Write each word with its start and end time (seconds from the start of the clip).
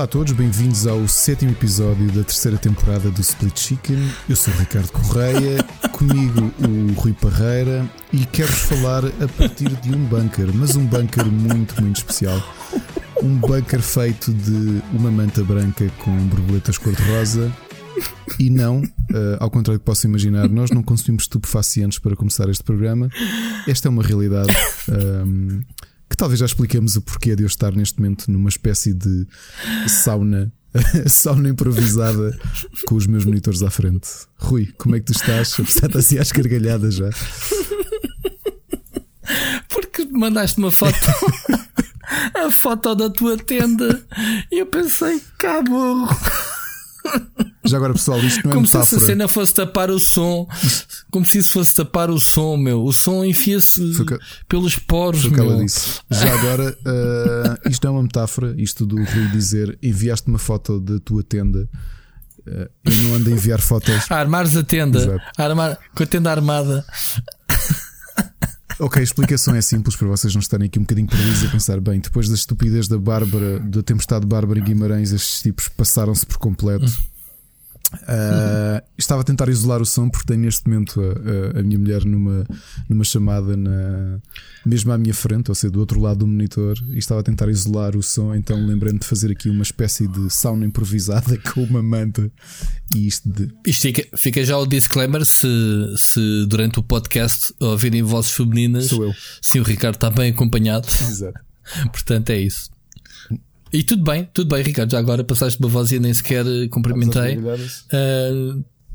Olá 0.00 0.06
a 0.06 0.08
todos, 0.08 0.32
bem-vindos 0.32 0.86
ao 0.86 1.06
sétimo 1.06 1.50
episódio 1.50 2.06
da 2.06 2.24
terceira 2.24 2.56
temporada 2.56 3.10
do 3.10 3.20
Split 3.20 3.60
Chicken. 3.60 3.98
Eu 4.30 4.34
sou 4.34 4.50
o 4.54 4.56
Ricardo 4.56 4.90
Correia, 4.92 5.62
comigo 5.92 6.50
o 6.58 6.98
Rui 6.98 7.12
Parreira 7.12 7.86
e 8.10 8.24
quero-vos 8.24 8.60
falar 8.60 9.04
a 9.04 9.28
partir 9.36 9.68
de 9.68 9.94
um 9.94 10.02
bunker, 10.06 10.50
mas 10.54 10.74
um 10.74 10.86
bunker 10.86 11.26
muito, 11.26 11.78
muito 11.82 11.98
especial. 11.98 12.42
Um 13.22 13.36
bunker 13.36 13.82
feito 13.82 14.32
de 14.32 14.82
uma 14.94 15.10
manta 15.10 15.44
branca 15.44 15.86
com 15.98 16.16
borboletas 16.28 16.78
cor-de-rosa. 16.78 17.52
E 18.38 18.48
não, 18.48 18.80
uh, 18.80 19.36
ao 19.38 19.50
contrário 19.50 19.78
do 19.78 19.82
que 19.82 19.86
posso 19.86 20.06
imaginar, 20.06 20.48
nós 20.48 20.70
não 20.70 20.82
consumimos 20.82 21.24
estupefacientes 21.24 21.98
para 21.98 22.16
começar 22.16 22.48
este 22.48 22.64
programa. 22.64 23.10
Esta 23.68 23.88
é 23.88 23.90
uma 23.90 24.02
realidade. 24.02 24.56
Um, 24.88 25.60
talvez 26.20 26.38
já 26.38 26.44
expliquemos 26.44 26.96
o 26.96 27.00
porquê 27.00 27.34
de 27.34 27.44
eu 27.44 27.46
estar 27.46 27.72
neste 27.72 27.98
momento 27.98 28.30
numa 28.30 28.50
espécie 28.50 28.92
de 28.92 29.26
sauna, 29.88 30.52
sauna 31.08 31.48
improvisada 31.48 32.38
com 32.86 32.94
os 32.94 33.06
meus 33.06 33.24
monitores 33.24 33.62
à 33.62 33.70
frente. 33.70 34.06
Rui, 34.36 34.66
como 34.76 34.94
é 34.94 35.00
que 35.00 35.06
tu 35.06 35.12
estás? 35.12 35.58
Apesar 35.58 35.88
de 35.88 35.96
assim 35.96 36.18
às 36.18 36.30
gargalhadas 36.30 36.96
já. 36.96 37.08
Porque 39.70 40.04
mandaste 40.12 40.58
uma 40.58 40.70
foto, 40.70 40.98
a 42.36 42.52
foto 42.52 42.94
da 42.94 43.08
tua 43.08 43.38
tenda, 43.38 44.04
e 44.52 44.58
eu 44.58 44.66
pensei, 44.66 45.22
caburro. 45.38 46.06
Já 47.66 47.76
agora, 47.76 47.92
pessoal, 47.92 48.18
isto 48.20 48.42
não 48.44 48.50
é 48.50 48.54
Como 48.54 48.62
metáfora. 48.66 48.86
se 48.86 48.94
essa 48.96 49.06
cena 49.06 49.28
fosse 49.28 49.54
tapar 49.54 49.90
o 49.90 49.98
som. 50.00 50.48
Como 51.10 51.24
se 51.26 51.38
isso 51.38 51.50
fosse 51.50 51.74
tapar 51.74 52.10
o 52.10 52.18
som, 52.18 52.56
meu. 52.56 52.82
O 52.84 52.92
som 52.92 53.24
enfia-se 53.24 53.92
Foi 53.94 54.06
que- 54.06 54.18
pelos 54.48 54.76
poros, 54.76 55.20
Foi 55.22 55.30
o 55.30 55.34
que 55.34 55.40
ela 55.40 55.56
meu. 55.56 55.64
disse. 55.64 56.00
Já 56.10 56.32
agora, 56.38 56.70
uh, 56.70 57.68
isto 57.70 57.86
é 57.86 57.90
uma 57.90 58.02
metáfora. 58.02 58.54
Isto 58.56 58.86
do 58.86 58.96
Rui 58.96 59.28
dizer 59.32 59.78
enviaste 59.82 60.26
uma 60.28 60.38
foto 60.38 60.80
da 60.80 60.98
tua 61.00 61.22
tenda. 61.22 61.68
Uh, 62.40 62.68
eu 62.86 62.98
não 63.02 63.14
ando 63.16 63.28
a 63.28 63.32
enviar 63.32 63.60
fotos. 63.60 64.10
A 64.10 64.16
armares 64.16 64.56
a 64.56 64.62
tenda. 64.64 64.98
Exato. 64.98 65.20
A 65.36 65.44
armar, 65.44 65.78
com 65.94 66.02
a 66.02 66.06
tenda 66.06 66.30
armada. 66.30 66.84
Ok, 68.80 68.98
a 68.98 69.04
explicação 69.04 69.54
é 69.54 69.60
simples 69.60 69.94
para 69.94 70.08
vocês 70.08 70.34
não 70.34 70.40
estarem 70.40 70.66
aqui 70.66 70.78
um 70.78 70.82
bocadinho 70.82 71.06
perdidos 71.06 71.44
a 71.44 71.48
pensar 71.50 71.80
bem. 71.80 72.00
Depois 72.00 72.30
da 72.30 72.34
estupidez 72.34 72.88
da 72.88 72.96
Bárbara, 72.96 73.60
da 73.60 73.82
tempestade 73.82 74.22
de 74.22 74.26
Bárbara 74.26 74.58
Guimarães, 74.58 75.12
estes 75.12 75.42
tipos 75.42 75.68
passaram-se 75.68 76.24
por 76.24 76.38
completo. 76.38 76.90
Ah, 78.06 78.82
estava 78.98 79.20
a 79.22 79.24
tentar 79.24 79.48
isolar 79.48 79.80
o 79.82 79.86
som 79.86 80.08
porque 80.08 80.26
tenho 80.26 80.40
neste 80.40 80.68
momento 80.68 81.00
a, 81.00 81.56
a- 81.56 81.60
a 81.60 81.62
minha 81.62 81.78
mulher 81.78 82.04
numa, 82.04 82.46
numa 82.88 83.04
chamada 83.04 83.56
na, 83.56 84.18
mesmo 84.64 84.92
à 84.92 84.98
minha 84.98 85.14
frente, 85.14 85.48
ou 85.50 85.54
seja, 85.54 85.70
do 85.70 85.80
outro 85.80 86.00
lado 86.00 86.18
do 86.20 86.26
monitor, 86.26 86.76
e 86.90 86.98
estava 86.98 87.20
a 87.20 87.24
tentar 87.24 87.48
isolar 87.48 87.96
o 87.96 88.02
som. 88.02 88.34
Então 88.34 88.64
lembrei-me 88.64 88.98
de 88.98 89.06
fazer 89.06 89.30
aqui 89.32 89.48
uma 89.50 89.62
espécie 89.62 90.06
de 90.06 90.30
sauna 90.30 90.64
improvisada 90.66 91.36
com 91.52 91.62
uma 91.64 91.82
manta 91.82 92.30
e 92.94 93.06
isto 93.06 93.28
de 93.28 93.48
Isto 93.66 93.82
fica, 93.82 94.16
fica 94.16 94.44
já 94.44 94.56
o 94.58 94.66
disclaimer 94.66 95.24
se, 95.24 95.46
se 95.96 96.46
durante 96.46 96.78
o 96.78 96.82
podcast 96.82 97.52
ouvirem 97.60 98.02
vozes 98.02 98.32
femininas. 98.32 98.86
sou 98.86 99.04
eu. 99.04 99.14
Sim, 99.40 99.60
o 99.60 99.62
Ricardo 99.62 99.94
está 99.96 100.10
bem 100.10 100.30
acompanhado. 100.30 100.86
Exato. 101.00 101.38
Portanto, 101.92 102.30
é 102.30 102.38
isso. 102.40 102.70
E 103.72 103.82
tudo 103.82 104.02
bem, 104.02 104.28
tudo 104.34 104.54
bem, 104.54 104.62
Ricardo. 104.64 104.90
Já 104.90 104.98
agora 104.98 105.22
passaste 105.22 105.60
uma 105.60 105.68
voz 105.68 105.92
e 105.92 105.98
nem 106.00 106.12
sequer 106.12 106.44
eh, 106.46 106.68
cumprimentei. 106.68 107.38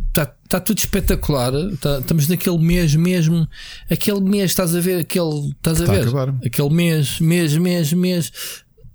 Está 0.10 0.26
tá 0.48 0.60
tudo 0.60 0.78
espetacular. 0.78 1.52
Tá- 1.80 2.00
estamos 2.00 2.28
naquele 2.28 2.58
mês 2.58 2.96
mesmo. 2.96 3.48
Aquele 3.90 4.22
mês, 4.22 4.52
estás 4.52 4.76
a 4.76 4.80
ver? 4.80 5.00
Aquele, 5.00 5.50
estás 5.52 5.82
a 5.82 5.86
a 5.86 5.88
ver? 5.88 6.02
acabar. 6.02 6.36
Aquele 6.46 6.70
mês, 6.70 7.20
mês, 7.20 7.56
mês, 7.58 7.94
mês. 7.94 8.32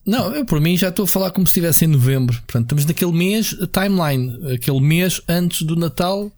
Não, 0.07 0.35
eu 0.35 0.45
por 0.45 0.61
mim 0.61 0.77
já 0.77 0.89
estou 0.89 1.05
a 1.05 1.09
falar 1.09 1.31
como 1.31 1.47
se 1.47 1.51
estivesse 1.51 1.85
em 1.85 1.89
novembro. 1.89 2.37
Portanto, 2.43 2.65
estamos 2.65 2.85
naquele 2.87 3.13
mês 3.13 3.55
timeline, 3.73 4.55
aquele 4.55 4.81
mês 4.81 5.21
antes 5.29 5.63
do 5.63 5.77
Natal, 5.77 6.31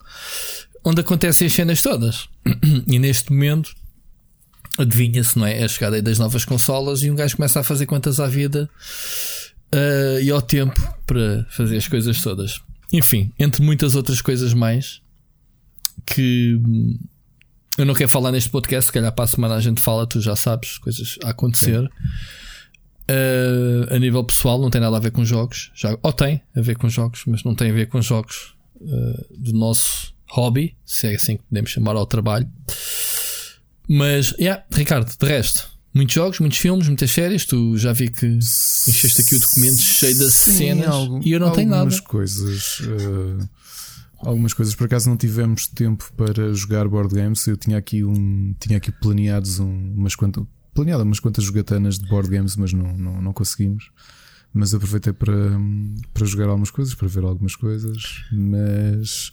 onde 0.85 1.01
acontecem 1.01 1.47
as 1.47 1.53
cenas 1.53 1.81
todas. 1.83 2.29
E 2.87 2.99
neste 2.99 3.33
momento, 3.33 3.73
adivinha-se, 4.79 5.39
não 5.39 5.47
é? 5.47 5.61
É 5.61 5.65
a 5.65 5.69
chegada 5.69 6.01
das 6.01 6.19
novas 6.19 6.45
consolas 6.45 7.03
e 7.03 7.11
um 7.11 7.15
gajo 7.15 7.37
começa 7.37 7.61
a 7.61 7.63
fazer 7.63 7.87
contas 7.87 8.21
à 8.21 8.27
vida 8.27 8.69
ah, 9.73 10.21
e 10.21 10.31
ao 10.31 10.43
tempo 10.43 10.81
para 11.07 11.47
fazer 11.51 11.77
as 11.77 11.89
coisas 11.89 12.21
todas. 12.23 12.61
Enfim, 12.93 13.33
entre 13.39 13.63
muitas 13.63 13.95
outras 13.95 14.21
coisas 14.21 14.53
mais 14.53 15.01
que 16.05 16.61
hum, 16.65 16.99
eu 17.79 17.87
não 17.87 17.95
quero 17.95 18.09
falar 18.09 18.31
neste 18.33 18.51
podcast, 18.51 18.87
se 18.87 18.93
calhar 18.93 19.13
para 19.13 19.25
a 19.25 19.29
semana 19.29 19.55
a 19.55 19.61
gente 19.61 19.81
fala, 19.81 20.07
tu 20.07 20.21
já 20.21 20.37
sabes, 20.37 20.79
coisas 20.79 21.19
a 21.25 21.31
acontecer. 21.31 21.91
Ah, 23.09 23.95
a 23.95 23.99
nível 23.99 24.23
pessoal, 24.25 24.61
não 24.61 24.71
tem 24.71 24.81
nada 24.81 24.97
a 24.97 25.01
ver 25.01 25.11
com 25.11 25.25
jogos, 25.25 25.71
já, 25.75 25.97
ou 26.03 26.13
tem 26.13 26.43
a 26.55 26.61
ver 26.61 26.77
com 26.77 26.89
jogos, 26.89 27.25
mas 27.27 27.43
não 27.43 27.55
tem 27.55 27.71
a 27.71 27.75
ver 27.75 27.87
com 27.87 28.01
jogos 28.01 28.55
ah, 28.83 29.25
do 29.37 29.53
nosso 29.53 30.13
hobby, 30.31 30.75
se 30.85 31.09
é 31.09 31.15
assim 31.15 31.37
que 31.37 31.43
podemos 31.45 31.71
chamar 31.71 31.97
ao 31.97 32.07
trabalho. 32.07 32.49
Mas, 33.89 34.31
yeah, 34.39 34.65
Ricardo, 34.73 35.13
de 35.19 35.27
resto, 35.27 35.69
muitos 35.93 36.15
jogos, 36.15 36.39
muitos 36.41 36.59
filmes, 36.59 36.87
muitas 36.87 37.11
séries. 37.11 37.45
Tu 37.45 37.77
já 37.77 37.93
vi 37.93 38.09
que 38.11 38.27
encheste 38.27 39.23
aqui 39.23 39.35
o 39.37 39.41
documento 39.41 39.79
cheio 39.79 40.15
de 40.17 40.31
Sim, 40.31 40.53
cenas 40.53 40.87
algum- 40.89 41.21
e 41.23 41.33
eu 41.33 41.41
não 41.41 41.53
tenho 41.53 41.73
algumas 41.75 41.95
nada. 41.97 42.07
coisas. 42.09 42.79
eh, 42.83 43.47
algumas 44.19 44.55
coisas. 44.55 44.75
Por 44.75 44.85
acaso 44.85 45.09
não 45.11 45.17
tivemos 45.17 45.67
tempo 45.67 46.11
para 46.17 46.55
jogar 46.55 46.87
board 46.89 47.15
games. 47.15 47.47
Eu 47.47 47.57
tinha 47.57 47.77
aqui 47.79 48.05
um. 48.05 48.55
Tinha 48.61 48.79
aqui 48.79 48.93
planeados 48.93 49.59
um, 49.59 49.95
umas 49.95 50.15
quantas. 50.15 50.45
Planeado 50.75 51.03
umas 51.03 51.21
quantas 51.21 51.45
jogatanas 51.45 51.99
de 51.99 52.09
board 52.09 52.31
games, 52.31 52.57
mas 52.57 52.73
não, 52.73 52.97
não, 52.97 53.21
não 53.21 53.33
conseguimos. 53.33 53.91
Mas 54.55 54.73
aproveitei 54.75 55.13
para, 55.13 55.33
para 56.15 56.27
jogar 56.27 56.47
algumas 56.49 56.71
coisas, 56.71 56.95
para 56.95 57.09
ver 57.09 57.25
algumas 57.25 57.57
coisas. 57.57 58.03
Mas 58.33 59.33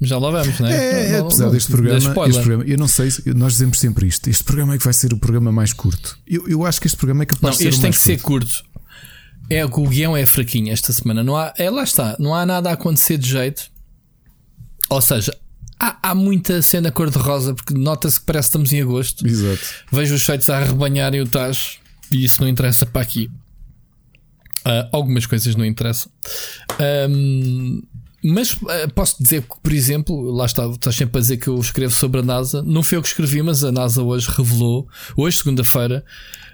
Já 0.00 0.18
lá 0.18 0.30
vamos, 0.30 0.58
não 0.60 0.68
é? 0.68 1.08
é, 1.08 1.18
Não- 1.18 1.26
apesar 1.26 1.44
não- 1.46 1.52
deste 1.52 1.68
não- 1.70 1.76
programa, 1.76 1.98
este 1.98 2.40
programa, 2.40 2.64
eu 2.64 2.78
não 2.78 2.88
sei, 2.88 3.10
se- 3.10 3.34
nós 3.34 3.52
dizemos 3.52 3.78
sempre 3.78 4.06
isto. 4.06 4.28
Este 4.30 4.42
programa 4.44 4.74
é 4.74 4.78
que 4.78 4.84
vai 4.84 4.92
ser 4.92 5.12
o 5.12 5.18
programa 5.18 5.52
mais 5.52 5.72
curto. 5.72 6.18
Eu, 6.26 6.48
eu 6.48 6.64
acho 6.64 6.80
que 6.80 6.86
este 6.86 6.96
programa 6.96 7.22
é 7.24 7.26
Não, 7.26 7.34
capaz 7.36 7.56
de 7.56 7.62
ser 7.64 7.68
este 7.68 7.80
tem 7.80 7.90
que 7.90 7.98
ser 7.98 8.20
curto. 8.20 8.46
curto. 8.62 8.78
É 9.50 9.66
que 9.66 9.80
o 9.80 9.88
guião 9.88 10.16
é 10.16 10.24
fraquinho 10.26 10.72
esta 10.72 10.92
semana. 10.92 11.22
Não 11.22 11.36
há, 11.36 11.52
é, 11.58 11.68
lá 11.70 11.82
está. 11.82 12.16
Não 12.18 12.34
há 12.34 12.44
nada 12.46 12.70
a 12.70 12.74
acontecer 12.74 13.16
de 13.18 13.28
jeito. 13.28 13.70
Ou 14.90 15.00
seja, 15.00 15.34
há, 15.78 16.10
há 16.10 16.14
muita 16.14 16.60
cena 16.62 16.90
cor-de-rosa 16.90 17.54
porque 17.54 17.74
nota-se 17.74 18.20
que 18.20 18.26
parece 18.26 18.46
que 18.48 18.50
estamos 18.50 18.72
em 18.72 18.80
agosto. 18.82 19.26
Exato. 19.26 19.60
Vejo 19.92 20.14
os 20.14 20.22
sites 20.22 20.48
a 20.50 20.58
arrebanharem 20.58 21.20
o 21.20 21.26
tacho 21.26 21.78
e 22.10 22.24
isso 22.24 22.40
não 22.40 22.48
interessa 22.48 22.84
para 22.86 23.00
aqui. 23.02 23.30
Ah, 24.64 24.88
algumas 24.92 25.24
coisas 25.24 25.54
não 25.56 25.64
interessam. 25.64 26.10
Ahm, 26.78 27.80
mas 28.24 28.56
ah, 28.68 28.88
posso 28.94 29.22
dizer 29.22 29.42
que, 29.42 29.54
por 29.62 29.72
exemplo, 29.72 30.30
lá 30.32 30.46
está, 30.46 30.66
estás 30.66 30.96
sempre 30.96 31.18
a 31.18 31.20
dizer 31.20 31.36
que 31.36 31.48
eu 31.48 31.58
escrevo 31.58 31.94
sobre 31.94 32.20
a 32.20 32.22
NASA. 32.22 32.62
Não 32.62 32.82
foi 32.82 32.98
eu 32.98 33.02
que 33.02 33.08
escrevi, 33.08 33.42
mas 33.42 33.62
a 33.64 33.70
NASA 33.72 34.02
hoje 34.02 34.28
revelou, 34.30 34.88
hoje, 35.16 35.38
segunda-feira, 35.38 36.04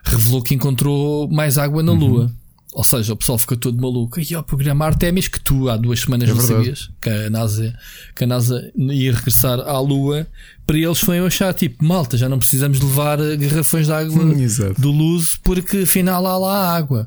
revelou 0.04 0.42
que 0.42 0.54
encontrou 0.54 1.28
mais 1.30 1.56
água 1.58 1.82
na 1.82 1.92
Lua. 1.92 2.30
Ou 2.76 2.82
seja, 2.82 3.12
o 3.12 3.16
pessoal 3.16 3.38
ficou 3.38 3.56
todo 3.56 3.80
maluco. 3.80 4.18
E 4.18 4.34
o 4.34 4.42
programa 4.42 4.84
Artemis, 4.86 5.28
que 5.28 5.38
tu 5.38 5.68
há 5.70 5.76
duas 5.76 6.00
semanas 6.00 6.28
É 6.28 6.32
não 6.32 6.40
verdade. 6.40 6.64
sabias 6.64 6.90
que 7.00 7.08
a, 7.08 7.30
NASA, 7.30 7.72
que 8.16 8.24
a 8.24 8.26
NASA 8.26 8.72
ia 8.76 9.14
regressar 9.14 9.60
à 9.60 9.78
Lua, 9.78 10.26
para 10.66 10.76
eles 10.76 10.98
foi 10.98 11.20
achar 11.20 11.54
tipo, 11.54 11.84
malta, 11.84 12.16
já 12.16 12.28
não 12.28 12.36
precisamos 12.36 12.80
de 12.80 12.84
levar 12.84 13.20
eh, 13.20 13.36
garrafões 13.36 13.86
de 13.86 13.92
água 13.92 14.24
Hum, 14.24 14.34
do 14.76 14.90
luz 14.90 15.38
porque 15.44 15.76
afinal 15.84 16.26
há 16.26 16.36
lá 16.36 16.74
água. 16.76 17.06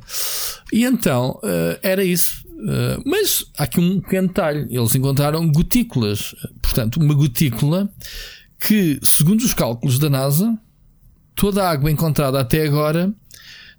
E 0.71 0.85
então 0.85 1.37
eh, 1.43 1.79
era 1.83 2.01
isso. 2.05 2.46
Eh, 2.59 2.97
mas 3.05 3.45
há 3.57 3.63
aqui 3.63 3.79
um 3.79 4.01
pequeno 4.01 4.27
detalhe: 4.27 4.67
eles 4.69 4.95
encontraram 4.95 5.49
gotículas. 5.51 6.35
Portanto, 6.61 6.97
uma 6.97 7.13
gotícula 7.13 7.89
que, 8.59 8.99
segundo 9.03 9.41
os 9.41 9.53
cálculos 9.53 9.99
da 9.99 10.09
NASA, 10.09 10.57
toda 11.35 11.63
a 11.63 11.69
água 11.69 11.91
encontrada 11.91 12.39
até 12.39 12.65
agora 12.65 13.13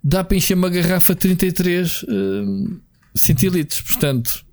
dá 0.03 0.23
para 0.23 0.37
encher 0.37 0.57
uma 0.57 0.71
garrafa 0.71 1.15
de 1.15 1.21
33 1.21 2.05
eh, 2.09 2.15
centilitros. 3.15 3.81
Portanto, 3.81 4.45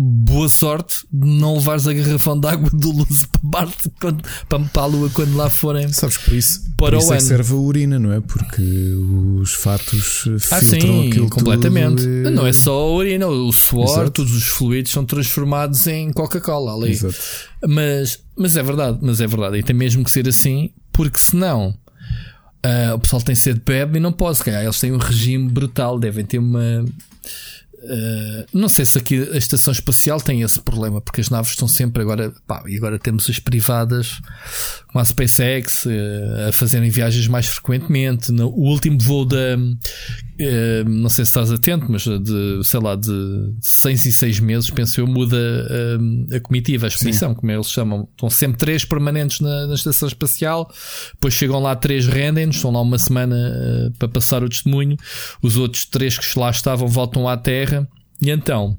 boa 0.00 0.48
sorte 0.48 1.04
de 1.12 1.26
não 1.26 1.54
levares 1.56 1.88
a 1.88 1.92
garrafão 1.92 2.38
de 2.38 2.46
água 2.46 2.70
do 2.72 2.92
luz 2.92 3.26
para 3.26 3.40
Marte 3.42 3.90
quando- 4.00 4.22
para, 4.48 4.58
para 4.60 4.82
a 4.82 4.86
Lua 4.86 5.10
quando 5.10 5.34
lá 5.36 5.50
forem. 5.50 5.92
Sabes 5.92 6.16
que 6.18 6.24
por 6.26 6.34
isso, 6.34 6.60
Para 6.76 6.90
por 6.90 6.94
o 6.94 6.98
isso 6.98 7.12
é 7.12 7.16
que 7.16 7.22
ano. 7.22 7.28
serve 7.28 7.52
a 7.52 7.56
urina, 7.56 7.98
não 7.98 8.12
é? 8.12 8.20
Porque 8.20 8.62
os 9.42 9.52
fatos 9.54 10.24
Ah, 10.52 10.60
filtram 10.60 11.02
sim, 11.02 11.08
aquilo 11.08 11.28
completamente. 11.28 12.02
e- 12.04 12.30
Não 12.30 12.46
é 12.46 12.52
só 12.52 12.72
a 12.72 12.92
urina, 12.92 13.26
o 13.26 13.52
suor, 13.52 13.88
Exato. 13.88 14.10
todos 14.12 14.32
os 14.34 14.46
fluidos 14.48 14.92
são 14.92 15.04
transformados 15.04 15.86
em 15.88 16.12
Coca-Cola 16.12 16.74
ali. 16.74 16.92
Exato. 16.92 17.16
Mas, 17.66 18.20
mas 18.36 18.56
é 18.56 18.62
verdade, 18.62 18.98
mas 19.02 19.20
é 19.20 19.26
verdade. 19.26 19.58
E 19.58 19.62
tem 19.64 19.74
mesmo 19.74 20.04
que 20.04 20.12
ser 20.12 20.28
assim, 20.28 20.70
porque 20.92 21.18
senão 21.18 21.74
ah, 22.62 22.94
o 22.94 23.00
pessoal 23.00 23.20
tem 23.22 23.34
sede 23.34 23.58
de 23.58 23.64
bebe 23.64 23.98
e 23.98 24.00
não 24.00 24.12
pode. 24.12 24.38
Se 24.38 24.44
calhar 24.44 24.62
eles 24.62 24.78
têm 24.78 24.92
um 24.92 24.96
regime 24.98 25.48
brutal, 25.50 25.98
devem 25.98 26.24
ter 26.24 26.38
uma. 26.38 26.84
Ah, 27.82 28.46
não 28.52 28.68
sei 28.68 28.84
se 28.84 28.98
aqui 28.98 29.28
a 29.32 29.36
estação 29.36 29.72
espacial 29.72 30.20
tem 30.20 30.42
esse 30.42 30.60
problema, 30.60 31.00
porque 31.00 31.20
as 31.20 31.30
naves 31.30 31.50
estão 31.50 31.68
sempre 31.68 32.02
agora. 32.02 32.32
Pá, 32.46 32.62
e 32.66 32.76
agora 32.76 32.98
temos 32.98 33.28
as 33.30 33.38
privadas 33.38 34.20
com 34.88 34.98
a 34.98 35.04
SpaceX 35.04 35.86
ah, 35.86 36.48
a 36.48 36.52
fazerem 36.52 36.90
viagens 36.90 37.28
mais 37.28 37.46
frequentemente. 37.46 38.32
No, 38.32 38.48
o 38.48 38.68
último 38.68 38.98
voo 39.00 39.24
da. 39.24 39.56
Eh, 40.38 40.84
não 40.84 41.08
sei 41.08 41.24
se 41.24 41.30
estás 41.30 41.50
atento, 41.50 41.86
mas 41.88 42.02
de, 42.02 42.60
sei 42.62 42.80
lá, 42.80 42.94
de 42.94 43.52
6 43.60 44.04
e 44.04 44.12
6 44.12 44.40
meses, 44.40 44.70
penso 44.70 45.00
eu, 45.00 45.06
muda 45.06 45.36
a, 45.36 46.32
eh, 46.32 46.36
a 46.36 46.40
comitiva, 46.40 46.86
a 46.86 46.88
expedição, 46.88 47.30
Sim. 47.30 47.34
como 47.34 47.52
eles 47.52 47.70
chamam. 47.70 48.08
Estão 48.12 48.30
sempre 48.30 48.58
três 48.58 48.84
permanentes 48.84 49.40
na, 49.40 49.66
na 49.66 49.74
estação 49.74 50.06
espacial, 50.06 50.72
depois 51.14 51.34
chegam 51.34 51.60
lá 51.60 51.74
três 51.74 52.06
rendem 52.06 52.48
estão 52.48 52.70
lá 52.70 52.80
uma 52.80 52.98
semana 52.98 53.36
uh, 53.36 53.90
para 53.98 54.08
passar 54.08 54.42
o 54.42 54.48
testemunho. 54.48 54.96
Os 55.42 55.56
outros 55.56 55.84
três 55.84 56.18
que 56.18 56.38
lá 56.38 56.50
estavam 56.50 56.88
voltam 56.88 57.28
à 57.28 57.36
Terra, 57.36 57.88
e 58.20 58.30
então. 58.30 58.78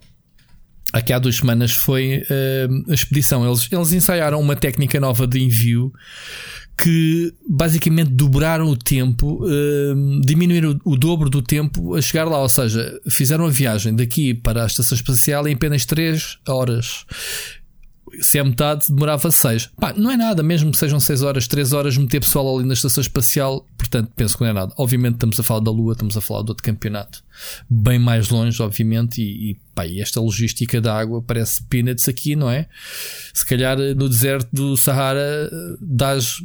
Aqui 0.91 1.13
há 1.13 1.19
duas 1.19 1.35
semanas 1.35 1.71
foi 1.71 2.23
uh, 2.23 2.91
a 2.91 2.93
expedição. 2.93 3.45
Eles, 3.45 3.67
eles 3.71 3.93
ensaiaram 3.93 4.39
uma 4.39 4.55
técnica 4.55 4.99
nova 4.99 5.27
de 5.27 5.39
envio 5.39 5.93
que 6.81 7.33
basicamente 7.47 8.09
dobraram 8.11 8.67
o 8.67 8.77
tempo, 8.77 9.43
uh, 9.43 10.21
diminuíram 10.21 10.79
o, 10.85 10.93
o, 10.93 10.97
dobro 10.97 11.29
do 11.29 11.41
tempo 11.41 11.95
a 11.95 12.01
chegar 12.01 12.23
lá. 12.23 12.41
Ou 12.41 12.49
seja, 12.49 12.99
fizeram 13.09 13.45
a 13.45 13.49
viagem 13.49 13.95
daqui 13.95 14.33
para 14.33 14.63
a 14.63 14.67
estação 14.67 14.95
espacial 14.95 15.47
em 15.47 15.53
apenas 15.53 15.85
3 15.85 16.39
horas. 16.47 17.05
Se 18.21 18.37
é 18.37 18.43
metade, 18.43 18.85
demorava 18.89 19.31
6. 19.31 19.67
Pá, 19.79 19.93
não 19.93 20.11
é 20.11 20.17
nada, 20.17 20.43
mesmo 20.43 20.71
que 20.71 20.77
sejam 20.77 20.99
6 20.99 21.21
horas, 21.21 21.47
3 21.47 21.73
horas, 21.73 21.97
meter 21.97 22.19
pessoal 22.19 22.57
ali 22.57 22.67
na 22.67 22.73
estação 22.73 23.01
espacial. 23.01 23.65
Portanto, 23.77 24.11
penso 24.15 24.37
que 24.37 24.43
não 24.43 24.49
é 24.49 24.53
nada. 24.53 24.73
Obviamente, 24.77 25.15
estamos 25.15 25.39
a 25.39 25.43
falar 25.43 25.61
da 25.61 25.71
Lua, 25.71 25.93
estamos 25.93 26.15
a 26.17 26.21
falar 26.21 26.43
de 26.43 26.51
outro 26.51 26.63
campeonato, 26.63 27.23
bem 27.69 27.99
mais 27.99 28.29
longe, 28.29 28.61
obviamente. 28.61 29.21
E, 29.21 29.51
e, 29.51 29.57
pá, 29.73 29.85
e 29.85 30.01
esta 30.01 30.19
logística 30.19 30.81
da 30.81 30.97
água 30.97 31.21
parece 31.21 31.63
peanuts 31.63 32.07
aqui, 32.07 32.35
não 32.35 32.49
é? 32.49 32.67
Se 33.33 33.45
calhar 33.45 33.77
no 33.77 34.09
deserto 34.09 34.49
do 34.51 34.75
Sahara 34.77 35.49
dás 35.81 36.37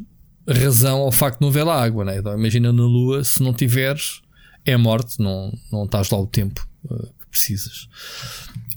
razão 0.49 1.01
ao 1.01 1.13
facto 1.13 1.39
de 1.39 1.43
não 1.43 1.49
haver 1.49 1.65
lá 1.65 1.83
água, 1.83 2.05
né? 2.05 2.19
Então, 2.19 2.37
imagina 2.37 2.73
na 2.73 2.83
Lua, 2.83 3.25
se 3.25 3.43
não 3.43 3.53
tiveres, 3.53 4.21
é 4.65 4.77
morte, 4.77 5.21
não, 5.21 5.53
não 5.73 5.85
estás 5.85 6.11
lá 6.11 6.19
o 6.19 6.27
tempo 6.27 6.67
uh, 6.85 7.07
que 7.21 7.27
precisas. 7.31 7.89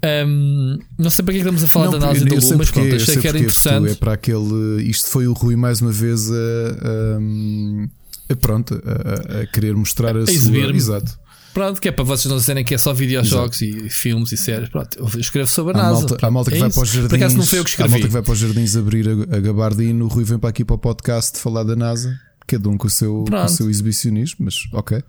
Um, 0.04 0.78
não 0.98 1.10
sei 1.10 1.26
para 1.26 1.34
que 1.34 1.40
é 1.40 1.42
estamos 1.42 1.64
a 1.64 1.68
falar 1.68 1.86
não, 1.86 1.92
da 1.94 1.98
análise 1.98 2.26
da 2.26 2.36
Lua, 2.36 2.58
mas 2.58 2.72
pronto, 2.72 2.96
achei 2.96 3.18
que 3.18 3.28
era 3.28 3.38
interessante. 3.38 3.92
É 3.92 3.96
para 3.96 4.14
aquele. 4.14 4.84
Isto 4.84 5.10
foi 5.10 5.28
o 5.28 5.34
Rui 5.34 5.56
mais 5.56 5.82
uma 5.82 5.92
vez 5.92 6.30
a. 6.32 6.36
a, 6.36 8.34
a 8.34 8.36
pronto, 8.36 8.80
a, 8.86 9.42
a, 9.42 9.48
querer 9.48 9.76
mostrar 9.76 10.16
a, 10.16 10.22
a 10.22 10.28
sua. 10.28 10.76
Exato. 10.76 11.18
Pronto, 11.54 11.82
que 11.82 11.88
é 11.88 11.92
para 11.92 12.04
vocês 12.04 12.30
não 12.30 12.38
dizerem 12.38 12.64
que 12.64 12.76
é 12.76 12.78
só 12.78 12.94
videojogos 12.94 13.62
e 13.62 13.90
filmes 13.90 14.32
e 14.32 14.38
séries. 14.38 14.70
Pronto, 14.70 14.96
eu 15.00 15.20
escrevo 15.20 15.50
sobre 15.50 15.74
a, 15.76 15.78
NASA. 15.78 16.08
Malta, 16.08 16.28
a 16.28 16.32
malta 16.32 16.52
que 16.52 16.58
é 16.58 16.60
vai 16.60 16.70
para 16.70 16.84
os 16.84 16.90
jardins. 16.90 17.34
não 17.34 17.44
foi 17.44 17.60
eu 17.60 17.64
que 17.64 17.70
escrevi. 17.72 17.90
A 17.90 17.92
malta 17.94 18.08
que 18.08 18.14
vai 18.14 18.22
para 18.22 18.34
os 18.34 18.38
jardins 18.38 18.76
abrir 18.76 19.10
a, 19.10 19.38
a 19.38 19.40
gabardina. 19.40 20.04
O 20.04 20.08
Rui 20.08 20.24
vem 20.24 20.38
para 20.38 20.52
aqui 20.52 20.64
para 20.64 20.76
o 20.76 20.78
podcast 20.78 21.40
falar 21.40 21.64
da 21.64 21.76
NASA. 21.76 22.27
Cada 22.48 22.70
um 22.70 22.78
com 22.78 22.88
o 22.88 22.90
seu, 22.90 23.26
com 23.30 23.36
o 23.36 23.50
seu 23.50 23.70
exibicionismo, 23.70 24.46
mas 24.46 24.56
ok. 24.72 25.04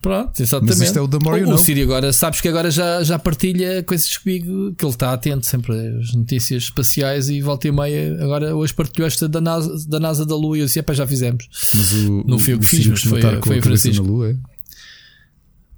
Pronto, 0.00 0.40
exatamente. 0.40 0.78
Mas 0.78 0.80
isto 0.88 0.98
é 0.98 1.02
o 1.02 1.08
The 1.08 1.18
More 1.20 1.44
o, 1.44 1.54
o 1.54 1.58
Siri 1.58 1.82
agora, 1.82 2.12
sabes 2.12 2.40
que 2.40 2.48
agora 2.48 2.70
já, 2.70 3.02
já 3.02 3.18
partilha 3.18 3.82
coisas 3.82 4.16
comigo, 4.16 4.72
que 4.76 4.84
ele 4.84 4.92
está 4.92 5.12
atento 5.12 5.44
sempre 5.44 5.74
às 5.74 6.14
notícias 6.14 6.64
espaciais 6.64 7.28
e 7.28 7.40
volta 7.40 7.66
e 7.66 7.72
meia. 7.72 8.16
Agora, 8.22 8.54
hoje 8.54 8.72
partilhou 8.72 9.06
esta 9.06 9.28
da 9.28 9.40
NASA 9.40 9.88
da, 9.88 9.98
NASA 9.98 10.24
da 10.24 10.36
Lua 10.36 10.56
e 10.56 10.60
eu 10.60 10.66
disse: 10.66 10.82
já 10.92 11.06
fizemos. 11.06 11.48
Mas 11.74 11.92
o, 11.92 12.24
não 12.26 12.38
fui 12.38 12.54
eu 12.54 12.58
que 12.58 12.66
fiz, 12.66 12.86
mas 12.86 13.02
foi, 13.02 13.20
foi 13.42 13.58
o 13.58 13.62
Francisco. 13.62 14.04
Na 14.04 14.10
Lua, 14.10 14.30
é? 14.30 14.36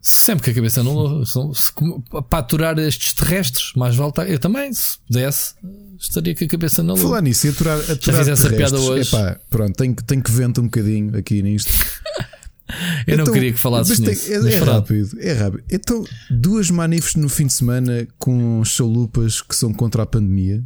Sempre 0.02 0.44
que 0.44 0.50
a 0.50 0.54
cabeça 0.54 0.82
não. 0.82 1.22
Para 2.28 2.38
aturar 2.38 2.78
estes 2.78 3.12
terrestres, 3.12 3.72
mais 3.76 3.94
vale. 3.94 4.12
Eu 4.28 4.38
também, 4.38 4.72
se 4.72 4.98
pudesse, 5.06 5.54
estaria 5.98 6.34
com 6.34 6.44
a 6.44 6.48
cabeça 6.48 6.82
na 6.82 6.94
lua. 6.94 7.02
Falar 7.02 7.22
nisso, 7.22 7.48
aturar, 7.48 7.78
aturar 7.78 8.24
Já 8.24 8.32
essa 8.32 8.50
piada 8.50 8.80
hoje. 8.80 9.14
Epá, 9.14 9.38
pronto, 9.50 9.76
tenho, 9.76 9.94
tenho 9.94 10.22
que 10.22 10.30
vento 10.30 10.60
um 10.62 10.64
bocadinho 10.64 11.16
aqui 11.16 11.42
nisto. 11.42 11.72
Eu 13.04 13.14
então, 13.14 13.26
não 13.26 13.32
queria 13.32 13.52
que 13.52 13.58
falasses 13.58 13.98
nisso. 13.98 14.32
É, 14.32 14.54
é 14.54 14.58
rápido, 14.58 15.20
é 15.20 15.32
rápido. 15.32 15.64
Então, 15.70 16.04
duas 16.30 16.70
manifes 16.70 17.16
no 17.16 17.28
fim 17.28 17.46
de 17.46 17.52
semana 17.52 18.06
com 18.16 18.64
chalupas 18.64 19.42
que 19.42 19.56
são 19.56 19.74
contra 19.74 20.04
a 20.04 20.06
pandemia, 20.06 20.62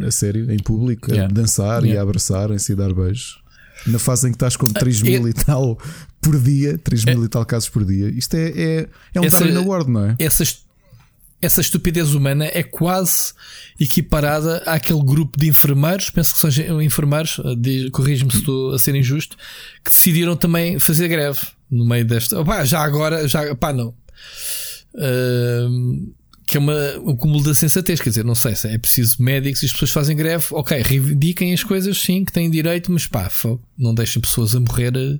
a 0.00 0.10
sério, 0.10 0.50
em 0.52 0.58
público, 0.58 1.10
yeah. 1.10 1.30
a 1.30 1.34
dançar 1.34 1.82
yeah. 1.82 1.94
e 1.94 1.98
a 1.98 2.02
abraçarem-se 2.02 2.72
e 2.72 2.74
dar 2.74 2.92
beijos 2.92 3.40
na 3.86 3.98
fase 3.98 4.28
em 4.28 4.30
que 4.30 4.36
estás 4.36 4.56
com 4.56 4.66
3 4.66 5.02
mil 5.02 5.28
e 5.28 5.32
tal 5.32 5.78
por 6.20 6.40
dia, 6.40 6.78
3 6.78 7.04
mil 7.04 7.24
e 7.24 7.28
tal 7.28 7.44
casos 7.44 7.68
por 7.68 7.84
dia. 7.84 8.08
Isto 8.08 8.34
é, 8.36 8.48
é, 8.48 8.88
é 9.14 9.20
um 9.20 9.24
essa, 9.24 9.38
treino 9.38 9.60
award, 9.60 9.90
não 9.90 10.04
é? 10.04 10.16
Essa, 10.18 10.44
essa 11.40 11.60
estupidez 11.60 12.14
humana 12.14 12.46
é 12.46 12.62
quase 12.62 13.32
equiparada 13.78 14.58
àquele 14.66 15.02
grupo 15.02 15.38
de 15.38 15.48
enfermeiros, 15.48 16.10
penso 16.10 16.32
que 16.32 16.38
sejam 16.40 16.80
enfermeiros, 16.80 17.40
corrijo-me 17.92 18.32
se 18.32 18.38
estou 18.38 18.74
a 18.74 18.78
ser 18.78 18.94
injusto, 18.94 19.36
que 19.84 19.90
decidiram 19.90 20.36
também 20.36 20.78
fazer 20.78 21.08
greve 21.08 21.40
no 21.70 21.84
meio 21.84 22.04
desta. 22.04 22.40
Opá, 22.40 22.64
já 22.64 22.80
agora, 22.80 23.28
já, 23.28 23.54
pá, 23.54 23.72
não. 23.72 23.94
Uh, 24.94 26.12
que 26.46 26.56
é 26.56 26.60
uma, 26.60 26.96
um 27.04 27.16
cúmulo 27.16 27.42
da 27.42 27.54
sensatez. 27.54 28.00
Quer 28.00 28.10
dizer, 28.10 28.24
não 28.24 28.36
sei 28.36 28.54
se 28.54 28.68
é 28.68 28.78
preciso 28.78 29.20
médicos 29.20 29.62
e 29.62 29.66
as 29.66 29.72
pessoas 29.72 29.90
fazem 29.90 30.16
greve. 30.16 30.46
Ok, 30.52 30.80
reivindiquem 30.80 31.52
as 31.52 31.64
coisas, 31.64 32.00
sim, 32.00 32.24
que 32.24 32.32
têm 32.32 32.48
direito, 32.48 32.92
mas 32.92 33.06
pá, 33.06 33.28
não 33.76 33.92
deixem 33.92 34.22
pessoas 34.22 34.54
a 34.54 34.60
morrer 34.60 34.96
eh, 34.96 35.18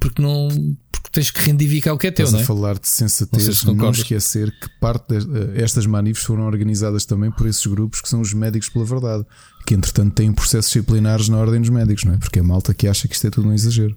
porque 0.00 0.22
não. 0.22 0.48
Porque 0.90 1.10
tens 1.12 1.30
que 1.30 1.38
reivindicar 1.38 1.92
o 1.92 1.98
que 1.98 2.06
é 2.06 2.10
teu. 2.10 2.24
Estás 2.24 2.32
não 2.32 2.40
é? 2.40 2.42
a 2.42 2.46
falar 2.46 2.78
de 2.78 2.88
sensatez, 2.88 3.46
não, 3.46 3.52
se 3.52 3.74
não 3.74 3.90
esquecer 3.90 4.50
que 4.58 4.68
parte 4.80 5.18
destas 5.54 5.84
manifes 5.84 6.24
foram 6.24 6.46
organizadas 6.46 7.04
também 7.04 7.30
por 7.30 7.46
esses 7.46 7.66
grupos 7.66 8.00
que 8.00 8.08
são 8.08 8.22
os 8.22 8.32
médicos 8.32 8.70
pela 8.70 8.86
verdade, 8.86 9.24
que 9.66 9.74
entretanto 9.74 10.14
têm 10.14 10.32
processos 10.32 10.72
disciplinares 10.72 11.28
na 11.28 11.36
ordem 11.36 11.60
dos 11.60 11.68
médicos, 11.68 12.04
não 12.04 12.14
é? 12.14 12.16
Porque 12.16 12.38
é 12.38 12.42
malta 12.42 12.72
que 12.72 12.88
acha 12.88 13.06
que 13.06 13.14
isto 13.14 13.26
é 13.26 13.30
tudo 13.30 13.48
um 13.48 13.52
exagero. 13.52 13.94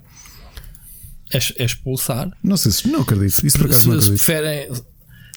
É, 1.32 1.38
é 1.38 1.66
expulsar. 1.66 2.30
Não 2.44 2.58
sei 2.58 2.74
se 2.74 2.90
não 2.90 3.02
acredito. 3.02 3.46
Isso 3.46 3.58
por 3.58 3.68
acaso 3.68 3.82
se, 3.82 3.88
não 3.88 3.96
acredito. 3.96 4.18
Se 4.18 4.26
preferem 4.26 4.70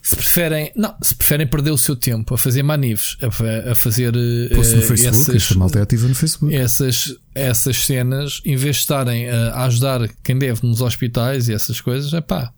se 0.03 0.17
preferem, 0.17 0.73
não, 0.75 0.95
se 1.03 1.15
preferem 1.15 1.47
perder 1.47 1.71
o 1.71 1.79
seu 1.79 1.95
tempo 1.95 2.35
a 2.35 2.39
fazer 2.39 2.63
manifes, 2.63 3.17
a, 3.23 3.71
a 3.73 3.75
fazer 3.75 4.13
Posso 4.55 4.77
no 4.77 4.83
eh, 4.83 4.87
Facebook, 4.87 5.37
essas, 5.37 5.57
malta 5.57 5.79
é 5.79 5.83
ativa 5.83 6.09
no 6.09 6.15
Facebook. 6.15 6.55
Essas, 6.55 7.15
essas 7.35 7.85
cenas, 7.85 8.41
em 8.45 8.57
vez 8.57 8.77
de 8.77 8.83
estarem 8.83 9.29
a, 9.29 9.65
ajudar 9.65 10.09
quem 10.23 10.39
deve 10.39 10.67
nos 10.67 10.81
hospitais 10.81 11.49
e 11.49 11.55
essas 11.55 11.81
coisas, 11.81 12.15
é 12.15 12.21
pá. 12.21 12.53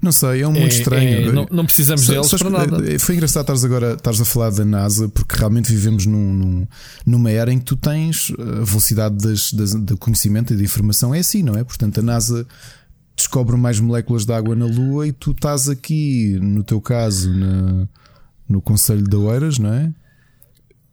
Não 0.00 0.12
sei, 0.12 0.42
é 0.42 0.46
um 0.46 0.52
muito 0.52 0.74
é, 0.74 0.78
estranho. 0.78 1.30
É, 1.30 1.32
não, 1.32 1.48
não, 1.50 1.64
precisamos 1.64 2.04
Só, 2.04 2.12
deles 2.12 2.30
para 2.34 2.50
nada. 2.50 2.92
Eh, 2.92 2.98
foi 2.98 3.14
engraçado 3.14 3.42
estares 3.42 3.64
agora 3.64 3.94
estares 3.94 4.20
a 4.20 4.24
falar 4.26 4.50
da 4.50 4.64
NASA, 4.64 5.08
porque 5.08 5.36
realmente 5.36 5.72
vivemos 5.72 6.04
num, 6.04 6.34
num, 6.34 6.66
numa 7.04 7.30
era 7.30 7.50
em 7.50 7.58
que 7.58 7.64
tu 7.64 7.76
tens 7.76 8.30
a 8.38 8.64
velocidade 8.64 9.16
das, 9.16 9.52
das, 9.52 9.74
do 9.74 9.96
conhecimento 9.96 10.52
e 10.52 10.56
da 10.56 10.62
informação 10.62 11.14
é 11.14 11.20
assim, 11.20 11.42
não 11.42 11.56
é? 11.56 11.64
Portanto, 11.64 11.98
a 12.00 12.02
NASA 12.02 12.46
descobre 13.16 13.56
mais 13.56 13.80
moléculas 13.80 14.26
de 14.26 14.32
água 14.32 14.54
na 14.54 14.66
Lua 14.66 15.08
e 15.08 15.12
tu 15.12 15.30
estás 15.30 15.68
aqui, 15.68 16.38
no 16.40 16.62
teu 16.62 16.80
caso, 16.80 17.32
na, 17.32 17.88
no 18.46 18.60
Conselho 18.60 19.02
de 19.02 19.16
Oeiras, 19.16 19.58
não 19.58 19.72
é? 19.72 19.92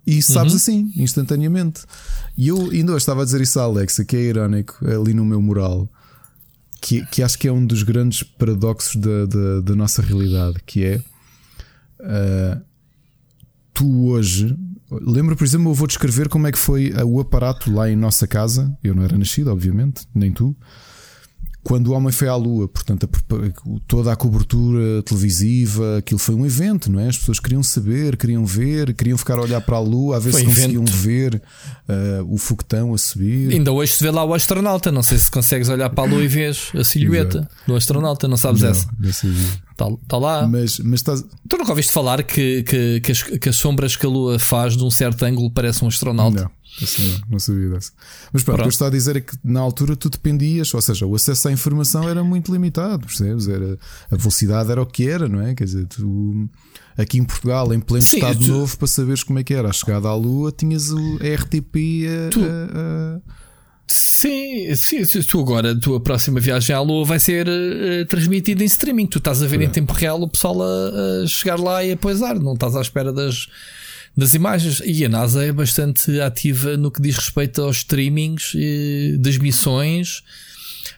E 0.07 0.21
sabes 0.21 0.53
uhum. 0.53 0.57
assim, 0.57 0.93
instantaneamente. 0.95 1.81
E 2.37 2.47
eu 2.47 2.71
ainda 2.71 2.91
hoje 2.91 2.99
estava 3.01 3.21
a 3.21 3.25
dizer 3.25 3.41
isso 3.41 3.59
à 3.59 3.63
Alexa, 3.63 4.05
que 4.05 4.15
é 4.15 4.21
irónico, 4.21 4.77
ali 4.85 5.13
no 5.13 5.25
meu 5.25 5.41
moral, 5.41 5.87
que, 6.81 7.05
que 7.07 7.21
acho 7.21 7.37
que 7.37 7.47
é 7.47 7.51
um 7.51 7.65
dos 7.65 7.83
grandes 7.83 8.23
paradoxos 8.23 8.95
da, 8.95 9.25
da, 9.25 9.61
da 9.61 9.75
nossa 9.75 10.01
realidade, 10.01 10.57
que 10.65 10.83
é 10.83 11.03
uh, 11.99 12.61
tu 13.73 14.07
hoje. 14.07 14.57
Lembro, 14.89 15.35
por 15.35 15.43
exemplo, 15.43 15.69
eu 15.69 15.73
vou 15.73 15.87
descrever 15.87 16.29
como 16.29 16.47
é 16.47 16.51
que 16.51 16.57
foi 16.57 16.93
o 17.05 17.19
aparato 17.19 17.73
lá 17.73 17.89
em 17.89 17.95
nossa 17.95 18.27
casa. 18.27 18.77
Eu 18.83 18.93
não 18.93 19.03
era 19.03 19.17
nascido, 19.17 19.51
obviamente, 19.51 20.05
nem 20.13 20.31
tu 20.31 20.55
quando 21.63 21.87
o 21.87 21.91
homem 21.93 22.11
foi 22.11 22.27
à 22.27 22.35
Lua, 22.35 22.67
portanto, 22.67 23.07
a, 23.07 23.79
toda 23.87 24.11
a 24.11 24.15
cobertura 24.15 25.01
televisiva, 25.03 25.99
aquilo 25.99 26.19
foi 26.19 26.35
um 26.35 26.45
evento, 26.45 26.91
não 26.91 26.99
é? 26.99 27.07
As 27.07 27.17
pessoas 27.17 27.39
queriam 27.39 27.63
saber, 27.63 28.17
queriam 28.17 28.45
ver, 28.45 28.93
queriam 28.93 29.17
ficar 29.17 29.39
a 29.39 29.41
olhar 29.41 29.61
para 29.61 29.77
a 29.77 29.79
Lua, 29.79 30.17
a 30.17 30.19
ver 30.19 30.31
foi 30.31 30.41
se 30.41 30.45
conseguiam 30.45 30.83
ver 30.83 31.41
uh, 31.87 32.33
o 32.33 32.37
foguetão 32.37 32.93
a 32.93 32.97
subir. 32.97 33.53
Ainda 33.53 33.71
hoje 33.71 33.93
se 33.93 34.03
vê 34.03 34.11
lá 34.11 34.25
o 34.25 34.33
astronauta, 34.33 34.91
não 34.91 35.01
sei 35.01 35.17
se 35.17 35.31
consegues 35.31 35.69
olhar 35.69 35.89
para 35.89 36.03
a 36.03 36.11
Lua 36.11 36.23
e 36.23 36.27
vês 36.27 36.69
a 36.75 36.83
silhueta 36.83 37.37
Exato. 37.37 37.55
do 37.65 37.75
astronauta, 37.75 38.27
não 38.27 38.37
sabes 38.37 38.61
não, 38.61 38.69
essa? 38.69 38.87
Está, 39.73 39.87
está 39.89 40.17
lá. 40.17 40.47
Mas, 40.47 40.79
mas 40.79 40.99
estás... 40.99 41.23
Tu 41.49 41.57
nunca 41.57 41.71
ouviste 41.71 41.91
falar 41.91 42.23
que, 42.23 42.63
que, 42.63 43.01
que, 43.01 43.11
as, 43.11 43.23
que 43.23 43.49
as 43.49 43.55
sombras 43.55 43.95
que 43.95 44.05
a 44.05 44.09
Lua 44.09 44.39
faz 44.39 44.77
de 44.77 44.83
um 44.83 44.91
certo 44.91 45.23
ângulo 45.25 45.51
parece 45.51 45.83
um 45.83 45.87
astronauta? 45.87 46.43
Não. 46.43 46.51
Assim 46.81 47.07
não, 47.09 47.21
não 47.31 47.39
sabia 47.39 47.69
dessa. 47.69 47.91
Mas 48.31 48.43
pronto, 48.43 48.59
o 48.59 48.61
que 48.61 48.67
eu 48.67 48.69
estou 48.69 48.87
a 48.87 48.89
dizer 48.89 49.17
é 49.17 49.21
que 49.21 49.35
na 49.43 49.59
altura 49.59 49.95
tu 49.95 50.09
dependias, 50.09 50.73
ou 50.73 50.81
seja, 50.81 51.05
o 51.05 51.13
acesso 51.13 51.47
à 51.47 51.51
informação 51.51 52.07
era 52.07 52.23
muito 52.23 52.51
limitado, 52.51 53.05
percebes? 53.05 53.47
Era, 53.47 53.77
a 54.09 54.15
velocidade 54.15 54.71
era 54.71 54.81
o 54.81 54.85
que 54.85 55.07
era, 55.07 55.27
não 55.27 55.41
é? 55.41 55.53
Quer 55.53 55.65
dizer, 55.65 55.85
tu 55.85 56.49
aqui 56.97 57.19
em 57.19 57.23
Portugal, 57.23 57.71
em 57.73 57.79
pleno 57.79 58.03
Sim, 58.03 58.17
Estado 58.17 58.39
tu... 58.39 58.47
Novo, 58.47 58.77
para 58.77 58.87
saberes 58.87 59.23
como 59.23 59.39
é 59.39 59.43
que 59.43 59.53
era 59.53 59.69
a 59.69 59.73
chegada 59.73 60.07
à 60.07 60.15
Lua, 60.15 60.51
tinhas 60.51 60.89
o 60.89 61.17
RTP 61.17 61.75
a, 62.07 62.29
tu... 62.31 62.39
a, 62.41 62.47
a... 62.47 63.42
Sim, 63.85 64.73
sim, 64.75 65.03
tu 65.27 65.41
agora, 65.41 65.71
a 65.71 65.79
tua 65.79 65.99
próxima 65.99 66.39
viagem 66.39 66.73
à 66.73 66.79
Lua 66.79 67.03
vai 67.05 67.19
ser 67.19 67.47
uh, 67.47 68.05
transmitida 68.07 68.63
em 68.63 68.65
streaming. 68.65 69.07
Tu 69.07 69.17
estás 69.17 69.43
a 69.43 69.47
ver 69.47 69.61
é. 69.61 69.65
em 69.65 69.69
tempo 69.69 69.91
real 69.93 70.21
o 70.21 70.27
pessoal 70.27 70.61
a, 70.61 71.23
a, 71.23 71.27
chegar 71.27 71.59
lá 71.59 71.83
e 71.83 71.91
a 71.91 71.97
poisar, 71.97 72.39
não 72.39 72.53
estás 72.53 72.75
à 72.75 72.81
espera 72.81 73.11
das, 73.11 73.47
das 74.15 74.33
imagens. 74.33 74.81
E 74.85 75.03
a 75.03 75.09
NASA 75.09 75.43
é 75.43 75.51
bastante 75.51 76.21
ativa 76.21 76.77
no 76.77 76.89
que 76.89 77.01
diz 77.01 77.17
respeito 77.17 77.61
aos 77.61 77.77
streamings 77.77 78.53
das 79.19 79.37
missões. 79.37 80.23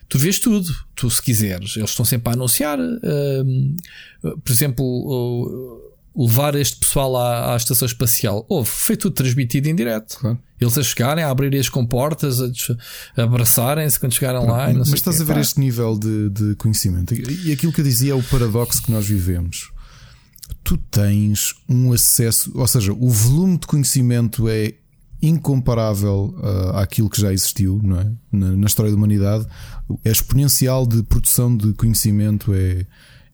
tu 0.07 0.19
vês 0.19 0.37
tudo. 0.37 0.71
Tu, 0.95 1.09
se 1.09 1.21
quiseres, 1.21 1.75
eles 1.75 1.89
estão 1.89 2.05
sempre 2.05 2.29
a 2.29 2.33
anunciar. 2.33 2.79
Uh, 2.79 4.37
por 4.43 4.51
exemplo, 4.51 5.84
levar 6.15 6.55
este 6.55 6.77
pessoal 6.77 7.17
à, 7.17 7.53
à 7.53 7.57
estação 7.57 7.85
espacial. 7.85 8.45
Houve, 8.47 8.69
foi 8.69 8.95
tudo 8.95 9.13
transmitido 9.13 9.67
em 9.67 9.75
direto. 9.75 10.17
Claro. 10.17 10.39
Eles 10.59 10.77
a 10.77 10.83
chegarem, 10.83 11.23
a 11.23 11.29
abrirem 11.29 11.59
as 11.59 11.67
comportas, 11.67 12.41
a, 12.41 12.47
a 13.17 13.23
abraçarem-se 13.23 13.99
quando 13.99 14.13
chegaram 14.13 14.45
lá. 14.45 14.73
Mas 14.73 14.93
estás 14.93 15.19
a 15.19 15.23
ver 15.23 15.33
pá. 15.33 15.39
este 15.41 15.59
nível 15.59 15.97
de, 15.97 16.29
de 16.29 16.55
conhecimento. 16.55 17.13
E 17.13 17.51
aquilo 17.51 17.73
que 17.73 17.81
eu 17.81 17.85
dizia 17.85 18.13
é 18.13 18.15
o 18.15 18.23
paradoxo 18.23 18.81
que 18.81 18.91
nós 18.91 19.05
vivemos. 19.05 19.71
Tu 20.63 20.77
tens 20.77 21.55
um 21.67 21.91
acesso, 21.91 22.51
ou 22.55 22.67
seja, 22.67 22.93
o 22.93 23.09
volume 23.09 23.57
de 23.57 23.67
conhecimento 23.67 24.47
é 24.47 24.73
incomparável 25.21 26.35
uh, 26.37 26.77
àquilo 26.77 27.09
que 27.09 27.19
já 27.19 27.33
existiu 27.33 27.79
não 27.83 27.99
é? 27.99 28.11
na, 28.31 28.51
na, 28.51 28.67
história 28.67 28.91
da 28.91 28.97
humanidade. 28.97 29.45
A 30.05 30.09
exponencial 30.09 30.85
de 30.85 31.03
produção 31.03 31.55
de 31.55 31.73
conhecimento 31.73 32.53
é, 32.53 32.85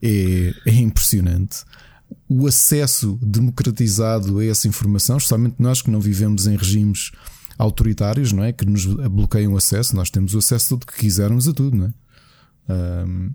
é, 0.02 0.54
é, 0.66 0.74
impressionante. 0.76 1.64
O 2.28 2.48
acesso 2.48 3.20
democratizado 3.22 4.40
a 4.40 4.46
essa 4.46 4.68
informação, 4.68 5.18
especialmente 5.18 5.56
nós 5.60 5.82
que 5.82 5.92
não 5.92 6.00
vivemos 6.00 6.48
em 6.48 6.56
regimes 6.56 7.12
autoritários, 7.58 8.32
não 8.32 8.44
é? 8.44 8.52
Que 8.52 8.66
nos 8.66 8.86
bloqueiam 8.86 9.54
o 9.54 9.58
acesso, 9.58 9.96
nós 9.96 10.10
temos 10.10 10.34
o 10.34 10.40
acesso 10.40 10.66
a 10.66 10.70
tudo 10.70 10.88
que 10.88 11.00
quisermos 11.00 11.48
a 11.48 11.54
tudo, 11.54 11.78
não 11.78 11.86
é? 11.86 11.94
Um, 13.06 13.34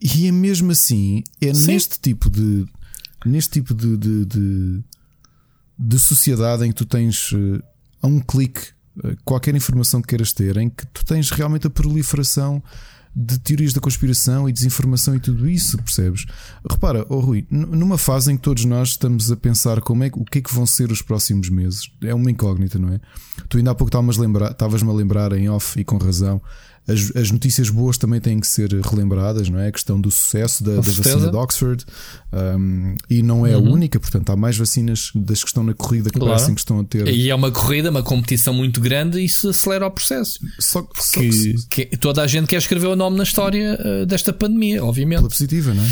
e 0.00 0.26
é 0.26 0.32
mesmo 0.32 0.70
assim, 0.70 1.22
é 1.40 1.52
Sim. 1.54 1.72
neste 1.72 1.98
tipo 1.98 2.28
de 2.28 2.66
neste 3.24 3.52
tipo 3.52 3.74
de, 3.74 3.96
de, 3.96 4.24
de 4.26 4.84
de 5.78 5.98
sociedade 5.98 6.64
em 6.64 6.68
que 6.68 6.76
tu 6.76 6.84
tens 6.84 7.32
uh, 7.32 7.62
a 8.02 8.06
um 8.06 8.20
clique 8.20 8.60
uh, 8.98 9.16
qualquer 9.24 9.54
informação 9.54 10.00
que 10.00 10.08
queiras 10.08 10.32
ter, 10.32 10.56
em 10.56 10.68
que 10.68 10.86
tu 10.86 11.04
tens 11.04 11.30
realmente 11.30 11.66
a 11.66 11.70
proliferação 11.70 12.62
de 13.14 13.38
teorias 13.38 13.72
da 13.72 13.80
conspiração 13.80 14.48
e 14.48 14.52
desinformação 14.52 15.14
e 15.14 15.20
tudo 15.20 15.48
isso, 15.48 15.76
percebes? 15.78 16.26
Repara, 16.68 17.06
oh 17.08 17.20
Rui, 17.20 17.46
numa 17.50 17.96
fase 17.96 18.32
em 18.32 18.36
que 18.36 18.42
todos 18.42 18.64
nós 18.64 18.90
estamos 18.90 19.30
a 19.30 19.36
pensar 19.36 19.80
como 19.80 20.02
é, 20.02 20.10
o 20.14 20.24
que 20.24 20.38
é 20.38 20.42
que 20.42 20.52
vão 20.52 20.66
ser 20.66 20.90
os 20.90 21.00
próximos 21.00 21.48
meses, 21.48 21.90
é 22.02 22.14
uma 22.14 22.30
incógnita, 22.30 22.78
não 22.78 22.92
é? 22.92 23.00
Tu 23.48 23.58
ainda 23.58 23.70
há 23.70 23.74
pouco 23.74 23.88
estavas-me 23.88 24.90
a 24.90 24.92
lembrar, 24.92 25.32
em 25.32 25.48
off 25.48 25.78
e 25.78 25.84
com 25.84 25.96
razão 25.96 26.40
as, 26.86 27.12
as, 27.16 27.30
notícias 27.30 27.70
boas 27.70 27.96
também 27.96 28.20
têm 28.20 28.38
que 28.38 28.46
ser 28.46 28.70
relembradas, 28.82 29.48
não 29.48 29.58
é? 29.58 29.68
A 29.68 29.72
questão 29.72 30.00
do 30.00 30.10
sucesso 30.10 30.62
da, 30.62 30.76
da 30.76 30.80
vacina 30.80 31.30
de 31.30 31.36
Oxford 31.36 31.84
um, 32.32 32.96
e 33.08 33.22
não 33.22 33.46
é 33.46 33.56
uhum. 33.56 33.68
a 33.68 33.70
única, 33.70 33.98
portanto, 33.98 34.30
há 34.30 34.36
mais 34.36 34.56
vacinas 34.56 35.10
das 35.14 35.42
que 35.42 35.48
estão 35.48 35.62
na 35.62 35.72
corrida 35.72 36.10
que 36.10 36.18
claro. 36.18 36.34
parecem 36.34 36.54
que 36.54 36.60
estão 36.60 36.80
a 36.80 36.84
ter. 36.84 37.08
E 37.08 37.30
é 37.30 37.34
uma 37.34 37.50
corrida, 37.50 37.90
uma 37.90 38.02
competição 38.02 38.52
muito 38.52 38.80
grande 38.80 39.18
e 39.18 39.24
isso 39.24 39.48
acelera 39.48 39.86
o 39.86 39.90
processo. 39.90 40.38
Só, 40.60 40.86
só 40.94 41.20
que, 41.20 41.54
que, 41.70 41.96
toda 41.96 42.22
a 42.22 42.26
gente 42.26 42.48
quer 42.48 42.58
escrever 42.58 42.88
o 42.88 42.96
nome 42.96 43.16
na 43.16 43.22
história 43.22 43.78
uh, 43.80 44.06
desta 44.06 44.32
pandemia, 44.32 44.84
obviamente. 44.84 45.18
Pela 45.18 45.30
positiva, 45.30 45.72
não 45.72 45.82
é? 45.82 45.88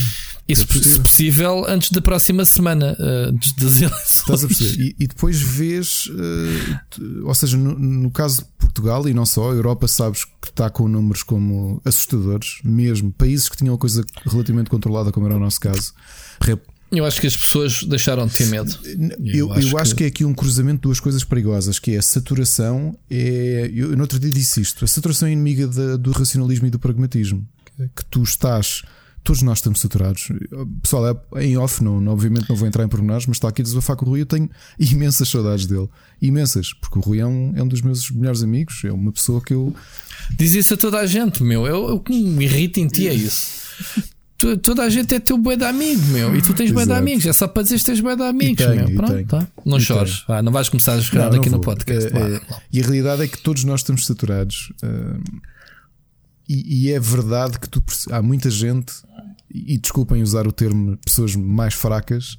Isso, 0.49 0.67
se 0.83 0.99
possível, 0.99 1.65
antes 1.69 1.91
da 1.91 2.03
próxima 2.03 2.45
semana, 2.45 2.97
uh, 2.99 3.29
antes 3.29 3.53
das 3.55 3.81
eleições. 3.81 4.21
Estás 4.21 4.45
a 4.45 4.49
perceber? 4.49 4.83
E, 4.83 5.05
e 5.05 5.07
depois 5.07 5.41
vês, 5.41 6.07
uh, 6.09 7.27
ou 7.27 7.35
seja, 7.35 7.57
no, 7.57 7.79
no, 7.79 8.11
caso 8.11 8.45
Portugal 8.73 9.07
e 9.09 9.15
não 9.15 9.27
só, 9.27 9.51
a 9.51 9.55
Europa 9.55 9.87
sabes 9.87 10.25
que 10.25 10.49
está 10.49 10.71
com 10.71 10.89
números 10.89 11.23
como 11.23 11.81
assustadores, 11.85 12.61
mesmo. 12.65 13.13
Países 13.13 13.49
que 13.49 13.57
tinham 13.57 13.75
a 13.75 13.79
coisa 13.79 14.05
relativamente 14.25 14.71
controlada, 14.71 15.13
como 15.13 15.27
era 15.27 15.37
o 15.37 15.41
nosso 15.41 15.61
caso. 15.61 15.93
Eu 16.91 17.07
acho 17.07 17.21
que 17.21 17.27
as 17.27 17.37
pessoas 17.37 17.85
deixaram 17.85 18.27
de 18.27 18.35
ter 18.35 18.47
medo. 18.47 18.71
Eu, 19.25 19.49
eu, 19.49 19.53
acho, 19.53 19.69
eu 19.69 19.79
acho 19.79 19.91
que... 19.93 19.99
que... 19.99 20.05
é 20.05 20.07
aqui 20.09 20.25
um 20.25 20.35
cruzamento 20.35 20.77
de 20.77 20.83
duas 20.83 21.01
coisas 21.01 21.25
perigosas, 21.25 21.79
que 21.79 21.93
é 21.93 21.99
a 21.99 22.03
saturação. 22.03 22.99
É, 23.11 23.71
eu, 23.75 23.97
no 23.97 24.03
outro 24.03 24.19
dia 24.19 24.31
disse 24.31 24.61
isto: 24.61 24.85
a 24.85 24.89
saturação 24.89 25.29
é 25.29 25.33
inimiga 25.33 25.67
de, 25.67 25.97
do 25.97 26.11
racionalismo 26.13 26.67
e 26.67 26.71
do 26.71 26.79
pragmatismo. 26.79 27.47
Que 27.97 28.05
tu 28.05 28.23
estás 28.23 28.83
todos 29.25 29.43
nós 29.43 29.59
estamos 29.59 29.81
saturados. 29.81 30.29
Pessoal, 30.83 31.25
é, 31.37 31.45
em 31.45 31.57
off, 31.57 31.83
não, 31.83 32.07
obviamente 32.09 32.49
não 32.49 32.57
vou 32.57 32.67
entrar 32.67 32.85
em 32.85 32.89
pormenores, 32.89 33.27
mas 33.27 33.37
está 33.37 33.49
aqui 33.49 33.63
a 33.63 33.65
desabafar 33.65 33.97
com 33.97 34.05
o 34.05 34.09
Rui. 34.09 34.23
Eu 34.23 34.27
tenho 34.27 34.51
imensas 34.79 35.29
saudades 35.29 35.67
dele. 35.67 35.89
Imensas, 36.21 36.73
porque 36.75 36.99
o 36.99 37.03
Rui 37.03 37.21
é 37.21 37.27
um, 37.27 37.53
é 37.57 37.63
um 37.63 37.69
dos 37.69 37.83
meus 37.83 38.11
melhores 38.11 38.43
amigos. 38.43 38.83
É 38.85 38.93
uma 38.93 39.13
pessoa 39.13 39.41
que 39.41 39.55
eu. 39.55 39.75
Diz 40.37 40.55
isso 40.55 40.75
a 40.75 40.77
toda 40.77 40.99
a 40.99 41.07
gente, 41.07 41.43
meu. 41.43 41.67
Eu, 41.67 41.95
o 41.95 42.01
que 42.01 42.13
me 42.13 42.45
irrita 42.45 42.81
em 42.81 42.89
ti 42.89 43.09
é 43.09 43.15
isso. 43.15 43.63
toda 44.63 44.83
a 44.83 44.91
gente 44.91 45.15
é 45.15 45.21
teu 45.21 45.39
boi 45.39 45.57
de 45.57 45.65
amigo, 45.65 46.03
meu. 46.09 46.35
E 46.37 46.43
tu 46.43 46.53
tens 46.53 46.73
boi 46.73 46.85
de 46.85 46.93
amigos. 46.93 47.27
É 47.27 47.33
só 47.33 47.47
para 47.47 47.63
dizer 47.63 47.79
que 47.79 47.85
tens 47.85 48.01
boi 48.01 48.17
de 48.17 48.23
amigos, 48.23 48.65
tenho, 48.65 48.89
meu. 48.89 48.97
Pronto, 48.97 49.25
tá? 49.27 49.49
Não 49.65 49.79
chores. 49.79 50.25
Ah, 50.27 50.43
não 50.43 50.51
vais 50.51 50.69
começar 50.69 50.95
a 50.95 51.31
não, 51.31 51.39
aqui 51.39 51.49
no 51.49 51.61
podcast. 51.61 52.11
É, 52.13 52.37
é, 52.37 52.41
e 52.73 52.81
a 52.81 52.83
realidade 52.83 53.23
é 53.23 53.29
que 53.29 53.39
todos 53.39 53.63
nós 53.63 53.81
estamos 53.81 54.05
saturados. 54.05 54.73
Uh, 54.83 55.43
e, 56.55 56.93
é 56.93 57.01
verdade 57.01 57.59
que 57.59 57.69
tu, 57.69 57.83
há 58.11 58.21
muita 58.21 58.51
gente 58.51 58.93
e 59.51 59.79
desculpem 59.79 60.23
usar 60.23 60.47
o 60.47 60.53
termo 60.53 60.97
pessoas 61.05 61.37
mais 61.37 61.75
fracas, 61.75 62.39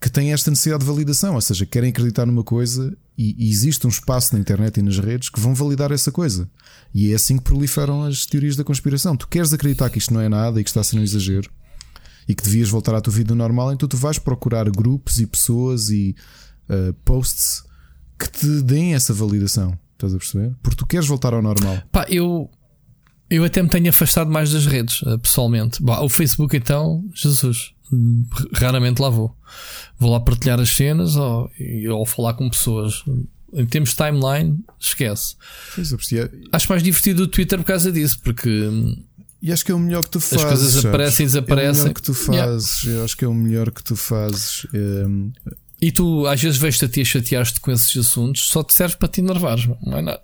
que, 0.00 0.08
têm 0.08 0.32
esta 0.32 0.50
necessidade 0.50 0.84
de 0.84 0.90
validação, 0.90 1.34
ou 1.34 1.40
seja, 1.40 1.66
querem 1.66 1.90
acreditar 1.90 2.24
numa 2.24 2.42
coisa 2.42 2.96
e, 3.18 3.34
e, 3.38 3.50
existe 3.50 3.86
um 3.86 3.90
espaço 3.90 4.34
na 4.34 4.40
internet 4.40 4.78
e 4.78 4.82
nas 4.82 4.98
redes 4.98 5.28
que 5.28 5.40
vão 5.40 5.54
validar 5.54 5.92
essa 5.92 6.10
coisa. 6.10 6.48
E 6.94 7.12
é 7.12 7.14
assim 7.14 7.36
que 7.36 7.44
proliferam 7.44 8.04
as 8.04 8.24
teorias 8.24 8.56
da 8.56 8.64
conspiração. 8.64 9.16
Tu 9.16 9.28
queres 9.28 9.52
acreditar 9.52 9.90
que 9.90 9.98
isto 9.98 10.14
não 10.14 10.20
é 10.20 10.28
nada 10.28 10.60
e 10.60 10.64
que 10.64 10.70
está 10.70 10.80
a 10.80 10.84
ser 10.84 10.98
um 10.98 11.02
exagero 11.02 11.50
e 12.28 12.34
que 12.34 12.42
devias 12.42 12.68
voltar 12.68 12.94
à 12.94 13.00
tua 13.00 13.12
vida 13.12 13.34
normal, 13.34 13.72
então 13.72 13.88
tu 13.88 13.96
vais 13.96 14.18
procurar 14.18 14.68
grupos 14.68 15.20
e 15.20 15.26
pessoas 15.26 15.90
e 15.90 16.16
uh, 16.68 16.92
posts 17.04 17.62
que 18.18 18.28
te 18.28 18.62
deem 18.62 18.94
essa 18.94 19.14
validação. 19.14 19.78
Estás 19.92 20.14
a 20.14 20.18
perceber? 20.18 20.54
Porque 20.62 20.76
tu 20.76 20.86
queres 20.86 21.06
voltar 21.06 21.32
ao 21.34 21.42
normal. 21.42 21.80
Pá, 21.92 22.04
eu 22.08 22.50
eu 23.28 23.44
até 23.44 23.62
me 23.62 23.68
tenho 23.68 23.88
afastado 23.88 24.30
mais 24.30 24.52
das 24.52 24.66
redes, 24.66 25.02
eh, 25.06 25.16
pessoalmente. 25.18 25.82
Bah, 25.82 26.00
o 26.00 26.08
Facebook, 26.08 26.56
então, 26.56 27.04
Jesus, 27.14 27.72
raramente 28.52 29.00
lá 29.00 29.08
vou. 29.08 29.34
Vou 29.98 30.10
lá 30.10 30.20
partilhar 30.20 30.60
as 30.60 30.70
cenas 30.70 31.16
ou, 31.16 31.50
ou 31.90 32.06
falar 32.06 32.34
com 32.34 32.48
pessoas. 32.48 33.04
Em 33.52 33.66
termos 33.66 33.90
de 33.90 33.96
timeline, 33.96 34.58
esquece. 34.78 35.36
Acho 36.52 36.68
mais 36.68 36.82
divertido 36.82 37.24
o 37.24 37.26
Twitter 37.26 37.58
por 37.58 37.64
causa 37.64 37.90
disso, 37.90 38.20
porque. 38.22 38.70
E 39.40 39.52
acho 39.52 39.64
que 39.64 39.72
é 39.72 39.74
o 39.74 39.78
melhor 39.78 40.02
que 40.04 40.10
tu 40.10 40.20
fazes. 40.20 40.44
As 40.44 40.50
coisas 40.50 40.72
sabes? 40.72 40.86
aparecem 40.86 41.24
e 41.24 41.26
desaparecem. 41.26 41.68
É 41.68 41.72
o 41.72 41.76
melhor 41.76 41.94
que 41.94 42.02
tu 42.02 42.14
fazes. 42.14 42.82
Yeah. 42.82 42.98
Eu 42.98 43.04
acho 43.04 43.16
que 43.16 43.24
é 43.24 43.28
o 43.28 43.34
melhor 43.34 43.70
que 43.70 43.82
tu 43.82 43.96
fazes. 43.96 44.66
É... 44.72 45.52
E 45.80 45.92
tu, 45.92 46.26
às 46.26 46.40
vezes, 46.40 46.58
vejo-te 46.58 46.84
a 46.86 46.88
ti 46.88 47.00
a 47.02 47.04
chatear-te 47.04 47.60
com 47.60 47.70
esses 47.70 47.96
assuntos, 47.96 48.48
só 48.48 48.62
te 48.62 48.72
serve 48.72 48.96
para 48.96 49.08
te 49.08 49.20
enervares, 49.20 49.66
não 49.82 49.98
é 49.98 50.02
nada. 50.02 50.22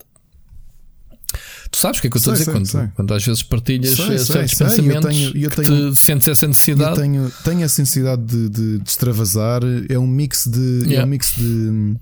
Tu 1.72 1.78
sabes 1.78 1.98
o 1.98 2.02
que 2.02 2.06
é 2.06 2.10
que 2.10 2.16
eu 2.16 2.18
estou 2.18 2.34
a 2.34 2.36
dizer? 2.36 2.52
Quando, 2.52 2.66
sei. 2.66 2.88
quando 2.94 3.14
às 3.14 3.24
vezes 3.24 3.42
partilhas 3.42 3.96
sei, 3.96 4.18
certos 4.18 4.26
sei, 4.58 4.66
pensamentos, 4.66 5.04
eu 5.06 5.10
tenho, 5.10 5.36
eu 5.36 5.50
tenho, 5.50 5.96
sentes 5.96 6.28
essa 6.28 6.46
necessidade. 6.46 6.90
Eu 6.90 7.02
tenho, 7.02 7.32
tenho 7.42 7.62
essa 7.62 7.80
necessidade 7.80 8.22
de, 8.22 8.48
de, 8.50 8.78
de 8.78 8.88
extravasar. 8.88 9.62
É 9.88 9.98
um 9.98 10.06
mix 10.06 10.46
de. 10.46 10.60
Yeah. 10.60 10.96
É 11.00 11.04
um 11.04 11.08
mix 11.08 11.34
de 11.34 11.96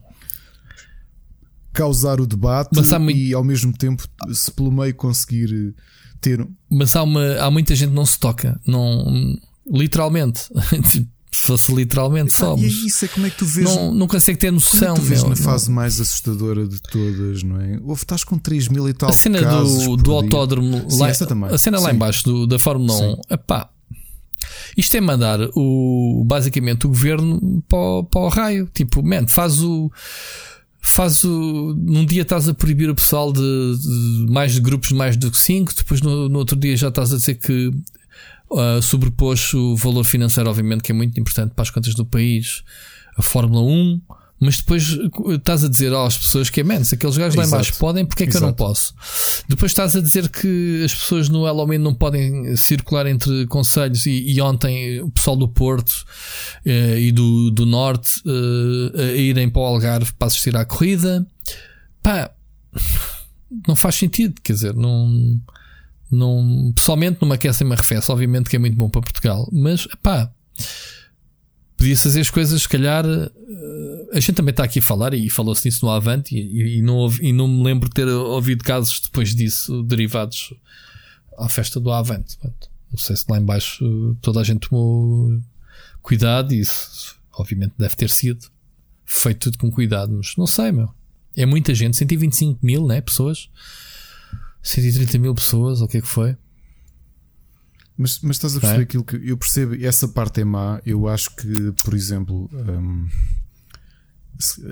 causar 1.72 2.20
o 2.20 2.26
debate 2.26 2.70
muito... 2.74 3.10
e 3.16 3.32
ao 3.32 3.44
mesmo 3.44 3.72
tempo, 3.72 4.04
se 4.32 4.50
pelo 4.50 4.72
meio 4.72 4.92
conseguir 4.92 5.72
ter. 6.20 6.44
Mas 6.68 6.96
há, 6.96 7.04
uma, 7.04 7.36
há 7.36 7.48
muita 7.48 7.76
gente 7.76 7.90
que 7.90 7.94
não 7.94 8.04
se 8.04 8.18
toca, 8.18 8.60
não, 8.66 9.38
literalmente. 9.70 10.42
se 11.32 11.42
fosse 11.42 11.72
literalmente 11.74 12.32
só. 12.32 12.56
E 12.56 12.64
é 12.64 12.68
isso, 12.68 13.04
é 13.04 13.08
como 13.08 13.26
é 13.26 13.30
que 13.30 13.38
tu 13.38 13.46
vês. 13.46 13.64
Não, 13.64 13.94
não 13.94 14.08
consegue 14.08 14.38
ter 14.38 14.50
noção. 14.50 14.96
Como 14.96 15.06
é 15.06 15.10
meu, 15.10 15.28
na 15.28 15.36
fase 15.36 15.70
mais 15.70 16.00
assustadora 16.00 16.66
de 16.66 16.80
todas, 16.80 17.42
não 17.42 17.60
é? 17.60 17.78
Houve, 17.82 18.02
estás 18.02 18.24
com 18.24 18.36
3 18.36 18.68
mil 18.68 18.88
e 18.88 18.92
tal. 18.92 19.10
A 19.10 19.12
cena 19.12 19.40
do, 19.40 19.96
do 19.96 20.12
autódromo, 20.12 20.90
Sim, 20.90 20.98
lá, 20.98 21.08
a 21.08 21.58
cena 21.58 21.78
Sim. 21.78 21.84
lá 21.84 21.92
embaixo 21.92 22.24
do, 22.24 22.46
da 22.46 22.58
Fórmula 22.58 22.92
Sim. 22.92 23.16
1, 23.30 23.34
epá, 23.34 23.70
isto 24.76 24.96
é 24.96 25.00
mandar 25.00 25.38
o, 25.54 26.24
basicamente 26.26 26.86
o 26.86 26.88
governo 26.88 27.62
para, 27.68 28.02
para 28.04 28.20
o 28.20 28.28
raio. 28.28 28.68
Tipo, 28.72 29.02
man, 29.02 29.26
faz 29.28 29.62
o. 29.62 29.90
Faz 30.80 31.22
o. 31.24 31.74
Num 31.78 32.04
dia 32.04 32.22
estás 32.22 32.48
a 32.48 32.54
proibir 32.54 32.90
o 32.90 32.94
pessoal 32.94 33.32
de, 33.32 33.40
de 33.40 34.26
mais 34.32 34.52
de 34.52 34.60
grupos 34.60 34.88
de 34.88 34.94
mais 34.94 35.16
do 35.16 35.30
que 35.30 35.38
5, 35.38 35.74
depois 35.76 36.00
no, 36.00 36.28
no 36.28 36.38
outro 36.38 36.56
dia 36.56 36.76
já 36.76 36.88
estás 36.88 37.12
a 37.12 37.16
dizer 37.16 37.34
que 37.34 37.70
Uh, 38.50 38.82
sobrepôs 38.82 39.54
o 39.54 39.76
valor 39.76 40.04
financeiro, 40.04 40.50
obviamente, 40.50 40.82
que 40.82 40.90
é 40.90 40.94
muito 40.94 41.18
importante 41.20 41.52
para 41.54 41.62
as 41.62 41.70
contas 41.70 41.94
do 41.94 42.04
país, 42.04 42.64
a 43.16 43.22
Fórmula 43.22 43.62
1, 43.62 44.00
mas 44.40 44.56
depois 44.56 44.98
estás 45.28 45.62
a 45.62 45.68
dizer 45.68 45.92
às 45.92 46.16
pessoas 46.16 46.48
que 46.48 46.60
é 46.62 46.64
menos, 46.64 46.90
aqueles 46.90 47.18
gajos 47.18 47.36
lá 47.36 47.44
embaixo 47.44 47.76
podem, 47.78 48.06
porque 48.06 48.22
é 48.22 48.26
que 48.26 48.32
Exato. 48.32 48.44
eu 48.44 48.48
não 48.48 48.54
posso? 48.54 48.94
Depois 49.46 49.70
estás 49.70 49.94
a 49.94 50.00
dizer 50.00 50.30
que 50.30 50.82
as 50.82 50.94
pessoas 50.94 51.28
no 51.28 51.44
Halloween 51.44 51.76
não 51.76 51.94
podem 51.94 52.56
circular 52.56 53.06
entre 53.06 53.46
conselhos 53.46 54.06
e, 54.06 54.32
e 54.32 54.40
ontem 54.40 55.02
o 55.02 55.10
pessoal 55.10 55.36
do 55.36 55.46
Porto 55.46 55.90
uh, 56.64 56.96
e 56.96 57.12
do, 57.12 57.50
do 57.50 57.66
Norte 57.66 58.22
uh, 58.24 58.98
a 58.98 59.12
irem 59.12 59.50
para 59.50 59.60
o 59.60 59.64
Algarve 59.66 60.10
para 60.14 60.28
assistir 60.28 60.56
à 60.56 60.64
corrida. 60.64 61.26
Pá, 62.02 62.30
não 63.68 63.76
faz 63.76 63.96
sentido, 63.96 64.40
quer 64.42 64.54
dizer, 64.54 64.74
não. 64.74 65.38
Não, 66.10 66.72
pessoalmente 66.74 67.18
não 67.20 67.28
me 67.28 67.34
aquece 67.34 67.62
me 67.64 67.72
arrefece, 67.72 68.10
obviamente 68.10 68.50
que 68.50 68.56
é 68.56 68.58
muito 68.58 68.76
bom 68.76 68.88
para 68.88 69.00
Portugal, 69.00 69.48
mas 69.52 69.86
pá, 70.02 70.32
podia 71.76 71.96
fazer 71.96 72.20
as 72.20 72.30
coisas, 72.30 72.62
se 72.62 72.68
calhar, 72.68 73.06
uh, 73.06 74.08
a 74.12 74.20
gente 74.20 74.34
também 74.34 74.50
está 74.50 74.64
aqui 74.64 74.80
a 74.80 74.82
falar 74.82 75.14
e 75.14 75.30
falou-se 75.30 75.66
nisso 75.66 75.84
no 75.84 75.90
Avante 75.90 76.36
e, 76.36 76.78
e, 76.78 76.82
não 76.82 77.08
e 77.20 77.32
não 77.32 77.46
me 77.46 77.62
lembro 77.62 77.88
de 77.88 77.94
ter 77.94 78.08
ouvido 78.08 78.64
casos 78.64 79.00
depois 79.00 79.34
disso 79.34 79.82
derivados 79.84 80.52
à 81.38 81.48
festa 81.48 81.78
do 81.78 81.90
Avante. 81.92 82.36
Não 82.90 82.98
sei 82.98 83.16
se 83.16 83.24
lá 83.28 83.38
embaixo 83.38 84.16
toda 84.20 84.40
a 84.40 84.44
gente 84.44 84.68
tomou 84.68 85.40
cuidado 86.02 86.52
e 86.52 86.60
isso 86.60 87.16
obviamente 87.32 87.72
deve 87.78 87.94
ter 87.96 88.10
sido 88.10 88.48
feito 89.06 89.50
tudo 89.50 89.58
com 89.58 89.70
cuidado, 89.70 90.12
mas 90.12 90.34
não 90.36 90.46
sei, 90.46 90.72
meu. 90.72 90.90
É 91.36 91.46
muita 91.46 91.74
gente, 91.74 91.96
125 91.96 92.58
mil, 92.62 92.86
né? 92.86 93.00
Pessoas, 93.00 93.48
130 94.62 95.18
mil 95.18 95.34
pessoas, 95.34 95.80
ou 95.80 95.86
o 95.86 95.88
que 95.88 95.98
é 95.98 96.00
que 96.00 96.08
foi? 96.08 96.36
Mas, 97.96 98.18
mas 98.22 98.36
estás 98.36 98.56
a 98.56 98.60
perceber 98.60 98.80
é? 98.80 98.84
aquilo 98.84 99.04
que 99.04 99.16
eu 99.16 99.36
percebo, 99.36 99.74
essa 99.84 100.08
parte 100.08 100.40
é 100.40 100.44
má. 100.44 100.80
Eu 100.86 101.06
acho 101.06 101.36
que, 101.36 101.72
por 101.84 101.92
exemplo, 101.92 102.48
um, 102.52 103.06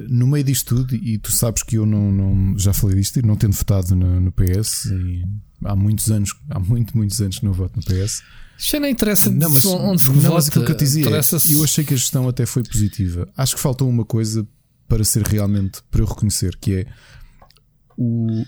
no 0.09 0.27
meio 0.27 0.45
disto 0.45 0.77
tudo, 0.77 0.95
e 0.95 1.19
tu 1.19 1.31
sabes 1.31 1.63
que 1.63 1.77
eu 1.77 1.85
não, 1.85 2.11
não 2.11 2.59
já 2.59 2.73
falei 2.73 2.97
disto, 2.97 3.25
não 3.27 3.37
tendo 3.37 3.55
votado 3.55 3.95
no, 3.95 4.21
no 4.21 4.33
PS, 4.33 4.87
e 4.87 5.25
há 5.65 5.77
muitos 5.77 6.11
anos, 6.11 6.35
há 6.49 6.59
muito, 6.59 6.97
muitos 6.97 7.21
anos 7.21 7.39
que 7.39 7.45
não 7.45 7.53
voto 7.53 7.77
no 7.77 7.83
PS. 7.83 8.23
Já 8.57 8.81
não 8.81 8.89
interessa 8.89 9.31
não, 9.31 9.51
mas, 9.51 9.65
onde 9.65 10.03
se 10.03 10.11
não. 10.11 10.35
Mas 10.35 10.49
aquilo 10.49 10.65
que 10.65 10.73
eu 10.73 10.77
te 10.77 10.85
dizia, 10.85 11.07
é, 11.07 11.21
eu 11.55 11.63
achei 11.63 11.85
que 11.85 11.95
a 11.95 11.97
gestão 11.97 12.29
até 12.29 12.47
foi 12.47 12.65
positiva. 12.65 13.29
Acho 13.37 13.57
que 13.57 13.61
faltou 13.61 13.89
uma 13.89 14.05
coisa 14.05 14.47
para 14.89 15.05
ser 15.05 15.23
realmente, 15.23 15.83
para 15.91 16.01
eu 16.01 16.07
reconhecer, 16.07 16.57
que 16.57 16.75
é 16.77 16.87
o, 17.97 18.45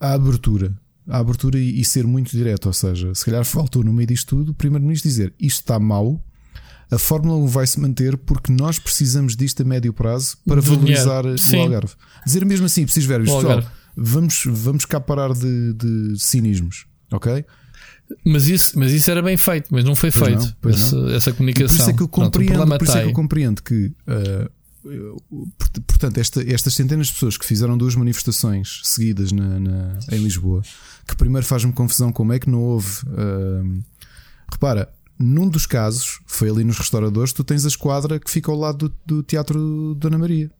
a 0.00 0.12
abertura 0.12 0.74
a 1.08 1.18
abertura 1.18 1.58
e, 1.58 1.80
e, 1.80 1.84
ser 1.84 2.06
muito 2.06 2.30
direto. 2.30 2.66
Ou 2.66 2.72
seja, 2.72 3.14
se 3.14 3.24
calhar 3.24 3.44
faltou 3.44 3.82
no 3.82 3.92
meio 3.92 4.06
disto 4.06 4.36
tudo 4.36 4.52
o 4.52 4.54
Primeiro-Ministro 4.54 5.08
dizer 5.08 5.32
isto 5.40 5.60
está 5.60 5.78
mal, 5.78 6.22
a 6.90 6.98
Fórmula 6.98 7.36
1 7.38 7.46
vai 7.46 7.66
se 7.66 7.80
manter 7.80 8.16
porque 8.16 8.52
nós 8.52 8.78
precisamos 8.78 9.36
disto 9.36 9.62
a 9.62 9.64
médio 9.64 9.92
prazo 9.92 10.36
para 10.46 10.60
valorizar 10.60 11.24
o 11.24 11.60
Algarve. 11.60 11.94
Dizer 12.24 12.44
mesmo 12.44 12.66
assim, 12.66 12.84
preciso 12.84 13.08
ver, 13.08 13.22
pessoal, 13.22 13.64
vamos, 13.96 14.44
vamos 14.46 14.84
cá 14.84 15.00
parar 15.00 15.32
de, 15.32 15.72
de 15.74 16.18
cinismos, 16.18 16.86
ok? 17.10 17.44
Mas 18.24 18.48
isso, 18.48 18.78
mas 18.78 18.92
isso 18.92 19.10
era 19.10 19.20
bem 19.20 19.36
feito, 19.36 19.68
mas 19.70 19.84
não 19.84 19.94
foi 19.94 20.10
pois 20.10 20.26
feito 20.26 20.56
não, 20.62 20.70
essa, 20.70 20.96
não. 20.96 21.10
essa 21.10 21.32
comunicação. 21.32 21.76
por 21.76 21.82
isso 21.82 21.90
é 21.90 21.92
que 21.92 22.02
eu 22.02 22.08
compreendo, 22.08 22.54
Pronto, 22.54 22.78
por 22.78 22.84
isso 22.84 22.96
é 22.96 23.02
que 23.02 23.08
eu 23.08 23.12
compreendo 23.12 23.62
que 23.62 23.86
uh, 23.86 24.50
portanto, 25.86 26.18
esta, 26.18 26.42
estas 26.42 26.74
centenas 26.74 27.08
de 27.08 27.12
pessoas 27.14 27.36
que 27.36 27.44
fizeram 27.44 27.76
duas 27.76 27.94
manifestações 27.94 28.80
seguidas 28.84 29.32
na, 29.32 29.58
na 29.58 29.98
em 30.12 30.18
Lisboa, 30.18 30.62
que 31.06 31.16
primeiro 31.16 31.46
faz-me 31.46 31.72
confusão 31.72 32.12
como 32.12 32.32
é 32.32 32.38
que 32.38 32.48
não 32.48 32.62
houve. 32.62 33.02
Uh, 33.06 33.82
repara, 34.50 34.92
num 35.18 35.48
dos 35.48 35.66
casos, 35.66 36.20
foi 36.26 36.48
ali 36.48 36.64
nos 36.64 36.78
restauradores, 36.78 37.32
tu 37.32 37.42
tens 37.42 37.64
a 37.64 37.68
esquadra 37.68 38.20
que 38.20 38.30
fica 38.30 38.50
ao 38.50 38.58
lado 38.58 38.88
do, 38.88 38.94
do 39.04 39.22
Teatro 39.22 39.94
Dona 39.96 40.18
Maria, 40.18 40.50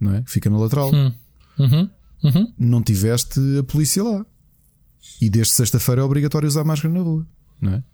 não 0.00 0.14
é? 0.14 0.24
Fica 0.26 0.48
na 0.48 0.58
lateral. 0.58 0.92
Hum. 0.94 1.12
Uhum. 1.58 1.90
Uhum. 2.24 2.52
Não 2.58 2.82
tiveste 2.82 3.40
a 3.58 3.62
polícia 3.62 4.02
lá. 4.02 4.24
E 5.20 5.30
desde 5.30 5.52
sexta-feira 5.52 6.00
é 6.00 6.04
obrigatório 6.04 6.48
usar 6.48 6.64
máscara 6.64 6.92
na 6.92 7.00
rua, 7.00 7.26
não 7.60 7.74
é? 7.74 7.84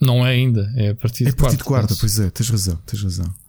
Não 0.00 0.26
é 0.26 0.30
ainda, 0.32 0.72
é 0.76 0.90
a 0.90 0.94
partir 0.96 1.24
de 1.24 1.30
é 1.30 1.32
a 1.32 1.36
partir 1.36 1.62
quarta. 1.62 1.94
De 1.94 1.94
quarta 1.94 1.96
pois 1.98 2.18
é, 2.18 2.28
tens 2.28 2.50
razão, 2.50 2.76
tens 2.84 3.02
razão 3.02 3.41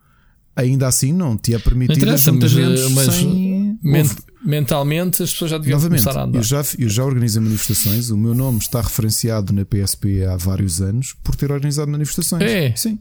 ainda 0.55 0.87
assim 0.87 1.11
não 1.11 1.37
te 1.37 1.53
é 1.53 1.59
permitido 1.59 2.09
ajuntamentos 2.09 2.91
mas, 2.91 3.07
mas 3.07 3.15
sem... 3.15 3.77
ment 3.81 4.09
mentalmente 4.45 5.23
as 5.23 5.31
pessoas 5.31 5.51
já 5.51 5.57
deviam 5.57 5.77
Novamente, 5.77 6.03
começar 6.03 6.19
a 6.19 6.23
andar. 6.25 6.39
Eu 6.39 6.43
já, 6.43 6.63
eu 6.77 6.89
já 6.89 7.05
organizei 7.05 7.41
manifestações, 7.41 8.09
o 8.09 8.17
meu 8.17 8.35
nome 8.35 8.59
está 8.59 8.81
referenciado 8.81 9.53
na 9.53 9.63
PSP 9.63 10.25
há 10.25 10.35
vários 10.35 10.81
anos 10.81 11.15
por 11.23 11.35
ter 11.35 11.51
organizado 11.51 11.89
manifestações. 11.89 12.43
É. 12.43 12.75
Sim. 12.75 12.99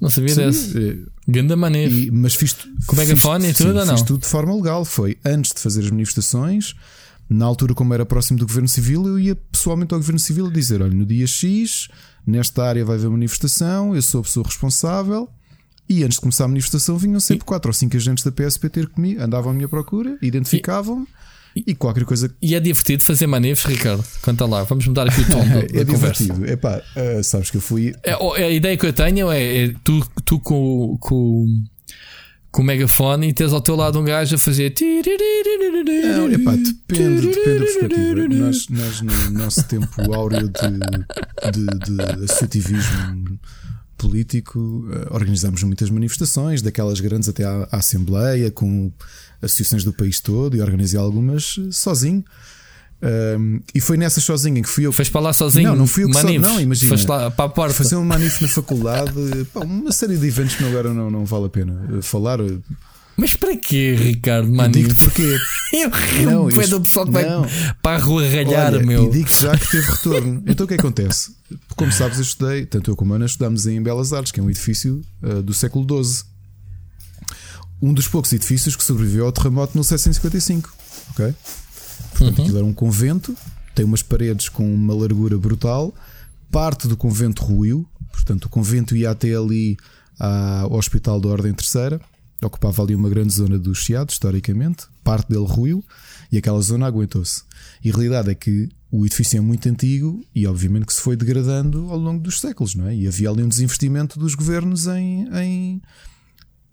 Não 0.00 0.08
sabia 0.08 0.34
desse. 0.34 0.76
É. 0.78 0.96
Ganda 1.28 1.54
maneiro. 1.54 1.94
E, 1.94 2.10
mas 2.10 2.34
fiz, 2.34 2.56
Com 2.86 2.96
megafone 2.96 3.48
fiz, 3.48 3.60
e 3.60 3.62
tudo 3.62 3.80
sim, 3.80 3.86
não? 3.86 3.96
Fiz 3.96 4.02
tudo 4.06 4.20
de 4.22 4.26
forma 4.26 4.54
legal. 4.54 4.84
Foi 4.84 5.18
antes 5.24 5.52
de 5.52 5.60
fazer 5.60 5.80
as 5.84 5.90
manifestações. 5.90 6.74
Na 7.28 7.46
altura, 7.46 7.74
como 7.74 7.94
era 7.94 8.04
próximo 8.04 8.38
do 8.38 8.46
Governo 8.46 8.68
Civil, 8.68 9.06
eu 9.06 9.18
ia 9.18 9.36
pessoalmente 9.36 9.94
ao 9.94 10.00
Governo 10.00 10.18
Civil 10.18 10.50
dizer: 10.50 10.82
olha, 10.82 10.94
no 10.94 11.06
dia 11.06 11.26
X, 11.26 11.88
nesta 12.26 12.64
área 12.64 12.84
vai 12.84 12.96
haver 12.96 13.08
manifestação, 13.08 13.94
eu 13.94 14.02
sou 14.02 14.20
a 14.20 14.24
pessoa 14.24 14.46
responsável 14.46 15.28
e 15.88 16.02
antes 16.02 16.16
de 16.16 16.20
começar 16.20 16.44
a 16.44 16.48
manifestação 16.48 16.96
vinham 16.96 17.20
sempre 17.20 17.42
e... 17.42 17.46
quatro 17.46 17.68
ou 17.68 17.72
cinco 17.74 17.96
agentes 17.96 18.24
da 18.24 18.32
PSP 18.32 18.68
ter 18.68 18.88
comigo, 18.88 19.22
andavam 19.22 19.52
à 19.52 19.54
minha 19.54 19.68
procura, 19.68 20.16
identificavam-me. 20.22 21.06
E, 21.54 21.62
e, 21.68 21.74
qualquer 21.74 22.04
coisa. 22.04 22.34
E 22.42 22.54
é 22.54 22.60
divertido 22.60 23.02
fazer 23.02 23.28
manevros, 23.28 23.64
Ricardo. 23.64 24.04
Conta 24.22 24.44
lá, 24.44 24.64
vamos 24.64 24.86
mudar 24.88 25.06
aqui 25.06 25.20
o 25.20 25.28
tom 25.28 25.38
da, 25.46 25.80
É 25.80 25.84
divertido. 25.84 26.44
É 26.46 26.56
pá, 26.56 26.82
uh, 26.96 27.22
sabes 27.22 27.50
que 27.50 27.58
eu 27.58 27.60
fui. 27.60 27.94
É, 28.02 28.14
a 28.14 28.50
ideia 28.50 28.76
que 28.76 28.86
eu 28.86 28.92
tenho 28.92 29.30
é, 29.30 29.66
é 29.66 29.74
tu, 29.84 30.04
tu 30.24 30.40
com, 30.40 30.96
com, 30.98 31.46
com 32.50 32.62
o 32.62 32.64
megafone 32.64 33.28
e 33.28 33.32
tens 33.32 33.52
ao 33.52 33.60
teu 33.60 33.76
lado 33.76 34.00
um 34.00 34.04
gajo 34.04 34.34
a 34.34 34.38
fazer. 34.38 34.74
Não, 36.16 36.28
é 36.28 36.38
pá, 36.38 36.56
depende, 36.56 37.28
depende 37.28 37.58
da 37.58 37.64
perspectiva. 37.64 38.28
Nós, 38.28 38.68
nós, 38.68 39.00
no 39.00 39.30
nosso 39.30 39.62
tempo 39.68 40.12
áureo 40.12 40.48
de, 40.48 41.52
de, 41.52 41.94
de 41.94 42.24
associativismo 42.24 43.38
político, 43.96 44.86
eh, 44.90 45.08
organizámos 45.10 45.62
muitas 45.62 45.90
manifestações, 45.90 46.62
daquelas 46.62 47.00
grandes 47.00 47.28
até 47.28 47.44
à, 47.44 47.68
à, 47.70 47.78
Assembleia, 47.78 48.50
com 48.50 48.92
associações 49.40 49.84
do 49.84 49.92
país 49.92 50.20
todo, 50.20 50.56
e 50.56 50.60
organizei 50.60 50.98
algumas 50.98 51.56
eh, 51.58 51.70
sozinho. 51.70 52.24
Um, 53.02 53.60
e 53.74 53.80
foi 53.80 53.98
nessa 53.98 54.20
sozinha 54.20 54.62
que 54.62 54.68
fui 54.68 54.86
eu. 54.86 54.92
Foste 54.92 55.10
para 55.10 55.20
lá 55.20 55.32
sozinho? 55.32 55.70
Não, 55.70 55.76
não 55.76 55.86
fui 55.86 56.04
eu 56.04 56.08
que 56.08 56.14
manifes. 56.14 56.46
só, 56.46 56.52
Não, 56.52 56.60
imagina. 56.60 56.88
Foste 56.88 57.06
lá 57.06 57.30
para 57.30 57.44
a 57.44 57.48
porta. 57.48 57.74
Fazer 57.74 57.96
um 57.96 58.04
manif 58.04 58.40
na 58.40 58.48
faculdade, 58.48 59.12
pá, 59.52 59.60
uma 59.60 59.92
série 59.92 60.16
de 60.16 60.26
eventos 60.26 60.54
que 60.54 60.64
agora 60.64 60.94
não, 60.94 61.10
não 61.10 61.24
vale 61.26 61.46
a 61.46 61.48
pena 61.50 61.86
eh, 61.98 62.02
falar. 62.02 62.38
Mas 63.16 63.34
para 63.34 63.56
quê, 63.56 63.94
Ricardo? 63.94 64.52
Mano, 64.52 64.72
digo 64.72 64.94
porquê? 64.96 65.38
eu 65.72 65.90
rio 65.90 66.30
não, 66.30 66.48
do 66.48 66.80
pessoal 66.80 67.06
que 67.06 67.12
vai 67.12 67.24
para 67.82 67.96
a 67.96 68.04
rua 68.04 68.22
ralhar, 68.22 68.74
Olha, 68.74 68.84
meu. 68.84 69.06
E 69.06 69.10
digo 69.10 69.30
já 69.30 69.56
que 69.56 69.70
teve 69.70 69.86
retorno. 69.86 70.42
então 70.46 70.64
o 70.64 70.68
que 70.68 70.74
acontece? 70.74 71.34
Como 71.76 71.92
sabes, 71.92 72.18
eu 72.18 72.22
estudei, 72.22 72.66
tanto 72.66 72.90
eu 72.90 72.96
como 72.96 73.12
a 73.12 73.16
Ana 73.16 73.26
estudamos 73.26 73.66
em 73.66 73.80
Belas 73.80 74.12
Artes, 74.12 74.32
que 74.32 74.40
é 74.40 74.42
um 74.42 74.50
edifício 74.50 75.00
uh, 75.22 75.42
do 75.42 75.54
século 75.54 75.86
XII. 76.02 76.24
Um 77.80 77.92
dos 77.92 78.08
poucos 78.08 78.32
edifícios 78.32 78.74
que 78.74 78.82
sobreviveu 78.82 79.26
ao 79.26 79.32
terremoto 79.32 79.72
de 79.72 79.78
1755. 79.78 80.74
Ok? 81.10 81.34
Portanto, 82.10 82.38
uhum. 82.38 82.44
aquilo 82.44 82.58
era 82.58 82.66
um 82.66 82.74
convento, 82.74 83.36
tem 83.74 83.84
umas 83.84 84.02
paredes 84.02 84.48
com 84.48 84.72
uma 84.74 84.94
largura 84.94 85.38
brutal. 85.38 85.94
Parte 86.50 86.88
do 86.88 86.96
convento 86.96 87.44
ruiu, 87.44 87.86
portanto, 88.10 88.46
o 88.46 88.48
convento 88.48 88.96
ia 88.96 89.10
até 89.10 89.34
ali 89.34 89.76
ao 90.18 90.74
Hospital 90.74 91.20
da 91.20 91.28
Ordem 91.28 91.52
Terceira 91.52 92.00
ocupava 92.46 92.82
ali 92.82 92.94
uma 92.94 93.08
grande 93.08 93.32
zona 93.32 93.58
do 93.58 93.74
Chiado, 93.74 94.10
historicamente, 94.10 94.86
parte 95.02 95.28
dele 95.28 95.46
ruiu 95.46 95.84
e 96.30 96.38
aquela 96.38 96.60
zona 96.60 96.86
aguentou-se. 96.86 97.42
E 97.82 97.90
a 97.90 97.92
realidade 97.92 98.30
é 98.30 98.34
que 98.34 98.68
o 98.90 99.04
edifício 99.04 99.38
é 99.38 99.40
muito 99.40 99.68
antigo 99.68 100.24
e, 100.34 100.46
obviamente, 100.46 100.86
que 100.86 100.94
se 100.94 101.00
foi 101.00 101.16
degradando 101.16 101.90
ao 101.90 101.98
longo 101.98 102.22
dos 102.22 102.40
séculos, 102.40 102.74
não 102.74 102.88
é? 102.88 102.94
E 102.94 103.08
havia 103.08 103.30
ali 103.30 103.42
um 103.42 103.48
desinvestimento 103.48 104.18
dos 104.18 104.34
governos 104.34 104.86
em. 104.86 105.28
em 105.34 105.82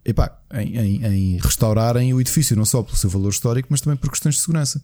Epá, 0.03 0.35
em, 0.53 0.77
em, 0.77 1.05
em 1.05 1.37
restaurarem 1.37 2.11
o 2.11 2.19
edifício, 2.19 2.55
não 2.55 2.65
só 2.65 2.81
pelo 2.81 2.97
seu 2.97 3.09
valor 3.09 3.29
histórico, 3.29 3.67
mas 3.69 3.81
também 3.81 3.97
por 3.97 4.09
questões 4.09 4.35
de 4.35 4.41
segurança. 4.41 4.81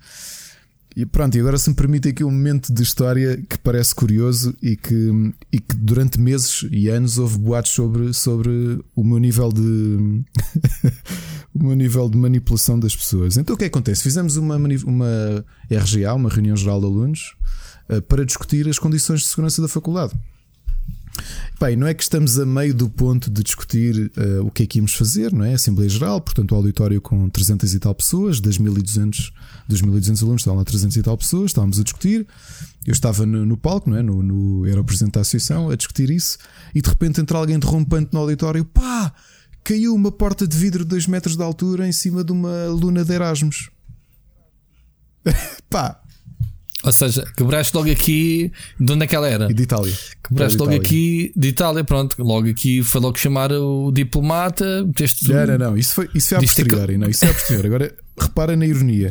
E 0.97 1.05
pronto, 1.05 1.37
e 1.37 1.39
agora 1.39 1.59
se 1.59 1.69
me 1.69 1.75
permite 1.75 2.09
aqui 2.09 2.23
um 2.23 2.31
momento 2.31 2.73
de 2.73 2.81
história 2.81 3.37
que 3.47 3.55
parece 3.59 3.93
curioso 3.93 4.57
e 4.63 4.75
que, 4.75 5.31
e 5.53 5.59
que 5.59 5.75
durante 5.75 6.19
meses 6.19 6.67
e 6.71 6.89
anos 6.89 7.19
houve 7.19 7.37
boatos 7.37 7.69
sobre, 7.69 8.11
sobre 8.15 8.83
o 8.95 9.03
meu 9.03 9.19
nível 9.19 9.49
de 9.49 9.61
o 11.53 11.63
meu 11.63 11.75
nível 11.75 12.09
de 12.09 12.17
manipulação 12.17 12.79
das 12.79 12.95
pessoas. 12.95 13.37
Então 13.37 13.53
o 13.53 13.57
que 13.59 13.65
é 13.65 13.67
acontece? 13.67 14.01
Fizemos 14.01 14.37
uma, 14.37 14.55
uma 14.55 15.45
RGA, 15.69 16.15
uma 16.15 16.29
reunião 16.29 16.57
geral 16.57 16.79
de 16.79 16.87
alunos, 16.87 17.35
eh, 17.89 18.01
para 18.01 18.25
discutir 18.25 18.67
as 18.67 18.79
condições 18.79 19.19
de 19.19 19.27
segurança 19.27 19.61
da 19.61 19.67
faculdade. 19.67 20.15
Bem, 21.59 21.75
não 21.75 21.87
é 21.87 21.93
que 21.95 22.03
estamos 22.03 22.37
a 22.37 22.45
meio 22.45 22.71
do 22.71 22.87
ponto 22.87 23.31
de 23.31 23.41
discutir 23.41 24.11
uh, 24.15 24.45
o 24.45 24.51
que 24.51 24.61
é 24.61 24.67
que 24.67 24.77
íamos 24.77 24.93
fazer, 24.93 25.33
não 25.33 25.43
é? 25.43 25.55
Assembleia 25.55 25.89
Geral, 25.89 26.21
portanto, 26.21 26.51
o 26.51 26.55
auditório 26.55 27.01
com 27.01 27.27
300 27.27 27.73
e 27.73 27.79
tal 27.79 27.95
pessoas, 27.95 28.39
das 28.39 28.59
1200, 28.59 29.33
dos 29.67 29.81
1200 29.81 30.21
alunos, 30.21 30.41
estavam 30.41 30.59
lá 30.59 30.63
300 30.63 30.95
e 30.97 31.01
tal 31.01 31.17
pessoas, 31.17 31.49
estávamos 31.49 31.79
a 31.79 31.83
discutir. 31.83 32.27
Eu 32.85 32.91
estava 32.91 33.25
no, 33.25 33.43
no 33.43 33.57
palco, 33.57 33.89
não 33.89 33.97
é? 33.97 34.03
No, 34.03 34.21
no, 34.21 34.67
era 34.67 34.79
o 34.79 34.83
presidente 34.83 35.15
da 35.15 35.21
associação, 35.21 35.71
a 35.71 35.75
discutir 35.75 36.11
isso, 36.11 36.37
e 36.75 36.81
de 36.81 36.89
repente 36.89 37.19
entra 37.19 37.39
alguém 37.39 37.55
interrompente 37.55 38.09
no 38.13 38.19
auditório, 38.19 38.63
pá, 38.63 39.11
caiu 39.63 39.95
uma 39.95 40.11
porta 40.11 40.47
de 40.47 40.55
vidro 40.55 40.83
de 40.83 40.89
2 40.89 41.07
metros 41.07 41.35
de 41.35 41.41
altura 41.41 41.87
em 41.87 41.91
cima 41.91 42.23
de 42.23 42.33
uma 42.33 42.67
luna 42.67 43.03
de 43.03 43.13
Erasmus. 43.13 43.71
pá, 45.71 45.99
ou 46.87 46.91
seja, 46.93 47.25
quebraste 47.35 47.75
logo 47.75 47.91
aqui. 47.91 48.51
De 48.79 48.93
onde 48.93 49.03
é 49.03 49.07
que 49.07 49.15
ela 49.15 49.27
era? 49.27 49.47
De 49.53 49.63
Itália. 49.63 49.93
Quebraste 50.27 50.57
logo 50.57 50.71
Itália. 50.71 50.87
aqui 50.87 51.31
de 51.35 51.47
Itália, 51.49 51.83
pronto. 51.83 52.15
Logo 52.23 52.49
aqui 52.49 52.81
foi 52.81 53.01
logo 53.01 53.17
chamar 53.19 53.51
o 53.51 53.91
diplomata. 53.91 54.83
Meteste 54.83 55.29
não, 55.29 55.45
não, 55.45 55.57
não. 55.57 55.77
Isso 55.77 55.93
foi, 55.95 56.09
isso 56.15 56.29
foi 56.29 56.37
a 56.37 56.41
posteriori. 56.41 56.93
Que... 56.93 56.97
Não, 56.97 57.09
isso 57.09 57.25
é 57.25 57.29
a 57.29 57.33
posteriori. 57.33 57.67
Agora, 57.67 57.95
repara 58.19 58.55
na 58.55 58.65
ironia. 58.65 59.09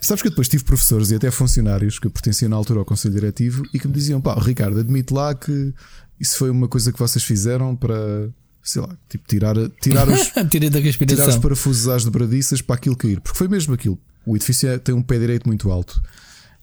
Sabes 0.00 0.22
que 0.22 0.28
eu 0.28 0.30
depois 0.30 0.48
tive 0.48 0.62
professores 0.64 1.10
e 1.10 1.16
até 1.16 1.30
funcionários 1.30 1.98
que 1.98 2.08
pertenciam 2.08 2.48
na 2.48 2.56
altura 2.56 2.78
ao 2.78 2.84
Conselho 2.84 3.14
Diretivo 3.14 3.64
e 3.74 3.80
que 3.80 3.88
me 3.88 3.94
diziam: 3.94 4.20
pá, 4.20 4.38
Ricardo, 4.38 4.78
admite 4.78 5.12
lá 5.12 5.34
que 5.34 5.72
isso 6.20 6.36
foi 6.36 6.50
uma 6.50 6.68
coisa 6.68 6.92
que 6.92 6.98
vocês 6.98 7.24
fizeram 7.24 7.74
para, 7.74 8.28
sei 8.62 8.82
lá, 8.82 8.96
tipo, 9.08 9.26
tirar, 9.26 9.56
tirar 9.80 10.08
os, 10.08 10.30
tirar 10.50 11.28
os 11.28 11.36
parafusos 11.36 11.88
às 11.88 12.04
dobradiças 12.04 12.60
para 12.60 12.76
aquilo 12.76 12.96
cair. 12.96 13.20
Porque 13.20 13.36
foi 13.36 13.48
mesmo 13.48 13.74
aquilo. 13.74 13.98
O 14.24 14.36
edifício 14.36 14.68
é- 14.68 14.78
tem 14.78 14.94
um 14.94 15.02
pé 15.02 15.18
direito 15.18 15.46
muito 15.46 15.70
alto. 15.70 16.00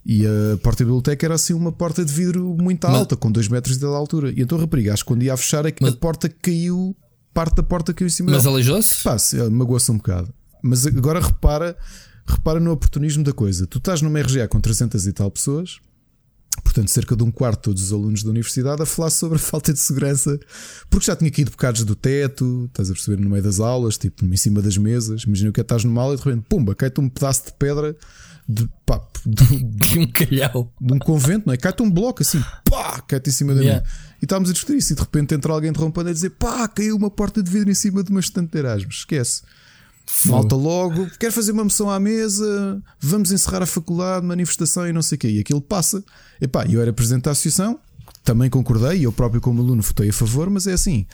E 0.05 0.23
a 0.25 0.57
porta 0.57 0.83
da 0.83 0.85
biblioteca 0.85 1.25
era 1.25 1.33
assim 1.33 1.53
uma 1.53 1.71
porta 1.71 2.05
de 2.05 2.13
vidro 2.13 2.55
muito 2.59 2.85
Mas- 2.85 2.95
alta, 2.95 3.15
com 3.15 3.31
2 3.31 3.47
metros 3.47 3.77
de 3.77 3.85
altura. 3.85 4.31
E 4.31 4.41
então 4.41 4.57
a 4.57 4.61
rapariga, 4.61 4.93
acho 4.93 5.03
que 5.03 5.07
quando 5.07 5.23
ia 5.23 5.33
a 5.33 5.37
fechar, 5.37 5.65
a, 5.65 5.69
a 5.69 5.91
porta 5.93 6.29
caiu, 6.29 6.95
parte 7.33 7.55
da 7.55 7.63
porta 7.63 7.93
caiu 7.93 8.05
em 8.07 8.11
cima 8.11 8.31
Mas 8.31 8.45
aleijou-se? 8.45 9.03
Pá, 9.03 9.17
se- 9.17 9.37
magoou-se 9.49 9.91
um 9.91 9.97
bocado. 9.97 10.31
Mas 10.61 10.85
agora 10.85 11.19
repara, 11.19 11.75
repara 12.27 12.59
no 12.59 12.71
oportunismo 12.71 13.23
da 13.23 13.33
coisa. 13.33 13.65
Tu 13.65 13.79
estás 13.79 14.01
numa 14.03 14.19
RGA 14.21 14.47
com 14.47 14.61
300 14.61 15.07
e 15.07 15.11
tal 15.13 15.31
pessoas, 15.31 15.79
portanto, 16.63 16.89
cerca 16.89 17.15
de 17.15 17.23
um 17.23 17.31
quarto 17.31 17.57
de 17.57 17.63
todos 17.63 17.83
os 17.83 17.91
alunos 17.93 18.21
da 18.23 18.29
universidade, 18.29 18.81
a 18.83 18.85
falar 18.85 19.09
sobre 19.09 19.37
a 19.37 19.39
falta 19.41 19.73
de 19.73 19.79
segurança, 19.79 20.39
porque 20.89 21.07
já 21.07 21.15
tinha 21.15 21.31
caído 21.31 21.49
bocados 21.51 21.83
do 21.83 21.95
teto, 21.95 22.65
estás 22.67 22.91
a 22.91 22.93
perceber, 22.93 23.19
no 23.21 23.29
meio 23.29 23.43
das 23.43 23.59
aulas, 23.59 23.97
tipo 23.97 24.23
em 24.23 24.37
cima 24.37 24.61
das 24.61 24.77
mesas. 24.77 25.23
Imagina 25.23 25.51
que 25.51 25.61
estás 25.61 25.83
numa 25.83 26.01
aula 26.01 26.13
e 26.13 26.17
de 26.17 26.23
repente, 26.23 26.45
pumba, 26.47 26.75
cai-te 26.75 27.01
um 27.01 27.09
pedaço 27.09 27.45
de 27.47 27.53
pedra 27.53 27.95
de, 28.47 28.69
pá, 28.86 29.01
de, 29.25 29.43
Que 29.79 29.99
um 29.99 30.08
calhau. 30.12 30.71
de 30.79 30.93
um 30.93 30.99
convento, 30.99 31.47
não 31.47 31.53
é? 31.53 31.58
Cai-te 31.58 31.81
um 31.81 31.89
bloco 31.89 32.21
assim, 32.21 32.43
pá, 32.69 33.01
cai-te 33.01 33.29
em 33.29 33.34
cima 33.34 33.53
da 33.55 33.62
Yeah. 33.62 33.81
mim. 33.84 33.93
E 34.21 34.25
estávamos 34.25 34.49
a 34.49 34.53
discutir 34.53 34.77
isso, 34.77 34.93
e 34.93 34.95
de 34.95 35.01
repente 35.01 35.34
entra 35.36 35.51
alguém 35.51 35.69
interrompendo 35.71 36.10
a 36.10 36.13
dizer, 36.13 36.29
pá, 36.31 36.67
caiu 36.67 36.95
uma 36.95 37.10
porta 37.10 37.41
de 37.41 37.49
vidro 37.49 37.69
em 37.71 37.73
cima 37.75 38.03
de 38.03 38.12
uma 38.12 38.19
estante 38.19 38.51
de 38.51 38.58
Erasmus. 38.60 38.97
Esquece. 38.97 39.41
Malta 40.25 40.55
logo, 40.55 41.10
quer 41.19 41.31
fazer 41.31 41.51
uma 41.51 41.63
moção 41.63 41.89
à 41.89 41.99
mesa, 41.99 42.81
vamos 42.99 43.31
encerrar 43.31 43.63
a 43.63 43.65
faculdade, 43.65 44.23
manifestação 44.25 44.88
e 44.88 44.93
não 44.93 45.01
sei 45.01 45.15
o 45.15 45.19
quê. 45.19 45.27
E 45.29 45.39
aquilo 45.39 45.60
passa. 45.60 46.03
Epá, 46.39 46.65
eu 46.67 46.79
era 46.79 46.93
presidente 46.93 47.23
da 47.23 47.31
associação, 47.31 47.79
também 48.23 48.47
concordei, 48.49 49.03
eu 49.05 49.12
próprio, 49.12 49.41
como 49.41 49.62
aluno, 49.63 49.81
votei 49.81 50.10
a 50.10 50.13
favor, 50.13 50.47
mas 50.49 50.67
é 50.67 50.73
assim. 50.73 51.08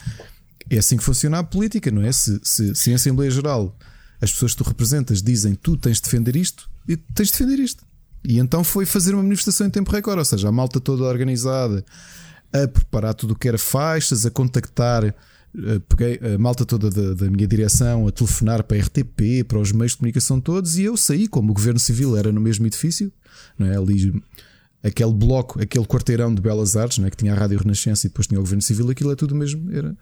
É 0.70 0.78
assim 0.78 0.98
que 0.98 1.04
funciona 1.04 1.40
a 1.40 1.44
política, 1.44 1.90
não 1.90 2.02
é? 2.04 2.12
Se, 2.12 2.40
se, 2.44 2.76
se 2.76 2.92
em 2.92 2.94
Assembleia 2.94 3.32
Geral 3.32 3.76
as 4.22 4.32
pessoas 4.32 4.54
que 4.54 4.64
tu 4.64 4.68
representas 4.68 5.22
dizem 5.22 5.56
tu 5.56 5.76
tens 5.76 5.98
de 5.98 6.04
defender 6.04 6.36
isto, 6.36 6.70
e 6.88 6.96
tens 6.96 7.28
de 7.28 7.34
defender 7.34 7.60
isto. 7.60 7.84
E 8.24 8.38
então 8.38 8.64
foi 8.64 8.86
fazer 8.86 9.14
uma 9.14 9.24
manifestação 9.24 9.66
em 9.66 9.70
tempo 9.70 9.92
recorde, 9.92 10.20
ou 10.20 10.26
seja, 10.26 10.48
a 10.48 10.52
malta 10.52 10.80
toda 10.80 11.04
organizada 11.04 11.84
a 12.54 12.68
preparar 12.68 13.14
tudo 13.14 13.32
o 13.32 13.36
que 13.36 13.48
era 13.48 13.58
faixas, 13.58 14.26
a 14.26 14.30
contactar 14.30 15.04
eh, 15.06 15.82
peguei 15.90 16.20
a 16.34 16.38
malta 16.38 16.66
toda 16.66 16.90
da, 16.90 17.14
da 17.14 17.30
minha 17.30 17.48
direção 17.48 18.08
a 18.08 18.12
telefonar 18.12 18.64
para 18.64 18.78
a 18.78 18.80
RTP, 18.80 19.44
para 19.48 19.60
os 19.60 19.72
meios 19.72 19.94
de 19.94 19.98
comunicação 19.98 20.40
todos, 20.40 20.78
e 20.78 20.84
eu 20.84 20.96
saí, 20.96 21.28
como 21.28 21.52
o 21.52 21.54
governo 21.54 21.80
civil 21.80 22.16
era 22.16 22.32
no 22.32 22.40
mesmo 22.40 22.66
edifício, 22.66 23.12
não 23.58 23.68
é? 23.68 23.76
Ali 23.76 24.22
aquele 24.84 25.14
bloco, 25.14 25.62
aquele 25.62 25.86
quarteirão 25.86 26.34
de 26.34 26.42
Belas 26.42 26.76
Artes, 26.76 26.98
não 26.98 27.08
é? 27.08 27.12
que 27.12 27.18
tinha 27.18 27.34
a 27.34 27.36
Rádio 27.38 27.60
Renascença 27.60 28.08
e 28.08 28.10
depois 28.10 28.26
tinha 28.28 28.40
o 28.40 28.44
governo 28.44 28.62
civil, 28.62 28.90
aquilo 28.90 29.12
é 29.12 29.16
tudo 29.16 29.36
mesmo. 29.36 29.72
Era, 29.72 29.96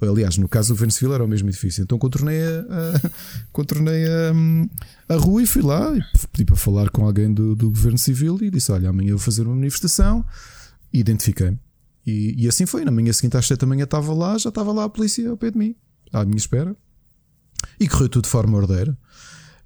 aliás, 0.00 0.38
no 0.38 0.48
caso, 0.48 0.72
o 0.72 0.74
governo 0.76 0.90
civil 0.92 1.14
era 1.14 1.24
o 1.24 1.28
mesmo 1.28 1.48
edifício. 1.48 1.82
Então 1.82 1.98
contornei 1.98 2.40
a, 2.42 2.60
a- 2.60 3.10
contornei 3.52 4.06
a, 4.06 5.14
a 5.14 5.16
rua 5.18 5.42
e 5.42 5.46
fui 5.46 5.62
lá 5.62 5.94
e 5.96 6.02
pedi 6.28 6.44
para 6.46 6.56
falar 6.56 6.88
com 6.90 7.04
alguém 7.04 7.32
do, 7.32 7.54
do 7.54 7.68
governo 7.68 7.98
civil 7.98 8.38
e 8.40 8.50
disse: 8.50 8.72
Olha, 8.72 8.88
amanhã 8.88 9.10
vou 9.10 9.18
fazer 9.18 9.42
uma 9.42 9.54
manifestação. 9.54 10.24
E 10.92 11.00
identifiquei-me. 11.00 11.58
E, 12.06 12.34
e 12.44 12.48
assim 12.48 12.66
foi. 12.66 12.84
Na 12.84 12.90
manhã 12.90 13.12
seguinte, 13.12 13.36
às 13.36 13.46
7 13.46 13.60
da 13.60 13.66
manhã, 13.66 13.84
estava 13.84 14.12
lá, 14.12 14.36
já 14.38 14.48
estava 14.48 14.72
lá 14.72 14.84
a 14.84 14.88
polícia 14.88 15.28
ao 15.30 15.36
pé 15.36 15.50
de 15.50 15.58
mim, 15.58 15.74
à 16.12 16.24
minha 16.24 16.36
espera. 16.36 16.74
E 17.78 17.86
correu 17.88 18.08
tudo 18.08 18.24
de 18.24 18.30
forma 18.30 18.56
ordeira. 18.58 18.96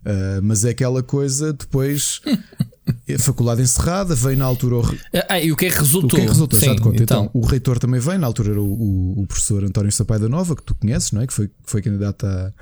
Ah, 0.04 0.40
mas 0.42 0.64
é 0.64 0.70
aquela 0.70 1.02
coisa, 1.02 1.52
depois, 1.52 2.20
a 3.14 3.18
faculdade 3.18 3.62
encerrada, 3.62 4.14
veio 4.14 4.36
na 4.38 4.44
altura 4.44 4.76
o, 4.76 4.80
re- 4.80 4.98
Ah, 5.28 5.40
e 5.40 5.50
o 5.52 5.56
que 5.56 5.66
é 5.66 5.70
que 5.70 5.76
o 5.76 5.80
resultou? 5.80 6.10
que 6.10 6.16
é 6.16 6.20
que 6.20 6.28
resultou? 6.28 6.58
Já 6.60 6.66
Sim, 6.70 6.76
te 6.76 6.82
conto. 6.82 7.02
Então, 7.02 7.24
então. 7.24 7.40
o 7.40 7.44
reitor 7.44 7.78
também 7.78 8.00
veio, 8.00 8.18
na 8.18 8.26
altura 8.26 8.50
era 8.52 8.60
o, 8.60 8.64
o- 8.72 9.22
o 9.22 9.26
professor 9.26 9.64
António 9.64 9.90
Sapai 9.92 10.18
da 10.18 10.28
Nova, 10.28 10.54
que 10.54 10.62
tu 10.62 10.74
conheces, 10.74 11.12
não 11.12 11.20
é? 11.22 11.26
Que 11.26 11.32
foi, 11.32 11.50
foi 11.64 11.82
candidato 11.82 12.24
à, 12.26 12.52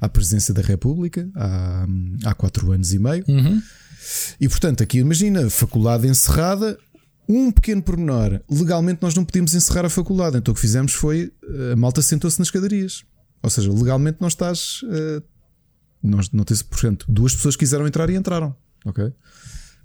à 0.00 0.08
presidência 0.08 0.52
da 0.52 0.62
República 0.62 1.28
há, 1.34 1.86
há 2.24 2.34
quatro 2.34 2.70
anos 2.72 2.92
e 2.92 2.98
meio. 2.98 3.24
Uhum. 3.28 3.60
E 4.40 4.48
portanto, 4.48 4.82
aqui 4.82 4.98
imagina, 4.98 5.48
faculdade 5.50 6.06
encerrada. 6.06 6.78
Um 7.28 7.52
pequeno 7.52 7.80
pormenor, 7.80 8.40
legalmente 8.50 8.98
nós 9.02 9.14
não 9.14 9.24
podíamos 9.24 9.54
encerrar 9.54 9.84
a 9.86 9.88
faculdade, 9.88 10.36
então 10.36 10.50
o 10.50 10.54
que 10.56 10.60
fizemos 10.60 10.92
foi 10.94 11.32
a 11.72 11.76
malta 11.76 12.02
sentou-se 12.02 12.36
nas 12.40 12.48
escadarias. 12.48 13.04
Ou 13.40 13.48
seja, 13.48 13.72
legalmente 13.72 14.18
não 14.20 14.26
estás. 14.26 14.80
eh, 14.90 15.22
nós, 16.02 16.28
não 16.32 16.42
tens, 16.42 16.60
portanto, 16.60 17.06
duas 17.08 17.32
pessoas 17.34 17.54
quiseram 17.54 17.86
entrar 17.86 18.10
e 18.10 18.16
entraram, 18.16 18.56
ok? 18.84 19.12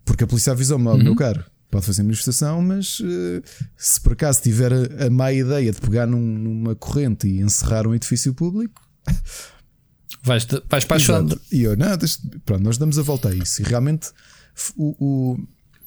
Porque 0.06 0.24
a 0.24 0.28
polícia 0.28 0.52
avisou-me, 0.54 0.88
"Ó, 0.88 0.96
meu 0.98 1.16
caro, 1.16 1.44
pode 1.72 1.86
fazer 1.86 2.04
manifestação, 2.04 2.62
mas 2.62 3.02
eh, 3.04 3.42
se 3.76 4.00
por 4.00 4.14
acaso 4.14 4.42
tiver 4.42 4.72
a, 4.72 5.08
a 5.08 5.10
má 5.10 5.34
ideia 5.34 5.72
de 5.72 5.82
pegar 5.82 6.06
num- 6.06 6.38
numa 6.38 6.76
corrente 6.76 7.28
e 7.28 7.42
encerrar 7.42 7.86
um 7.88 7.94
edifício 7.96 8.34
público, 8.34 8.82
Vais, 10.24 10.46
vais 10.70 10.86
para 10.86 10.98
a 10.98 11.00
Exato. 11.00 11.42
E 11.52 11.62
eu, 11.64 11.78
não, 11.78 11.96
deixa- 11.98 12.18
pronto, 12.46 12.64
nós 12.64 12.78
damos 12.80 12.98
a 12.98 13.04
volta 13.04 13.30
a 13.30 13.36
isso. 13.36 13.62
E 13.62 13.66
realmente, 13.66 14.10
o, 14.76 14.96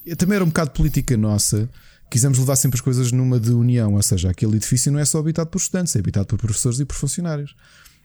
o- 0.06 0.14
também 0.16 0.36
era 0.36 0.44
um 0.44 0.48
bocado 0.48 0.70
política 0.70 1.16
nossa. 1.16 1.68
Quisemos 2.10 2.38
levar 2.38 2.54
sempre 2.56 2.76
as 2.76 2.80
coisas 2.80 3.10
numa 3.12 3.38
de 3.40 3.50
união, 3.50 3.94
ou 3.94 4.02
seja, 4.02 4.30
aquele 4.30 4.56
edifício 4.56 4.90
não 4.92 4.98
é 5.00 5.04
só 5.04 5.18
habitado 5.18 5.50
por 5.50 5.58
estudantes, 5.58 5.94
é 5.96 5.98
habitado 5.98 6.26
por 6.26 6.38
professores 6.38 6.78
e 6.80 6.84
por 6.84 6.94
funcionários. 6.94 7.54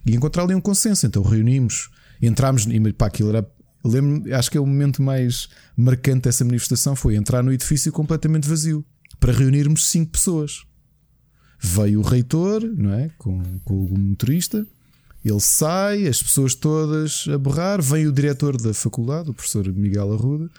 E 0.05 0.15
encontrar 0.15 0.43
ali 0.43 0.55
um 0.55 0.59
consenso. 0.59 1.05
Então 1.05 1.21
reunimos, 1.21 1.89
entramos, 2.21 2.65
e 2.65 2.93
pá, 2.93 3.05
aquilo 3.07 3.29
era. 3.29 3.47
Lembro, 3.83 4.33
acho 4.33 4.49
que 4.49 4.57
é 4.57 4.61
o 4.61 4.65
momento 4.65 5.01
mais 5.01 5.49
marcante 5.75 6.23
dessa 6.23 6.45
manifestação 6.45 6.95
foi 6.95 7.15
entrar 7.15 7.43
no 7.43 7.51
edifício 7.51 7.91
completamente 7.91 8.47
vazio 8.47 8.85
para 9.19 9.33
reunirmos 9.33 9.87
cinco 9.87 10.11
pessoas. 10.11 10.63
Veio 11.59 11.99
o 11.99 12.03
reitor, 12.03 12.61
não 12.61 12.93
é? 12.93 13.09
Com, 13.17 13.41
com 13.63 13.85
o 13.85 13.97
motorista, 13.97 14.65
ele 15.23 15.39
sai, 15.39 16.07
as 16.07 16.21
pessoas 16.21 16.53
todas 16.53 17.25
a 17.33 17.37
berrar, 17.37 17.81
vem 17.81 18.07
o 18.07 18.11
diretor 18.11 18.57
da 18.57 18.73
faculdade, 18.73 19.29
o 19.29 19.33
professor 19.33 19.65
Miguel 19.71 20.13
Arruda, 20.13 20.49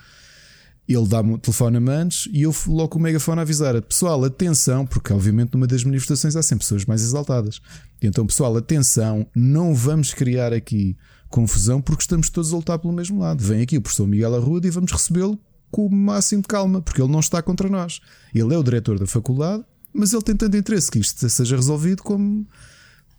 ele 0.89 1.07
dá-me 1.09 1.35
o 1.35 1.39
telefone 1.39 1.79
a 1.79 1.93
antes 1.93 2.29
e 2.31 2.43
eu 2.43 2.55
logo 2.67 2.91
com 2.91 2.99
o 2.99 3.03
megafone 3.03 3.39
a 3.39 3.43
avisar: 3.43 3.81
pessoal, 3.83 4.23
atenção, 4.25 4.87
porque 4.87 5.13
obviamente 5.13 5.55
numa 5.55 5.67
das 5.67 5.83
manifestações 5.83 6.37
há 6.37 6.43
sempre 6.43 6.65
pessoas 6.65 6.85
mais 6.85 7.03
exaltadas. 7.03 7.61
Então, 8.03 8.27
pessoal, 8.27 8.55
atenção, 8.57 9.27
não 9.35 9.75
vamos 9.75 10.13
criar 10.13 10.53
aqui 10.53 10.97
confusão 11.35 11.81
porque 11.81 12.03
estamos 12.03 12.31
todos 12.31 12.53
a 12.53 12.57
lutar 12.57 12.79
pelo 12.79 12.95
mesmo 12.95 13.19
lado. 13.19 13.43
Vem 13.43 13.63
aqui 13.63 13.77
o 13.77 13.83
professor 13.83 14.07
Miguel 14.07 14.37
Arruda 14.37 14.69
e 14.69 14.71
vamos 14.71 14.93
recebê-lo 14.93 15.37
com 15.69 15.85
o 15.85 15.91
máximo 15.91 16.43
de 16.43 16.47
calma, 16.47 16.81
porque 16.81 17.03
ele 17.03 17.11
não 17.11 17.19
está 17.19 17.43
contra 17.43 17.69
nós. 17.69 18.01
Ele 18.33 18.55
é 18.55 18.57
o 18.57 18.63
diretor 18.63 19.01
da 19.01 19.07
faculdade, 19.07 19.65
mas 19.93 20.13
ele 20.13 20.23
tem 20.23 20.37
tanto 20.37 20.57
interesse 20.57 20.89
que 20.89 21.01
isto 21.01 21.29
seja 21.29 21.57
resolvido 21.57 22.05
como 22.05 22.47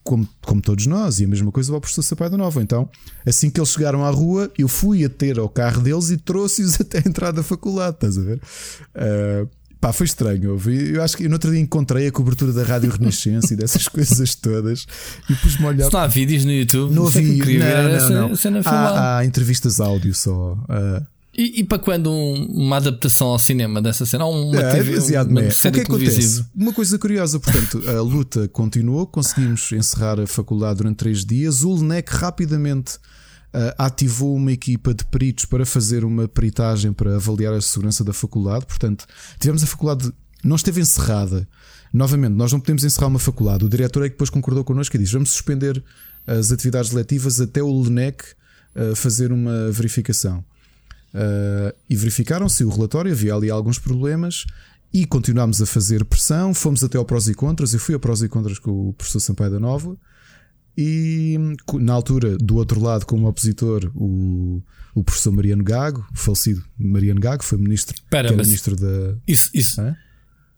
como, 0.01 0.29
como 0.45 0.61
todos 0.61 0.85
nós, 0.85 1.19
e 1.19 1.25
a 1.25 1.27
mesma 1.27 1.51
coisa 1.51 1.73
ao 1.73 1.81
professor 1.81 2.03
Sampaio 2.03 2.37
Nova. 2.37 2.61
Então, 2.61 2.87
assim 3.25 3.49
que 3.49 3.59
eles 3.59 3.71
chegaram 3.71 4.05
à 4.05 4.09
rua, 4.11 4.51
eu 4.55 4.67
fui 4.67 5.03
a 5.03 5.09
ter 5.09 5.39
ao 5.39 5.49
carro 5.49 5.81
deles 5.81 6.11
e 6.11 6.17
trouxe-os 6.17 6.79
até 6.79 6.99
a 6.99 7.09
entrada 7.09 7.37
da 7.37 7.43
faculdade, 7.43 7.95
estás 7.95 8.17
a 8.17 8.21
ver? 8.21 8.39
Ah, 8.93 9.47
pá, 9.87 9.93
foi 9.93 10.05
estranho. 10.05 10.43
Eu, 10.45 10.57
vi- 10.57 10.95
eu 10.95 11.03
acho 11.03 11.15
que 11.17 11.23
eu 11.25 11.29
no 11.29 11.35
outro 11.35 11.51
dia 11.51 11.59
encontrei 11.59 12.07
a 12.07 12.11
cobertura 12.11 12.51
da 12.51 12.63
Rádio 12.63 12.89
Renascença 12.91 13.53
e 13.53 13.57
dessas 13.57 13.87
coisas 13.89 14.35
todas 14.35 14.85
e 15.29 15.35
pus-me 15.35 15.65
a 15.65 15.69
olhar. 15.69 15.89
Não 15.91 15.99
há 15.99 16.07
vídeos 16.07 16.43
no 16.45 16.51
YouTube, 16.51 16.93
Não 16.93 17.05
é 17.05 17.07
havia, 17.07 17.43
ver 17.45 17.59
não, 17.59 18.09
não, 18.09 18.29
não. 18.29 18.35
cena. 18.35 18.61
Há, 18.65 19.17
há 19.19 19.25
entrevistas 19.25 19.79
áudio 19.79 20.13
só. 20.15 20.57
ah, 20.69 21.01
E, 21.37 21.59
e 21.59 21.63
para 21.63 21.79
quando 21.79 22.09
um- 22.09 22.45
uma 22.45 22.77
adaptação 22.77 23.27
ao 23.27 23.37
cinema 23.39 23.81
dessa 23.81 24.05
cena? 24.05 24.25
Uma, 24.25 24.57
É, 24.57 24.71
TV, 24.71 24.95
baseado 24.95 25.29
uma 25.29 25.41
no- 25.41 25.51
série 25.51 25.69
O 25.69 25.73
que 25.73 25.79
é 25.81 25.83
que 25.85 25.91
acontece? 26.05 26.45
Uma 26.55 26.73
coisa 26.73 26.97
curiosa, 26.97 27.39
portanto, 27.39 27.83
a 27.89 28.01
luta 28.01 28.47
continuou, 28.47 29.05
conseguimos 29.05 29.71
encerrar 29.73 30.19
a 30.19 30.25
faculdade 30.25 30.77
durante 30.77 30.95
três 30.97 31.25
dias. 31.25 31.63
O 31.63 31.73
LNEC 31.75 32.09
rapidamente 32.09 32.93
ativou 33.77 34.35
uma 34.35 34.51
equipa 34.51 34.93
de 34.93 35.05
peritos 35.05 35.45
para 35.45 35.65
fazer 35.65 36.03
uma 36.03 36.27
peritagem 36.27 36.91
para 36.91 37.15
avaliar 37.15 37.53
a 37.53 37.61
segurança 37.61 38.03
da 38.03 38.13
faculdade. 38.13 38.65
Portanto, 38.65 39.05
tivemos 39.39 39.63
a 39.63 39.67
faculdade, 39.67 40.11
não 40.43 40.55
esteve 40.55 40.81
encerrada. 40.81 41.47
Novamente, 41.93 42.33
nós 42.33 42.51
não 42.51 42.59
podemos 42.59 42.83
encerrar 42.83 43.07
uma 43.07 43.19
faculdade. 43.19 43.63
O 43.63 43.69
diretor 43.69 44.03
é 44.03 44.09
que 44.09 44.15
depois 44.15 44.29
concordou 44.29 44.63
connosco 44.63 44.95
e 44.95 44.99
disse: 44.99 45.13
vamos 45.13 45.31
suspender 45.31 45.83
as 46.27 46.51
atividades 46.51 46.91
letivas 46.91 47.39
até 47.39 47.61
o 47.61 47.69
LNEC 47.69 48.23
ah, 48.75 48.95
fazer 48.95 49.31
uma 49.31 49.71
verificação. 49.71 50.43
Uh, 51.13 51.73
e 51.89 51.95
verificaram-se 51.95 52.61
o 52.65 52.69
relatório, 52.69 53.09
havia 53.09 53.33
ali 53.33 53.49
alguns 53.49 53.79
problemas 53.79 54.45
e 54.93 55.05
continuámos 55.05 55.61
a 55.61 55.65
fazer 55.65 56.03
pressão. 56.03 56.53
Fomos 56.53 56.83
até 56.83 56.97
ao 56.97 57.05
prós 57.05 57.29
e 57.29 57.33
contras. 57.33 57.73
Eu 57.73 57.79
fui 57.79 57.93
ao 57.93 58.01
prós 58.01 58.21
e 58.21 58.27
contras 58.27 58.59
com 58.59 58.89
o 58.89 58.93
professor 58.93 59.21
Sampaio 59.21 59.51
da 59.51 59.59
Nova. 59.59 59.95
E 60.77 61.37
na 61.75 61.93
altura, 61.93 62.37
do 62.37 62.55
outro 62.57 62.81
lado, 62.81 63.05
como 63.05 63.27
opositor, 63.27 63.89
o, 63.95 64.61
o 64.93 65.03
professor 65.03 65.31
Mariano 65.31 65.63
Gago, 65.63 66.05
falecido 66.13 66.63
Mariano 66.77 67.19
Gago, 67.21 67.43
foi 67.43 67.57
ministro, 67.57 67.95
que 67.95 68.15
era 68.15 68.31
ministro 68.31 68.75
da. 68.75 69.15
Isso, 69.27 69.49
isso, 69.53 69.79
Hã? 69.79 69.95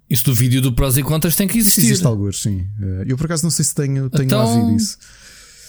isso 0.10 0.24
do 0.26 0.34
vídeo 0.34 0.62
do 0.62 0.72
prós 0.74 0.98
e 0.98 1.04
contras 1.04 1.36
tem 1.36 1.48
que 1.48 1.58
existir. 1.60 1.82
Existe 1.82 2.06
alguns, 2.08 2.42
sim. 2.42 2.62
Uh, 2.80 3.04
Eu 3.06 3.16
por 3.18 3.26
acaso 3.26 3.44
não 3.44 3.52
sei 3.52 3.64
se 3.66 3.76
tenho, 3.76 4.10
tenho 4.10 4.24
Então- 4.26 4.40
lá 4.40 4.46
ouvido 4.46 4.76
isso. 4.78 4.98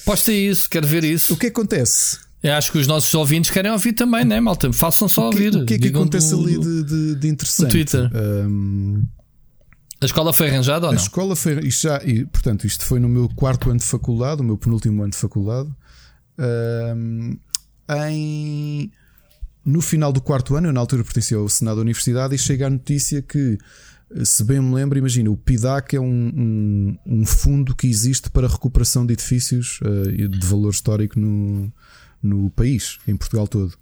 Posta 0.05 0.33
isso, 0.33 0.71
quero 0.71 0.87
ver 0.87 1.05
isso. 1.05 1.35
O 1.35 1.37
que 1.37 1.49
acontece? 1.49 2.19
Eu 2.43 2.55
acho 2.55 2.71
que 2.73 2.79
os 2.79 2.87
nossos 2.87 3.13
ouvintes 3.15 3.51
querem 3.51 3.71
ouvir 3.71 3.93
também, 3.93 4.25
né, 4.25 4.41
malta? 4.41 4.73
Façam 4.73 5.09
só 5.09 5.29
O 5.29 5.31
que, 5.31 5.37
ouvir. 5.45 5.57
o 5.59 5.67
que 5.67 5.75
é 5.75 5.77
que 5.77 5.83
Digam 5.83 6.03
acontece 6.03 6.31
do- 6.31 6.41
ali 6.45 6.59
de, 6.59 6.83
de, 6.85 7.15
de 7.17 7.29
interessante? 7.29 7.71
Twitter. 7.73 8.09
Um, 8.15 9.05
A 10.01 10.05
escola 10.05 10.33
foi 10.33 10.49
arranjada 10.49 10.87
ou 10.87 10.93
não? 10.93 10.99
A 10.99 11.03
escola 11.03 11.35
foi. 11.35 11.59
Isto 11.67 11.83
já, 11.83 12.01
e, 12.05 12.25
portanto, 12.25 12.67
isto 12.67 12.85
foi 12.85 13.01
no 13.01 13.09
meu 13.09 13.29
quarto 13.29 13.69
ano 13.69 13.81
de 13.81 13.85
faculdade, 13.85 14.41
o 14.41 14.45
meu 14.45 14.57
penúltimo 14.57 15.03
ano 15.03 15.11
de 15.11 15.19
faculdade. 15.19 15.69
Um, 16.39 17.37
em, 18.09 18.93
no 19.65 19.81
final 19.81 20.13
do 20.13 20.21
quarto 20.21 20.55
ano, 20.55 20.69
eu 20.69 20.73
na 20.73 20.81
altura 20.81 21.03
pertencia 21.03 21.37
ao 21.37 21.49
Senado 21.49 21.77
da 21.77 21.83
Universidade 21.83 22.35
e 22.35 22.39
chega 22.39 22.69
a 22.69 22.71
notícia 22.71 23.21
que, 23.21 23.59
se 24.25 24.45
bem 24.45 24.61
me 24.61 24.73
lembro, 24.73 24.99
imagina, 24.99 25.31
o 25.31 25.37
PIDAC 25.37 25.97
é 25.97 26.01
um, 26.01 26.07
um, 26.07 26.99
um 27.05 27.27
fundo 27.27 27.75
que 27.75 27.89
existe 27.89 28.31
para 28.31 28.47
recuperação 28.47 29.05
de 29.05 29.15
edifícios 29.15 29.81
uh, 29.83 30.29
de 30.29 30.47
valor 30.47 30.71
histórico 30.71 31.19
no, 31.19 31.73
no 32.23 32.51
país, 32.51 32.99
em 33.09 33.17
Portugal 33.17 33.49
todo. 33.49 33.75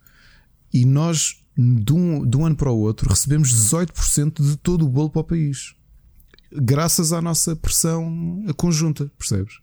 E 0.72 0.86
nós, 0.86 1.36
de 1.56 1.92
um, 1.92 2.26
de 2.26 2.36
um 2.38 2.46
ano 2.46 2.56
para 2.56 2.70
o 2.70 2.78
outro, 2.78 3.10
recebemos 3.10 3.52
18% 3.52 4.42
de 4.42 4.56
todo 4.56 4.86
o 4.86 4.88
bolo 4.88 5.10
para 5.10 5.20
o 5.20 5.24
país. 5.24 5.76
Graças 6.52 7.12
à 7.12 7.20
nossa 7.20 7.56
pressão 7.56 8.44
conjunta, 8.56 9.10
percebes? 9.18 9.54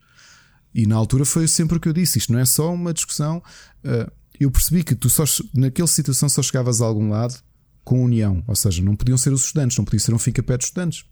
E 0.74 0.88
na 0.88 0.96
altura 0.96 1.24
foi 1.24 1.48
sempre 1.48 1.78
o 1.78 1.80
que 1.80 1.88
eu 1.88 1.93
disse: 1.93 2.17
isto 2.17 2.34
não 2.34 2.39
é 2.39 2.46
só 2.46 2.74
uma 2.74 2.93
discussão. 2.93 3.41
Uh, 3.84 4.12
eu 4.39 4.50
percebi 4.50 4.84
que 4.84 4.96
tu 4.96 5.10
só, 5.10 5.24
naquela 5.54 5.88
situação 5.88 6.28
só 6.28 6.41
chegavas 6.41 6.82
a 6.82 6.86
algum 6.86 7.10
lado 7.10 7.36
com 7.84 8.04
união, 8.04 8.43
ou 8.48 8.56
seja, 8.56 8.82
não 8.82 8.96
podiam 8.96 9.17
ser 9.17 9.32
os 9.32 9.46
estudantes, 9.46 9.78
não 9.78 9.86
podia 9.86 10.00
ser 10.00 10.13
um 10.13 10.19
fica-pé 10.19 10.58
dos 10.58 10.67
estudantes. 10.67 11.06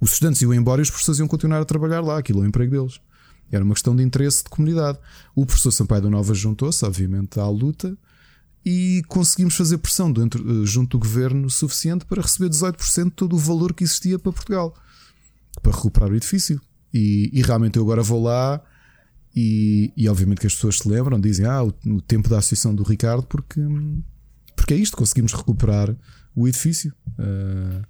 Os 0.00 0.12
estudantes 0.12 0.40
iam 0.42 0.54
embora 0.54 0.80
e 0.80 0.84
os 0.84 0.90
professores 0.90 1.18
iam 1.18 1.28
continuar 1.28 1.60
a 1.60 1.64
trabalhar 1.64 2.00
lá, 2.00 2.18
aquilo 2.18 2.40
é 2.40 2.42
o 2.44 2.46
emprego 2.46 2.70
deles. 2.70 3.00
Era 3.50 3.64
uma 3.64 3.74
questão 3.74 3.96
de 3.96 4.02
interesse 4.02 4.44
de 4.44 4.50
comunidade. 4.50 4.98
O 5.34 5.44
professor 5.44 5.72
Sampaio 5.72 6.02
da 6.02 6.10
Nova 6.10 6.32
juntou-se, 6.34 6.84
obviamente, 6.84 7.40
à 7.40 7.48
luta 7.48 7.98
e 8.64 9.02
conseguimos 9.08 9.54
fazer 9.54 9.78
pressão 9.78 10.12
dentro, 10.12 10.66
junto 10.66 10.98
do 10.98 11.02
governo 11.02 11.48
suficiente 11.48 12.04
para 12.04 12.22
receber 12.22 12.50
18% 12.50 13.04
de 13.04 13.10
todo 13.10 13.34
o 13.34 13.38
valor 13.38 13.72
que 13.72 13.84
existia 13.84 14.18
para 14.18 14.32
Portugal 14.32 14.74
para 15.62 15.72
recuperar 15.72 16.10
o 16.10 16.16
edifício. 16.16 16.60
E, 16.92 17.30
e 17.32 17.42
realmente 17.42 17.76
eu 17.76 17.82
agora 17.82 18.02
vou 18.02 18.22
lá 18.22 18.60
e, 19.34 19.92
e, 19.96 20.08
obviamente 20.08 20.40
que 20.40 20.46
as 20.46 20.54
pessoas 20.54 20.78
se 20.78 20.88
lembram, 20.88 21.20
dizem 21.20 21.46
ah, 21.46 21.62
o, 21.62 21.72
o, 21.86 22.00
tempo 22.00 22.28
da 22.28 22.38
associação 22.38 22.74
do 22.74 22.82
Ricardo, 22.82 23.22
porque, 23.22 23.60
porque 24.56 24.74
é 24.74 24.76
isto, 24.76 24.96
conseguimos 24.96 25.32
recuperar 25.32 25.94
o 26.34 26.48
edifício. 26.48 26.92
Uh, 27.10 27.84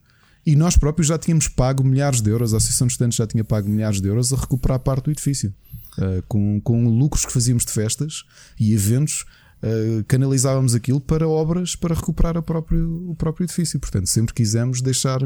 e 0.44 0.54
nós 0.54 0.76
próprios 0.76 1.06
já 1.06 1.18
tínhamos 1.18 1.48
pago 1.48 1.82
milhares 1.82 2.20
de 2.20 2.30
euros, 2.30 2.52
a 2.52 2.58
Associação 2.58 2.86
de 2.86 2.92
Estudantes 2.92 3.16
já 3.16 3.26
tinha 3.26 3.44
pago 3.44 3.68
milhares 3.68 4.00
de 4.00 4.08
euros 4.08 4.32
a 4.32 4.36
recuperar 4.36 4.80
parte 4.80 5.04
do 5.04 5.10
edifício. 5.10 5.54
Uh, 5.96 6.22
com, 6.28 6.60
com 6.60 6.88
lucros 6.88 7.24
que 7.24 7.32
fazíamos 7.32 7.64
de 7.64 7.72
festas 7.72 8.24
e 8.58 8.72
eventos, 8.74 9.24
uh, 9.62 10.04
canalizávamos 10.06 10.74
aquilo 10.74 11.00
para 11.00 11.28
obras 11.28 11.76
para 11.76 11.94
recuperar 11.94 12.40
próprio, 12.42 13.10
o 13.10 13.14
próprio 13.14 13.44
edifício. 13.44 13.78
Portanto, 13.78 14.06
sempre 14.06 14.34
quisemos 14.34 14.80
deixar 14.80 15.20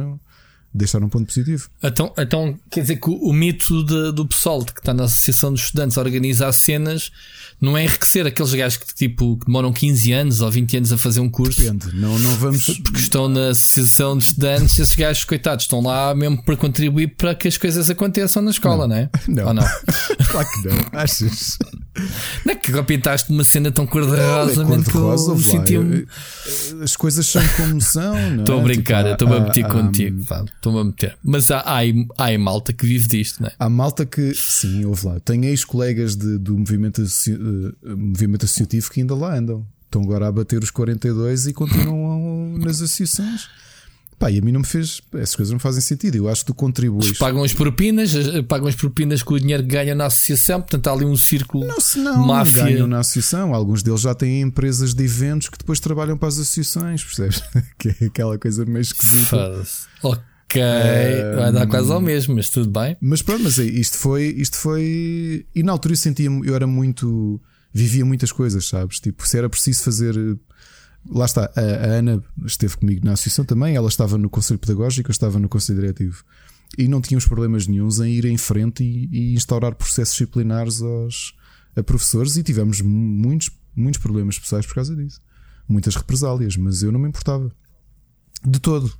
deixar 0.74 1.02
um 1.04 1.08
ponto 1.08 1.26
positivo. 1.26 1.70
Então, 1.80 2.12
então 2.18 2.58
quer 2.68 2.80
dizer 2.80 2.96
que 2.96 3.08
o, 3.08 3.14
o 3.14 3.32
mito 3.32 3.84
de, 3.84 4.12
do 4.12 4.26
pessoal 4.26 4.64
que 4.64 4.80
está 4.80 4.92
na 4.92 5.04
Associação 5.04 5.52
dos 5.52 5.62
Estudantes 5.62 5.96
a 5.96 6.00
organizar 6.00 6.52
cenas 6.52 7.12
não 7.64 7.76
é 7.76 7.84
enriquecer 7.84 8.26
aqueles 8.26 8.52
gajos 8.54 8.78
que, 8.78 8.94
tipo, 8.94 9.36
que 9.38 9.46
demoram 9.46 9.72
15 9.72 10.12
anos 10.12 10.40
ou 10.40 10.50
20 10.50 10.76
anos 10.76 10.92
a 10.92 10.98
fazer 10.98 11.20
um 11.20 11.28
curso. 11.28 11.60
Depende, 11.60 11.94
não, 11.94 12.18
não 12.18 12.30
vamos. 12.32 12.78
Porque 12.78 12.98
estão 12.98 13.28
na 13.28 13.48
Associação 13.48 14.16
de 14.16 14.24
Estudantes, 14.24 14.78
esses 14.78 14.94
gajos, 14.94 15.24
coitados, 15.24 15.64
estão 15.64 15.80
lá 15.80 16.14
mesmo 16.14 16.42
para 16.42 16.56
contribuir 16.56 17.08
para 17.16 17.34
que 17.34 17.48
as 17.48 17.56
coisas 17.56 17.88
aconteçam 17.90 18.42
na 18.42 18.50
escola, 18.50 18.86
não, 18.86 18.96
é? 18.96 19.10
Não. 19.26 19.46
Ou 19.46 19.54
não? 19.54 19.64
claro 20.30 20.48
que 20.50 20.68
não, 20.68 21.00
achas? 21.00 21.58
Não 22.44 22.52
é 22.52 22.56
que 22.56 22.82
pintaste 22.82 23.30
uma 23.30 23.44
cena 23.44 23.70
tão 23.70 23.86
cor-de-rosa, 23.86 24.64
cor 24.64 24.82
de 24.82 24.90
rosa, 24.90 25.38
senti 25.38 25.76
As 26.82 26.96
coisas 26.96 27.26
são 27.26 27.42
como 27.56 27.80
são, 27.80 28.14
não 28.30 28.40
Estou 28.40 28.58
é? 28.58 28.60
a 28.60 28.62
brincar, 28.62 29.02
tipo, 29.02 29.12
estou-me 29.12 29.36
a 29.36 29.40
meter 29.40 29.66
contigo, 29.66 30.20
estou-me 30.20 30.80
a 30.80 30.84
meter. 30.84 31.16
Mas 31.22 31.50
há, 31.50 31.60
há, 31.60 31.80
há 32.18 32.38
malta 32.38 32.72
que 32.72 32.84
vive 32.86 33.08
disto, 33.08 33.40
não 33.40 33.48
é? 33.48 33.52
Há 33.58 33.68
malta 33.68 34.04
que, 34.04 34.34
sim, 34.34 34.84
ouve 34.84 35.06
lá. 35.06 35.20
Tenho 35.20 35.44
ex-colegas 35.44 36.16
do 36.16 36.58
movimento, 36.58 37.02
movimento 37.96 38.44
associativo 38.44 38.90
que 38.90 39.00
ainda 39.00 39.14
lá 39.14 39.36
andam. 39.36 39.66
Estão 39.84 40.02
agora 40.02 40.26
a 40.26 40.32
bater 40.32 40.62
os 40.62 40.70
42 40.70 41.46
e 41.46 41.52
continuam 41.52 42.56
nas 42.58 42.82
associações. 42.82 43.48
Pá, 44.18 44.30
e 44.30 44.38
a 44.38 44.42
mim 44.42 44.52
não 44.52 44.60
me 44.60 44.66
fez. 44.66 45.00
Essas 45.14 45.36
coisas 45.36 45.52
não 45.52 45.58
fazem 45.58 45.80
sentido. 45.80 46.16
Eu 46.16 46.28
acho 46.28 46.42
que 46.42 46.46
tu 46.46 46.54
contribuis. 46.54 47.06
Eles 47.06 47.18
pagam 47.18 47.42
as 47.42 47.52
propinas, 47.52 48.12
pagam 48.48 48.68
as 48.68 48.74
propinas 48.74 49.22
com 49.22 49.34
o 49.34 49.40
dinheiro 49.40 49.62
que 49.62 49.68
ganham 49.68 49.96
na 49.96 50.06
associação, 50.06 50.60
portanto 50.60 50.86
há 50.88 50.92
ali 50.92 51.04
um 51.04 51.16
círculo. 51.16 51.66
Não, 51.66 51.80
se 51.80 51.98
não, 51.98 52.26
máfia. 52.26 52.64
ganham 52.64 52.86
na 52.86 53.00
associação. 53.00 53.54
Alguns 53.54 53.82
deles 53.82 54.00
já 54.00 54.14
têm 54.14 54.40
empresas 54.40 54.94
de 54.94 55.04
eventos 55.04 55.48
que 55.48 55.58
depois 55.58 55.80
trabalham 55.80 56.16
para 56.16 56.28
as 56.28 56.38
associações, 56.38 57.04
percebes? 57.04 57.42
que 57.78 57.88
é 57.88 58.06
aquela 58.06 58.38
coisa 58.38 58.64
meio 58.64 58.82
esquisita. 58.82 59.62
Ok, 60.54 61.36
vai 61.36 61.52
dar 61.52 61.66
quase 61.66 61.92
ao 61.92 62.00
mesmo, 62.00 62.34
mas 62.34 62.48
tudo 62.48 62.70
bem. 62.70 62.96
Mas 63.00 63.22
pronto, 63.22 63.42
mas 63.42 63.58
é, 63.58 63.64
isto 63.64 63.96
foi. 63.96 64.26
Isto 64.36 64.56
foi. 64.56 65.46
E 65.54 65.62
na 65.62 65.72
altura 65.72 65.94
eu 65.94 65.98
sentia 65.98 66.30
eu 66.30 66.54
era 66.54 66.66
muito. 66.66 67.40
Vivia 67.72 68.04
muitas 68.04 68.30
coisas, 68.30 68.66
sabes? 68.68 69.00
Tipo, 69.00 69.26
se 69.26 69.36
era 69.36 69.48
preciso 69.48 69.82
fazer 69.82 70.14
Lá 71.10 71.26
está, 71.26 71.50
a, 71.54 71.60
a, 71.60 71.86
Ana 71.98 72.22
esteve 72.46 72.76
comigo 72.76 73.04
na 73.04 73.12
associação 73.12 73.44
também, 73.44 73.76
ela 73.76 73.88
estava 73.88 74.16
no 74.16 74.30
Conselho 74.30 74.58
Pedagógico, 74.58 75.10
eu 75.10 75.12
estava 75.12 75.38
no 75.38 75.48
Conselho 75.48 75.80
Diretivo. 75.80 76.24
E 76.78 76.88
não 76.88 77.00
tínhamos 77.00 77.26
problemas 77.26 77.66
nenhums 77.66 78.00
em 78.00 78.12
ir 78.12 78.24
em 78.24 78.38
frente 78.38 78.82
e, 78.82 79.08
e 79.12 79.34
instaurar 79.34 79.74
processos 79.74 80.14
disciplinares 80.14 80.80
aos, 80.80 81.36
a 81.76 81.82
professores 81.82 82.36
e 82.36 82.42
tivemos 82.42 82.80
muitos, 82.80 83.50
muitos 83.76 84.00
problemas 84.00 84.38
pessoais 84.38 84.64
por 84.64 84.76
causa 84.76 84.96
disso. 84.96 85.20
Muitas 85.68 85.94
represálias, 85.94 86.56
mas 86.56 86.82
eu 86.82 86.90
não 86.90 86.98
me 86.98 87.08
importava. 87.08 87.52
De 88.42 88.58
todo. 88.58 88.90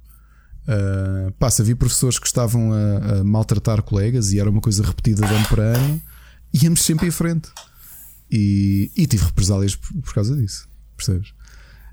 Uh, 0.67 1.31
passa, 1.33 1.63
havia 1.63 1.77
professores 1.77 2.19
que 2.19 2.27
estavam 2.27 2.73
a, 2.73 3.19
a, 3.19 3.25
maltratar 3.25 3.83
colegas 3.83 4.33
e 4.33 4.41
era 4.41 4.49
uma 4.49 4.63
coisa 4.63 4.83
repetida 4.83 5.27
de 5.27 5.35
ano 5.35 5.47
para 5.47 5.63
ano, 5.63 6.03
íamos 6.53 6.83
sempre 6.83 7.07
em 7.07 7.11
frente. 7.11 7.51
E, 8.31 8.91
e 8.97 9.07
tive 9.07 9.25
represálias 9.25 9.77
por, 9.77 9.93
por 10.01 10.15
causa 10.15 10.35
disso, 10.35 10.67
percebes? 10.97 11.31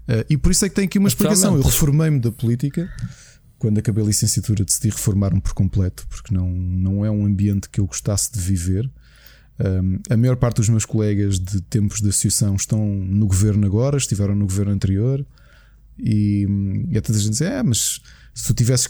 Uh, 0.07 0.25
e 0.29 0.37
por 0.37 0.51
isso 0.51 0.65
é 0.65 0.69
que 0.69 0.75
tem 0.75 0.85
aqui 0.85 0.97
uma 0.97 1.09
explicação. 1.09 1.55
Eu 1.55 1.61
reformei-me 1.61 2.19
da 2.19 2.31
política. 2.31 2.89
Quando 3.59 3.77
acabei 3.77 4.03
a 4.03 4.07
licenciatura, 4.07 4.63
decidi 4.63 4.89
reformar-me 4.89 5.39
por 5.39 5.53
completo, 5.53 6.07
porque 6.07 6.33
não, 6.33 6.49
não 6.49 7.05
é 7.05 7.11
um 7.11 7.25
ambiente 7.25 7.69
que 7.69 7.79
eu 7.79 7.85
gostasse 7.85 8.31
de 8.31 8.39
viver. 8.39 8.89
Um, 9.59 9.99
a 10.09 10.17
maior 10.17 10.37
parte 10.37 10.55
dos 10.55 10.69
meus 10.69 10.85
colegas 10.85 11.39
de 11.39 11.61
tempos 11.61 12.01
de 12.01 12.09
associação 12.09 12.55
estão 12.55 12.83
no 12.83 13.27
governo 13.27 13.67
agora, 13.67 13.97
estiveram 13.97 14.33
no 14.33 14.45
governo 14.45 14.71
anterior. 14.71 15.23
E, 15.99 16.47
e 16.89 16.97
até 16.97 17.11
a 17.11 17.15
gente 17.15 17.31
diz: 17.31 17.41
é, 17.41 17.61
mas 17.61 18.01
se 18.33 18.47
tu 18.47 18.53
tivesses 18.53 18.89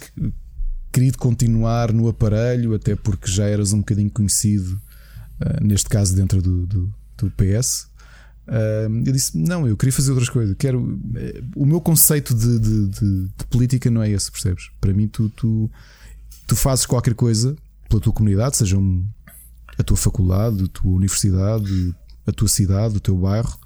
querido 0.91 1.17
continuar 1.17 1.93
no 1.93 2.07
aparelho, 2.07 2.73
até 2.73 2.95
porque 2.95 3.29
já 3.31 3.45
eras 3.45 3.73
um 3.73 3.79
bocadinho 3.79 4.11
conhecido, 4.11 4.79
uh, 5.39 5.63
neste 5.63 5.89
caso 5.89 6.15
dentro 6.15 6.41
do, 6.41 6.65
do, 6.65 6.93
do 7.17 7.31
PS, 7.31 7.91
Uh, 8.47 8.91
eu 9.05 9.13
disse: 9.13 9.37
Não, 9.37 9.67
eu 9.67 9.77
queria 9.77 9.93
fazer 9.93 10.11
outras 10.11 10.27
coisas. 10.27 10.55
Quero, 10.57 10.99
eh, 11.15 11.43
o 11.55 11.65
meu 11.65 11.79
conceito 11.79 12.33
de, 12.33 12.59
de, 12.59 12.87
de, 12.87 13.27
de, 13.27 13.45
política 13.49 13.89
não 13.89 14.01
é 14.01 14.09
esse, 14.09 14.31
percebes? 14.31 14.69
Para 14.81 14.91
mim, 14.91 15.07
tu, 15.07 15.29
tu, 15.29 15.69
tu 16.47 16.55
fazes 16.55 16.85
qualquer 16.85 17.13
coisa 17.13 17.55
pela 17.87 18.01
tua 18.01 18.11
comunidade, 18.11 18.57
seja 18.57 18.77
um, 18.77 19.07
a 19.77 19.83
tua 19.83 19.95
faculdade, 19.95 20.63
a 20.63 20.67
tua 20.67 20.91
universidade, 20.91 21.95
a 22.25 22.31
tua 22.31 22.47
cidade, 22.47 22.97
o 22.97 22.99
teu 22.99 23.15
bairro, 23.15 23.57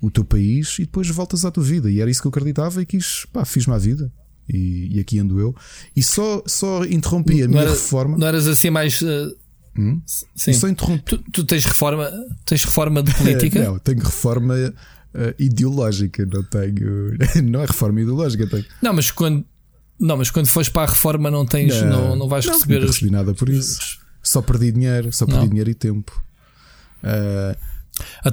o 0.00 0.10
teu 0.10 0.24
país, 0.24 0.78
e 0.78 0.82
depois 0.82 1.08
voltas 1.08 1.44
à 1.44 1.50
tua 1.50 1.64
vida. 1.64 1.90
E 1.90 2.00
era 2.00 2.10
isso 2.10 2.20
que 2.20 2.26
eu 2.26 2.30
acreditava 2.30 2.82
e 2.82 2.86
quis, 2.86 3.26
pá, 3.32 3.44
fiz-me 3.44 3.74
a 3.74 3.78
vida. 3.78 4.12
E, 4.48 4.96
e, 4.96 5.00
aqui 5.00 5.18
ando 5.18 5.38
eu. 5.38 5.54
E 5.94 6.02
só, 6.02 6.42
só 6.46 6.84
interrompi 6.84 7.42
a 7.42 7.48
minha 7.48 7.62
era, 7.62 7.70
reforma. 7.70 8.16
Não 8.16 8.26
eras 8.26 8.46
assim 8.46 8.70
mais. 8.70 9.02
Uh 9.02 9.36
Hum? 9.78 10.02
Sim. 10.34 10.52
Só 10.52 10.66
Tu, 10.74 11.18
tu, 11.32 11.44
tens 11.44 11.64
reforma, 11.64 12.10
tens 12.44 12.64
reforma 12.64 13.00
de 13.00 13.14
política? 13.14 13.62
não, 13.64 13.78
tenho 13.78 14.00
reforma 14.00 14.54
uh, 14.54 15.34
ideológica, 15.38 16.26
não 16.26 16.42
tenho. 16.42 17.16
não 17.48 17.62
é 17.62 17.66
reforma 17.66 18.00
ideológica, 18.00 18.44
tenho. 18.48 18.64
Não, 18.82 18.92
mas 18.92 19.12
quando 19.12 19.44
não, 20.00 20.16
mas 20.16 20.30
quando 20.30 20.48
fores 20.48 20.68
para 20.68 20.82
a 20.82 20.90
reforma 20.92 21.30
não 21.30 21.46
tens, 21.46 21.80
não, 21.82 22.08
não, 22.08 22.16
não 22.16 22.28
vais 22.28 22.44
não, 22.44 22.54
receber. 22.54 22.80
Não 22.80 22.86
recebi 22.88 23.10
nada 23.10 23.32
por 23.34 23.48
isso. 23.48 23.98
Só 24.20 24.42
perdi 24.42 24.72
dinheiro, 24.72 25.12
só 25.12 25.24
perdi 25.26 25.42
não. 25.42 25.48
dinheiro 25.48 25.70
e 25.70 25.74
tempo. 25.74 26.24
Uh... 27.02 27.77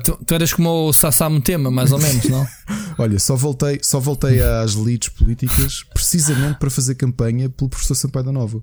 tu, 0.04 0.18
tu, 0.26 0.34
eras 0.34 0.54
como 0.54 0.70
o 0.88 0.94
Sassam 0.94 1.40
Tema, 1.42 1.72
mais 1.72 1.92
ou 1.92 2.00
menos, 2.00 2.26
não? 2.26 2.46
Olha, 2.98 3.20
só 3.20 3.36
voltei, 3.36 3.80
só 3.82 4.00
voltei 4.00 4.42
às 4.42 4.76
leads 4.76 5.10
políticas 5.10 5.84
precisamente 5.94 6.60
para 6.60 6.70
fazer 6.70 6.96
campanha 6.96 7.50
pelo 7.50 7.70
professor 7.70 7.96
Sampaio 7.96 8.26
da 8.26 8.32
Nova. 8.32 8.62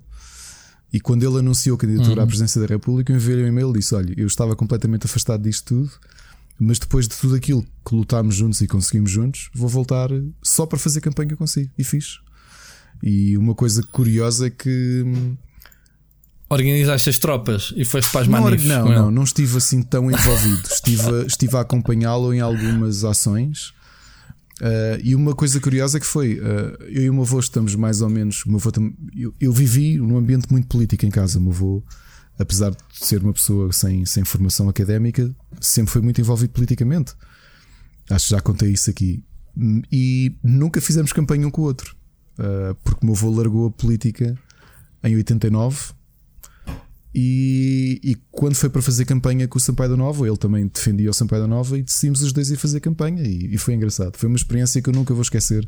E 0.91 0.99
quando 0.99 1.23
ele 1.23 1.39
anunciou 1.39 1.75
a 1.75 1.79
candidatura 1.79 2.17
uhum. 2.17 2.23
à 2.23 2.27
presidência 2.27 2.61
da 2.61 2.67
República, 2.67 3.11
eu 3.11 3.17
enviei 3.17 3.43
um 3.43 3.47
e-mail 3.47 3.71
e 3.71 3.79
disse: 3.79 3.95
Olha, 3.95 4.13
eu 4.15 4.27
estava 4.27 4.55
completamente 4.55 5.05
afastado 5.05 5.41
disto 5.41 5.65
tudo, 5.75 5.91
mas 6.59 6.77
depois 6.77 7.07
de 7.07 7.15
tudo 7.15 7.35
aquilo 7.35 7.65
que 7.85 7.95
lutámos 7.95 8.35
juntos 8.35 8.61
e 8.61 8.67
conseguimos 8.67 9.09
juntos, 9.09 9.49
vou 9.55 9.67
voltar 9.67 10.09
só 10.41 10.67
para 10.67 10.77
fazer 10.77 11.01
campanha 11.01 11.35
consigo. 11.35 11.71
E 11.77 11.83
fiz. 11.83 12.19
E 13.01 13.35
uma 13.37 13.55
coisa 13.55 13.81
curiosa 13.91 14.47
é 14.47 14.49
que. 14.51 15.03
Hum, 16.53 16.63
Organizaste 16.63 17.09
as 17.09 17.17
tropas 17.17 17.73
e 17.75 17.83
foste 17.83 18.11
para 18.11 18.21
as 18.21 18.27
manifes? 18.27 18.65
Não, 18.65 18.87
não, 18.87 19.11
não 19.11 19.23
estive 19.23 19.57
assim 19.57 19.81
tão 19.81 20.09
envolvido. 20.09 20.61
estive, 20.69 21.25
estive 21.25 21.57
a 21.57 21.61
acompanhá-lo 21.61 22.33
em 22.33 22.39
algumas 22.39 23.03
ações. 23.03 23.73
Uh, 24.61 25.01
e 25.03 25.15
uma 25.15 25.33
coisa 25.33 25.59
curiosa 25.59 25.99
que 25.99 26.05
foi, 26.05 26.39
uh, 26.39 26.83
eu 26.83 27.03
e 27.03 27.09
o 27.09 27.13
meu 27.13 27.23
avô 27.23 27.39
estamos 27.39 27.75
mais 27.75 28.01
ou 28.01 28.09
menos. 28.09 28.45
Meu 28.45 28.57
avô 28.57 28.71
eu, 29.15 29.33
eu, 29.39 29.51
vivi 29.51 29.97
num 29.97 30.17
ambiente 30.17 30.49
muito 30.51 30.67
político 30.67 31.05
em 31.05 31.09
casa. 31.09 31.39
O 31.39 31.41
meu 31.41 31.51
avô, 31.51 31.83
apesar 32.37 32.69
de 32.69 32.77
ser 32.93 33.23
uma 33.23 33.33
pessoa 33.33 33.71
sem, 33.73 34.05
sem 34.05 34.23
formação 34.23 34.69
académica, 34.69 35.33
sempre 35.59 35.91
foi 35.91 36.01
muito 36.01 36.21
envolvido 36.21 36.53
politicamente. 36.53 37.13
Acho 38.09 38.27
que 38.27 38.31
já 38.31 38.41
contei 38.41 38.71
isso 38.71 38.89
aqui. 38.89 39.23
E 39.91 40.35
nunca 40.43 40.79
fizemos 40.79 41.11
campanha 41.11 41.47
um 41.47 41.51
com 41.51 41.61
o 41.61 41.65
outro, 41.65 41.95
uh, 42.37 42.75
porque 42.83 43.03
o 43.03 43.05
meu 43.05 43.15
avô 43.15 43.31
largou 43.31 43.67
a 43.67 43.71
política 43.71 44.37
em 45.03 45.15
89 45.15 45.93
e, 47.15 47.99
e, 48.03 48.15
quando 48.31 48.55
foi 48.55 48.69
para 48.69 48.81
fazer 48.81 49.05
campanha 49.05 49.47
com 49.47 49.59
o 49.59 49.61
Sampaio 49.61 49.91
da 49.91 49.97
Nova, 49.97 50.27
ele 50.27 50.37
também 50.37 50.65
defendia 50.65 51.11
o 51.11 51.13
Sampaio 51.13 51.43
da 51.43 51.47
Nova 51.47 51.77
e 51.77 51.83
decidimos 51.83 52.23
os 52.23 52.33
dois 52.33 52.49
ir 52.49 52.57
fazer 52.57 52.79
campanha. 52.79 53.21
E, 53.21 53.53
e, 53.53 53.57
foi 53.57 53.75
engraçado. 53.75 54.17
Foi 54.17 54.27
uma 54.27 54.35
experiência 54.35 54.81
que 54.81 54.89
eu 54.89 54.93
nunca 54.93 55.13
vou 55.13 55.21
esquecer 55.21 55.67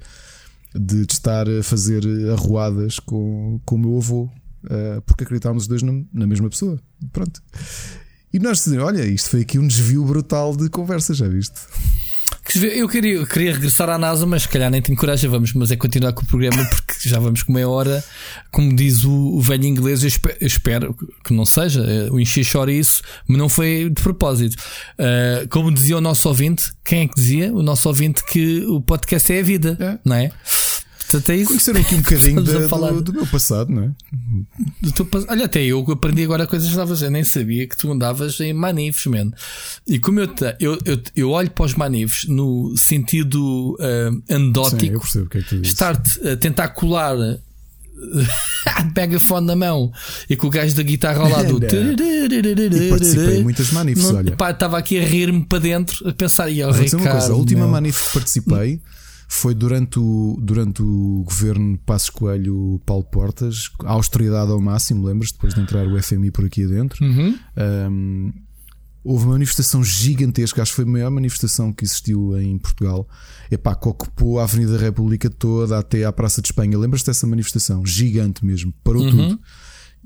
de, 0.73 1.05
de 1.05 1.13
estar 1.13 1.47
a 1.47 1.61
fazer 1.61 2.03
arruadas 2.31 2.99
com, 2.99 3.61
com 3.63 3.75
o 3.75 3.79
meu 3.79 3.97
avô, 3.97 4.23
uh, 4.23 5.01
porque 5.05 5.23
acreditávamos 5.23 5.63
os 5.63 5.67
dois 5.67 5.83
na, 5.83 5.93
na, 6.11 6.25
mesma 6.25 6.49
pessoa. 6.49 6.79
Pronto. 7.13 7.39
E 8.33 8.39
nós 8.39 8.63
dizemos: 8.63 8.83
Olha, 8.83 9.05
isto 9.05 9.29
foi 9.29 9.41
aqui 9.41 9.59
um 9.59 9.67
desvio 9.67 10.03
brutal 10.03 10.55
de 10.55 10.67
conversa, 10.67 11.13
já 11.13 11.27
viste? 11.27 11.59
Eu 12.73 12.87
queria, 12.87 13.13
eu 13.15 13.25
queria 13.25 13.53
regressar 13.53 13.89
à 13.89 13.97
NASA, 13.97 14.25
mas 14.25 14.43
se 14.43 14.49
calhar 14.49 14.69
nem 14.69 14.81
tenho 14.81 14.97
coragem, 14.97 15.29
vamos, 15.29 15.51
mas 15.53 15.71
é 15.71 15.75
continuar 15.75 16.13
com 16.13 16.21
o 16.21 16.25
programa 16.25 16.63
porque 16.65 17.09
já 17.09 17.19
vamos 17.19 17.41
com 17.43 17.51
meia 17.51 17.67
hora. 17.67 18.03
Como 18.51 18.73
diz 18.75 19.03
o, 19.03 19.11
o 19.11 19.41
velho 19.41 19.65
inglês, 19.65 20.03
eu 20.03 20.07
espero, 20.07 20.37
eu 20.39 20.47
espero, 20.47 20.97
que 21.23 21.33
não 21.33 21.45
seja, 21.45 21.83
eh, 21.83 22.09
o 22.11 22.19
encher 22.19 22.45
chora 22.49 22.71
isso, 22.71 23.01
mas 23.27 23.37
não 23.37 23.49
foi 23.49 23.89
de 23.89 24.01
propósito. 24.01 24.55
Uh, 24.93 25.47
como 25.49 25.71
dizia 25.71 25.97
o 25.97 26.01
nosso 26.01 26.27
ouvinte, 26.27 26.71
quem 26.85 27.01
é 27.01 27.07
que 27.07 27.15
dizia? 27.15 27.51
O 27.51 27.63
nosso 27.63 27.87
ouvinte 27.89 28.23
que 28.25 28.63
o 28.65 28.79
podcast 28.79 29.33
é 29.33 29.39
a 29.39 29.43
vida, 29.43 29.77
é. 29.79 29.97
não 30.05 30.15
é? 30.15 30.31
Portanto, 31.11 31.29
é 31.29 31.35
isso. 31.37 31.47
Conheceram 31.47 31.81
aqui 31.81 31.95
um 31.95 32.01
bocadinho 32.01 32.43
da, 32.43 32.67
do, 32.67 33.01
do, 33.01 33.13
meu 33.13 33.27
passado, 33.27 33.71
não 33.71 33.83
é? 33.83 33.91
Do 34.81 34.91
teu, 34.91 35.07
olha, 35.27 35.45
até 35.45 35.63
eu 35.63 35.79
aprendi 35.91 36.23
agora 36.23 36.47
coisas 36.47 36.71
novas. 36.73 37.01
Eu 37.01 37.11
nem 37.11 37.23
sabia 37.23 37.67
que 37.67 37.77
tu 37.77 37.91
andavas 37.91 38.39
em 38.39 38.53
manifes, 38.53 39.05
man. 39.05 39.31
E 39.87 39.99
como 39.99 40.19
eu, 40.19 40.29
eu, 40.59 40.79
eu, 40.83 41.01
eu 41.15 41.29
olho 41.29 41.51
para 41.51 41.65
os 41.65 41.75
manifes 41.75 42.27
no 42.27 42.75
sentido 42.75 43.77
uh, 43.79 44.33
andótico, 44.33 45.07
Sim, 45.07 45.25
que 45.25 45.37
é 45.37 45.41
que 45.41 45.67
estar-te 45.67 46.27
a 46.27 46.35
tentar 46.35 46.69
colar 46.69 47.15
a 47.15 48.83
megafone 48.95 49.45
na 49.45 49.55
mão 49.55 49.91
e 50.29 50.35
com 50.35 50.47
o 50.47 50.49
gajo 50.49 50.75
da 50.75 50.83
guitarra 50.83 51.21
ao 51.21 51.29
lado. 51.29 51.59
e 51.63 52.89
participei 52.89 53.37
em 53.37 53.43
muitas 53.43 53.71
manifes, 53.71 54.05
olha. 54.05 54.35
estava 54.49 54.77
aqui 54.77 54.99
a 54.99 55.03
rir-me 55.03 55.45
para 55.45 55.59
dentro, 55.59 56.07
a 56.09 56.13
pensar, 56.13 56.49
e 56.49 56.63
ao 56.63 56.71
Ricardo. 56.71 57.03
Uma 57.03 57.11
coisa, 57.11 57.33
a 57.33 57.35
última 57.35 57.67
manif 57.67 58.07
que 58.07 58.13
participei 58.13 58.81
foi 59.27 59.53
durante 59.53 59.99
o, 59.99 60.37
durante 60.41 60.81
o 60.81 61.23
governo 61.25 61.77
Passos 61.79 62.09
Coelho 62.09 62.81
Paulo 62.85 63.03
Portas, 63.03 63.69
a 63.83 63.91
austeridade 63.91 64.51
ao 64.51 64.61
máximo, 64.61 65.05
lembras? 65.05 65.31
Depois 65.31 65.53
de 65.53 65.61
entrar 65.61 65.87
o 65.87 66.01
FMI 66.01 66.31
por 66.31 66.45
aqui 66.45 66.63
adentro. 66.63 67.03
Uhum. 67.03 67.37
Um, 67.91 68.33
houve 69.03 69.25
uma 69.25 69.33
manifestação 69.33 69.83
gigantesca, 69.83 70.61
acho 70.61 70.71
que 70.71 70.75
foi 70.75 70.85
a 70.85 70.87
maior 70.87 71.11
manifestação 71.11 71.71
que 71.71 71.85
existiu 71.85 72.37
em 72.39 72.57
Portugal. 72.57 73.07
Epá, 73.51 73.75
que 73.75 73.87
ocupou 73.87 74.39
a 74.39 74.43
Avenida 74.43 74.73
da 74.73 74.83
República 74.83 75.29
toda 75.29 75.77
até 75.77 76.05
à 76.05 76.11
Praça 76.11 76.41
de 76.41 76.47
Espanha. 76.47 76.77
Lembras-te 76.77 77.05
dessa 77.05 77.27
manifestação? 77.27 77.85
Gigante 77.85 78.43
mesmo, 78.43 78.73
parou 78.83 79.03
uhum. 79.03 79.11
tudo. 79.11 79.39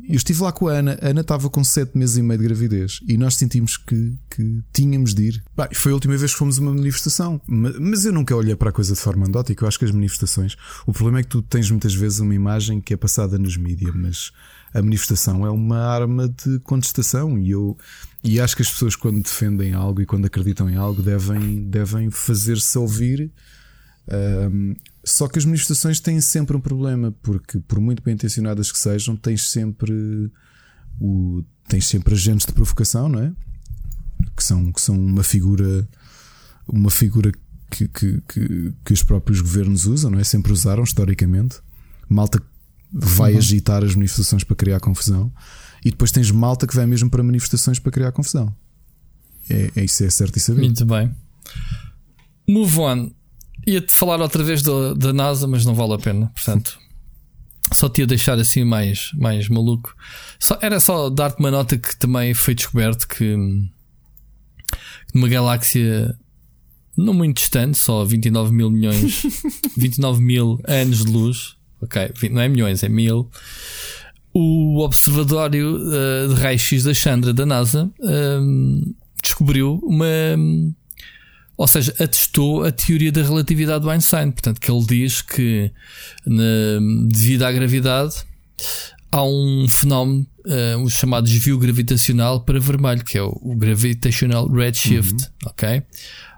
Eu 0.08 0.16
estive 0.16 0.42
lá 0.42 0.52
com 0.52 0.68
a 0.68 0.74
Ana. 0.74 0.98
A 1.02 1.10
Ana 1.10 1.22
estava 1.22 1.50
com 1.50 1.64
7 1.64 1.98
meses 1.98 2.18
e 2.18 2.22
meio 2.22 2.40
de 2.40 2.46
gravidez 2.46 3.00
e 3.08 3.18
nós 3.18 3.36
sentimos 3.36 3.78
que, 3.78 4.14
que 4.30 4.64
tínhamos 4.74 5.14
de 5.14 5.24
ir. 5.24 5.44
Foi 5.74 5.92
a 5.92 5.96
última 5.96 6.16
vez 6.18 6.32
que 6.32 6.38
fomos 6.38 6.58
a 6.58 6.62
uma 6.62 6.74
manifestação. 6.74 7.42
Mas 7.48 8.06
eu 8.06 8.14
nunca 8.14 8.36
olhei 8.36 8.56
para 8.56 8.70
a 8.70 8.74
coisa 8.74 8.94
de 8.94 9.00
forma 9.00 9.28
andótica. 9.28 9.64
Eu 9.64 9.68
acho 9.68 9.78
que 9.78 9.86
as 9.86 9.92
manifestações. 9.92 10.56
O 10.86 10.94
problema 10.94 11.20
é 11.20 11.24
que 11.24 11.30
tu 11.30 11.42
tens 11.42 11.70
muitas 11.70 11.94
vezes 11.94 12.20
uma 12.20 12.34
imagem 12.36 12.82
que 12.82 12.94
é 12.94 12.98
passada 12.98 13.38
nos 13.38 13.58
mídias, 13.58 13.94
mas 13.96 14.32
a 14.74 14.82
manifestação 14.82 15.46
é 15.46 15.50
uma 15.50 15.80
arma 15.80 16.28
de 16.28 16.60
contestação 16.60 17.38
e 17.38 17.52
eu. 17.52 17.78
E 18.24 18.40
acho 18.40 18.56
que 18.56 18.62
as 18.62 18.70
pessoas, 18.70 18.96
quando 18.96 19.22
defendem 19.22 19.74
algo 19.74 20.02
e 20.02 20.06
quando 20.06 20.26
acreditam 20.26 20.70
em 20.70 20.76
algo, 20.76 21.02
devem, 21.02 21.64
devem 21.64 22.12
fazer-se 22.12 22.78
ouvir. 22.78 23.32
Um, 24.52 24.76
só 25.12 25.28
que 25.28 25.40
as 25.40 25.46
manifestações 25.46 26.00
têm 26.00 26.22
sempre 26.22 26.56
um 26.56 26.62
problema, 26.62 27.12
porque 27.22 27.60
por 27.60 27.80
muito 27.80 28.04
bem 28.04 28.14
intencionadas 28.14 28.72
que 28.72 28.78
sejam, 28.78 29.16
tens 29.16 29.50
sempre 29.50 30.32
o, 31.00 31.44
tens 31.68 31.88
sempre 31.88 32.14
agentes 32.14 32.46
de 32.46 32.54
provocação, 32.54 33.10
não 33.10 33.20
é? 33.20 33.32
Que 34.36 34.44
são, 34.44 34.72
que 34.72 34.82
são 34.82 34.98
uma 34.98 35.24
figura, 35.24 35.88
uma 36.68 36.92
figura 36.92 37.32
que, 37.70 37.88
que, 37.88 38.22
que, 38.28 38.74
que 38.84 38.94
os 38.94 39.04
próprios 39.04 39.42
governos 39.42 39.86
usam, 39.86 40.12
não 40.12 40.20
é? 40.20 40.24
Sempre 40.24 40.52
usaram 40.52 40.84
historicamente. 40.84 41.60
Malta 42.08 42.42
vai 42.92 43.34
uhum. 43.34 43.38
agitar 43.38 43.84
as 43.84 43.96
manifestações 43.96 44.44
para 44.44 44.56
criar 44.56 44.80
confusão, 44.80 45.32
e 45.86 45.92
depois 45.92 46.12
tens 46.12 46.32
malta 46.32 46.68
que 46.68 46.76
vai 46.76 46.86
mesmo 46.86 47.10
para 47.10 47.24
manifestações 47.24 47.80
para 47.80 47.92
criar 47.92 48.12
confusão. 48.12 48.54
É, 49.50 49.72
é 49.76 49.84
isso 49.86 50.04
é 50.04 50.10
certo 50.10 50.38
e 50.38 50.40
sabido. 50.40 50.66
Muito 50.66 50.86
bem. 50.86 51.16
Move 52.48 52.80
on. 52.80 53.12
Ia-te 53.70 53.92
falar 53.92 54.20
outra 54.22 54.44
vez 54.44 54.62
da, 54.62 54.94
da 54.94 55.14
NASA, 55.14 55.48
mas 55.48 55.66
não 55.66 55.76
vale 55.76 55.94
a 55.94 55.98
pena. 56.00 56.32
Portanto, 56.34 56.80
só 57.72 57.88
te 57.88 58.02
ia 58.02 58.08
deixar 58.08 58.40
assim 58.40 58.64
mais, 58.64 59.12
mais 59.14 59.48
maluco. 59.48 59.96
Só, 60.40 60.58
era 60.62 60.80
só 60.80 61.10
dar-te 61.10 61.40
uma 61.40 61.52
nota 61.52 61.78
que 61.78 61.96
também 61.98 62.34
foi 62.34 62.56
descoberto 62.56 63.08
que 63.08 63.36
numa 65.14 65.28
galáxia 65.28 66.16
não 66.98 67.14
muito 67.14 67.38
distante, 67.38 67.78
só 67.78 68.04
29 68.04 68.52
mil 68.52 68.70
milhões, 68.70 69.24
29 69.78 70.22
mil 70.22 70.60
anos 70.68 71.06
de 71.06 71.12
luz, 71.12 71.56
ok, 71.82 72.12
não 72.30 72.42
é 72.42 72.50
milhões, 72.50 72.84
é 72.84 72.90
mil. 72.90 73.30
O 74.34 74.80
Observatório 74.80 75.78
uh, 75.78 76.34
de 76.34 76.42
Raio-X 76.42 76.84
da 76.84 76.94
Chandra 76.94 77.34
da 77.34 77.46
NASA 77.46 77.90
uh, 78.00 78.96
descobriu 79.22 79.80
uma 79.84 80.06
ou 81.60 81.68
seja, 81.68 81.94
atestou 82.00 82.64
a 82.64 82.72
teoria 82.72 83.12
da 83.12 83.22
relatividade 83.22 83.82
do 83.82 83.90
Einstein. 83.90 84.32
Portanto, 84.32 84.62
que 84.62 84.72
ele 84.72 84.86
diz 84.86 85.22
que, 85.22 85.70
na, 86.26 86.80
devido 87.10 87.44
à 87.44 87.52
gravidade, 87.52 88.16
há 89.12 89.26
um 89.26 89.68
fenómeno, 89.68 90.26
uh, 90.46 90.82
o 90.82 90.90
chamado 90.90 91.28
desvio 91.28 91.60
gravitacional 91.60 92.46
para 92.46 92.62
vermelho, 92.62 93.04
que 93.04 93.18
é 93.18 93.22
o, 93.22 93.38
o 93.42 93.58
Gravitational 93.58 94.50
Redshift. 94.50 95.16
Uhum. 95.16 95.50
Ok? 95.50 95.84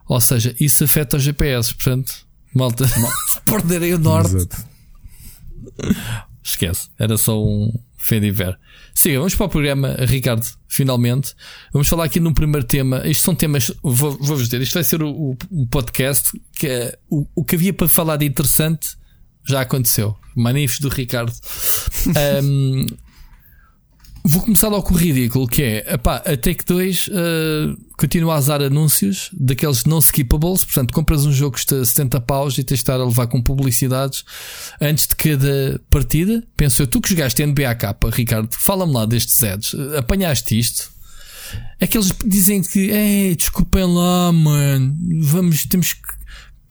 Ou 0.08 0.20
seja, 0.20 0.56
isso 0.60 0.84
afeta 0.86 1.18
os 1.18 1.24
GPS. 1.24 1.72
Portanto, 1.72 2.12
malta, 2.52 2.88
se 2.88 3.42
perderem 3.46 3.94
o 3.94 4.00
norte, 4.00 4.48
esquece. 6.44 6.90
Era 6.98 7.16
só 7.16 7.40
um 7.40 7.72
fé 7.96 8.20
Siga, 8.94 9.18
vamos 9.18 9.36
para 9.36 9.46
o 9.46 9.50
programa, 9.50 9.96
Ricardo, 10.00 10.46
finalmente. 10.68 11.34
Vamos 11.72 11.88
falar 11.88 12.06
aqui 12.06 12.20
num 12.20 12.34
primeiro 12.34 12.66
tema. 12.66 13.02
Isto 13.06 13.24
são 13.24 13.36
temas, 13.36 13.72
vou-vos 13.82 14.28
vou 14.28 14.38
dizer, 14.38 14.62
isto 14.62 14.74
vai 14.74 14.84
ser 14.84 15.02
o, 15.02 15.38
o, 15.50 15.68
podcast 15.68 16.30
que 16.54 16.68
é, 16.68 16.98
o, 17.10 17.26
o 17.36 17.44
que 17.44 17.56
havia 17.56 17.74
para 17.74 17.88
falar 17.88 18.18
de 18.18 18.26
interessante 18.26 18.90
já 19.48 19.62
aconteceu. 19.62 20.16
Manifes 20.36 20.80
do 20.80 20.90
Ricardo. 20.90 21.34
um, 22.44 22.86
Vou 24.24 24.42
começar 24.42 24.68
logo 24.68 24.84
com 24.84 24.94
o 24.94 24.98
ridículo, 24.98 25.48
que 25.48 25.64
é 25.64 25.94
epá, 25.94 26.18
a 26.18 26.38
Take 26.38 26.64
2 26.66 27.08
uh, 27.08 27.12
continua 27.98 28.36
a 28.36 28.40
usar 28.40 28.62
anúncios 28.62 29.32
daqueles 29.34 29.84
não 29.86 29.98
skippables, 29.98 30.64
portanto, 30.64 30.94
compras 30.94 31.26
um 31.26 31.32
jogo 31.32 31.56
que 31.56 31.62
custa 31.62 31.84
70 31.84 32.22
paus 32.22 32.56
e 32.58 32.64
tens 32.64 32.78
de 32.78 32.84
estar 32.84 33.00
a 33.00 33.06
levar 33.06 33.26
com 33.28 33.42
publicidades 33.42 34.24
antes 34.80 35.08
de 35.08 35.16
cada 35.16 35.82
partida. 35.90 36.44
Penso 36.56 36.84
eu, 36.84 36.88
tu 36.88 37.02
que 37.02 37.10
jogaste 37.10 37.44
NBA 37.44 37.74
capa, 37.76 38.12
Ricardo, 38.12 38.50
fala-me 38.52 38.94
lá 38.94 39.06
destes 39.06 39.42
ads, 39.42 39.76
apanhaste 39.98 40.58
isto? 40.58 40.92
É 41.80 41.88
que 41.88 41.98
eles 41.98 42.14
dizem 42.24 42.62
que, 42.62 42.92
ei, 42.92 43.36
desculpem 43.36 43.84
lá, 43.84 44.32
mano, 44.32 44.96
vamos, 45.22 45.66
temos 45.66 45.94
que 45.94 46.22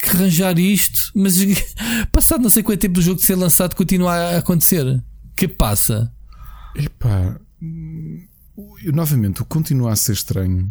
que 0.03 0.17
arranjar 0.17 0.59
isto, 0.59 1.13
mas 1.15 1.35
passado 2.11 2.43
não 2.43 2.49
sei 2.49 2.63
quanto 2.63 2.81
tempo 2.81 2.95
do 2.95 3.03
jogo 3.03 3.21
de 3.21 3.27
ser 3.27 3.35
lançado 3.35 3.77
continua 3.77 4.15
a 4.15 4.39
acontecer. 4.39 5.03
Que 5.37 5.47
passa? 5.47 6.11
Epá, 6.75 7.39
eu, 7.61 8.93
novamente, 8.93 9.43
continua 9.45 9.93
a 9.93 9.97
ser 9.97 10.13
estranho. 10.13 10.71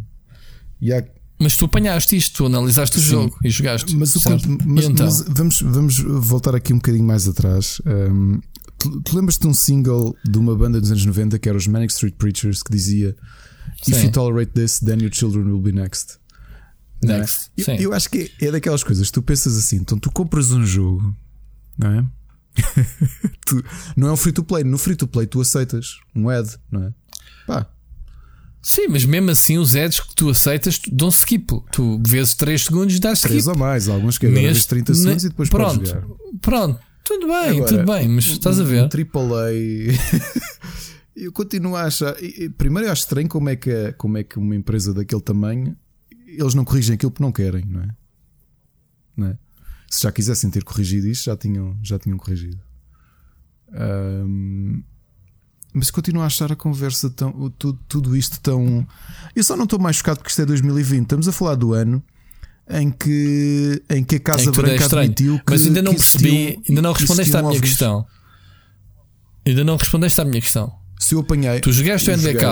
E 0.82 0.94
há... 0.94 1.04
Mas 1.40 1.56
tu 1.56 1.66
apanhaste 1.66 2.18
isto, 2.18 2.38
tu 2.38 2.46
analisaste 2.46 2.98
o 2.98 3.02
Sim, 3.02 3.10
jogo 3.10 3.38
e 3.44 3.50
jogaste. 3.50 3.96
Mas, 3.96 4.16
o 4.16 4.20
mas, 4.66 4.86
então? 4.86 5.06
mas, 5.06 5.22
vamos, 5.22 5.62
vamos 5.62 6.00
voltar 6.00 6.54
aqui 6.54 6.74
um 6.74 6.78
bocadinho 6.78 7.06
mais 7.06 7.28
atrás. 7.28 7.82
Um, 7.86 8.42
tu, 8.78 9.02
tu 9.02 9.16
lembras-te 9.16 9.42
de 9.42 9.48
um 9.48 9.54
single 9.54 10.14
de 10.26 10.38
uma 10.38 10.56
banda 10.56 10.82
dos 10.82 10.92
anos 10.92 11.06
90 11.06 11.40
que 11.40 11.48
era 11.48 11.58
os 11.58 11.66
Manic 11.66 11.94
Street 11.94 12.16
Preachers 12.16 12.62
que 12.62 12.72
dizia 12.72 13.16
Sim. 13.82 13.92
If 13.94 14.04
you 14.04 14.12
tolerate 14.12 14.52
this, 14.54 14.80
then 14.80 15.00
your 15.00 15.12
children 15.12 15.46
will 15.46 15.62
be 15.62 15.72
next. 15.72 16.20
É? 17.04 17.08
Next. 17.08 17.52
Eu, 17.58 17.76
eu, 17.76 17.94
acho 17.94 18.10
que 18.10 18.32
é, 18.42 18.48
é 18.48 18.52
daquelas 18.52 18.84
coisas, 18.84 19.10
tu 19.10 19.22
pensas 19.22 19.58
assim, 19.58 19.78
então 19.78 19.98
tu 19.98 20.12
compras 20.12 20.52
um 20.52 20.66
jogo, 20.66 21.16
não 21.78 21.92
é? 21.92 22.06
tu, 23.46 23.64
não 23.96 24.08
é 24.10 24.12
um 24.12 24.18
free 24.18 24.34
to 24.34 24.44
play. 24.44 24.64
No 24.64 24.78
free 24.78 24.96
to 24.96 25.08
play 25.08 25.28
tu 25.28 25.42
aceitas 25.42 26.00
um 26.16 26.30
ad, 26.30 26.58
não 26.72 26.84
é? 26.84 26.94
Pá. 27.46 27.68
Sim, 28.62 28.88
mas 28.90 29.06
mesmo 29.06 29.32
assim 29.32 29.58
os 29.58 29.76
ads 29.76 30.02
que 30.02 30.16
tu 30.16 30.30
aceitas 30.30 30.80
dão 30.92 31.10
skip. 31.10 31.48
Tu 31.72 32.02
vês 32.06 32.34
3 32.34 32.62
segundos 32.62 32.96
e 32.96 33.00
dás 33.00 33.20
skip. 33.20 33.30
3 33.30 33.48
ou 33.48 33.58
mais, 33.58 33.88
alguns 33.88 34.18
que 34.18 34.26
agora 34.28 34.42
vês 34.42 34.66
30 34.66 34.94
segundos 34.94 35.24
e 35.24 35.30
depois 35.30 35.50
pronto, 35.50 35.76
podes 35.76 35.90
jogar. 35.90 36.08
Pronto, 36.42 36.80
tudo 37.04 37.28
bem, 37.28 37.50
Agora, 37.50 37.66
tudo 37.66 37.86
bem, 37.86 38.08
mas 38.10 38.26
estás 38.26 38.60
a 38.60 38.64
ver? 38.64 38.84
Um 38.84 38.90
AAA. 38.90 39.52
eu 41.16 41.32
continuo 41.32 41.76
a 41.76 41.84
achar. 41.84 42.16
Primeiro, 42.58 42.88
eu 42.88 42.92
acho 42.92 43.04
estranho 43.04 43.30
como 43.30 43.50
é, 43.50 43.56
que, 43.56 43.94
como 43.94 44.18
é 44.18 44.24
que 44.24 44.38
uma 44.38 44.56
empresa 44.56 44.94
daquele 44.94 45.22
tamanho 45.22 45.76
eles 46.38 46.54
não 46.54 46.64
corrigem 46.64 46.96
aquilo 46.96 47.12
que 47.12 47.22
não 47.22 47.32
querem, 47.32 47.66
não 47.66 47.82
é? 47.82 47.90
Não 49.18 49.28
é? 49.28 49.38
Se 49.90 50.04
já 50.04 50.12
quisessem 50.12 50.50
ter 50.50 50.64
corrigido 50.64 51.08
isto, 51.08 51.26
já 51.26 51.36
tinham, 51.36 51.78
já 51.82 51.98
tinham 51.98 52.18
corrigido. 52.18 52.60
Um, 53.72 54.84
mas 55.74 55.92
continuo 55.92 56.22
a 56.24 56.26
achar 56.26 56.52
a 56.52 56.56
conversa 56.56 57.10
tão. 57.10 57.50
Tudo, 57.58 57.80
tudo 57.88 58.16
isto 58.16 58.40
tão. 58.42 58.88
Eu 59.36 59.44
só 59.44 59.56
não 59.56 59.66
estou 59.66 59.80
mais 59.80 59.98
focado 59.98 60.20
porque 60.20 60.30
isto 60.30 60.42
é 60.42 60.46
2020. 60.46 61.04
Estamos 61.04 61.28
a 61.28 61.32
falar 61.32 61.56
do 61.56 61.74
ano 61.74 62.04
em 62.70 62.92
que, 62.92 63.84
em 63.90 64.04
que 64.04 64.16
a 64.16 64.20
Casa 64.20 64.52
que 64.52 64.58
Branca 64.58 64.84
é 64.84 64.86
admitiu 64.86 65.38
que. 65.40 65.52
Mas 65.52 65.66
ainda 65.66 65.82
não 65.82 65.94
percebi, 65.94 66.60
ainda 66.68 66.82
não 66.82 66.92
respondeste 66.94 67.36
à 67.36 67.44
minha 67.44 67.60
questão. 67.60 68.06
Ainda 69.46 69.64
não 69.64 69.78
respondeste 69.78 70.22
à 70.22 70.26
minha 70.26 70.42
questão. 70.42 70.79
Se 71.00 71.16
eu 71.16 71.22
apanhei. 71.22 71.62
Tu 71.62 71.72
jogaste 71.72 72.10
o 72.10 72.14
NBK, 72.14 72.46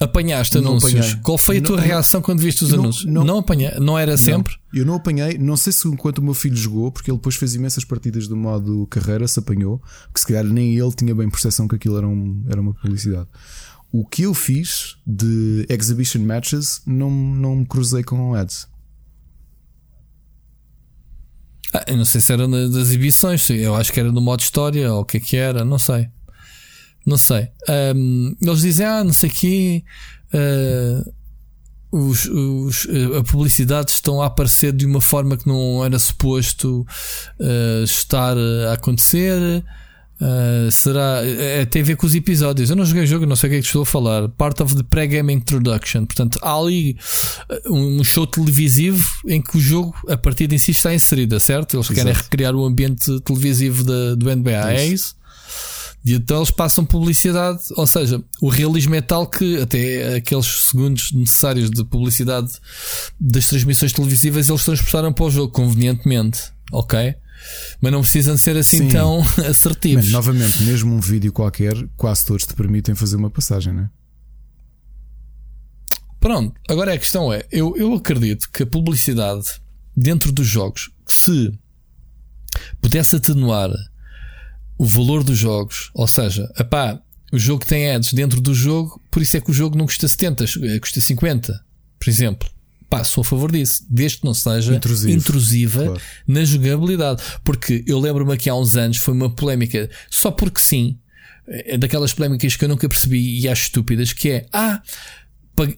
apanhaste 0.00 0.58
não 0.58 0.70
anúncios. 0.70 0.94
Apanhei. 0.94 1.16
Qual 1.22 1.36
foi 1.36 1.58
a 1.58 1.62
tua 1.62 1.76
não, 1.76 1.84
reação 1.84 2.22
quando 2.22 2.40
viste 2.40 2.64
os 2.64 2.70
não, 2.70 2.78
anúncios? 2.78 3.04
Não, 3.04 3.24
não 3.24 3.38
apanhei, 3.38 3.72
não 3.78 3.98
era 3.98 4.16
sempre? 4.16 4.56
eu 4.72 4.86
não 4.86 4.94
apanhei, 4.94 5.36
não 5.36 5.54
sei 5.54 5.72
se 5.72 5.86
enquanto 5.86 6.18
o 6.18 6.22
meu 6.22 6.32
filho 6.32 6.56
jogou, 6.56 6.90
porque 6.90 7.10
ele 7.10 7.18
depois 7.18 7.36
fez 7.36 7.54
imensas 7.54 7.84
partidas 7.84 8.26
do 8.26 8.34
modo 8.34 8.86
carreira, 8.86 9.28
se 9.28 9.38
apanhou, 9.38 9.80
que 10.12 10.18
se 10.18 10.26
calhar 10.26 10.44
nem 10.44 10.76
ele 10.76 10.92
tinha 10.92 11.14
bem 11.14 11.28
percepção 11.28 11.68
que 11.68 11.76
aquilo 11.76 11.98
era, 11.98 12.08
um, 12.08 12.42
era 12.48 12.60
uma 12.60 12.72
publicidade. 12.72 13.28
O 13.92 14.04
que 14.04 14.22
eu 14.22 14.32
fiz 14.32 14.96
de 15.06 15.66
exhibition 15.68 16.22
matches 16.22 16.80
não, 16.86 17.10
não 17.10 17.56
me 17.56 17.66
cruzei 17.66 18.02
com 18.02 18.34
ads. 18.34 18.66
Ah, 21.72 21.84
eu 21.86 21.98
não 21.98 22.04
sei 22.06 22.20
se 22.20 22.32
era 22.32 22.48
das 22.48 22.74
exibições, 22.74 23.48
eu 23.50 23.74
acho 23.76 23.92
que 23.92 24.00
era 24.00 24.10
no 24.10 24.22
modo 24.22 24.40
história 24.40 24.90
ou 24.90 25.02
o 25.02 25.04
que 25.04 25.18
é 25.18 25.20
que 25.20 25.36
era, 25.36 25.64
não 25.66 25.78
sei. 25.78 26.08
Não 27.04 27.18
sei. 27.18 27.48
Um, 27.94 28.34
eles 28.40 28.60
dizem, 28.60 28.86
ah, 28.86 29.04
não 29.04 29.12
sei 29.12 29.30
quê. 29.30 29.84
Uh, 30.32 31.12
os, 31.92 32.26
os, 32.26 32.88
a 33.16 33.22
publicidade 33.22 33.92
estão 33.92 34.20
a 34.20 34.26
aparecer 34.26 34.72
de 34.72 34.84
uma 34.84 35.00
forma 35.00 35.36
que 35.36 35.46
não 35.46 35.84
era 35.84 35.96
suposto 35.98 36.84
uh, 37.38 37.84
estar 37.84 38.36
a 38.68 38.72
acontecer. 38.72 39.64
Uh, 40.20 40.70
será. 40.72 41.20
É, 41.24 41.64
tem 41.66 41.82
a 41.82 41.84
ver 41.84 41.96
com 41.96 42.06
os 42.06 42.14
episódios. 42.14 42.70
Eu 42.70 42.76
não 42.76 42.84
joguei 42.84 43.04
o 43.04 43.06
jogo, 43.06 43.26
não 43.26 43.36
sei 43.36 43.48
o 43.48 43.50
que 43.52 43.56
é 43.58 43.60
que 43.60 43.66
estou 43.66 43.82
a 43.82 43.86
falar. 43.86 44.28
Part 44.30 44.60
of 44.62 44.74
the 44.74 44.82
pre-game 44.82 45.32
introduction. 45.32 46.06
Portanto, 46.06 46.38
há 46.42 46.56
ali 46.56 46.96
um 47.66 48.02
show 48.02 48.26
televisivo 48.26 49.06
em 49.28 49.42
que 49.42 49.56
o 49.56 49.60
jogo, 49.60 49.94
a 50.08 50.16
partir 50.16 50.46
de 50.46 50.58
si, 50.58 50.70
está 50.70 50.94
inserida, 50.94 51.38
certo? 51.38 51.76
Eles 51.76 51.86
Exato. 51.86 51.94
querem 51.94 52.12
recriar 52.12 52.54
o 52.56 52.64
ambiente 52.64 53.20
televisivo 53.20 53.84
da, 53.84 54.14
do 54.14 54.34
NBA. 54.34 54.72
É 54.72 54.86
isso? 54.86 55.14
E 56.04 56.14
então 56.14 56.38
eles 56.38 56.50
passam 56.50 56.84
publicidade, 56.84 57.60
ou 57.76 57.86
seja, 57.86 58.22
o 58.40 58.48
realismo 58.48 58.94
é 58.94 59.00
tal 59.00 59.26
que 59.26 59.60
até 59.60 60.16
aqueles 60.16 60.46
segundos 60.46 61.12
necessários 61.12 61.70
de 61.70 61.82
publicidade 61.84 62.50
das 63.18 63.46
transmissões 63.46 63.92
televisivas 63.92 64.48
eles 64.48 64.64
transportaram 64.64 65.12
para 65.12 65.24
o 65.24 65.30
jogo 65.30 65.52
convenientemente, 65.52 66.40
ok? 66.70 67.14
Mas 67.80 67.92
não 67.92 68.00
precisam 68.00 68.36
ser 68.36 68.56
assim 68.56 68.78
Sim. 68.78 68.88
tão 68.88 69.22
assertivos. 69.48 70.04
Mas, 70.04 70.12
novamente, 70.12 70.62
mesmo 70.62 70.94
um 70.94 71.00
vídeo 71.00 71.32
qualquer, 71.32 71.74
quase 71.96 72.26
todos 72.26 72.44
te 72.44 72.54
permitem 72.54 72.94
fazer 72.94 73.16
uma 73.16 73.30
passagem, 73.30 73.72
não 73.72 73.82
é? 73.82 73.90
Pronto, 76.20 76.58
agora 76.68 76.94
a 76.94 76.98
questão 76.98 77.32
é: 77.32 77.46
eu, 77.50 77.76
eu 77.76 77.92
acredito 77.94 78.48
que 78.50 78.62
a 78.62 78.66
publicidade 78.66 79.46
dentro 79.96 80.32
dos 80.32 80.46
jogos, 80.46 80.90
se 81.06 81.52
pudesse 82.80 83.16
atenuar 83.16 83.70
o 84.78 84.84
valor 84.84 85.22
dos 85.22 85.38
jogos, 85.38 85.90
ou 85.94 86.06
seja, 86.06 86.50
apá, 86.56 87.00
o 87.32 87.38
jogo 87.38 87.64
tem 87.64 87.90
ads 87.90 88.12
dentro 88.12 88.40
do 88.40 88.54
jogo, 88.54 89.00
por 89.10 89.22
isso 89.22 89.36
é 89.36 89.40
que 89.40 89.50
o 89.50 89.54
jogo 89.54 89.76
não 89.76 89.86
custa 89.86 90.06
70, 90.06 90.44
eh, 90.44 90.78
custa 90.78 91.00
50, 91.00 91.64
por 91.98 92.08
exemplo. 92.08 92.48
Pá, 92.88 93.02
sou 93.02 93.22
a 93.22 93.24
favor 93.24 93.50
disso, 93.50 93.84
desde 93.90 94.18
que 94.18 94.24
não 94.24 94.34
seja 94.34 94.74
Intrusivo, 94.74 95.12
intrusiva 95.12 95.84
claro. 95.84 96.00
na 96.28 96.44
jogabilidade. 96.44 97.22
Porque 97.42 97.82
eu 97.86 97.98
lembro-me 97.98 98.36
que 98.36 98.48
há 98.48 98.54
uns 98.54 98.76
anos 98.76 98.98
foi 98.98 99.14
uma 99.14 99.30
polémica, 99.30 99.90
só 100.08 100.30
porque 100.30 100.60
sim, 100.60 100.96
é 101.48 101.76
daquelas 101.76 102.12
polémicas 102.12 102.54
que 102.56 102.64
eu 102.64 102.68
nunca 102.68 102.88
percebi 102.88 103.40
e 103.40 103.48
acho 103.48 103.64
estúpidas, 103.64 104.12
que 104.12 104.30
é 104.30 104.46
ah, 104.52 104.80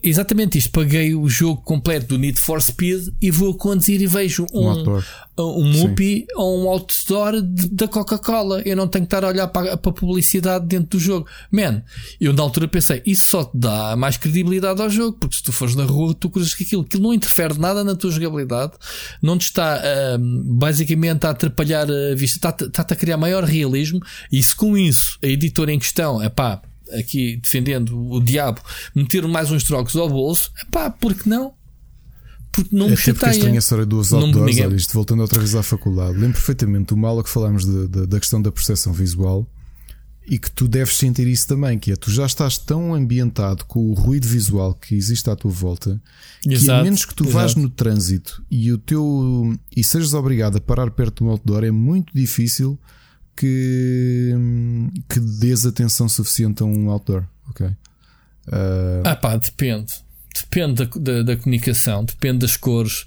exatamente 0.03 0.59
isto. 0.59 0.70
Paguei 0.70 1.14
o 1.14 1.29
jogo 1.29 1.61
completo 1.62 2.09
do 2.09 2.18
Need 2.18 2.39
for 2.39 2.61
Speed 2.62 3.09
e 3.20 3.31
vou 3.31 3.55
conduzir 3.55 4.01
e 4.01 4.07
vejo 4.07 4.47
um, 4.53 4.70
um, 4.70 5.03
um 5.39 5.64
Mupi 5.64 6.27
ou 6.35 6.62
um 6.62 6.68
outdoor 6.68 7.43
da 7.43 7.87
Coca-Cola. 7.87 8.62
Eu 8.64 8.77
não 8.77 8.89
tenho 8.89 9.05
que 9.05 9.14
estar 9.14 9.24
a 9.24 9.29
olhar 9.29 9.49
para, 9.49 9.77
para 9.77 9.91
a 9.91 9.95
publicidade 9.95 10.66
dentro 10.66 10.99
do 10.99 10.99
jogo. 10.99 11.27
Man, 11.51 11.83
eu 12.20 12.33
na 12.33 12.43
altura 12.43 12.68
pensei, 12.68 13.03
isso 13.05 13.27
só 13.27 13.45
te 13.45 13.57
dá 13.57 13.95
mais 13.97 14.16
credibilidade 14.16 14.81
ao 14.81 14.89
jogo, 14.89 15.18
porque 15.18 15.37
se 15.37 15.43
tu 15.43 15.53
fores 15.53 15.74
na 15.74 15.85
rua, 15.85 16.14
tu 16.14 16.31
cruzas 16.31 16.55
que 16.55 16.64
aquilo, 16.64 16.83
aquilo 16.83 17.03
não 17.03 17.14
interfere 17.14 17.59
nada 17.59 17.85
na 17.85 17.95
tua 17.95 18.11
jogabilidade, 18.11 18.72
não 19.22 19.37
te 19.37 19.43
está 19.43 19.79
uh, 19.79 20.18
basicamente 20.18 21.27
a 21.27 21.31
atrapalhar 21.31 21.87
a 21.91 22.14
vista, 22.14 22.39
está-te 22.39 22.64
está 22.64 22.83
a 22.83 22.97
criar 22.97 23.16
maior 23.16 23.45
realismo. 23.45 24.01
E 24.33 24.43
se 24.43 24.55
com 24.55 24.77
isso 24.77 25.18
a 25.22 25.27
editora 25.27 25.72
em 25.72 25.79
questão, 25.79 26.22
é 26.22 26.29
pá 26.29 26.62
aqui 26.93 27.37
defendendo 27.37 27.99
o 28.11 28.20
diabo, 28.22 28.61
meter 28.95 29.26
mais 29.26 29.51
uns 29.51 29.64
trocos 29.64 29.97
ao 29.97 30.09
bolso, 30.09 30.51
pá, 30.70 30.91
porque 30.91 31.28
não? 31.28 31.55
Porque 32.53 32.74
não 32.74 32.87
é 32.87 32.91
me 32.91 32.97
chateia. 32.97 33.30
estranha 33.30 33.57
a 33.57 33.59
história 33.59 33.84
dos 33.84 34.12
outdoors, 34.12 34.59
olha, 34.61 34.76
isto 34.76 34.95
voltando 34.95 35.20
outra 35.20 35.39
vez 35.39 35.55
à 35.55 35.62
faculdade. 35.62 36.14
Lembro 36.14 36.32
perfeitamente 36.32 36.95
uma 36.95 37.09
aula 37.09 37.22
que 37.22 37.28
falámos 37.28 37.66
de, 37.66 37.89
de, 37.89 38.07
da 38.07 38.18
questão 38.18 38.41
da 38.41 38.51
percepção 38.51 38.93
visual 38.93 39.47
e 40.26 40.39
que 40.39 40.51
tu 40.51 40.66
deves 40.66 40.97
sentir 40.97 41.26
isso 41.28 41.47
também, 41.47 41.78
que 41.78 41.93
é 41.93 41.97
tu 41.97 42.11
já 42.11 42.26
estás 42.26 42.59
tão 42.59 42.95
ambientado 42.95 43.64
com 43.66 43.91
o 43.91 43.95
ruído 43.95 44.26
visual 44.26 44.74
que 44.74 44.95
existe 44.95 45.30
à 45.30 45.37
tua 45.37 45.51
volta 45.51 46.01
exato, 46.45 46.64
que 46.64 46.70
a 46.70 46.82
menos 46.82 47.05
que 47.05 47.14
tu 47.14 47.24
exato. 47.24 47.37
vás 47.37 47.55
no 47.55 47.70
trânsito 47.70 48.43
e 48.51 48.72
o 48.72 48.78
teu 48.78 49.57
e 49.74 49.84
sejas 49.84 50.14
obrigado 50.14 50.57
a 50.57 50.61
parar 50.61 50.91
perto 50.91 51.18
de 51.18 51.24
um 51.24 51.30
outdoor, 51.30 51.62
é 51.62 51.70
muito 51.70 52.12
difícil 52.12 52.78
que, 53.37 54.32
que 55.09 55.20
dês 55.20 55.66
atenção 55.66 56.09
suficiente 56.09 56.62
a 56.62 56.66
um 56.66 56.91
outdoor. 56.91 57.24
Ok. 57.51 57.66
Uh... 57.66 59.03
Ah, 59.05 59.16
pá, 59.16 59.37
depende. 59.37 59.93
Depende 60.34 60.84
da, 60.84 60.99
da, 61.01 61.22
da, 61.22 61.37
comunicação, 61.37 62.05
depende 62.05 62.39
das 62.39 62.57
cores. 62.57 63.05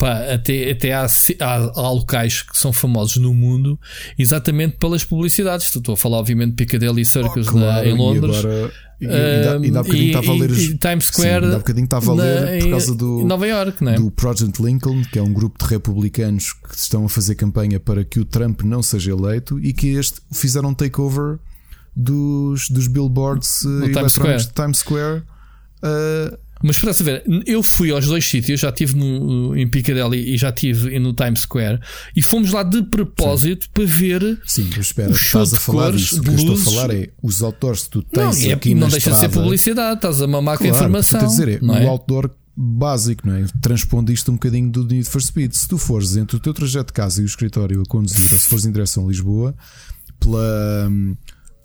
Pá, 0.00 0.32
até 0.32 0.70
até 0.70 0.94
há, 0.94 1.04
há, 1.04 1.54
há, 1.54 1.90
locais 1.90 2.40
que 2.40 2.56
são 2.56 2.72
famosos 2.72 3.18
no 3.18 3.34
mundo 3.34 3.78
exatamente 4.18 4.78
pelas 4.78 5.04
publicidades. 5.04 5.66
Estou 5.76 5.92
a 5.92 5.96
falar, 5.96 6.16
obviamente, 6.16 6.54
Piccadilly 6.54 7.04
Circus 7.04 7.46
oh, 7.48 7.50
claro, 7.50 7.84
na, 7.84 7.86
em 7.86 7.94
Londres. 7.94 8.38
Agora, 8.38 8.72
e, 8.98 9.06
ainda, 9.06 9.56
ainda 9.56 9.80
há 9.80 9.82
bocadinho 9.82 10.06
estava 10.06 10.30
a 10.30 10.34
ler. 10.34 10.50
E, 10.52 10.78
Times 10.78 11.04
Square. 11.04 11.28
Sim, 11.28 11.44
ainda 11.44 11.56
há 11.56 11.58
bocadinho 11.58 11.84
estava 11.84 12.10
a 12.10 12.14
ler 12.14 12.40
na, 12.40 12.62
por 12.62 12.70
causa 12.70 12.94
do. 12.94 13.24
Nova 13.26 13.46
York, 13.46 13.88
é? 13.88 13.94
Do 13.96 14.10
Project 14.10 14.62
Lincoln, 14.62 15.02
que 15.02 15.18
é 15.18 15.22
um 15.22 15.34
grupo 15.34 15.62
de 15.62 15.70
republicanos 15.70 16.54
que 16.54 16.74
estão 16.74 17.04
a 17.04 17.08
fazer 17.10 17.34
campanha 17.34 17.78
para 17.78 18.02
que 18.02 18.18
o 18.20 18.24
Trump 18.24 18.62
não 18.62 18.82
seja 18.82 19.10
eleito 19.10 19.60
e 19.60 19.74
que 19.74 19.88
este 19.88 20.22
fizeram 20.32 20.70
um 20.70 20.74
takeover 20.74 21.38
dos, 21.94 22.70
dos 22.70 22.88
billboards 22.88 23.64
no 23.64 23.84
uh, 23.84 23.92
Times 23.92 24.12
Square. 24.12 24.38
de 24.38 24.52
Times 24.54 24.78
Square. 24.78 25.22
Uh, 25.82 26.38
mas 26.62 26.78
para 26.78 26.92
se 26.92 27.02
ver, 27.02 27.24
eu 27.46 27.62
fui 27.62 27.90
aos 27.90 28.06
dois 28.06 28.28
sítios, 28.28 28.60
já 28.60 28.68
estive 28.68 28.96
no, 28.96 29.56
em 29.56 29.68
Piccadilly 29.68 30.34
e 30.34 30.36
já 30.36 30.50
estive 30.50 30.98
no 30.98 31.12
Times 31.12 31.40
Square 31.40 31.80
e 32.14 32.22
fomos 32.22 32.52
lá 32.52 32.62
de 32.62 32.82
propósito 32.82 33.64
Sim. 33.64 33.70
para 33.72 33.84
ver 33.84 34.40
Sim, 34.46 34.70
espera, 34.78 35.10
o 35.10 35.14
show 35.14 35.42
estás 35.42 35.54
a 35.54 35.64
falar 35.64 35.86
cores, 35.86 36.00
disso. 36.00 36.20
O 36.20 36.22
que 36.22 36.30
eu 36.30 36.34
estou 36.34 36.54
a 36.54 36.58
falar 36.58 36.94
é 36.94 37.10
os 37.22 37.42
outdoors 37.42 37.84
que 37.84 37.90
tu 37.90 38.02
tens 38.02 38.42
não, 38.42 38.50
é 38.50 38.52
aqui 38.52 38.72
é, 38.72 38.74
Não 38.74 38.88
deixa 38.88 39.10
estrada, 39.10 39.28
de 39.28 39.34
ser 39.34 39.40
publicidade, 39.40 39.96
estás 39.96 40.20
a 40.20 40.26
mamar 40.26 40.58
claro, 40.58 40.72
com 40.72 40.76
a 40.76 40.78
informação. 40.78 41.20
a 41.20 41.24
dizer, 41.24 41.48
é, 41.48 41.58
não 41.60 41.76
é? 41.76 41.84
o 41.84 41.88
outdoor 41.88 42.30
básico, 42.56 43.26
não 43.26 43.36
é? 43.36 43.46
Transpondo 43.62 44.12
isto 44.12 44.30
um 44.30 44.34
bocadinho 44.34 44.70
do 44.70 44.84
Need 44.84 45.08
for 45.08 45.22
Speed. 45.22 45.52
Se 45.52 45.66
tu 45.66 45.78
fores 45.78 46.16
entre 46.16 46.36
o 46.36 46.40
teu 46.40 46.52
trajeto 46.52 46.88
de 46.88 46.92
casa 46.92 47.20
e 47.20 47.24
o 47.24 47.26
escritório 47.26 47.80
a 47.80 47.86
conduzir, 47.86 48.30
ou 48.32 48.38
se 48.38 48.46
fores 48.46 48.66
em 48.66 48.72
direção 48.72 49.06
a 49.06 49.08
Lisboa, 49.08 49.54
pela 50.18 50.88
hum, 50.90 51.16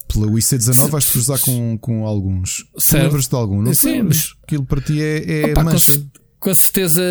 pela 0.08 0.28
IC19 0.28 0.90
vais 0.90 1.06
cruzar 1.06 1.40
com, 1.40 1.78
com 1.78 2.06
alguns. 2.06 2.66
Lembras-te 2.92 3.30
de 3.30 3.36
algum? 3.36 3.62
Não 3.62 3.74
sei, 3.74 4.04
mas 4.04 4.34
aquilo 4.44 4.66
para 4.66 4.82
ti 4.82 5.02
é, 5.02 5.42
é 5.42 5.52
Opa, 5.52 5.64
mancha. 5.64 5.94
Com, 5.94 6.10
com 6.40 6.54
certeza, 6.54 7.02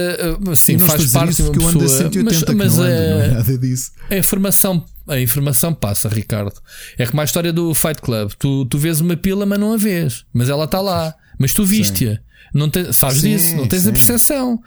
uh, 0.40 0.56
sim, 0.56 0.78
faz 0.78 1.10
parte 1.10 1.42
de 1.42 1.42
uma 1.42 1.52
pessoa. 1.52 1.70
Ando 1.70 1.84
a 1.84 1.88
180 1.88 2.54
mas, 2.54 2.54
mas 2.54 2.78
ando, 2.78 2.82
a, 2.82 2.86
não 2.86 3.20
é 3.22 3.28
nada 3.28 3.58
disso. 3.58 3.90
A 4.08 4.16
informação, 4.16 4.86
a 5.08 5.20
informação 5.20 5.74
passa, 5.74 6.08
Ricardo. 6.08 6.54
É 6.96 7.06
como 7.06 7.20
a 7.20 7.24
história 7.24 7.52
do 7.52 7.74
Fight 7.74 8.00
Club. 8.00 8.32
Tu, 8.38 8.64
tu 8.66 8.78
vês 8.78 9.00
uma 9.00 9.16
pila, 9.16 9.44
mas 9.44 9.58
não 9.58 9.72
a 9.72 9.76
vês. 9.76 10.24
Mas 10.32 10.48
ela 10.48 10.66
está 10.66 10.80
lá. 10.80 11.14
Mas 11.38 11.52
tu 11.52 11.64
viste-a. 11.64 12.18
Não 12.54 12.70
te, 12.70 12.92
sabes 12.94 13.18
sim, 13.18 13.36
disso, 13.36 13.56
não 13.56 13.66
tens 13.66 13.82
sim. 13.82 13.88
a 13.88 13.92
percepção. 13.92 14.62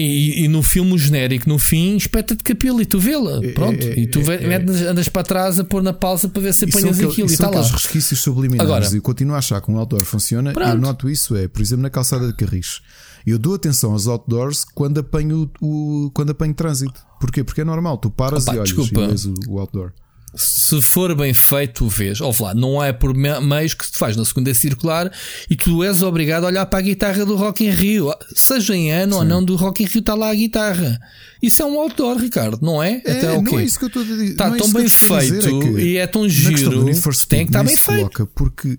E, 0.00 0.44
e, 0.44 0.48
no 0.48 0.62
filme 0.62 0.96
genérico, 0.96 1.48
no 1.48 1.58
fim, 1.58 1.96
espeta-te 1.96 2.42
capila 2.42 2.82
e 2.82 2.86
tu 2.86 2.98
vê-la. 2.98 3.44
É, 3.44 3.52
Pronto. 3.52 3.84
É, 3.84 3.90
é, 3.90 4.00
e 4.00 4.06
tu 4.06 4.22
vê, 4.22 4.36
é, 4.36 4.56
andas, 4.88 5.08
para 5.08 5.22
trás 5.22 5.58
a 5.58 5.64
pôr 5.64 5.82
na 5.82 5.92
pausa 5.92 6.28
para 6.28 6.42
ver 6.42 6.54
se 6.54 6.64
apanhas 6.64 6.98
aquilo 7.00 7.28
e, 7.28 7.30
e 7.30 7.34
está 7.34 7.50
lá. 7.50 7.62
resquícios 7.62 8.20
subliminares 8.20 8.70
Agora, 8.70 8.96
e 8.96 9.00
continuo 9.00 9.34
a 9.34 9.38
achar 9.38 9.60
que 9.60 9.70
um 9.70 9.78
outdoor 9.78 10.04
funciona. 10.04 10.52
Pronto. 10.52 10.68
Eu 10.68 10.78
noto 10.78 11.10
isso, 11.10 11.36
é, 11.36 11.48
por 11.48 11.60
exemplo, 11.60 11.82
na 11.82 11.90
calçada 11.90 12.26
de 12.26 12.34
Carris. 12.34 12.80
Eu 13.26 13.38
dou 13.38 13.54
atenção 13.54 13.92
aos 13.92 14.06
outdoors 14.06 14.64
quando 14.64 14.98
apanho, 14.98 15.50
o, 15.60 16.10
quando 16.14 16.30
apanho 16.30 16.54
trânsito. 16.54 17.00
Porquê? 17.20 17.42
Porque 17.42 17.60
é 17.60 17.64
normal, 17.64 17.98
tu 17.98 18.10
paras 18.10 18.44
Opa, 18.44 18.54
e 18.54 18.58
olhas 18.58 18.68
desculpa. 18.68 19.00
e 19.02 19.06
vês 19.08 19.24
o, 19.26 19.34
o 19.48 19.58
outdoor 19.58 19.92
se 20.34 20.80
for 20.82 21.14
bem 21.14 21.32
feito, 21.32 21.88
vês. 21.88 22.20
Ou 22.20 22.34
lá, 22.40 22.54
não 22.54 22.82
é 22.82 22.92
por 22.92 23.14
meios 23.14 23.74
que 23.74 23.90
te 23.90 23.96
faz 23.96 24.16
na 24.16 24.24
segunda 24.24 24.52
circular 24.54 25.10
e 25.48 25.56
tu 25.56 25.82
és 25.82 26.02
obrigado 26.02 26.44
a 26.44 26.48
olhar 26.48 26.66
para 26.66 26.78
a 26.78 26.82
guitarra 26.82 27.24
do 27.24 27.36
Rock 27.36 27.64
in 27.64 27.70
Rio, 27.70 28.12
seja 28.34 28.76
em 28.76 28.92
ano 28.92 29.14
Sim. 29.14 29.18
ou 29.18 29.24
não 29.24 29.44
do 29.44 29.56
Rock 29.56 29.82
in 29.82 29.86
Rio, 29.86 30.00
está 30.00 30.14
lá 30.14 30.30
a 30.30 30.34
guitarra. 30.34 31.00
Isso 31.42 31.62
é 31.62 31.64
um 31.64 31.80
outdoor, 31.80 32.18
Ricardo, 32.18 32.58
não 32.60 32.82
é? 32.82 33.00
é 33.04 33.12
Até 33.12 33.40
não 33.40 33.58
é 33.58 33.64
isso 33.64 33.78
que 33.78 33.84
eu 33.86 33.88
estou 33.88 34.02
a 34.02 34.04
dizer. 34.04 34.24
Está 34.30 34.54
é 34.54 34.58
tão 34.58 34.72
bem 34.72 34.88
feito 34.88 35.78
é 35.78 35.82
e 35.82 35.96
é 35.96 36.06
tão 36.06 36.28
giro. 36.28 36.84
Tem 37.28 37.44
que 37.44 37.50
estar 37.50 37.64
bem 37.64 37.76
feito. 37.76 38.26
Porque 38.34 38.78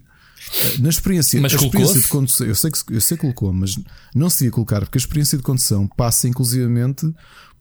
eh, 0.61 0.75
na 0.79 0.89
experiência, 0.89 1.41
mas 1.41 1.53
experiência 1.53 1.99
de 1.99 2.07
condução, 2.07 2.47
eu 2.47 2.55
sei, 2.55 2.71
que, 2.71 2.79
eu 2.89 3.01
sei 3.01 3.17
que 3.17 3.21
colocou, 3.21 3.51
mas 3.51 3.75
não 4.13 4.29
se 4.29 4.39
devia 4.39 4.51
colocar, 4.51 4.81
porque 4.81 4.97
a 4.97 5.01
experiência 5.01 5.37
de 5.37 5.43
condução 5.43 5.87
passa 5.87 6.27
inclusivamente 6.27 7.11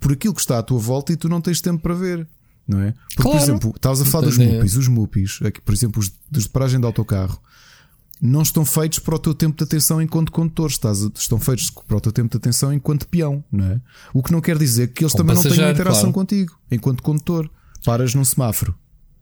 por 0.01 0.13
aquilo 0.13 0.35
que 0.35 0.41
está 0.41 0.59
à 0.59 0.63
tua 0.63 0.79
volta 0.79 1.13
e 1.13 1.17
tu 1.17 1.29
não 1.29 1.41
tens 1.41 1.61
tempo 1.61 1.83
para 1.83 1.95
ver 1.95 2.27
não 2.69 2.83
é? 2.83 2.93
Porque, 3.17 3.23
claro. 3.23 3.39
por 3.39 3.43
exemplo, 3.43 3.73
estavas 3.75 4.01
a 4.03 4.05
falar 4.05 4.27
dos 4.27 4.37
MUPIs, 4.37 4.77
os 4.77 4.89
MUPIs, 4.89 5.39
aqui, 5.43 5.61
por 5.61 5.75
exemplo, 5.75 6.01
os 6.01 6.13
de 6.31 6.49
paragem 6.51 6.79
de 6.79 6.85
autocarro, 6.85 7.41
não 8.21 8.43
estão 8.43 8.65
feitos 8.65 8.99
para 8.99 9.15
o 9.15 9.19
teu 9.19 9.33
tempo 9.33 9.57
de 9.57 9.65
atenção 9.65 10.03
enquanto 10.03 10.31
condutor, 10.31 10.69
estás, 10.69 10.99
estão 11.17 11.41
feitos 11.41 11.71
para 11.71 11.97
o 11.97 12.01
teu 12.01 12.13
tempo 12.13 12.31
de 12.31 12.37
atenção 12.37 12.73
enquanto 12.73 13.09
peão, 13.09 13.43
não 13.51 13.65
é? 13.65 13.81
O 14.13 14.23
que 14.23 14.33
não 14.33 14.41
quer 14.41 14.59
dizer 14.59 14.89
que 14.89 15.05
eles 15.05 15.15
também 15.15 15.35
não 15.35 15.43
tenham 15.43 15.71
interação 15.71 16.13
claro. 16.13 16.15
contigo, 16.15 16.59
enquanto 16.71 17.03
condutor. 17.03 17.51
Paras 17.85 18.13
num 18.13 18.25
semáforo, 18.25 18.75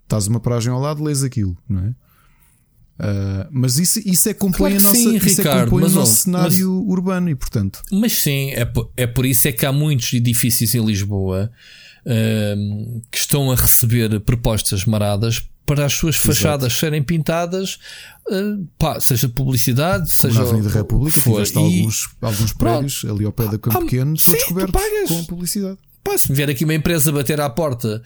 estás 0.04 0.26
uma 0.26 0.40
paragem 0.40 0.72
ao 0.72 0.80
lado, 0.80 1.04
lês 1.04 1.22
aquilo, 1.22 1.56
não 1.68 1.80
é? 1.80 1.94
Uh, 2.98 3.46
mas 3.50 3.78
isso, 3.78 4.00
isso 4.06 4.26
é 4.30 4.32
compõe, 4.32 4.70
claro 4.70 4.82
nossa, 4.82 4.96
sim, 4.96 5.16
isso 5.16 5.42
é 5.42 5.44
Ricardo, 5.44 5.60
é 5.60 5.64
compõe 5.64 5.84
o 5.84 5.90
nosso 5.90 6.22
cenário 6.22 6.48
mas, 6.48 6.88
urbano 6.88 7.28
e 7.28 7.34
portanto. 7.34 7.82
Mas 7.92 8.14
sim, 8.14 8.52
é 8.52 8.64
por, 8.64 8.90
é 8.96 9.06
por 9.06 9.26
isso 9.26 9.46
é 9.46 9.52
que 9.52 9.66
há 9.66 9.72
muitos 9.72 10.14
edifícios 10.14 10.74
em 10.74 10.82
Lisboa 10.82 11.52
uh, 12.06 13.02
que 13.10 13.18
estão 13.18 13.50
a 13.50 13.56
receber 13.56 14.20
propostas 14.20 14.84
maradas 14.84 15.42
para 15.66 15.84
as 15.84 15.94
suas 15.94 16.16
fachadas 16.16 16.72
Exato. 16.72 16.80
serem 16.80 17.02
pintadas, 17.02 17.78
uh, 18.30 18.64
pá, 18.78 19.00
seja 19.00 19.28
publicidade, 19.28 20.04
Como 20.04 20.16
seja. 20.16 20.42
Na 20.42 20.48
Avenida 20.48 20.70
República, 20.70 21.20
for. 21.20 21.32
tiveste 21.32 21.58
e... 21.58 21.62
alguns, 21.62 22.08
alguns 22.22 22.52
prédios 22.52 23.04
ali 23.04 23.24
ao 23.24 23.32
pé 23.32 23.44
da 23.48 23.58
Campo 23.58 23.76
ah, 23.76 23.80
Pequeno, 23.80 24.16
são 24.16 24.34
descobertos 24.34 24.80
com 25.08 25.24
publicidade. 25.24 25.78
Pá, 26.04 26.16
se 26.16 26.32
vier 26.32 26.48
aqui 26.48 26.64
uma 26.64 26.74
empresa 26.74 27.10
bater 27.10 27.40
à 27.40 27.50
porta 27.50 28.00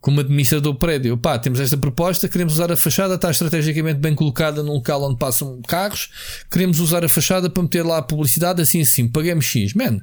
como 0.00 0.20
administrador 0.20 0.72
do 0.72 0.78
prédio, 0.78 1.18
pá, 1.18 1.38
temos 1.38 1.60
esta 1.60 1.76
proposta, 1.76 2.28
queremos 2.28 2.54
usar 2.54 2.72
a 2.72 2.76
fachada, 2.76 3.16
está 3.16 3.30
estrategicamente 3.30 3.98
bem 3.98 4.14
colocada 4.14 4.62
num 4.62 4.74
local 4.74 5.02
onde 5.02 5.18
passam 5.18 5.60
carros, 5.66 6.10
queremos 6.50 6.78
usar 6.78 7.04
a 7.04 7.08
fachada 7.08 7.50
para 7.50 7.62
meter 7.62 7.84
lá 7.84 7.98
a 7.98 8.02
publicidade, 8.02 8.62
assim 8.62 8.80
assim, 8.80 9.08
pagamos 9.08 9.44
X. 9.44 9.74
Man, 9.74 10.00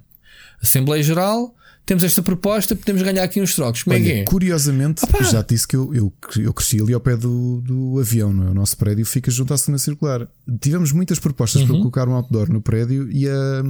Assembleia 0.61 1.01
Geral, 1.01 1.55
temos 1.87 2.03
esta 2.03 2.21
proposta, 2.21 2.75
podemos 2.75 3.01
ganhar 3.01 3.23
aqui 3.23 3.41
uns 3.41 3.55
trocos. 3.55 3.81
Como 3.81 3.95
é 3.95 3.99
Olha, 3.99 4.05
é 4.05 4.13
que 4.13 4.19
é? 4.19 4.23
Curiosamente, 4.25 5.05
Opa! 5.05 5.23
já 5.23 5.41
te 5.41 5.55
disse 5.55 5.65
que 5.65 5.75
eu, 5.77 5.95
eu, 5.95 6.13
eu 6.37 6.53
cresci 6.53 6.81
ali 6.81 6.93
ao 6.93 6.99
pé 6.99 7.15
do, 7.15 7.61
do 7.61 7.97
avião, 7.97 8.33
não 8.33 8.47
é? 8.47 8.49
O 8.51 8.53
nosso 8.53 8.75
prédio 8.75 9.05
fica 9.05 9.31
junto 9.31 9.53
à 9.53 9.57
segunda 9.57 9.79
circular. 9.79 10.27
Tivemos 10.59 10.91
muitas 10.91 11.17
propostas 11.17 11.61
uhum. 11.61 11.67
para 11.69 11.77
colocar 11.77 12.09
um 12.09 12.13
outdoor 12.13 12.51
no 12.51 12.61
prédio 12.61 13.09
e, 13.09 13.25
a, 13.29 13.63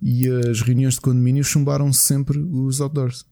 e 0.00 0.28
as 0.48 0.60
reuniões 0.60 0.94
de 0.94 1.00
condomínio 1.00 1.42
chumbaram 1.42 1.92
sempre 1.92 2.38
os 2.38 2.80
outdoors. 2.80 3.26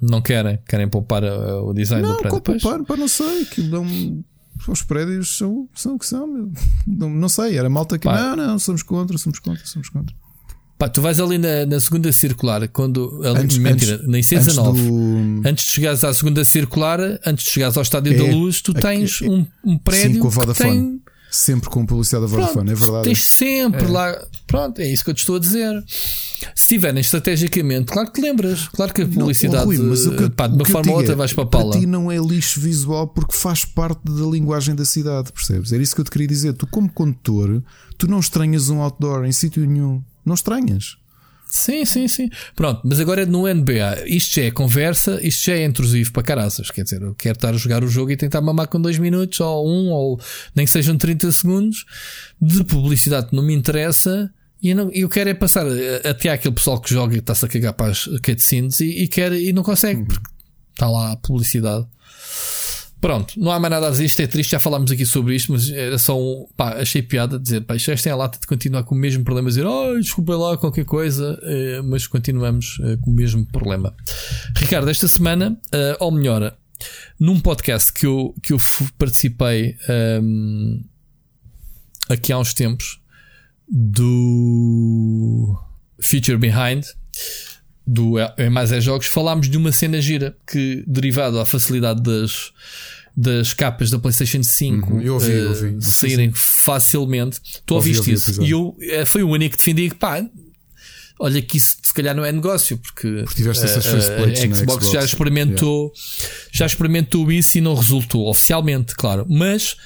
Não 0.00 0.22
querem? 0.22 0.58
Querem 0.66 0.88
poupar 0.88 1.22
o 1.22 1.74
design 1.74 2.02
não, 2.02 2.12
do 2.12 2.18
prédio? 2.18 2.36
Não, 2.36 2.42
poupar, 2.42 2.84
para 2.84 2.96
não 2.96 3.08
sei, 3.08 3.42
aquilo 3.42 3.70
dão. 3.70 4.24
Os 4.66 4.82
prédios 4.82 5.36
são, 5.36 5.68
são 5.74 5.96
o 5.96 5.98
que 5.98 6.06
são. 6.06 6.50
Não, 6.86 7.10
não 7.10 7.28
sei, 7.28 7.58
era 7.58 7.68
malta 7.68 7.98
que. 7.98 8.08
Pá. 8.08 8.34
Não, 8.34 8.46
não, 8.46 8.58
somos 8.58 8.82
contra, 8.82 9.18
somos 9.18 9.38
contra, 9.38 9.66
somos 9.66 9.90
contra. 9.90 10.16
Pá, 10.78 10.90
tu 10.90 11.00
vais 11.00 11.18
ali 11.18 11.38
na, 11.38 11.64
na 11.64 11.80
segunda 11.80 12.12
circular, 12.12 12.68
quando. 12.68 13.22
Ali, 13.24 13.38
antes, 13.40 13.56
mentira, 13.56 13.94
antes, 13.94 14.06
na 14.06 14.18
IC19. 14.18 14.68
Antes, 14.68 14.82
do... 14.82 15.48
antes 15.48 15.64
de 15.64 15.70
chegares 15.70 16.04
à 16.04 16.12
segunda 16.12 16.44
circular, 16.44 17.00
antes 17.24 17.44
de 17.46 17.50
chegares 17.50 17.76
ao 17.76 17.82
Estádio 17.82 18.12
é, 18.12 18.16
da 18.16 18.24
Luz, 18.24 18.60
tu 18.60 18.74
tens 18.74 19.22
é, 19.22 19.26
um, 19.26 19.46
um 19.64 19.78
prédio. 19.78 20.14
Sim, 20.14 20.20
com 20.20 20.26
a 20.26 20.30
Vodafone. 20.30 20.80
Tem... 20.80 21.00
Sempre 21.28 21.68
com 21.68 21.84
publicidade 21.84 22.24
da 22.24 22.30
Vodafone, 22.30 22.66
Pronto, 22.66 22.70
é 22.70 22.74
verdade. 22.74 23.04
Tens 23.04 23.26
sempre 23.26 23.84
é. 23.84 23.88
lá. 23.88 24.26
Pronto, 24.46 24.80
é 24.80 24.86
isso 24.86 25.02
que 25.02 25.10
eu 25.10 25.14
te 25.14 25.18
estou 25.18 25.36
a 25.36 25.38
dizer. 25.38 25.82
Se 26.54 26.68
tiverem 26.68 27.00
estrategicamente, 27.00 27.92
claro 27.92 28.08
que 28.12 28.20
te 28.20 28.22
lembras. 28.22 28.68
Claro 28.68 28.94
que 28.94 29.02
a 29.02 29.06
publicidade, 29.06 29.64
não, 29.64 29.64
Rui, 29.64 29.78
mas 29.78 30.06
o 30.06 30.14
que, 30.14 30.30
pá, 30.30 30.46
de 30.46 30.54
uma 30.54 30.64
forma 30.64 30.92
ou 30.92 30.98
outra, 30.98 31.14
é, 31.14 31.16
vais 31.16 31.32
para 31.32 31.44
a 31.44 31.46
pala. 31.46 31.70
Para 31.70 31.80
ti 31.80 31.86
não 31.86 32.12
é 32.12 32.18
lixo 32.18 32.60
visual 32.60 33.08
porque 33.08 33.34
faz 33.34 33.64
parte 33.64 34.00
da 34.04 34.26
linguagem 34.26 34.74
da 34.74 34.84
cidade, 34.84 35.32
percebes? 35.32 35.72
Era 35.72 35.82
isso 35.82 35.94
que 35.94 36.00
eu 36.00 36.04
te 36.04 36.10
queria 36.10 36.28
dizer. 36.28 36.52
Tu, 36.52 36.66
como 36.66 36.90
condutor, 36.90 37.62
tu 37.98 38.06
não 38.06 38.20
estranhas 38.20 38.68
um 38.68 38.80
outdoor 38.80 39.24
em 39.24 39.32
sítio 39.32 39.66
nenhum. 39.66 40.02
Não 40.26 40.34
estranhas. 40.34 40.96
Sim, 41.48 41.84
sim, 41.84 42.08
sim. 42.08 42.28
Pronto, 42.56 42.82
mas 42.84 42.98
agora 42.98 43.22
é 43.22 43.26
no 43.26 43.46
NBA. 43.46 44.04
Isto 44.06 44.40
já 44.40 44.46
é 44.46 44.50
conversa, 44.50 45.20
isto 45.22 45.46
já 45.46 45.54
é 45.54 45.64
intrusivo 45.64 46.12
para 46.12 46.22
caraças. 46.22 46.70
Quer 46.70 46.82
dizer, 46.82 47.02
eu 47.02 47.14
quero 47.14 47.36
estar 47.36 47.54
a 47.54 47.56
jogar 47.56 47.84
o 47.84 47.88
jogo 47.88 48.10
e 48.10 48.16
tentar 48.16 48.40
mamar 48.40 48.66
com 48.66 48.80
2 48.80 48.98
minutos, 48.98 49.38
ou 49.40 49.66
um, 49.66 49.90
ou 49.90 50.20
nem 50.54 50.66
que 50.66 50.72
sejam 50.72 50.98
30 50.98 51.30
segundos 51.30 51.84
de 52.42 52.64
publicidade 52.64 53.28
que 53.28 53.36
não 53.36 53.44
me 53.44 53.54
interessa. 53.54 54.30
E 54.60 54.70
eu, 54.70 54.76
não, 54.76 54.90
eu 54.92 55.08
quero 55.08 55.30
é 55.30 55.34
passar 55.34 55.64
até 56.04 56.30
aquele 56.30 56.54
pessoal 56.54 56.80
que 56.80 56.92
joga 56.92 57.14
e 57.14 57.18
está-se 57.18 57.44
a 57.44 57.48
cagar 57.48 57.74
para 57.74 57.92
as 57.92 58.06
cutscenes 58.24 58.80
e, 58.80 59.04
e, 59.04 59.08
quer, 59.08 59.32
e 59.32 59.52
não 59.52 59.62
consegue, 59.62 60.00
uhum. 60.00 60.06
porque 60.06 60.28
está 60.72 60.88
lá 60.88 61.12
a 61.12 61.16
publicidade. 61.16 61.86
Pronto, 63.06 63.38
não 63.38 63.52
há 63.52 63.60
mais 63.60 63.70
nada 63.70 63.86
a 63.86 63.90
dizer. 63.90 64.04
Isto 64.04 64.22
é 64.22 64.26
triste, 64.26 64.50
já 64.50 64.58
falámos 64.58 64.90
aqui 64.90 65.06
sobre 65.06 65.36
isto, 65.36 65.52
mas 65.52 65.70
era 65.70 65.96
só 65.96 66.20
um. 66.20 66.48
Pá, 66.56 66.70
achei 66.70 67.00
piada 67.00 67.38
dizer, 67.38 67.60
pá, 67.60 67.76
isto 67.76 67.88
é 67.88 68.10
a 68.10 68.16
lata 68.16 68.36
de 68.36 68.48
continuar 68.48 68.82
com 68.82 68.96
o 68.96 68.98
mesmo 68.98 69.22
problema, 69.22 69.48
dizer, 69.48 69.64
oh, 69.64 69.96
desculpa 69.96 70.34
lá 70.34 70.56
qualquer 70.56 70.84
coisa, 70.84 71.38
eh, 71.44 71.80
mas 71.84 72.08
continuamos 72.08 72.80
eh, 72.82 72.96
com 72.96 73.12
o 73.12 73.14
mesmo 73.14 73.46
problema. 73.46 73.94
Ricardo, 74.56 74.90
esta 74.90 75.06
semana, 75.06 75.56
eh, 75.70 75.96
ou 76.00 76.10
melhor, 76.10 76.52
num 77.16 77.38
podcast 77.38 77.92
que 77.92 78.06
eu, 78.06 78.34
que 78.42 78.52
eu 78.52 78.60
participei 78.98 79.76
um, 79.88 79.92
ehm, 79.92 80.80
aqui 82.08 82.32
há 82.32 82.38
uns 82.40 82.52
tempos 82.54 83.00
do 83.68 85.56
Feature 86.00 86.38
Behind 86.38 86.84
do 87.86 88.18
é 88.18 88.50
mais 88.50 88.72
é 88.72 88.80
jogos 88.80 89.06
falámos 89.06 89.48
de 89.48 89.56
uma 89.56 89.70
cena 89.70 90.00
gira 90.00 90.36
que 90.44 90.82
derivado 90.88 91.38
à 91.38 91.46
facilidade 91.46 92.02
das 92.02 92.52
das 93.16 93.54
capas 93.54 93.90
da 93.90 93.98
PlayStation 93.98 94.42
5 94.42 94.92
uhum, 94.92 95.00
eu 95.00 95.14
ouvi, 95.14 95.32
eu 95.32 95.48
ouvi. 95.48 95.76
saírem 95.80 96.30
facilmente. 96.34 97.40
Tu 97.64 97.74
ouviste 97.74 98.12
isso? 98.12 98.42
E 98.42 98.50
eu 98.50 98.76
eh, 98.80 99.06
foi 99.06 99.22
o 99.22 99.30
único 99.30 99.56
que 99.56 99.58
defendi 99.58 99.88
que 99.88 99.94
pá, 99.94 100.22
olha 101.18 101.40
que 101.40 101.56
isso 101.56 101.78
se 101.82 101.94
calhar 101.94 102.14
não 102.14 102.24
é 102.24 102.30
negócio, 102.30 102.76
porque, 102.76 103.22
porque 103.24 103.36
tiveste 103.36 103.64
essas 103.64 103.86
uh, 103.86 104.24
a 104.24 104.34
Xbox, 104.34 104.58
Xbox, 104.58 104.90
já 104.90 105.02
experimentou, 105.02 105.92
yeah. 105.94 106.50
já 106.52 106.66
experimentou 106.66 107.32
isso 107.32 107.56
e 107.56 107.60
não 107.62 107.74
resultou 107.74 108.28
oficialmente, 108.28 108.94
claro, 108.94 109.24
mas 109.26 109.76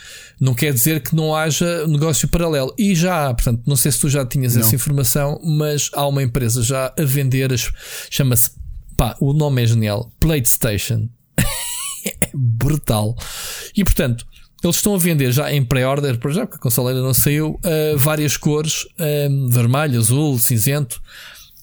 não 0.41 0.55
quer 0.55 0.73
dizer 0.73 1.01
que 1.01 1.15
não 1.15 1.37
haja 1.37 1.87
negócio 1.87 2.27
paralelo. 2.27 2.75
E 2.79 2.95
já 2.95 3.29
há, 3.29 3.35
portanto, 3.35 3.63
não 3.67 3.77
sei 3.77 3.93
se 3.93 4.01
tu 4.01 4.09
já 4.09 4.25
tinhas 4.25 4.55
não. 4.55 4.63
essa 4.63 4.75
informação, 4.75 5.39
mas 5.45 5.91
há 5.93 6.07
uma 6.07 6.23
empresa 6.23 6.63
já 6.63 6.93
a 6.99 7.05
vender 7.05 7.53
as. 7.53 7.71
Chama-se. 8.11 8.51
Pá, 8.97 9.17
o 9.21 9.33
nome 9.33 9.63
é 9.63 9.67
genial. 9.67 10.11
PlayStation. 10.19 11.09
é 12.05 12.31
brutal. 12.35 13.17
E 13.77 13.85
portanto, 13.85 14.27
eles 14.63 14.77
estão 14.77 14.95
a 14.95 14.99
vender 14.99 15.33
já 15.33 15.53
em 15.53 15.65
pré-order, 15.65 16.19
por 16.19 16.33
já, 16.33 16.47
porque 16.47 16.57
a 16.57 16.61
consola 16.61 16.91
ainda 16.91 17.03
não 17.03 17.15
saiu, 17.15 17.59
uh, 17.65 17.99
várias 17.99 18.37
cores: 18.37 18.85
uh, 18.85 19.49
vermelho, 19.49 19.99
azul, 19.99 20.39
cinzento 20.39 21.01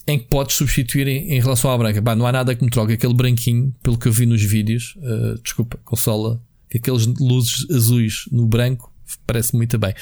em 0.07 0.17
que 0.17 0.25
podes 0.25 0.55
substituir 0.55 1.07
em, 1.07 1.33
em 1.33 1.41
relação 1.41 1.69
à 1.69 1.77
branca. 1.77 2.01
Bah, 2.01 2.15
não 2.15 2.25
há 2.25 2.31
nada 2.31 2.55
que 2.55 2.63
me 2.63 2.69
troque 2.69 2.93
aquele 2.93 3.13
branquinho, 3.13 3.75
pelo 3.83 3.97
que 3.97 4.07
eu 4.07 4.11
vi 4.11 4.25
nos 4.25 4.41
vídeos. 4.41 4.95
Uh, 4.97 5.41
desculpa, 5.43 5.77
consola 5.83 6.41
aqueles 6.73 7.05
luzes 7.19 7.69
azuis 7.69 8.23
no 8.31 8.47
branco, 8.47 8.91
parece 9.25 9.55
muito 9.55 9.77
bem. 9.77 9.93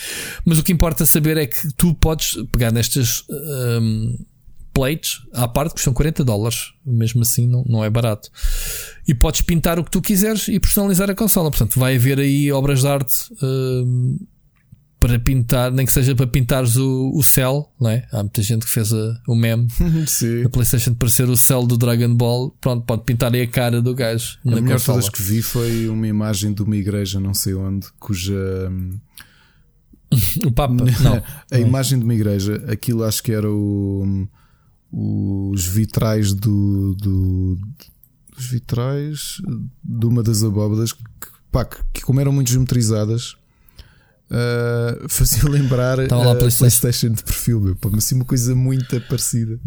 Mas 0.44 0.60
o 0.60 0.64
que 0.64 0.72
importa 0.72 1.06
saber 1.06 1.38
é 1.38 1.46
que 1.46 1.74
tu 1.76 1.94
podes 1.96 2.38
pegar 2.52 2.72
nestas 2.72 3.24
um, 3.30 4.18
plates 4.76 5.22
à 5.34 5.48
parte, 5.48 5.70
que 5.70 5.76
custam 5.76 5.94
40 5.94 6.24
dólares, 6.26 6.74
mesmo 6.86 7.22
assim 7.22 7.48
não, 7.48 7.64
não 7.66 7.84
é 7.84 7.90
barato. 7.90 8.30
E 9.08 9.16
podes 9.16 9.40
pintar 9.42 9.80
o 9.80 9.84
que 9.86 9.90
tu 9.90 10.02
quiseres 10.02 10.50
e 10.50 10.60
personalizar 10.60 11.10
a 11.10 11.16
consola. 11.16 11.50
Portanto, 11.50 11.80
vai 11.80 11.96
haver 11.96 12.20
aí 12.20 12.52
obras 12.52 12.82
de 12.82 12.88
arte. 12.88 13.16
Um, 13.42 14.20
para 15.00 15.20
pintar, 15.20 15.72
nem 15.72 15.86
que 15.86 15.92
seja 15.92 16.16
para 16.16 16.26
pintares 16.26 16.78
o, 16.78 17.12
o 17.14 17.24
céu, 17.24 17.72
não 17.80 17.92
é? 17.92 18.08
Há 18.12 18.24
muita 18.24 18.42
gente 18.42 18.66
que 18.66 18.72
fez 18.72 18.92
a, 18.92 19.22
o 19.28 19.36
meme 19.36 19.68
da 20.44 20.50
PlayStation 20.50 20.96
parecer 20.96 21.30
o 21.30 21.38
céu 21.38 21.66
do 21.66 21.78
Dragon 21.78 22.14
Ball. 22.16 22.50
Pronto, 22.60 22.84
pode 22.86 23.04
pintar 23.04 23.34
aí 23.34 23.44
a 23.44 23.48
cara 23.48 23.82
do 23.84 23.94
gajo. 23.94 24.40
A 24.46 24.50
melhor 24.60 24.82
todas 24.82 25.08
que 25.08 25.22
vi 25.22 25.44
foi 25.44 25.88
uma 25.88 26.08
imagem 26.08 26.54
de 26.54 26.64
uma 26.64 26.76
igreja, 26.76 27.20
não 27.20 27.36
sei 27.36 27.54
onde, 27.54 27.86
cuja. 28.00 28.34
o 30.44 30.52
Papa, 30.52 30.74
não. 30.74 31.22
a 31.52 31.60
imagem 31.60 32.00
de 32.00 32.04
uma 32.04 32.16
igreja, 32.16 32.64
aquilo 32.68 33.04
acho 33.04 33.22
que 33.22 33.32
era 33.32 33.50
o. 33.50 34.28
Os 34.98 35.66
vitrais 35.66 36.34
do, 36.34 36.96
do 36.96 37.60
os 38.38 38.46
vitrais 38.46 39.42
de 39.84 40.06
uma 40.06 40.24
das 40.24 40.42
abóbadas 40.42 40.94
que, 40.94 41.04
pá, 41.52 41.66
que 41.66 42.02
como 42.02 42.22
eram 42.22 42.32
muito 42.32 42.50
geometrizadas 42.50 43.32
uh, 44.32 45.10
faziam 45.10 45.50
lembrar 45.50 46.00
a 46.00 46.08
PlayStation. 46.08 46.58
PlayStation 46.60 47.10
de 47.10 47.24
perfil, 47.24 47.60
meu, 47.60 47.76
pá, 47.76 47.90
mas 47.92 48.06
assim 48.06 48.16
uma 48.16 48.26
coisa 48.26 48.56
muito 48.56 49.00
parecida. 49.02 49.60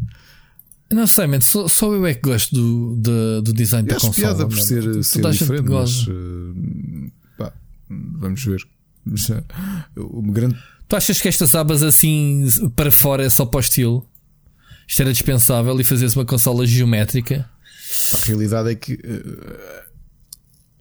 Não 0.91 1.07
sei, 1.07 1.27
man, 1.27 1.43
só, 1.43 1.69
só 1.69 1.93
eu 1.93 2.07
é 2.07 2.15
que 2.15 2.23
gosto 2.23 2.55
do, 2.55 2.97
do, 2.97 3.43
do 3.43 3.53
design 3.53 3.87
da 3.87 3.97
consola. 3.97 4.15
piada 4.15 4.47
por 4.47 4.59
ser, 4.59 5.05
ser 5.05 5.31
diferente, 5.31 5.69
mas 5.69 6.07
uh, 6.07 7.13
pá, 7.37 7.53
vamos 7.89 8.43
ver. 8.43 8.67
O 9.97 10.21
grande 10.23 10.59
Tu 10.89 10.97
achas 10.97 11.21
que 11.21 11.29
estas 11.29 11.55
abas 11.55 11.83
assim 11.83 12.47
para 12.75 12.91
fora 12.91 13.23
é 13.23 13.29
só 13.29 13.45
para 13.45 13.59
o 13.59 13.61
estilo? 13.61 14.09
Isto 14.89 15.03
era 15.03 15.13
dispensável 15.13 15.79
e 15.79 15.85
fazer 15.85 16.09
uma 16.17 16.25
consola 16.25 16.67
geométrica? 16.67 17.49
A 18.15 18.27
realidade 18.27 18.71
é 18.71 18.75
que, 18.75 18.95
uh, 18.95 19.89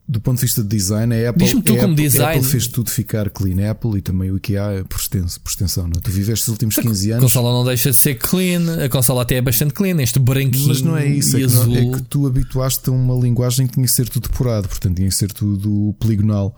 do 0.08 0.22
ponto 0.22 0.38
de 0.38 0.44
vista 0.44 0.64
de 0.64 0.70
design, 0.70 1.14
a 1.14 1.30
Apple, 1.30 1.62
tu 1.62 1.74
a 1.74 1.76
como 1.76 1.92
Apple, 1.92 1.96
design... 1.96 2.38
Apple 2.38 2.50
fez 2.50 2.68
tudo 2.68 2.90
ficar 2.90 3.30
clean. 3.30 3.68
A 3.68 3.72
Apple 3.72 3.98
e 3.98 4.02
também 4.02 4.32
o 4.32 4.38
IKEA 4.38 4.86
por 4.88 4.98
extensão. 4.98 5.42
Por 5.44 5.50
extensão 5.50 5.84
não? 5.90 5.98
É? 5.98 6.02
Tu 6.02 6.10
viveste 6.10 6.44
os 6.44 6.48
últimos 6.48 6.78
15 6.78 7.12
anos. 7.12 7.24
A 7.24 7.28
consola 7.28 7.52
não 7.52 7.66
deixa 7.66 7.92
de 7.92 7.98
ser 7.98 8.16
clean, 8.16 8.86
a 8.86 8.88
consola 8.88 9.24
até 9.24 9.36
é 9.36 9.42
bastante 9.42 9.74
clean, 9.74 10.02
este 10.02 10.20
branquinho. 10.20 10.70
Mas 10.70 10.82
não 10.82 10.96
é 10.96 11.06
isso, 11.06 11.36
é 11.36 11.42
que, 11.42 11.48
não, 11.48 11.76
é 11.76 11.98
que, 11.98 12.02
tu 12.04 12.26
habituaste 12.26 12.90
a 12.90 12.94
uma 12.94 13.14
linguagem 13.22 13.68
que 13.68 13.74
tinha 13.74 13.86
que 13.86 13.92
ser 13.92 14.08
tudo 14.08 14.30
depurado, 14.30 14.70
portanto 14.70 14.96
tinha 14.96 15.10
que 15.10 15.16
ser 15.16 15.34
tudo 15.34 15.94
poligonal. 16.00 16.56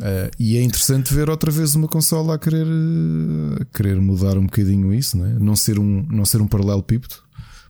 Uh, 0.00 0.30
e 0.38 0.56
é 0.56 0.62
interessante 0.62 1.12
ver 1.12 1.28
outra 1.28 1.50
vez 1.50 1.74
uma 1.74 1.86
consola 1.86 2.34
a 2.34 2.38
querer, 2.38 2.66
a 3.60 3.64
querer 3.66 4.00
mudar 4.00 4.38
um 4.38 4.46
bocadinho 4.46 4.94
isso, 4.94 5.18
não, 5.18 5.26
é? 5.26 5.34
não 5.34 5.54
ser 5.54 5.78
um, 5.78 6.06
não 6.10 6.24
ser 6.24 6.40
um 6.40 6.48
paralelepípedo, 6.48 7.16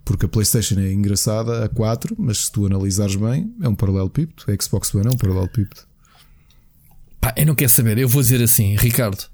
porque 0.04 0.26
a 0.26 0.28
PlayStation 0.28 0.78
é 0.78 0.92
engraçada 0.92 1.64
a 1.64 1.68
4, 1.68 2.14
mas 2.16 2.44
se 2.44 2.52
tu 2.52 2.66
analisares 2.66 3.16
bem, 3.16 3.52
é 3.60 3.68
um 3.68 3.74
paralelepípedo. 3.74 4.44
A 4.46 4.62
Xbox 4.62 4.94
One 4.94 5.08
é 5.08 5.10
um 5.10 5.16
paralelepípedo. 5.16 5.80
Pá, 7.20 7.34
eu 7.36 7.46
não 7.46 7.56
quero 7.56 7.70
saber, 7.70 7.98
eu 7.98 8.08
vou 8.08 8.22
dizer 8.22 8.40
assim, 8.40 8.76
Ricardo, 8.76 9.24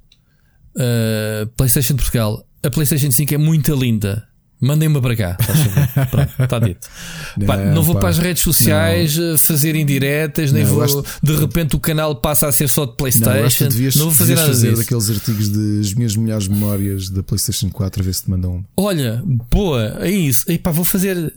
uh, 0.74 1.46
PlayStation 1.54 1.94
de 1.94 2.02
Portugal, 2.02 2.48
a 2.62 2.70
PlayStation 2.70 3.10
5 3.10 3.34
é 3.34 3.38
muito 3.38 3.74
linda. 3.74 4.26
Mandem-me 4.60 5.00
para 5.02 5.16
cá. 5.16 5.36
Pronto, 6.10 6.32
está 6.42 6.58
dito. 6.58 6.88
Não, 7.36 7.46
pá, 7.46 7.56
não 7.58 7.82
vou 7.82 7.94
pá, 7.94 8.00
para 8.00 8.08
as 8.10 8.18
redes 8.18 8.42
sociais 8.42 9.16
não. 9.16 9.34
Eh, 9.34 9.38
fazer 9.38 9.76
indiretas, 9.76 10.50
nem 10.50 10.64
não, 10.64 10.74
vou. 10.74 10.82
Acho... 10.82 11.04
De 11.22 11.36
repente 11.36 11.76
o 11.76 11.78
canal 11.80 12.16
passa 12.16 12.46
a 12.46 12.52
ser 12.52 12.68
só 12.68 12.86
de 12.86 12.96
PlayStation. 12.96 13.64
Não, 13.64 13.70
devias, 13.70 13.96
vou 13.96 14.10
fazer 14.10 14.34
nada 14.34 14.48
fazer 14.48 14.70
disso. 14.70 14.82
daqueles 14.82 15.10
artigos 15.10 15.52
de 15.52 15.80
as 15.80 15.92
minhas 15.92 16.16
melhores 16.16 16.48
memórias 16.48 17.10
da 17.10 17.22
PlayStation 17.22 17.68
4 17.68 18.02
a 18.02 18.04
ver 18.04 18.14
se 18.14 18.24
te 18.24 18.30
mandam 18.30 18.56
um. 18.56 18.64
Olha, 18.76 19.22
boa, 19.50 19.98
é 20.00 20.10
isso. 20.10 20.50
E 20.50 20.58
pá, 20.58 20.70
vou 20.70 20.84
fazer 20.84 21.32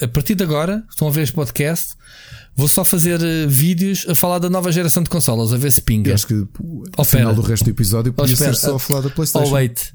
a 0.00 0.08
partir 0.08 0.34
de 0.34 0.42
agora. 0.42 0.82
Estão 0.88 1.08
a 1.08 1.10
ver 1.10 1.22
este 1.22 1.34
podcast. 1.34 1.94
Vou 2.54 2.68
só 2.68 2.84
fazer 2.84 3.20
eh, 3.22 3.46
vídeos 3.46 4.06
a 4.08 4.14
falar 4.14 4.38
da 4.38 4.50
nova 4.50 4.70
geração 4.70 5.02
de 5.02 5.08
consolas, 5.08 5.52
a 5.52 5.56
ver 5.56 5.72
se 5.72 5.80
pinga. 5.80 6.10
Eu 6.10 6.14
acho 6.14 6.26
que 6.26 6.46
ao 6.96 7.04
final 7.04 7.34
do 7.34 7.40
resto 7.40 7.64
do 7.64 7.70
episódio 7.70 8.12
podia 8.12 8.36
ser 8.36 8.54
só 8.54 8.76
a 8.76 8.78
falar 8.78 9.00
da 9.00 9.10
PlayStation. 9.10 9.48
Oh, 9.48 9.54
wait. 9.54 9.92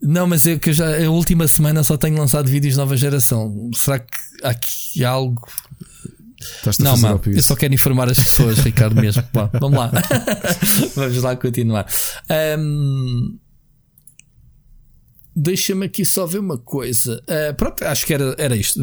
Não, 0.00 0.26
mas 0.26 0.46
é 0.46 0.58
que 0.58 0.70
eu 0.70 0.74
já 0.74 1.04
a 1.04 1.10
última 1.10 1.48
semana 1.48 1.82
só 1.82 1.96
tenho 1.96 2.16
lançado 2.16 2.48
vídeos 2.48 2.76
nova 2.76 2.96
geração. 2.96 3.70
Será 3.74 3.98
que 3.98 4.18
aqui 4.42 5.04
há 5.04 5.10
algo? 5.10 5.46
não, 6.78 6.96
mano, 6.96 7.20
eu 7.26 7.42
só 7.42 7.56
quero 7.56 7.74
informar 7.74 8.08
as 8.08 8.18
pessoas, 8.18 8.58
Ricardo, 8.58 8.94
mesmo. 9.00 9.24
Bom, 9.32 9.50
vamos 9.60 9.78
lá. 9.78 9.92
vamos 10.94 11.22
lá 11.22 11.34
continuar. 11.34 11.86
Um, 12.58 13.36
Deixa-me 15.40 15.86
aqui 15.86 16.04
só 16.04 16.26
ver 16.26 16.40
uma 16.40 16.58
coisa. 16.58 17.22
Uh, 17.22 17.54
pronto, 17.54 17.84
acho 17.84 18.04
que 18.04 18.12
era, 18.12 18.34
era 18.36 18.56
isto 18.56 18.82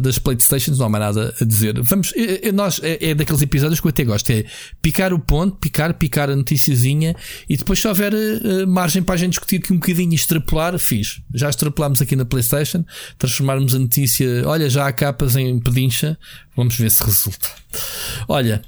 das 0.00 0.18
Playstations, 0.18 0.78
não 0.78 0.86
há 0.86 0.88
mais 0.88 1.04
nada 1.04 1.34
a 1.38 1.44
dizer. 1.44 1.78
Vamos, 1.82 2.14
é, 2.16 2.48
é, 2.48 2.52
nós, 2.52 2.80
é, 2.82 3.10
é, 3.10 3.14
daqueles 3.14 3.42
episódios 3.42 3.78
que 3.78 3.86
eu 3.86 3.90
até 3.90 4.02
gosto: 4.02 4.30
é 4.30 4.46
picar 4.80 5.12
o 5.12 5.18
ponto, 5.18 5.56
picar, 5.56 5.92
picar 5.92 6.30
a 6.30 6.34
noticiazinha 6.36 7.14
e 7.46 7.58
depois, 7.58 7.78
se 7.78 7.86
houver 7.86 8.14
uh, 8.14 8.66
margem 8.66 9.02
para 9.02 9.16
a 9.16 9.18
gente 9.18 9.32
discutir 9.32 9.56
aqui 9.56 9.70
um 9.70 9.76
bocadinho 9.76 10.14
extrapolar, 10.14 10.78
fiz. 10.78 11.20
Já 11.34 11.50
extrapolámos 11.50 12.00
aqui 12.00 12.16
na 12.16 12.24
PlayStation, 12.24 12.82
transformarmos 13.18 13.74
a 13.74 13.78
notícia, 13.78 14.48
olha, 14.48 14.70
já 14.70 14.86
há 14.86 14.92
capas 14.94 15.36
em 15.36 15.60
pedincha, 15.60 16.18
vamos 16.56 16.74
ver 16.74 16.90
se 16.90 17.04
resulta. 17.04 17.50
Olha, 18.26 18.62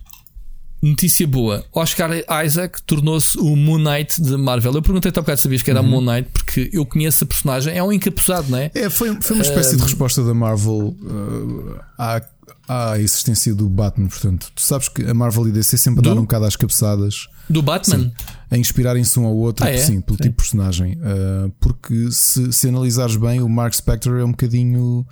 Notícia 0.84 1.26
boa: 1.26 1.64
Oscar 1.72 2.10
Isaac 2.44 2.82
tornou-se 2.82 3.38
o 3.38 3.56
Moon 3.56 3.78
Knight 3.78 4.20
de 4.20 4.36
Marvel. 4.36 4.74
Eu 4.74 4.82
perguntei-te 4.82 5.18
há 5.18 5.22
bocado, 5.22 5.40
sabias 5.40 5.62
que 5.62 5.70
era 5.70 5.80
uhum. 5.80 5.88
Moon 5.88 6.00
Knight, 6.02 6.28
porque 6.30 6.68
eu 6.74 6.84
conheço 6.84 7.24
a 7.24 7.26
personagem, 7.26 7.74
é 7.74 7.82
um 7.82 7.90
encapuzado, 7.90 8.50
não 8.50 8.58
é? 8.58 8.70
É, 8.74 8.90
foi, 8.90 9.16
foi 9.22 9.36
uma 9.36 9.42
espécie 9.42 9.76
uh, 9.76 9.78
de 9.78 9.82
resposta 9.82 10.22
da 10.22 10.34
Marvel 10.34 10.94
uh, 11.00 11.80
à, 11.98 12.20
à 12.68 12.98
existência 12.98 13.54
do 13.54 13.66
Batman. 13.66 14.08
Portanto, 14.08 14.52
tu 14.54 14.60
sabes 14.60 14.90
que 14.90 15.02
a 15.06 15.14
Marvel 15.14 15.48
e 15.48 15.52
DC 15.52 15.78
sempre 15.78 16.00
andaram 16.00 16.18
um 16.18 16.24
bocado 16.24 16.44
às 16.44 16.54
cabeçadas 16.54 17.28
do 17.48 17.62
Batman 17.62 18.00
sim, 18.00 18.12
a 18.50 18.58
inspirarem-se 18.58 19.18
um 19.18 19.24
ao 19.24 19.34
outro, 19.34 19.64
ah, 19.64 19.70
é? 19.70 19.78
sim, 19.78 20.02
pelo 20.02 20.18
tipo 20.18 20.28
de 20.28 20.36
personagem. 20.36 20.98
Uh, 20.98 21.50
porque 21.60 22.12
se, 22.12 22.52
se 22.52 22.68
analisares 22.68 23.16
bem, 23.16 23.40
o 23.40 23.48
Mark 23.48 23.72
Spector 23.72 24.18
é 24.18 24.24
um 24.24 24.32
bocadinho 24.32 25.06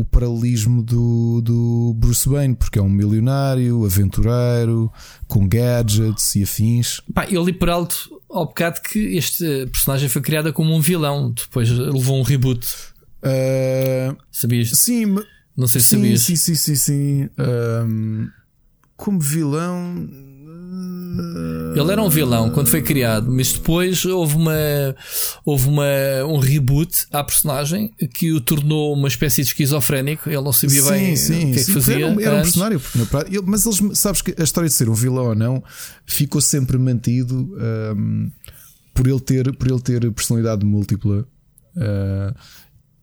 o 0.00 0.04
paralelismo 0.04 0.82
do, 0.82 1.40
do 1.40 1.94
Bruce 1.96 2.28
Wayne, 2.28 2.54
porque 2.54 2.78
é 2.78 2.82
um 2.82 2.88
milionário, 2.88 3.84
aventureiro, 3.84 4.92
com 5.26 5.48
gadgets 5.48 6.34
e 6.36 6.42
afins. 6.42 7.00
Pá, 7.12 7.26
eu 7.28 7.44
li 7.44 7.52
por 7.52 7.68
alto 7.68 8.20
ao 8.28 8.46
bocado 8.46 8.80
que 8.82 9.16
este 9.16 9.66
personagem 9.66 10.08
foi 10.08 10.22
criado 10.22 10.52
como 10.52 10.74
um 10.74 10.80
vilão, 10.80 11.32
depois 11.32 11.70
levou 11.70 12.18
um 12.18 12.22
reboot. 12.22 12.66
Uh, 13.22 14.16
Sabias? 14.30 14.70
Sim, 14.70 15.16
não 15.56 15.66
sei 15.66 15.80
se 15.80 15.88
sim, 15.88 15.96
sabias. 15.96 16.20
Sim, 16.20 16.36
sim, 16.36 16.54
sim, 16.54 16.74
sim. 16.76 17.28
Um, 17.38 18.28
como 18.96 19.18
vilão 19.18 20.08
ele 21.74 21.92
era 21.92 22.02
um 22.02 22.08
vilão 22.08 22.50
quando 22.50 22.68
foi 22.68 22.82
criado, 22.82 23.30
mas 23.30 23.52
depois 23.52 24.04
houve 24.04 24.36
uma 24.36 24.94
houve 25.44 25.68
uma 25.68 25.84
um 26.26 26.38
reboot 26.38 27.06
à 27.12 27.22
personagem 27.22 27.92
que 28.14 28.32
o 28.32 28.40
tornou 28.40 28.94
uma 28.94 29.08
espécie 29.08 29.42
de 29.42 29.48
esquizofrénico. 29.48 30.28
Ele 30.28 30.40
não 30.40 30.52
sabia 30.52 30.82
sim, 30.82 30.90
bem 30.90 31.16
sim, 31.16 31.50
o 31.50 31.54
que 31.54 31.60
é 31.60 31.64
que 31.64 31.72
fazia. 31.72 31.96
Era 31.96 32.06
um, 32.06 32.20
era 32.20 32.36
um 32.36 32.42
personagem, 32.42 32.80
mas 33.44 33.64
eles 33.64 33.98
sabes 33.98 34.22
que 34.22 34.34
a 34.38 34.44
história 34.44 34.68
de 34.68 34.74
ser 34.74 34.88
um 34.88 34.94
vilão 34.94 35.26
ou 35.26 35.34
não 35.34 35.62
ficou 36.04 36.40
sempre 36.40 36.76
mantido 36.78 37.56
um, 37.96 38.30
por 38.94 39.06
ele 39.06 39.20
ter 39.20 39.56
por 39.56 39.68
ele 39.68 39.80
ter 39.80 40.10
personalidade 40.12 40.64
múltipla. 40.64 41.26
Uh, 41.76 42.34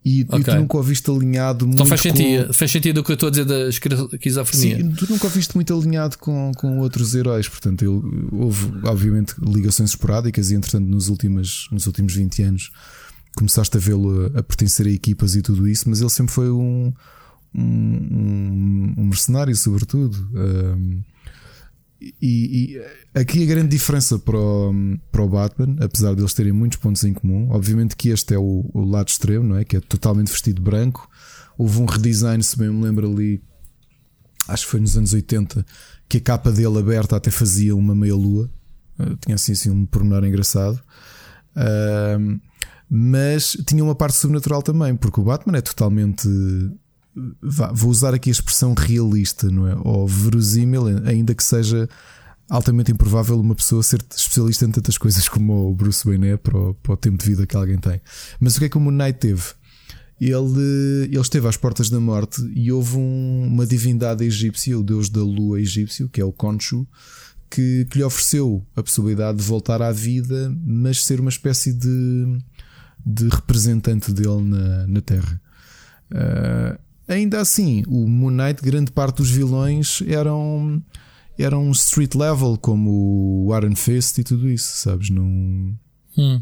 e, 0.06 0.22
okay. 0.22 0.40
e, 0.40 0.44
tu 0.44 0.56
nunca 0.56 0.78
ouviste 0.78 1.10
alinhado 1.10 1.66
muito. 1.66 1.78
Então 1.78 1.88
faz 1.88 2.00
sentido, 2.00 2.48
com... 2.48 2.54
faz 2.54 2.72
sentido 2.72 2.98
o 3.00 3.04
que 3.04 3.12
eu 3.12 3.16
estou 3.16 3.28
a 3.28 3.30
dizer 3.32 3.46
da 3.46 3.68
esquizofrenia. 3.68 4.78
Sim, 4.78 4.92
tu 4.92 5.08
nunca 5.10 5.26
ouviste 5.26 5.56
muito 5.56 5.74
alinhado 5.74 6.20
com, 6.20 6.52
com 6.56 6.78
outros 6.78 7.16
heróis, 7.16 7.50
portanto, 7.50 7.82
ele, 7.84 8.30
houve 8.32 8.72
obviamente 8.84 9.34
ligações 9.42 9.90
esporádicas 9.90 10.52
e 10.52 10.56
entretanto 10.56 10.86
nos 10.86 11.10
últimos, 11.10 11.68
nos 11.72 11.88
últimos 11.88 12.14
20 12.14 12.44
anos 12.44 12.72
começaste 13.36 13.76
a 13.76 13.80
vê-lo 13.80 14.32
a, 14.36 14.40
a, 14.40 14.44
pertencer 14.44 14.86
a 14.86 14.92
equipas 14.92 15.36
e 15.36 15.42
tudo 15.42 15.68
isso, 15.68 15.90
mas 15.90 16.00
ele 16.00 16.10
sempre 16.12 16.34
foi 16.34 16.52
um, 16.52 16.94
um, 17.54 18.94
um 18.98 19.06
mercenário, 19.06 19.56
sobretudo. 19.56 20.30
Um, 20.34 21.02
e, 22.22 22.76
e, 22.76 23.20
aqui 23.20 23.44
a 23.44 23.46
grande 23.48 23.70
diferença 23.70 24.20
para 24.20 24.38
o, 24.38 24.74
para 25.12 25.24
o 25.24 25.30
Batman, 25.30 25.76
apesar 25.80 26.14
de 26.14 26.22
eles 26.22 26.34
terem 26.34 26.52
muitos 26.52 26.78
pontos 26.78 27.04
em 27.04 27.14
comum, 27.14 27.50
obviamente 27.50 27.96
que 27.96 28.10
este 28.10 28.36
é 28.36 28.38
o, 28.38 28.70
o 28.74 28.84
lado 28.84 29.08
extremo, 29.08 29.44
não 29.44 29.58
é? 29.58 29.66
Que 29.66 29.78
é 29.78 29.80
totalmente 29.80 30.32
vestido 30.32 30.62
branco. 30.62 31.10
Houve 31.58 31.80
um 31.80 31.86
redesign, 31.86 32.44
se 32.44 32.58
bem 32.58 32.70
me 32.70 32.84
lembro 32.84 33.12
ali, 33.12 33.42
acho 34.48 34.66
que 34.66 34.72
foi 34.72 34.80
nos 34.80 34.98
anos 34.98 35.14
80, 35.14 35.66
que 36.08 36.18
a 36.18 36.22
capa 36.22 36.52
dele 36.52 36.78
aberta 36.78 37.16
até 37.16 37.32
fazia 37.32 37.76
uma 37.76 37.96
meia-lua. 37.96 38.52
Uh, 39.00 39.16
tinha 39.18 39.36
assim, 39.36 39.54
assim 39.54 39.70
um 39.70 39.86
pormenor 39.86 40.24
engraçado. 40.26 40.82
Mas 42.90 43.58
tinha 43.66 43.84
uma 43.84 43.96
parte 43.96 44.18
sobrenatural 44.18 44.62
também, 44.62 44.96
porque 44.96 45.20
o 45.20 45.24
Batman 45.24 45.58
é 45.58 45.62
totalmente 45.62 46.28
vou 47.74 47.90
usar 47.90 48.14
aqui 48.14 48.30
a 48.30 48.32
expressão 48.32 48.74
realista, 48.74 49.50
não 49.50 49.68
é? 49.68 49.76
Ou 49.84 50.08
verosímil, 50.08 50.88
ainda 51.06 51.34
que 51.34 51.44
seja 51.44 51.88
altamente 52.50 52.92
improvável 52.92 53.40
uma 53.40 53.56
pessoa 53.56 53.82
ser 53.82 54.04
especialista 54.16 54.66
em 54.66 54.72
tantas 54.72 54.98
coisas 54.98 55.28
como 55.28 55.70
o 55.70 55.74
Bruce 55.74 56.06
Wayne 56.06 56.28
é 56.30 56.38
para 56.38 56.58
o, 56.58 56.74
para 56.76 56.94
o 56.94 56.98
tempo 56.98 57.18
de 57.18 57.26
vida 57.26 57.48
que 57.48 57.56
alguém 57.56 57.78
tem. 57.78 58.00
Mas 58.40 58.56
o 58.56 58.60
que 58.60 58.66
é 58.66 58.70
que 58.70 58.78
o 58.78 58.80
Moon 58.80 58.92
Knight 58.92 59.20
teve? 59.20 59.44
Ele, 60.20 61.06
ele 61.06 61.20
esteve 61.20 61.48
às 61.48 61.58
portas 61.58 61.90
da 61.90 62.00
morte 62.00 62.42
e 62.54 62.72
houve 62.72 62.98
um, 62.98 63.48
uma 63.48 63.66
divindade 63.66 64.24
egípcia, 64.24 64.78
o 64.80 64.84
deus 64.84 65.10
da 65.10 65.22
lua 65.22 65.60
egípcio, 65.60 66.08
que 66.08 66.22
é 66.22 66.26
o 66.26 66.32
Khonshu, 66.32 66.88
que, 67.50 67.86
que 67.90 67.98
lhe 67.98 68.04
ofereceu 68.04 68.66
a 68.76 68.84
possibilidade 68.84 69.40
de 69.40 69.44
voltar 69.44 69.82
à 69.82 69.92
vida, 69.92 70.56
mas 70.64 71.04
ser 71.04 71.20
uma 71.20 71.30
espécie 71.30 71.74
de, 71.74 72.38
de 73.06 73.28
representante 73.28 74.14
dele 74.14 74.42
na, 74.42 74.88
na 74.88 75.02
Terra. 75.02 75.42
Uh, 76.12 76.85
Ainda 77.08 77.40
assim, 77.40 77.84
o 77.88 78.08
Moon 78.08 78.32
Knight, 78.32 78.62
grande 78.64 78.92
parte 78.92 79.18
dos 79.18 79.30
vilões 79.30 80.02
eram 80.08 80.82
eram 81.38 81.70
street 81.72 82.16
level, 82.16 82.58
como 82.58 83.46
o 83.48 83.58
Iron 83.58 83.76
Fist 83.76 84.18
e 84.18 84.24
tudo 84.24 84.48
isso, 84.50 84.78
sabes? 84.78 85.10
Não... 85.10 85.24
Hum. 86.18 86.42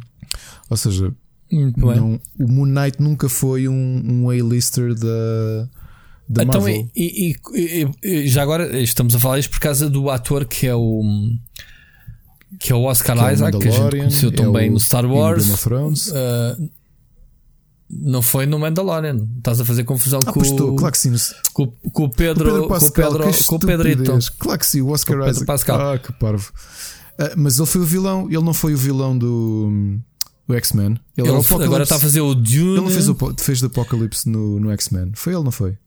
Ou 0.70 0.78
seja. 0.78 1.12
Não, 1.52 2.20
o 2.40 2.48
Moon 2.48 2.66
Knight 2.66 3.02
nunca 3.02 3.28
foi 3.28 3.68
um, 3.68 4.02
um 4.06 4.30
A-lister 4.30 4.94
da, 4.96 5.70
da 6.30 6.44
Então, 6.44 6.62
Marvel. 6.62 6.90
e, 6.96 7.36
e- 7.56 7.88
e- 8.04 8.28
já 8.28 8.42
agora 8.44 8.80
estamos 8.80 9.14
a 9.16 9.20
falar 9.20 9.40
isto 9.40 9.50
por 9.52 9.60
causa 9.60 9.90
do 9.90 10.10
ator 10.10 10.46
que 10.46 10.66
é 10.68 10.74
o 10.76 11.04
que 12.60 12.72
é 12.72 12.76
o 12.76 12.84
Oscar 12.84 13.16
Que 13.18 13.24
é 13.24 13.26
o 13.26 13.32
Isaac, 13.32 13.58
que 13.60 13.68
a 13.68 13.72
gente 13.72 13.90
conheceu 13.90 14.30
é 14.30 14.32
também 14.32 14.70
o- 14.70 14.74
no 14.74 14.80
Star 14.80 15.06
Wars. 15.06 15.48
Uh, 16.10 16.70
não 18.02 18.22
foi 18.22 18.46
no 18.46 18.58
Mandalorian. 18.60 19.28
Estás 19.38 19.60
a 19.62 19.66
fazer 19.66 19.84
confusão 19.84 20.20
Ah, 20.22 20.26
com, 20.26 20.40
pois 20.40 20.50
estou, 20.52 20.72
o- 20.74 20.76
claro 20.76 20.92
que 20.92 20.98
sim. 20.98 21.14
com, 21.54 21.68
com 21.68 22.04
o 22.06 22.10
Pedro, 22.10 22.46
Pedro 22.46 22.60
com 22.62 22.66
o 22.66 22.70
Pascal, 22.70 23.12
Pedro, 23.12 23.32
que 23.32 23.44
com 23.46 23.56
o 23.56 23.60
Pedrito. 23.60 24.20
Claro 24.40 24.60
que 24.60 24.66
sim, 24.66 24.82
o 24.82 24.90
Oscar 24.90 25.18
Com 25.18 25.24
o 25.24 25.26
Pedro. 25.26 25.46
Pascal. 25.46 25.92
Ah, 25.94 25.98
que 26.00 26.12
parvo. 26.14 26.52
Ah, 27.20 27.34
mas 27.38 27.58
ele 27.58 27.68
foi 27.68 27.82
o 27.82 27.86
vilão, 27.86 28.28
ele 28.28 28.42
não 28.44 28.54
foi 28.54 28.74
o 28.74 28.78
vilão 28.78 29.18
do, 29.18 30.00
do 30.48 30.56
X-Men. 30.56 31.00
Ele, 31.18 31.28
Ele 31.28 31.38
o 31.38 31.62
agora 31.64 31.84
está 31.84 31.96
a 31.96 32.00
fazer 32.00 32.22
o 32.22 32.34
Dune. 32.34 32.72
Ele 32.78 32.82
não 32.82 32.90
fez, 32.90 33.08
o, 33.10 33.16
fez 33.40 33.60
de 33.60 33.66
Apocalipse 33.68 34.28
no, 34.30 34.60
no 34.60 34.72
X-Men. 34.72 35.12
Foi 35.16 35.34
ele, 35.34 35.44
não 35.44 35.52
foi? 35.52 35.78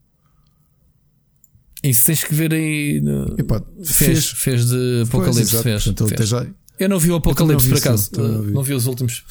Isso 1.83 2.05
tens 2.05 2.23
que 2.23 2.33
ver 2.33 2.53
aí. 2.53 2.99
no- 3.01 3.35
Epá, 3.37 3.61
fez, 3.83 4.29
fez 4.31 4.65
de 4.65 4.75
Pois, 4.75 5.09
Apocalipse. 5.09 5.41
exato. 5.41 5.63
fez, 5.63 5.83
Portanto, 5.83 6.15
fez. 6.17 6.29
já- 6.29 6.45
Eu 6.79 6.89
não 6.89 6.99
vi 6.99 7.11
o 7.11 7.15
Apocalipse 7.15 7.65
vi 7.67 7.71
por 7.73 7.79
acaso. 7.79 8.09
não 8.17 8.41
vi. 8.41 8.51
não 8.53 8.63
vi 8.63 8.73
os 8.73 8.87
últimos. 8.87 9.23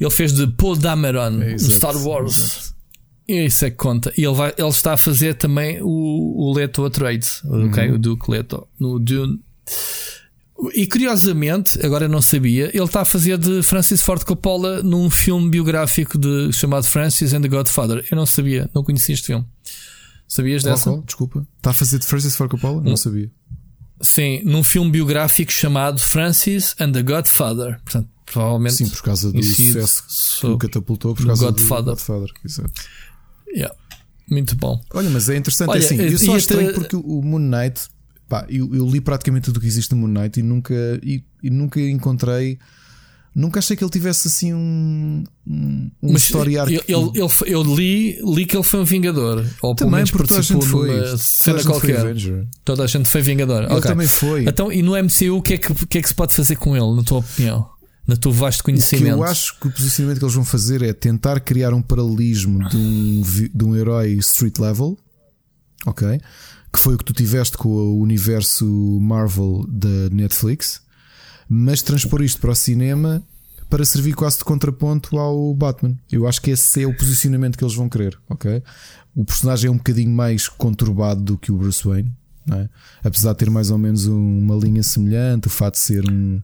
Ele 0.00 0.10
fez 0.10 0.32
de 0.32 0.46
Paul 0.46 0.76
Dameron 0.76 1.30
no 1.30 1.44
Exato, 1.44 1.72
Star 1.72 1.96
Wars. 1.96 2.36
exato. 2.36 2.78
Isso 3.28 3.64
é 3.66 3.70
que 3.70 3.76
conta. 3.76 4.12
E 4.16 4.24
ele, 4.24 4.34
vai, 4.34 4.54
ele 4.56 4.68
está 4.68 4.92
a 4.94 4.96
fazer 4.96 5.34
também 5.34 5.80
o, 5.82 5.88
o 6.50 6.52
Leto 6.54 6.84
Atreides, 6.84 7.42
Uhum. 7.44 7.68
ok? 7.68 7.90
O 7.90 7.98
Duke 7.98 8.30
Leto, 8.30 8.66
no 8.80 8.98
Dune. 8.98 9.38
E 10.74 10.86
curiosamente, 10.86 11.78
agora 11.86 12.06
eu 12.06 12.08
não 12.08 12.20
sabia, 12.22 12.70
ele 12.74 12.82
está 12.84 13.02
a 13.02 13.04
fazer 13.04 13.38
de 13.38 13.62
Francis 13.62 14.00
Ford 14.02 14.24
Coppola 14.24 14.82
num 14.82 15.08
filme 15.08 15.48
biográfico 15.50 16.18
de, 16.18 16.50
chamado 16.52 16.84
Francis 16.84 17.32
and 17.32 17.42
the 17.42 17.48
Godfather. 17.48 18.04
Eu 18.10 18.16
não 18.16 18.26
sabia, 18.26 18.68
não 18.74 18.82
conhecia 18.82 19.14
este 19.14 19.26
filme. 19.28 19.44
Sabias 20.26 20.62
Qual, 20.62 20.74
dessa? 20.74 20.90
qual? 20.90 21.02
Desculpa. 21.02 21.46
Está 21.58 21.70
a 21.70 21.74
fazer 21.74 21.98
de 21.98 22.06
Francis 22.06 22.34
Ford 22.34 22.50
Coppola? 22.50 22.82
Não 22.82 22.96
sabia. 22.96 23.30
Sim, 24.00 24.42
num 24.44 24.62
filme 24.64 24.90
biográfico 24.90 25.52
chamado 25.52 26.00
Francis 26.00 26.74
and 26.80 26.92
the 26.92 27.02
Godfather. 27.02 27.78
Portanto, 27.84 28.08
provavelmente. 28.32 28.74
Sim, 28.76 28.88
por 28.88 29.02
causa 29.02 29.32
do 29.32 29.42
sucesso 29.42 30.40
que 30.40 30.46
o 30.46 30.58
catapultou 30.58 31.14
por 31.14 31.22
do 31.22 31.26
causa 31.28 31.46
Godfather. 31.46 31.84
do 31.84 31.90
Godfather. 31.90 32.28
Exato. 32.44 32.72
Yeah, 33.54 33.74
muito 34.30 34.54
bom. 34.56 34.80
Olha, 34.92 35.08
mas 35.10 35.28
é 35.28 35.36
interessante 35.36 35.70
Olha, 35.70 35.78
é 35.78 35.84
assim. 35.84 35.96
Eu 35.96 36.18
só 36.18 36.24
e 36.24 36.26
acho 36.26 36.30
até- 36.30 36.36
estranho 36.38 36.74
porque 36.74 36.96
o 36.96 37.22
Moon 37.22 37.38
Knight, 37.38 37.88
pá, 38.28 38.46
eu, 38.48 38.74
eu 38.74 38.86
li 38.88 39.00
praticamente 39.00 39.44
tudo 39.46 39.56
o 39.56 39.60
que 39.60 39.66
existe 39.66 39.94
no 39.94 40.00
Moon 40.06 40.08
Knight 40.20 40.38
e 40.38 40.42
nunca, 40.42 40.74
e, 41.02 41.22
e 41.42 41.50
nunca 41.50 41.80
encontrei. 41.80 42.58
Nunca 43.34 43.60
achei 43.60 43.76
que 43.76 43.84
ele 43.84 43.90
tivesse 43.90 44.26
assim 44.26 44.52
um, 44.52 45.22
um, 45.46 45.90
um 46.02 46.12
Mas 46.12 46.24
story 46.24 46.58
arc. 46.58 46.72
eu, 46.88 47.12
ele 47.14 47.28
foi- 47.28 47.48
eu 47.48 47.62
li, 47.62 48.18
li 48.34 48.44
que 48.44 48.56
ele 48.56 48.64
foi 48.64 48.80
um 48.80 48.84
Vingador. 48.84 49.46
Ou 49.62 49.76
pelo 49.76 49.76
também 49.76 49.90
menos 49.98 50.10
porque 50.10 50.26
toda 50.28 50.40
a 50.40 50.42
gente 50.42 51.18
cena 51.18 51.62
qualquer. 51.62 52.16
Toda 52.64 52.82
a 52.82 52.86
gente 52.88 53.08
foi 53.08 53.22
Vingador. 53.22 53.62
Ele 53.64 53.72
Ok. 53.74 53.82
também 53.82 54.08
foi. 54.08 54.44
Então, 54.44 54.72
e 54.72 54.82
no 54.82 54.92
MCU, 54.96 55.36
o 55.36 55.42
que, 55.42 55.54
é 55.54 55.58
que, 55.58 55.70
o 55.70 55.74
que 55.86 55.98
é 55.98 56.02
que 56.02 56.08
se 56.08 56.14
pode 56.14 56.34
fazer 56.34 56.56
com 56.56 56.76
ele, 56.76 56.96
na 56.96 57.02
tua 57.04 57.18
opinião? 57.18 57.68
Na 58.08 58.16
tua 58.16 58.32
vasto 58.32 58.60
O 58.60 58.64
que 58.64 58.72
conhecimento? 58.72 59.06
eu 59.18 59.22
acho 59.22 59.60
que 59.60 59.68
o 59.68 59.70
posicionamento 59.70 60.18
que 60.18 60.24
eles 60.24 60.34
vão 60.34 60.44
fazer 60.44 60.80
é 60.82 60.92
tentar 60.94 61.38
criar 61.40 61.74
um 61.74 61.82
paralelismo 61.82 62.66
de 62.70 62.76
um, 62.76 63.22
de 63.54 63.64
um 63.64 63.76
herói 63.76 64.12
street 64.14 64.58
level, 64.58 64.98
ok? 65.84 66.18
Que 66.72 66.78
foi 66.78 66.94
o 66.94 66.98
que 66.98 67.04
tu 67.04 67.12
tiveste 67.12 67.58
com 67.58 67.68
o 67.68 68.00
universo 68.00 68.64
Marvel 69.00 69.66
da 69.68 70.08
Netflix, 70.10 70.80
mas 71.48 71.82
transpor 71.82 72.22
isto 72.22 72.40
para 72.40 72.50
o 72.52 72.54
cinema 72.56 73.22
para 73.68 73.84
servir 73.84 74.14
quase 74.14 74.38
de 74.38 74.44
contraponto 74.44 75.18
ao 75.18 75.54
Batman. 75.54 75.94
Eu 76.10 76.26
acho 76.26 76.40
que 76.40 76.50
esse 76.50 76.82
é 76.82 76.86
o 76.86 76.96
posicionamento 76.96 77.58
que 77.58 77.62
eles 77.64 77.74
vão 77.74 77.90
querer, 77.90 78.18
ok? 78.30 78.62
O 79.14 79.22
personagem 79.26 79.68
é 79.68 79.70
um 79.70 79.76
bocadinho 79.76 80.10
mais 80.10 80.48
conturbado 80.48 81.20
do 81.20 81.36
que 81.36 81.52
o 81.52 81.56
Bruce 81.58 81.86
Wayne, 81.86 82.10
é? 82.50 82.66
apesar 83.04 83.32
de 83.32 83.38
ter 83.40 83.50
mais 83.50 83.70
ou 83.70 83.76
menos 83.76 84.06
um- 84.06 84.38
uma 84.38 84.54
linha 84.56 84.82
semelhante, 84.82 85.48
o 85.48 85.50
fato 85.50 85.74
de 85.74 85.80
ser 85.80 86.10
um 86.10 86.40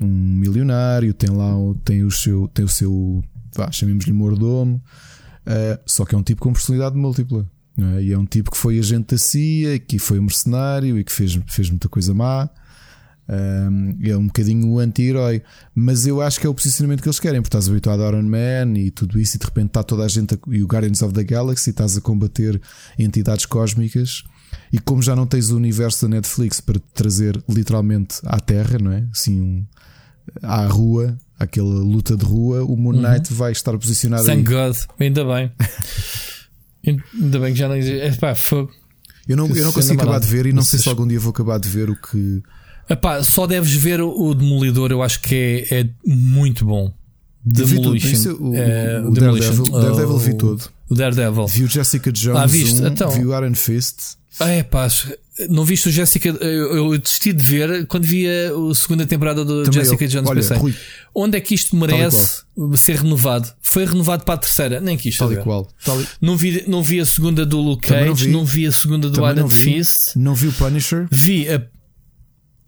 um 0.00 0.06
milionário, 0.06 1.12
tem 1.12 1.30
lá 1.30 1.52
tem 1.84 2.04
o 2.04 2.10
seu, 2.10 2.48
tem 2.48 2.64
o 2.64 2.68
seu 2.68 3.22
vá, 3.54 3.70
chamemos-lhe 3.70 4.12
mordomo, 4.12 4.82
uh, 5.46 5.80
só 5.86 6.04
que 6.04 6.14
é 6.14 6.18
um 6.18 6.22
tipo 6.22 6.42
com 6.42 6.52
personalidade 6.52 6.96
múltipla. 6.96 7.46
é? 7.96 8.02
E 8.02 8.12
é 8.12 8.18
um 8.18 8.26
tipo 8.26 8.50
que 8.50 8.56
foi 8.56 8.78
agente 8.78 9.14
da 9.14 9.18
CIA, 9.18 9.78
que 9.78 9.98
foi 9.98 10.18
um 10.18 10.22
mercenário 10.22 10.98
e 10.98 11.04
que 11.04 11.12
fez, 11.12 11.38
fez 11.46 11.70
muita 11.70 11.88
coisa 11.88 12.14
má. 12.14 12.48
Um, 13.30 13.98
é 14.02 14.16
um 14.16 14.26
bocadinho 14.26 14.66
o 14.68 14.78
anti-herói, 14.78 15.42
mas 15.74 16.06
eu 16.06 16.22
acho 16.22 16.40
que 16.40 16.46
é 16.46 16.48
o 16.48 16.54
posicionamento 16.54 17.02
que 17.02 17.08
eles 17.08 17.20
querem, 17.20 17.42
porque 17.42 17.48
estás 17.54 17.68
habituado 17.68 18.02
a 18.02 18.08
Iron 18.08 18.22
Man 18.22 18.78
e 18.78 18.90
tudo 18.90 19.20
isso, 19.20 19.36
e 19.36 19.38
de 19.38 19.44
repente 19.44 19.66
está 19.66 19.82
toda 19.82 20.02
a 20.04 20.08
gente 20.08 20.34
a, 20.34 20.38
e 20.48 20.62
o 20.62 20.66
Guardians 20.66 21.02
of 21.02 21.12
the 21.12 21.22
Galaxy, 21.24 21.68
e 21.68 21.72
estás 21.72 21.94
a 21.94 22.00
combater 22.00 22.58
entidades 22.98 23.44
cósmicas. 23.44 24.24
E 24.72 24.78
como 24.78 25.02
já 25.02 25.14
não 25.14 25.26
tens 25.26 25.50
o 25.50 25.56
universo 25.56 26.08
da 26.08 26.16
Netflix 26.16 26.58
para 26.58 26.78
te 26.78 26.86
trazer 26.94 27.42
literalmente 27.46 28.18
à 28.24 28.40
Terra, 28.40 28.78
não 28.78 28.92
é? 28.92 29.06
Assim, 29.12 29.38
um, 29.42 29.66
à 30.42 30.66
rua, 30.66 31.16
aquela 31.38 31.66
luta 31.68 32.16
de 32.16 32.24
rua, 32.24 32.64
o 32.64 32.76
Moon 32.76 32.92
Knight 32.92 33.32
vai 33.32 33.52
estar 33.52 33.76
posicionado 33.78 34.28
aí. 34.30 34.36
Thank 34.36 34.50
God. 34.52 34.76
Ainda 35.00 35.24
bem. 35.24 35.52
Ainda 36.86 37.38
bem 37.38 37.52
que 37.52 37.58
já 37.58 37.68
não 37.68 37.76
existe. 37.76 37.98
Epá, 38.06 38.34
fogo. 38.34 38.70
Eu 39.28 39.36
não, 39.36 39.46
eu 39.48 39.64
não 39.64 39.72
consigo 39.72 40.00
acabar 40.00 40.20
de 40.20 40.26
ver 40.26 40.46
e 40.46 40.52
não 40.52 40.62
sei 40.62 40.78
se 40.78 40.88
algum 40.88 41.06
dia 41.06 41.20
vou 41.20 41.30
acabar 41.30 41.58
de 41.58 41.68
ver 41.68 41.90
o 41.90 41.96
que. 41.96 42.42
Epá, 42.88 43.22
só 43.22 43.46
deves 43.46 43.72
ver 43.74 44.00
o, 44.00 44.34
Demolidor, 44.34 44.90
eu 44.90 45.02
acho 45.02 45.20
que 45.20 45.66
é, 45.70 45.80
é 45.80 45.88
muito 46.06 46.64
bom. 46.64 46.92
Demolition. 47.44 48.08
isso, 48.10 48.36
o, 48.42 48.54
É, 48.56 49.00
o, 49.00 49.08
o 49.10 49.12
Daredevil, 49.14 50.18
vi 50.18 50.30
o- 50.32 50.36
todo. 50.36 50.64
O 50.88 50.94
Daredevil. 50.94 51.46
Vi 51.46 51.64
o 51.64 51.68
Jessica 51.68 52.10
Jones 52.10 52.40
Ah, 52.40 52.46
viste? 52.46 52.80
1, 52.82 52.86
Então. 52.86 53.10
vi 53.10 53.24
o 53.26 53.36
Iron 53.36 53.54
Fist. 53.54 54.16
Ah, 54.40 54.48
é 54.48 54.62
pá, 54.62 54.88
não 55.48 55.64
viste 55.64 55.88
o 55.88 55.92
Jessica? 55.92 56.28
Eu, 56.28 56.76
eu 56.92 56.98
desisti 56.98 57.32
de 57.32 57.42
ver 57.42 57.86
quando 57.86 58.04
vi 58.04 58.26
a, 58.28 58.74
segunda 58.74 59.06
temporada 59.06 59.44
do 59.44 59.62
Também 59.62 59.80
Jessica 59.84 60.04
eu. 60.04 60.08
Jones. 60.08 60.28
Olha, 60.30 60.40
pensei, 60.40 60.56
Rui, 60.56 60.74
onde 61.14 61.36
é 61.36 61.40
que 61.40 61.54
isto 61.54 61.76
merece 61.76 62.42
ser 62.76 62.96
renovado? 62.96 63.48
Foi 63.62 63.84
renovado 63.84 64.24
para 64.24 64.34
a 64.34 64.38
terceira, 64.38 64.80
nem 64.80 64.96
quis 64.96 65.16
tal 65.16 65.32
e 65.32 65.36
qual. 65.36 65.68
Tal 65.84 66.00
e- 66.00 66.06
Não 66.20 66.36
vi, 66.36 66.64
não 66.66 66.82
vi 66.82 67.00
a 67.00 67.06
segunda 67.06 67.46
do 67.46 67.60
Luke 67.60 67.86
Também 67.86 68.06
não 68.06 68.12
Cage, 68.14 68.26
vi. 68.26 68.32
não 68.32 68.44
vi 68.44 68.66
a 68.66 68.72
segunda 68.72 69.08
do 69.08 69.14
Também 69.20 69.46
vi. 69.46 69.74
Fist. 69.74 70.16
Não 70.16 70.34
vi 70.34 70.48
o 70.48 70.52
Punisher. 70.52 71.06
Vi 71.10 71.48
a. 71.48 71.62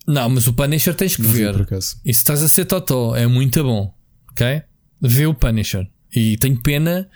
Não, 0.06 0.28
mas 0.28 0.46
o 0.46 0.52
Punisher 0.52 0.94
tens 0.94 1.16
que 1.16 1.22
Não 1.22 1.30
vi, 1.30 1.38
ver. 1.40 1.66
E 2.04 2.12
se 2.12 2.20
estás 2.20 2.42
a 2.42 2.48
ser 2.48 2.64
totó, 2.64 3.14
é 3.14 3.26
muito 3.26 3.62
bom. 3.62 3.92
Ok? 4.32 4.62
Vê 5.00 5.26
o 5.26 5.34
Punisher. 5.34 5.86
E 6.14 6.36
tenho 6.38 6.60
pena, 6.60 7.08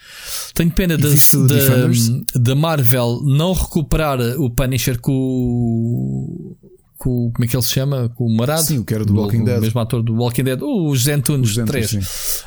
tenho 0.55 0.71
pena 0.71 0.97
da, 0.97 1.09
o 1.09 1.47
da, 1.49 2.41
da 2.41 2.55
Marvel 2.55 3.21
não 3.25 3.53
recuperar 3.53 4.21
o 4.41 4.49
Punisher 4.51 5.01
com 5.01 5.13
o. 5.13 6.57
com 6.97 7.27
o- 7.27 7.33
como 7.33 7.45
é 7.45 7.49
que 7.49 7.57
ele 7.57 7.63
se 7.63 7.71
chama? 7.71 8.09
Com 8.11 8.27
o 8.27 8.37
Marado? 8.37 8.63
Sim, 8.63 8.79
o 8.79 8.85
que 8.85 8.95
era 8.95 9.05
do 9.05 9.15
Walking 9.17 9.45
Dead. 9.45 9.59
O 9.59 9.61
mesmo 9.63 9.81
ator 9.81 10.03
do 10.03 10.15
Walking 10.15 10.45
Dead. 10.45 10.63
O 10.63 10.89
Os 10.91 11.09
Antunes, 11.09 11.55
3. 11.57 11.91
sim. 11.91 12.01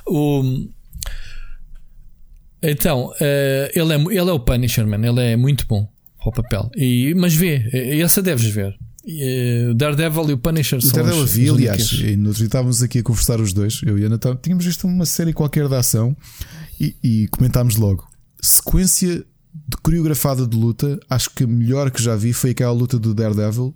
O, 0.07 0.67
então, 2.61 3.13
eh, 3.21 3.71
ele, 3.75 3.93
é, 3.93 3.97
ele 3.97 4.29
é 4.29 4.33
o 4.33 4.39
Punisher, 4.39 4.85
man. 4.87 5.05
Ele 5.05 5.21
é 5.21 5.35
muito 5.35 5.65
bom 5.67 5.87
para 6.19 6.29
o 6.29 6.31
papel. 6.31 6.71
E, 6.75 7.13
mas 7.15 7.33
vê, 7.35 7.69
essa 8.01 8.21
deves 8.21 8.45
ver. 8.47 8.73
Eh, 9.09 9.67
o 9.71 9.73
Daredevil 9.73 10.29
e 10.29 10.33
o 10.33 10.37
Punisher 10.37 10.79
O 10.79 10.81
são 10.81 10.91
Daredevil 10.91 11.23
os- 11.23 11.31
vi, 11.31 11.49
aliás, 11.49 11.91
e 11.91 12.17
nós 12.17 12.39
estávamos 12.41 12.81
aqui 12.83 12.99
a 12.99 13.03
conversar 13.03 13.39
os 13.39 13.53
dois. 13.53 13.79
Eu 13.85 13.97
e 13.97 14.03
a 14.03 14.07
Ana 14.07 14.17
tá- 14.17 14.35
tínhamos 14.35 14.65
visto 14.65 14.85
uma 14.85 15.05
série 15.05 15.31
qualquer 15.33 15.67
de 15.69 15.75
ação 15.75 16.15
e, 16.79 16.93
e 17.03 17.27
comentámos 17.29 17.77
logo. 17.77 18.05
Sequência 18.41 19.17
de 19.69 19.77
coreografada 19.81 20.45
de 20.45 20.55
luta, 20.57 20.99
acho 21.09 21.29
que 21.31 21.43
a 21.43 21.47
melhor 21.47 21.89
que 21.89 22.01
já 22.03 22.15
vi 22.15 22.33
foi 22.33 22.51
aquela 22.51 22.71
luta 22.71 22.99
do 22.99 23.13
Daredevil 23.13 23.73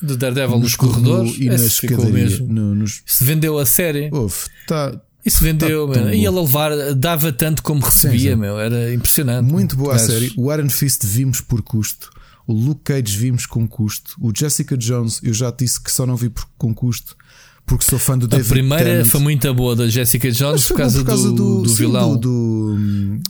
Do 0.00 0.16
Daredevil 0.16 0.58
nos, 0.58 0.76
corredor- 0.76 1.16
corredores 1.18 1.40
e 1.40 1.44
na 1.46 1.54
esse 1.56 1.80
ficou 1.80 1.98
escadaria. 1.98 2.24
mesmo. 2.24 2.46
No, 2.52 2.74
nos, 2.74 3.02
Se 3.06 3.24
vendeu 3.24 3.58
a 3.58 3.66
série. 3.66 4.08
Ouve, 4.12 4.34
tá 4.66 4.98
Isso 5.24 5.42
vendeu, 5.44 5.86
tá 5.88 5.94
tão 5.94 6.04
man. 6.04 6.14
E 6.14 6.18
ele 6.18 6.26
a 6.26 6.30
levar, 6.30 6.94
dava 6.94 7.32
tanto 7.32 7.62
como 7.62 7.80
recebia, 7.84 8.32
sim. 8.34 8.36
meu. 8.40 8.58
Era 8.58 8.92
impressionante. 8.94 9.50
muito 9.50 9.76
boa 9.76 9.94
a 9.94 9.98
série. 9.98 10.32
O 10.36 10.52
Iron 10.52 10.68
Fist 10.68 11.04
vimos 11.04 11.40
por 11.40 11.62
custo. 11.62 12.10
O 12.46 12.52
Luke 12.52 12.82
Cage 12.84 13.16
vimos 13.16 13.46
com 13.46 13.66
custo. 13.68 14.16
O 14.20 14.32
Jessica 14.36 14.76
Jones, 14.76 15.20
eu 15.22 15.32
já 15.32 15.50
disse 15.50 15.80
que 15.80 15.90
só 15.92 16.04
não 16.06 16.16
vi 16.16 16.28
por, 16.28 16.46
com 16.58 16.74
custo 16.74 17.16
porque 17.64 17.84
sou 17.84 17.96
fã 17.96 18.18
do 18.18 18.24
A 18.26 18.28
David 18.28 18.48
primeira 18.48 18.84
Tennant. 18.84 19.06
foi 19.06 19.20
muito 19.20 19.54
boa 19.54 19.76
da 19.76 19.86
Jessica 19.88 20.28
Jones 20.32 20.66
por 20.66 20.76
foi 20.78 20.90
bom 20.90 21.04
causa, 21.04 21.30
do, 21.30 21.62
do, 21.62 21.68
sim, 21.68 21.74
vilão. 21.76 22.16
do, 22.16 22.76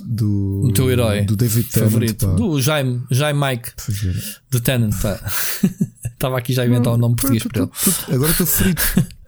do, 0.06 0.60
o 0.64 0.72
teu 0.72 0.90
herói 0.90 1.22
do 1.26 1.36
David 1.36 1.68
Tennant, 1.68 1.90
favorito. 1.90 2.26
pá. 2.26 2.32
Do 2.32 2.60
Jaime, 2.60 3.02
Jaime 3.10 3.38
Mike, 3.38 3.68
é. 3.68 4.12
do 4.50 4.58
Tennant. 4.60 4.94
pá. 5.02 5.20
Estava 6.12 6.38
aqui 6.38 6.54
já 6.54 6.62
a 6.62 6.66
inventar 6.66 6.94
o 6.94 6.96
nome 6.96 7.14
português 7.16 7.42
Tu- 7.42 7.48
para 7.50 7.62
ele. 7.62 7.70
Agora 8.16 8.30
estou 8.30 8.46
frito. 8.46 8.82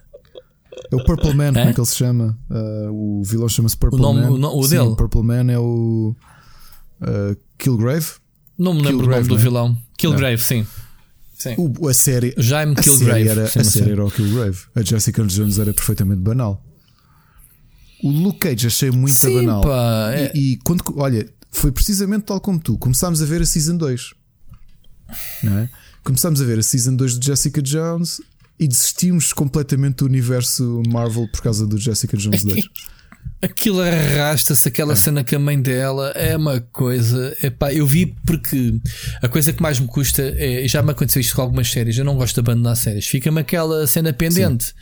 É 0.90 0.96
o 0.96 1.04
Purple 1.04 1.34
Man, 1.34 1.52
como 1.52 1.58
É? 1.58 1.70
é 1.70 1.72
que 1.72 1.80
ele 1.80 1.86
se 1.86 1.96
chama? 1.96 2.38
Uh, 2.50 3.20
o 3.20 3.22
vilão 3.24 3.48
chama-se 3.48 3.76
Purple 3.76 3.98
O 3.98 4.02
nome- 4.02 4.20
Man. 4.38 4.48
o 4.48 4.58
o 4.58 4.62
Sim, 4.64 4.70
dele? 4.70 4.88
O 4.88 4.96
Purple 4.96 5.22
Man 5.22 5.50
é 5.50 5.58
o 5.58 6.14
uh, 7.00 7.36
Killgrave. 7.58 8.06
Não 8.58 8.72
me 8.74 8.82
lembro 8.82 8.98
Killgrave, 9.00 9.20
o 9.20 9.22
nome 9.22 9.28
do 9.28 9.34
é? 9.36 9.42
vilão. 9.42 9.82
Killgrave, 9.98 10.42
sim. 10.42 10.66
sim. 11.38 11.54
O, 11.58 11.88
a 11.88 11.94
série, 11.94 12.34
Jaime 12.36 12.74
a 12.76 12.82
série, 12.82 12.96
Killgrave. 12.98 13.28
era, 13.28 13.44
a 13.44 13.48
chama-se. 13.48 13.70
série 13.78 13.90
era 13.92 14.04
o 14.04 14.10
Killgrave. 14.10 14.58
A 14.74 14.82
Jessica 14.82 15.24
Jones 15.24 15.58
era 15.58 15.72
perfeitamente 15.72 16.20
banal. 16.20 16.62
O 18.02 18.10
Luke 18.10 18.38
Cage 18.40 18.66
achei 18.66 18.90
muito 18.90 19.14
Sim, 19.14 19.34
banal. 19.36 19.62
pá, 19.62 20.12
é- 20.12 20.32
E, 20.34 20.52
e 20.52 20.56
quando, 20.58 20.82
olha, 20.96 21.28
foi 21.50 21.72
precisamente 21.72 22.24
tal 22.24 22.40
como 22.40 22.58
tu. 22.58 22.76
Começámos 22.78 23.22
a 23.22 23.24
ver 23.24 23.40
a 23.42 23.46
Season 23.46 23.76
2. 23.76 24.12
Não 25.42 25.58
é? 25.58 25.68
Começámos 26.02 26.40
a 26.40 26.44
ver 26.44 26.58
a 26.58 26.62
Season 26.62 26.94
2 26.96 27.18
de 27.18 27.26
Jessica 27.26 27.62
Jones 27.62 28.20
e 28.60 28.68
desistimos 28.68 29.32
completamente 29.32 29.96
do 29.96 30.04
universo 30.04 30.82
Marvel 30.88 31.26
por 31.32 31.40
causa 31.42 31.66
do 31.66 31.78
Jessica 31.78 32.16
Jones 32.16 32.44
2. 32.44 32.64
Aquilo 33.44 33.82
arrasta-se, 33.82 34.66
aquela 34.66 34.96
cena 34.96 35.22
com 35.22 35.36
a 35.36 35.38
mãe 35.38 35.60
dela 35.60 36.12
é 36.14 36.34
uma 36.34 36.60
coisa. 36.60 37.36
Epá, 37.42 37.74
eu 37.74 37.86
vi 37.86 38.06
porque 38.24 38.74
a 39.20 39.28
coisa 39.28 39.52
que 39.52 39.62
mais 39.62 39.78
me 39.78 39.86
custa 39.86 40.22
é. 40.38 40.66
Já 40.66 40.82
me 40.82 40.92
aconteceu 40.92 41.20
isto 41.20 41.36
com 41.36 41.42
algumas 41.42 41.70
séries. 41.70 41.98
Eu 41.98 42.06
não 42.06 42.16
gosto 42.16 42.34
de 42.34 42.40
abandonar 42.40 42.74
séries. 42.74 43.06
Fica-me 43.06 43.42
aquela 43.42 43.86
cena 43.86 44.14
pendente. 44.14 44.74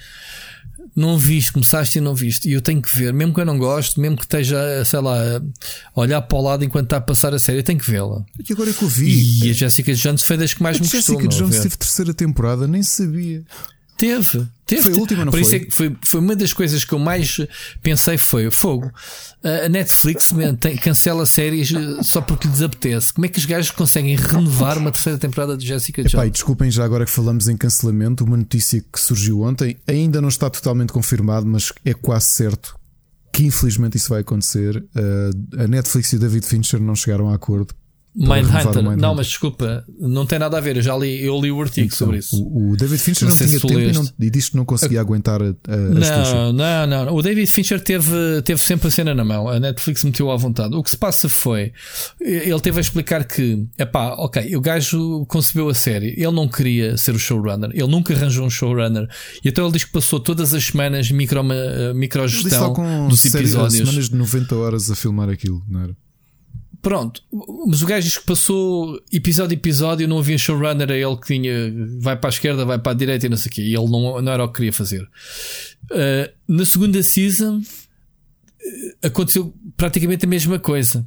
Não 0.95 1.19
viste, 1.19 1.53
começaste 1.53 1.99
e 1.99 2.01
não 2.01 2.15
viste. 2.15 2.49
E 2.49 2.53
eu 2.53 2.61
tenho 2.61 2.81
que 2.81 2.95
ver, 2.95 3.13
mesmo 3.13 3.35
que 3.35 3.41
eu 3.41 3.47
não 3.47 3.59
gosto, 3.59 4.01
mesmo 4.01 4.17
que 4.17 4.23
esteja, 4.23 4.85
sei 4.85 5.01
lá, 5.01 5.17
a 5.37 6.01
olhar 6.01 6.21
para 6.23 6.39
o 6.39 6.43
lado 6.43 6.65
enquanto 6.65 6.85
está 6.85 6.99
a 6.99 7.01
passar 7.01 7.35
a 7.35 7.39
série, 7.41 7.59
eu 7.59 7.63
tenho 7.65 7.81
que 7.81 7.91
vê-la. 7.91 8.23
E 8.49 8.53
agora 8.53 8.71
é 8.71 8.73
que 8.73 8.83
eu 8.83 8.89
vi. 8.89 9.45
E 9.45 9.51
a 9.51 9.53
Jessica 9.55 9.93
Jones 9.95 10.23
foi 10.23 10.37
das 10.37 10.55
que 10.55 10.63
mais 10.63 10.77
a 10.77 10.81
me 10.81 10.89
custou. 10.89 11.01
Jessica 11.01 11.23
meu, 11.23 11.31
a 11.31 11.35
Jones 11.35 11.63
teve 11.63 11.77
terceira 11.77 12.15
temporada, 12.15 12.69
nem 12.69 12.83
sabia. 12.83 13.43
Teve, 13.97 14.47
teve. 14.67 14.83
Foi 14.83 14.93
a 14.93 14.97
última, 14.97 15.25
não 15.25 15.31
Por 15.31 15.41
isso 15.41 15.51
foi? 15.51 15.59
é 15.59 15.65
que 15.65 15.71
foi, 15.71 15.97
foi 16.05 16.21
uma 16.21 16.35
das 16.35 16.53
coisas 16.53 16.85
que 16.85 16.93
eu 16.93 16.99
mais 16.99 17.39
pensei 17.83 18.19
foi 18.19 18.51
fogo. 18.51 18.91
A 19.45 19.69
Netflix 19.69 20.33
tem- 20.59 20.77
cancela 20.77 21.25
séries 21.25 21.73
eh, 21.73 22.03
só 22.03 22.21
porque 22.21 22.49
lhes 22.49 22.63
apetece. 22.63 23.13
Como 23.13 23.25
é 23.27 23.29
que 23.29 23.39
os 23.39 23.45
gajos 23.45 23.71
conseguem 23.71 24.17
renovar 24.17 24.77
uma 24.79 24.91
terceira 24.91 25.19
temporada 25.19 25.57
de 25.57 25.67
Jessica 25.67 26.01
Epá, 26.01 26.09
e 26.09 26.11
Jones? 26.13 26.33
desculpem 26.33 26.71
já 26.71 26.85
agora 26.85 27.05
que 27.05 27.11
falamos 27.13 27.49
em 27.49 27.57
cancelamento, 27.57 28.25
uma 28.25 28.37
notícia 28.37 28.83
que 28.93 28.99
surgiu 29.01 29.43
ontem, 29.43 29.77
ainda 29.87 30.21
não 30.21 30.29
está 30.29 30.51
totalmente 30.51 30.93
confirmado, 30.93 31.47
mas 31.47 31.73
é 31.85 31.95
quase 31.95 32.27
certo 32.27 32.75
que 33.33 33.45
infelizmente 33.47 33.97
isso 33.97 34.11
vai 34.11 34.21
acontecer. 34.21 34.77
Uh, 34.95 35.63
a 35.63 35.67
Netflix 35.67 36.13
e 36.13 36.17
o 36.17 36.19
David 36.19 36.45
Fincher 36.47 36.79
não 36.81 36.95
chegaram 36.95 37.31
a 37.31 37.35
acordo. 37.35 37.75
Mindhunter. 38.15 38.67
Mindhunter. 38.83 38.97
Não, 38.99 39.15
mas 39.15 39.27
desculpa, 39.27 39.85
não 39.99 40.27
tem 40.27 40.39
nada 40.39 40.59
a 40.59 40.61
ver. 40.61 40.77
Eu 40.77 40.83
já 40.83 40.95
li, 40.97 41.25
eu 41.25 41.41
li 41.41 41.51
o 41.51 41.61
artigo 41.63 41.95
sobre 41.95 42.19
isso. 42.19 42.37
O, 42.43 42.73
o 42.73 42.77
David 42.77 43.01
Fincher 43.01 43.27
Não 43.29 43.35
não, 43.35 43.47
tinha 43.47 43.61
tempo 43.61 43.81
e, 43.81 43.93
não, 43.93 44.09
e 44.21 44.31
disse 44.31 44.51
que 44.51 44.57
não 44.57 44.65
conseguia 44.67 45.01
aguentar 45.01 45.41
a, 45.43 45.47
a. 45.47 45.77
Não, 45.77 46.53
não, 46.53 46.87
não, 46.87 47.05
não. 47.07 47.15
O 47.15 47.23
David 47.23 47.51
Fincher 47.51 47.81
teve, 47.83 48.43
teve 48.45 48.61
sempre 48.61 48.89
a 48.89 48.91
cena 48.91 49.15
na 49.15 49.25
mão. 49.25 49.49
A 49.49 49.59
Netflix 49.59 50.05
meteu 50.05 50.31
à 50.31 50.37
vontade. 50.37 50.75
O 50.75 50.83
que 50.83 50.91
se 50.91 50.97
passa 50.97 51.29
foi. 51.29 51.73
Ele 52.21 52.61
teve 52.61 52.79
a 52.79 52.81
explicar 52.81 53.25
que, 53.25 53.67
epá, 53.79 54.09
ok, 54.19 54.55
o 54.57 54.61
gajo 54.61 55.25
concebeu 55.27 55.69
a 55.71 55.75
série. 55.75 56.09
Ele 56.17 56.33
não 56.33 56.47
queria 56.49 56.97
ser 56.99 57.15
o 57.15 57.19
showrunner. 57.19 57.71
Ele 57.73 57.87
nunca 57.89 58.13
arranjou 58.15 58.45
um 58.47 58.51
showrunner. 58.51 59.09
E 59.45 59.49
então 59.49 59.65
ele 59.65 59.73
diz 59.73 59.85
que 59.85 59.93
passou 59.93 60.21
todas 60.21 60.53
as 60.53 60.65
semanas 60.65 61.11
micro, 61.11 61.41
Ele 61.41 61.95
micro 61.95 62.27
disse 62.27 62.43
lá 62.45 62.51
gestão 62.51 62.73
com 62.75 63.09
dos 63.09 63.21
série- 63.21 63.45
episódios. 63.45 63.79
semanas 63.89 64.09
de 64.11 64.17
90 64.17 64.55
horas 64.57 64.91
a 64.91 64.95
filmar 64.95 65.29
aquilo, 65.31 65.63
não 65.69 65.81
era? 65.81 65.97
Pronto, 66.83 67.23
mas 67.69 67.81
o 67.81 67.87
gajo 67.87 68.05
diz 68.05 68.19
que 68.19 68.27
passou 68.27 69.01
episódio 69.13 69.55
a 69.55 69.59
episódio, 69.59 70.09
não 70.09 70.19
havia 70.19 70.37
showrunner, 70.37 70.91
é 70.91 70.99
ele 71.01 71.17
que 71.17 71.29
tinha 71.29 71.73
vai 72.01 72.17
para 72.17 72.29
a 72.29 72.33
esquerda, 72.33 72.65
vai 72.65 72.77
para 72.77 72.91
a 72.91 72.95
direita 72.95 73.25
e 73.25 73.29
não 73.29 73.37
sei 73.37 73.51
o 73.51 73.55
quê. 73.55 73.63
E 73.63 73.77
ele 73.77 73.89
não, 73.89 74.21
não 74.21 74.33
era 74.33 74.45
o 74.45 74.49
que 74.49 74.55
queria 74.55 74.73
fazer. 74.73 75.03
Uh, 75.85 76.29
na 76.49 76.65
segunda 76.65 77.01
season 77.01 77.59
uh, 77.59 79.07
aconteceu 79.07 79.55
praticamente 79.77 80.27
a 80.27 80.29
mesma 80.29 80.59
coisa. 80.59 81.07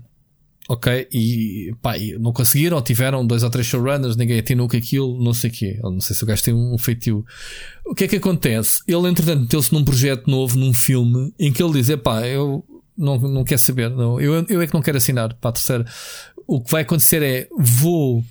Ok? 0.69 1.07
E 1.11 1.75
pá, 1.81 1.95
não 2.19 2.31
conseguiram, 2.31 2.81
tiveram 2.81 3.27
dois 3.27 3.43
ou 3.43 3.49
três 3.49 3.67
showrunners, 3.67 4.15
ninguém 4.15 4.39
atinou 4.39 4.69
com 4.69 4.77
aquilo, 4.77 5.21
não 5.21 5.33
sei 5.33 5.49
o 5.49 5.53
quê. 5.53 5.79
Eu 5.83 5.91
não 5.91 5.99
sei 5.99 6.15
se 6.15 6.23
o 6.23 6.25
gajo 6.25 6.41
tem 6.41 6.53
um 6.53 6.77
feitio. 6.77 7.25
O 7.85 7.93
que 7.93 8.05
é 8.05 8.07
que 8.07 8.15
acontece? 8.15 8.81
Ele, 8.87 9.09
entretanto, 9.09 9.41
meteu-se 9.41 9.73
num 9.73 9.83
projeto 9.83 10.31
novo, 10.31 10.57
num 10.57 10.73
filme, 10.73 11.33
em 11.37 11.51
que 11.51 11.61
ele 11.61 11.73
diz: 11.73 11.93
pá, 11.97 12.25
eu 12.25 12.65
não, 12.97 13.17
não 13.17 13.43
quero 13.43 13.61
saber, 13.61 13.89
não, 13.89 14.19
eu, 14.19 14.45
eu 14.47 14.61
é 14.61 14.67
que 14.67 14.73
não 14.73 14.81
quero 14.81 14.97
assinar 14.97 15.33
para 15.33 15.49
a 15.49 15.53
terceira. 15.53 15.85
O 16.47 16.61
que 16.61 16.71
vai 16.71 16.83
acontecer 16.83 17.21
é: 17.21 17.47
vou. 17.57 18.23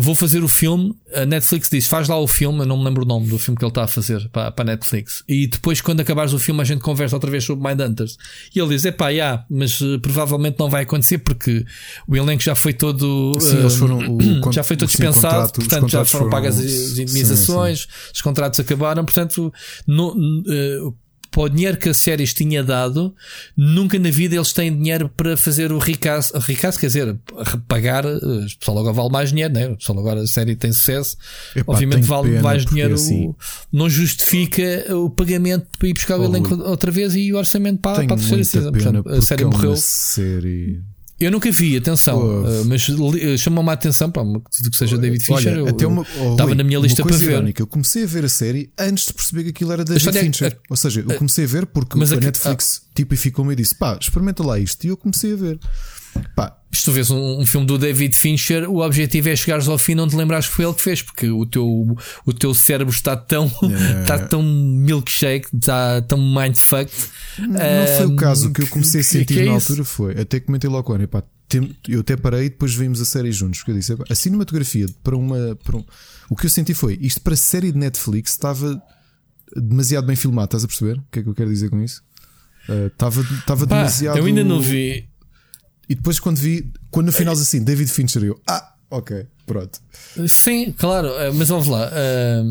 Vou 0.00 0.14
fazer 0.14 0.44
o 0.44 0.48
filme. 0.48 0.94
A 1.12 1.26
Netflix 1.26 1.68
diz: 1.68 1.88
faz 1.88 2.08
lá 2.08 2.16
o 2.16 2.28
filme. 2.28 2.60
Eu 2.60 2.66
não 2.66 2.78
me 2.78 2.84
lembro 2.84 3.02
o 3.02 3.06
nome 3.06 3.26
do 3.26 3.36
filme 3.36 3.58
que 3.58 3.64
ele 3.64 3.70
está 3.70 3.82
a 3.82 3.88
fazer 3.88 4.28
para, 4.28 4.52
para 4.52 4.62
a 4.62 4.66
Netflix. 4.66 5.24
E 5.26 5.48
depois, 5.48 5.80
quando 5.80 5.98
acabares 5.98 6.32
o 6.32 6.38
filme, 6.38 6.60
a 6.60 6.64
gente 6.64 6.80
conversa 6.82 7.16
outra 7.16 7.28
vez 7.28 7.42
sobre 7.42 7.68
Mindhunters. 7.68 8.16
E 8.54 8.60
ele 8.60 8.68
diz: 8.68 8.84
é 8.84 8.92
pá, 8.92 9.12
já, 9.12 9.44
mas 9.50 9.80
uh, 9.80 9.98
provavelmente 9.98 10.56
não 10.56 10.70
vai 10.70 10.84
acontecer 10.84 11.18
porque 11.18 11.66
o 12.06 12.16
elenco 12.16 12.40
já 12.40 12.54
foi 12.54 12.72
todo. 12.72 13.32
Sim, 13.40 13.56
uh, 13.56 13.60
eles 13.60 13.74
foram. 13.74 13.98
O, 13.98 14.52
já 14.52 14.62
foi 14.62 14.76
todo 14.76 14.88
sim, 14.88 14.98
dispensado, 14.98 15.52
portanto 15.52 15.72
já 15.72 15.80
contratos 15.80 16.12
foram 16.12 16.30
pagas 16.30 16.60
as 16.60 16.70
sim, 16.70 17.02
indemnizações, 17.02 17.88
os 18.14 18.22
contratos 18.22 18.60
acabaram, 18.60 19.04
portanto, 19.04 19.52
no, 19.84 20.12
uh, 20.12 20.96
para 21.30 21.42
o 21.42 21.48
dinheiro 21.48 21.76
que 21.76 21.88
as 21.88 21.98
séries 21.98 22.32
tinha 22.34 22.62
dado, 22.64 23.14
nunca 23.56 23.98
na 23.98 24.10
vida 24.10 24.34
eles 24.34 24.52
têm 24.52 24.74
dinheiro 24.74 25.10
para 25.16 25.36
fazer 25.36 25.70
o 25.72 25.78
recast, 25.78 26.32
recast 26.38 26.80
quer 26.80 26.86
dizer, 26.86 27.16
pagar, 27.66 28.04
o 28.06 28.46
pessoal 28.58 28.78
agora 28.78 28.92
vale 28.94 29.10
mais 29.10 29.30
dinheiro, 29.30 29.52
né? 29.54 29.68
o 29.68 29.76
pessoal 29.76 29.98
agora 29.98 30.20
a 30.22 30.26
série 30.26 30.56
tem 30.56 30.72
sucesso, 30.72 31.16
Epá, 31.54 31.72
obviamente 31.72 32.04
vale 32.06 32.28
pena, 32.30 32.42
mais 32.42 32.64
dinheiro, 32.64 32.94
assim- 32.94 33.34
não 33.72 33.88
justifica 33.88 34.96
o 34.96 35.10
pagamento 35.10 35.66
para 35.78 35.88
ir 35.88 35.94
buscar 35.94 36.18
o 36.18 36.24
elenco 36.24 36.54
outra 36.62 36.90
vez 36.90 37.14
e 37.14 37.32
o 37.32 37.36
orçamento 37.36 37.80
para, 37.80 38.04
para 38.04 38.14
a 38.14 38.18
terceira 38.18 38.44
season. 38.44 38.72
Portanto, 38.72 39.08
a 39.08 39.22
série 39.22 39.42
é 39.42 39.46
morreu. 39.46 39.76
série. 39.76 40.80
Eu 41.20 41.30
nunca 41.32 41.50
vi, 41.50 41.76
atenção, 41.76 42.42
uh, 42.44 42.64
mas 42.66 42.88
uh, 42.88 43.36
chamou-me 43.36 43.70
a 43.70 43.72
atenção, 43.72 44.08
pá, 44.10 44.22
que 44.70 44.76
seja 44.76 44.96
David 44.96 45.24
Fincher. 45.24 45.52
Olha, 45.52 45.58
eu- 45.60 45.68
até 45.68 45.86
uma, 45.86 46.02
oh, 46.02 46.30
estava 46.32 46.50
Rui, 46.50 46.54
na 46.54 46.62
minha 46.62 46.78
lista 46.78 47.02
para 47.02 47.16
ver. 47.16 47.32
irónica, 47.32 47.62
Eu 47.62 47.66
comecei 47.66 48.04
a 48.04 48.06
ver 48.06 48.24
a 48.24 48.28
série 48.28 48.70
antes 48.78 49.06
de 49.06 49.14
perceber 49.14 49.42
que 49.44 49.50
aquilo 49.50 49.72
era 49.72 49.84
David 49.84 50.16
é- 50.16 50.20
Fincher. 50.22 50.52
a- 50.52 50.62
Ou 50.70 50.76
seja, 50.76 51.04
eu 51.08 51.16
comecei 51.16 51.44
a 51.44 51.48
ver 51.48 51.66
porque 51.66 51.98
a 51.98 52.02
a 52.02 52.20
Netflix 52.20 52.82
tipificou-me 52.94 53.52
e 53.52 53.56
disse: 53.56 53.74
pá, 53.74 53.98
experimenta 54.00 54.44
lá 54.44 54.58
isto. 54.58 54.84
E 54.84 54.88
eu 54.88 54.96
comecei 54.96 55.32
a 55.32 55.36
ver. 55.36 55.58
Pá, 56.36 56.56
Se 56.70 56.84
tu 56.84 56.92
vês 56.92 57.10
um, 57.10 57.40
um 57.40 57.46
filme 57.46 57.66
do 57.66 57.78
David 57.78 58.14
Fincher, 58.14 58.68
o 58.70 58.84
objetivo 58.84 59.28
é 59.30 59.34
chegares 59.36 59.66
ao 59.68 59.78
fim 59.78 59.92
e 59.92 59.94
não 59.94 60.06
te 60.06 60.14
lembrares 60.14 60.46
que 60.46 60.52
foi 60.54 60.64
ele 60.66 60.74
que 60.74 60.82
fez, 60.82 61.00
porque 61.00 61.28
o 61.30 61.46
teu, 61.46 61.96
o 62.26 62.32
teu 62.34 62.54
cérebro 62.54 62.92
está 62.94 63.16
tão, 63.16 63.50
É. 63.96 64.02
está 64.02 64.18
tão 64.18 64.42
milkshake, 64.42 65.48
está 65.56 66.02
tão 66.02 66.18
mindfucked. 66.18 66.92
não 67.38 67.86
foi 67.96 68.06
o 68.06 68.16
caso. 68.16 68.48
O 68.48 68.52
que 68.52 68.62
eu 68.62 68.66
comecei 68.68 69.00
a 69.00 69.02
que- 69.02 69.08
sentir 69.08 69.34
que 69.34 69.40
é 69.40 69.44
na 69.46 69.52
altura 69.52 69.82
foi. 69.84 70.20
Até 70.20 70.40
comentei 70.40 70.68
logo 70.68 70.92
a 70.92 70.96
Ana, 70.96 71.08
pá, 71.08 71.22
eu 71.88 72.00
até 72.00 72.16
parei 72.16 72.44
e 72.46 72.50
depois 72.50 72.74
vimos 72.74 73.00
a 73.00 73.06
série 73.06 73.32
juntos. 73.32 73.60
Porque 73.60 73.70
eu 73.70 73.76
disse: 73.76 73.96
a 74.08 74.14
cinematografia 74.14 74.86
para 75.02 75.16
uma. 75.16 75.56
Para 75.64 75.78
um- 75.78 75.84
o 76.28 76.36
que 76.36 76.44
eu 76.44 76.50
senti 76.50 76.74
foi: 76.74 76.98
isto 77.00 77.22
para 77.22 77.34
série 77.34 77.72
de 77.72 77.78
Netflix 77.78 78.32
estava 78.32 78.80
demasiado 79.56 80.06
bem 80.06 80.16
filmado. 80.16 80.44
Estás 80.48 80.64
a 80.64 80.66
perceber? 80.68 80.98
O 80.98 81.04
que 81.10 81.20
é 81.20 81.22
que 81.22 81.28
eu 81.30 81.34
quero 81.34 81.48
dizer 81.48 81.70
com 81.70 81.82
isso? 81.82 82.02
Uh, 82.68 82.88
Estava 82.88 83.24
Pá, 83.66 83.76
demasiado. 83.76 84.18
eu 84.18 84.26
ainda 84.26 84.44
não 84.44 84.60
vi. 84.60 85.07
E 85.88 85.94
depois 85.94 86.20
quando 86.20 86.36
vi, 86.36 86.70
quando 86.90 87.06
no 87.06 87.12
final 87.12 87.34
assim, 87.34 87.62
David 87.62 87.90
Fincher, 87.90 88.22
eu, 88.22 88.40
ah, 88.46 88.74
ok, 88.90 89.26
pronto. 89.46 89.80
Sim, 90.26 90.72
claro, 90.72 91.08
eh, 91.08 91.32
mas 91.32 91.48
vamos 91.48 91.66
lá. 91.66 91.90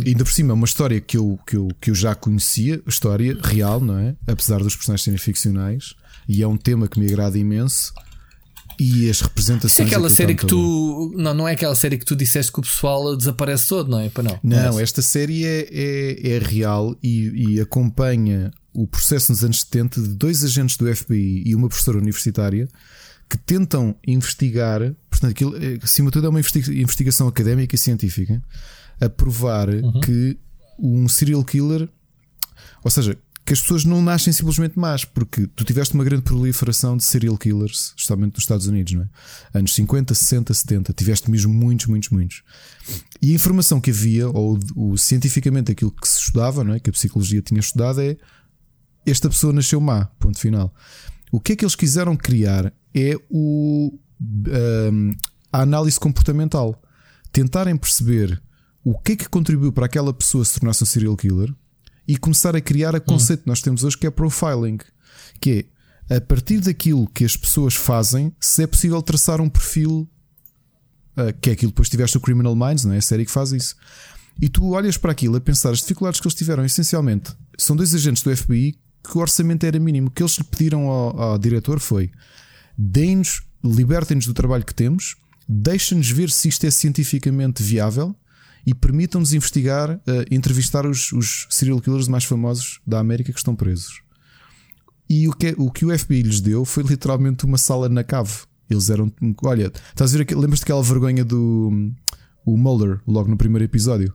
E 0.03 0.09
ainda 0.09 0.23
por 0.23 0.33
cima, 0.33 0.51
é 0.51 0.55
uma 0.55 0.65
história 0.65 0.99
que 0.99 1.17
eu, 1.17 1.39
que, 1.45 1.55
eu, 1.55 1.67
que 1.79 1.91
eu 1.91 1.95
já 1.95 2.15
conhecia, 2.15 2.81
história 2.87 3.37
real, 3.43 3.79
não 3.79 3.97
é? 3.99 4.15
Apesar 4.25 4.59
dos 4.59 4.75
personagens 4.75 5.03
serem 5.03 5.19
ficcionais, 5.19 5.93
e 6.27 6.41
é 6.41 6.47
um 6.47 6.57
tema 6.57 6.87
que 6.87 6.99
me 6.99 7.07
agrada 7.07 7.37
imenso. 7.37 7.93
E 8.79 9.09
as 9.09 9.21
representações. 9.21 9.71
Isso 9.71 9.81
é 9.81 9.85
aquela 9.85 10.09
série 10.09 10.35
que 10.35 10.45
tu. 10.45 11.11
Não, 11.15 11.33
não 11.33 11.47
é 11.47 11.53
aquela 11.53 11.73
série 11.73 11.97
que 11.97 12.05
tu 12.05 12.15
disseste 12.15 12.51
que 12.51 12.59
o 12.59 12.61
pessoal 12.61 13.17
desaparece 13.17 13.67
todo, 13.67 13.89
não 13.89 13.99
é? 13.99 14.07
Para 14.07 14.23
não. 14.23 14.39
Não, 14.43 14.79
é 14.79 14.83
esta 14.83 15.01
série 15.01 15.45
é, 15.45 15.67
é, 15.71 16.35
é 16.35 16.37
real 16.37 16.95
e, 17.01 17.55
e 17.55 17.59
acompanha 17.59 18.51
o 18.75 18.85
processo 18.85 19.31
nos 19.31 19.43
anos 19.43 19.61
70 19.61 19.99
de 19.99 20.09
dois 20.09 20.43
agentes 20.43 20.77
do 20.77 20.95
FBI 20.95 21.41
e 21.43 21.55
uma 21.55 21.67
professora 21.67 21.97
universitária 21.97 22.67
que 23.29 23.37
tentam 23.37 23.95
investigar, 24.05 24.79
portanto, 25.09 25.31
aquilo, 25.31 25.55
é, 25.57 25.79
acima 25.81 26.09
de 26.09 26.13
tudo, 26.13 26.27
é 26.27 26.29
uma 26.29 26.39
investiga- 26.39 26.73
investigação 26.73 27.27
académica 27.27 27.75
e 27.75 27.77
científica, 27.77 28.41
a 28.99 29.09
provar 29.09 29.67
que 30.03 30.37
um 30.79 31.07
serial 31.07 31.43
killer, 31.43 31.89
ou 32.83 32.91
seja, 32.91 33.17
que 33.45 33.53
as 33.53 33.61
pessoas 33.61 33.85
não 33.85 34.01
nascem 34.01 34.33
simplesmente 34.33 34.77
más, 34.77 35.05
porque 35.05 35.47
tu 35.55 35.63
tiveste 35.63 35.93
uma 35.93 36.03
grande 36.03 36.23
proliferação 36.23 36.97
de 36.97 37.03
serial 37.05 37.37
killers, 37.37 37.93
especialmente 37.95 38.33
nos 38.33 38.43
Estados 38.43 38.67
Unidos, 38.67 38.91
não 38.91 39.03
é? 39.03 39.07
Anos 39.53 39.73
50, 39.73 40.13
60, 40.13 40.53
70, 40.53 40.91
tiveste 40.91 41.31
mesmo 41.31 41.53
muitos, 41.53 41.85
muitos, 41.85 42.09
muitos. 42.09 42.43
E 43.21 43.31
a 43.31 43.35
informação 43.35 43.79
que 43.79 43.89
havia, 43.89 44.27
ou 44.27 44.59
o, 44.75 44.97
cientificamente 44.97 45.71
aquilo 45.71 45.91
que 45.91 46.07
se 46.07 46.19
estudava, 46.19 46.61
não 46.61 46.73
é? 46.73 46.79
que 46.81 46.89
a 46.89 46.93
psicologia 46.93 47.41
tinha 47.41 47.61
estudado, 47.61 48.01
é 48.01 48.17
esta 49.05 49.29
pessoa 49.29 49.53
nasceu 49.53 49.79
má, 49.79 50.05
ponto 50.19 50.37
final. 50.37 50.73
O 51.31 51.39
que 51.39 51.53
é 51.53 51.55
que 51.55 51.65
eles 51.65 51.75
quiseram 51.75 52.15
criar 52.15 52.73
é 52.93 53.15
o, 53.29 53.97
ahm, 54.47 55.11
a 55.51 55.61
análise 55.61 55.99
comportamental. 55.99 56.81
Tentarem 57.31 57.75
perceber 57.75 58.41
o 58.83 58.97
que 58.97 59.13
é 59.13 59.15
que 59.15 59.29
contribuiu 59.29 59.71
para 59.71 59.85
aquela 59.85 60.13
pessoa 60.13 60.45
se 60.45 60.59
tornar-se 60.59 60.83
um 60.83 60.87
serial 60.87 61.17
killer 61.17 61.53
e 62.07 62.17
começar 62.17 62.55
a 62.55 62.61
criar 62.61 62.95
a 62.95 62.99
conceito 62.99 63.41
que 63.41 63.47
nós 63.47 63.61
temos 63.61 63.83
hoje 63.83 63.97
que 63.97 64.07
é 64.07 64.09
profiling, 64.09 64.77
que 65.41 65.67
é 66.09 66.17
a 66.17 66.21
partir 66.21 66.61
daquilo 66.61 67.07
que 67.07 67.25
as 67.25 67.35
pessoas 67.35 67.75
fazem, 67.75 68.33
se 68.39 68.63
é 68.63 68.67
possível 68.67 69.01
traçar 69.01 69.41
um 69.41 69.49
perfil 69.49 70.09
Uh, 71.17 71.33
que 71.41 71.49
é 71.49 71.53
aquilo 71.53 71.71
depois 71.71 71.89
tiveste 71.89 72.15
o 72.15 72.19
Criminal 72.19 72.55
Minds, 72.55 72.85
não 72.85 72.93
é? 72.93 72.97
A 72.97 73.01
série 73.01 73.25
que 73.25 73.31
faz 73.31 73.51
isso. 73.51 73.75
E 74.39 74.47
tu 74.47 74.69
olhas 74.73 74.97
para 74.97 75.11
aquilo 75.11 75.35
a 75.35 75.41
pensar 75.41 75.71
as 75.71 75.79
dificuldades 75.79 76.19
que 76.19 76.27
eles 76.27 76.35
tiveram, 76.35 76.63
essencialmente, 76.63 77.35
são 77.57 77.75
dois 77.75 77.95
agentes 77.95 78.21
do 78.21 78.37
FBI 78.37 78.77
que 79.07 79.17
o 79.17 79.21
orçamento 79.21 79.65
era 79.65 79.79
mínimo. 79.79 80.07
O 80.07 80.11
que 80.11 80.21
eles 80.21 80.37
lhe 80.37 80.43
pediram 80.43 80.87
ao, 80.87 81.19
ao 81.21 81.37
diretor 81.37 81.79
foi: 81.79 82.11
deem-nos, 82.77 83.41
libertem-nos 83.63 84.27
do 84.27 84.33
trabalho 84.33 84.65
que 84.65 84.73
temos, 84.73 85.15
deixem-nos 85.47 86.09
ver 86.09 86.29
se 86.29 86.49
isto 86.49 86.65
é 86.65 86.71
cientificamente 86.71 87.63
viável 87.63 88.15
e 88.65 88.73
permitam-nos 88.73 89.33
investigar, 89.33 89.91
uh, 89.91 90.01
entrevistar 90.29 90.85
os, 90.85 91.11
os 91.13 91.47
serial 91.49 91.79
killers 91.79 92.07
mais 92.07 92.25
famosos 92.25 92.81
da 92.85 92.99
América 92.99 93.31
que 93.31 93.39
estão 93.39 93.55
presos. 93.55 94.01
E 95.09 95.27
o 95.27 95.31
que, 95.31 95.55
o 95.57 95.71
que 95.71 95.85
o 95.85 95.97
FBI 95.97 96.21
lhes 96.21 96.41
deu 96.41 96.65
foi 96.65 96.83
literalmente 96.83 97.45
uma 97.45 97.57
sala 97.57 97.87
na 97.87 98.03
cave. 98.03 98.33
Eles 98.69 98.89
eram. 98.89 99.09
Olha, 99.41 99.71
estás 99.89 100.13
a 100.13 100.17
ver? 100.17 100.35
Lembras-te 100.35 100.63
daquela 100.63 100.83
vergonha 100.83 101.23
do. 101.23 101.93
O 102.45 102.57
Mulder, 102.57 102.99
logo 103.07 103.29
no 103.29 103.37
primeiro 103.37 103.63
episódio? 103.63 104.13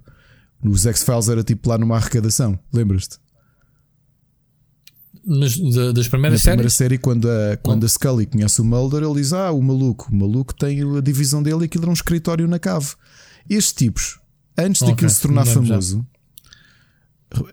Nos 0.62 0.86
X-Files 0.86 1.28
era 1.28 1.43
tipo 1.43 1.68
lá 1.68 1.78
numa 1.78 1.97
arrecadação. 1.97 2.59
Lembras-te? 2.72 3.21
Nas, 5.24 5.56
das 5.94 6.08
primeiras 6.08 6.44
Na 6.44 6.50
primeira 6.50 6.70
série, 6.70 6.98
quando 6.98 7.30
a, 7.30 7.56
quando 7.62 7.84
a 7.84 7.88
Scully 7.88 8.26
conhece 8.26 8.60
o 8.60 8.64
Mulder, 8.64 9.02
ele 9.02 9.14
diz: 9.14 9.32
Ah, 9.32 9.52
o 9.52 9.62
maluco, 9.62 10.08
o 10.10 10.14
maluco 10.14 10.52
tem 10.54 10.80
a 10.96 11.00
divisão 11.00 11.42
dele 11.42 11.62
e 11.62 11.64
aquilo 11.64 11.84
era 11.84 11.90
um 11.90 11.94
escritório 11.94 12.48
na 12.48 12.58
cave. 12.58 12.88
Estes 13.48 13.72
tipos, 13.72 14.18
antes 14.58 14.82
okay, 14.82 14.94
daquilo 14.94 15.10
se 15.10 15.20
tornar 15.20 15.46
famoso, 15.46 16.04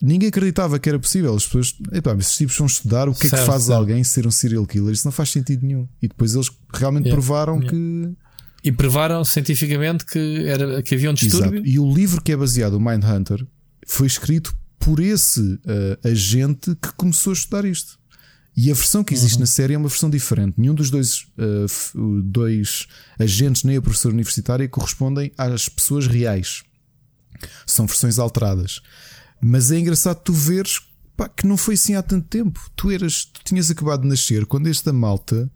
ninguém 0.01 0.29
acreditava 0.29 0.79
que 0.79 0.89
era 0.89 0.99
possível. 0.99 1.35
As 1.35 1.45
pessoas, 1.45 1.75
epá, 1.91 2.15
esses 2.15 2.35
tipos 2.35 2.57
vão 2.57 2.67
estudar 2.67 3.07
o 3.07 3.13
que 3.13 3.27
certo, 3.27 3.35
é 3.35 3.39
que 3.39 3.45
faz 3.45 3.63
certo. 3.63 3.77
alguém 3.77 4.03
ser 4.03 4.25
um 4.25 4.31
serial 4.31 4.65
killer. 4.65 4.93
Isso 4.93 5.05
não 5.05 5.11
faz 5.11 5.29
sentido 5.29 5.65
nenhum. 5.65 5.87
E 6.01 6.07
depois 6.07 6.33
eles 6.33 6.49
realmente 6.73 7.05
yeah, 7.05 7.15
provaram 7.15 7.55
yeah. 7.61 7.69
que. 7.69 8.15
E 8.63 8.71
provaram 8.71 9.23
cientificamente 9.23 10.05
que, 10.05 10.43
era, 10.47 10.81
que 10.81 10.95
havia 10.95 11.11
um 11.11 11.13
distúrbio. 11.13 11.59
Exato. 11.59 11.67
E 11.67 11.79
o 11.79 11.93
livro 11.93 12.21
que 12.21 12.31
é 12.31 12.37
baseado, 12.37 12.73
o 12.73 12.79
Mindhunter, 12.79 13.45
foi 13.87 14.07
escrito 14.07 14.55
por 14.79 14.99
esse 14.99 15.41
uh, 15.41 16.07
agente 16.07 16.75
que 16.75 16.93
começou 16.93 17.31
a 17.31 17.33
estudar 17.33 17.65
isto. 17.65 17.99
E 18.55 18.71
a 18.71 18.73
versão 18.73 19.03
que 19.03 19.13
existe 19.13 19.35
uhum. 19.35 19.41
na 19.41 19.45
série 19.45 19.73
é 19.73 19.77
uma 19.77 19.87
versão 19.87 20.09
diferente. 20.09 20.55
Nenhum 20.57 20.73
dos 20.73 20.89
dois, 20.89 21.27
uh, 21.37 22.21
dois 22.21 22.87
agentes, 23.17 23.63
nem 23.63 23.77
a 23.77 23.81
professora 23.81 24.13
universitária, 24.13 24.67
correspondem 24.67 25.31
às 25.37 25.69
pessoas 25.69 26.07
reais. 26.07 26.63
São 27.65 27.85
versões 27.85 28.19
alteradas. 28.19 28.81
Mas 29.39 29.71
é 29.71 29.79
engraçado 29.79 30.21
tu 30.23 30.33
veres 30.33 30.81
pá, 31.15 31.29
que 31.29 31.47
não 31.47 31.55
foi 31.55 31.75
assim 31.75 31.95
há 31.95 32.01
tanto 32.01 32.27
tempo. 32.27 32.59
Tu 32.75 32.91
eras, 32.91 33.25
tu 33.25 33.41
tinhas 33.43 33.69
acabado 33.69 34.01
de 34.01 34.07
nascer 34.07 34.45
quando 34.45 34.67
esta 34.67 34.91
malta 34.91 35.49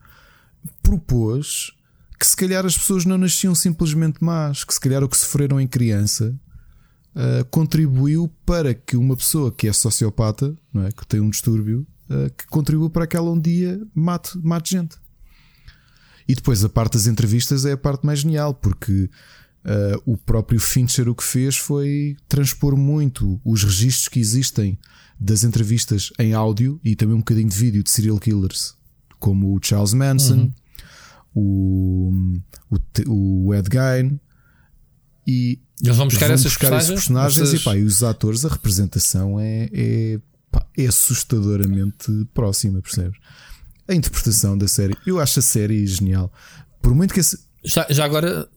propôs 0.82 1.74
que 2.18 2.26
se 2.26 2.38
calhar 2.38 2.66
as 2.66 2.78
pessoas 2.78 3.04
não 3.04 3.18
nasciam 3.18 3.54
simplesmente 3.54 4.24
más, 4.24 4.64
que 4.64 4.74
se 4.74 4.80
calhar 4.80 5.04
o 5.04 5.10
que 5.10 5.18
sofreram 5.18 5.60
em 5.60 5.68
criança 5.68 6.34
uh, 7.16 7.46
contribuiu 7.50 8.30
para 8.46 8.74
que 8.74 8.98
uma 8.98 9.16
pessoa 9.16 9.52
que 9.52 9.68
é 9.68 9.74
sociopata, 9.74 10.56
não 10.74 10.86
é? 10.86 10.92
que 10.92 11.06
tem 11.06 11.20
um 11.20 11.30
distúrbio, 11.30 11.86
uh, 12.10 12.30
que 12.36 12.46
contribua 12.48 12.90
para 12.90 13.08
que 13.08 13.16
ela 13.16 13.32
um 13.32 13.40
dia 13.40 13.82
mate, 13.94 14.38
mate 14.38 14.72
gente. 14.72 14.98
E 16.28 16.36
depois 16.36 16.64
a 16.64 16.70
parte 16.70 16.94
das 16.94 17.08
entrevistas 17.08 17.66
é 17.66 17.74
a 17.74 17.78
parte 17.78 18.06
mais 18.06 18.20
genial, 18.20 18.54
porque 18.54 19.10
uh, 19.66 20.02
o 20.06 20.18
próprio 20.18 20.60
Fincher 20.60 21.10
o 21.10 21.16
que 21.16 21.24
fez 21.24 21.58
foi 21.58 22.16
transpor 22.28 22.78
muito 22.78 23.40
os 23.44 23.64
registros 23.64 24.08
que 24.08 24.20
existem 24.20 24.78
das 25.20 25.44
entrevistas 25.44 26.12
em 26.20 26.34
áudio 26.34 26.80
e 26.84 26.96
também 26.96 27.16
um 27.16 27.20
bocadinho 27.20 27.50
de 27.50 27.56
vídeo 27.56 27.84
de 27.84 27.90
serial 27.90 28.20
killers, 28.20 28.76
como 29.20 29.56
o 29.56 29.60
Charles 29.62 29.94
Manson, 29.94 30.52
uhum. 31.34 32.12
o, 32.74 32.80
o, 33.08 33.48
o 33.48 33.54
Ed 33.54 33.70
Gein, 33.72 34.20
e 35.26 35.60
eles 35.82 35.98
vão 35.98 36.08
buscar, 36.08 36.28
vão 36.28 36.36
essas 36.36 36.46
buscar 36.46 36.70
personagens, 36.70 36.90
esses 36.90 37.06
personagens 37.06 37.48
essas... 37.50 37.62
e, 37.62 37.64
pá, 37.64 37.78
e 37.78 37.84
os 37.84 38.04
atores, 38.04 38.46
a 38.46 38.50
representação 38.50 39.40
é, 39.40 39.70
é, 39.74 40.20
pá, 40.52 40.66
é 40.78 40.86
assustadoramente 40.86 42.28
próxima, 42.34 42.82
percebes? 42.82 43.18
A 43.88 43.94
interpretação 43.94 44.58
da 44.58 44.68
série, 44.68 44.96
eu 45.06 45.20
acho 45.20 45.40
a 45.40 45.42
série 45.42 45.86
genial. 45.86 46.32
Por 46.82 46.96
muito 46.96 47.14
que 47.14 47.20
esse... 47.20 47.38
já, 47.64 47.86
já 47.90 48.06
agora 48.06 48.48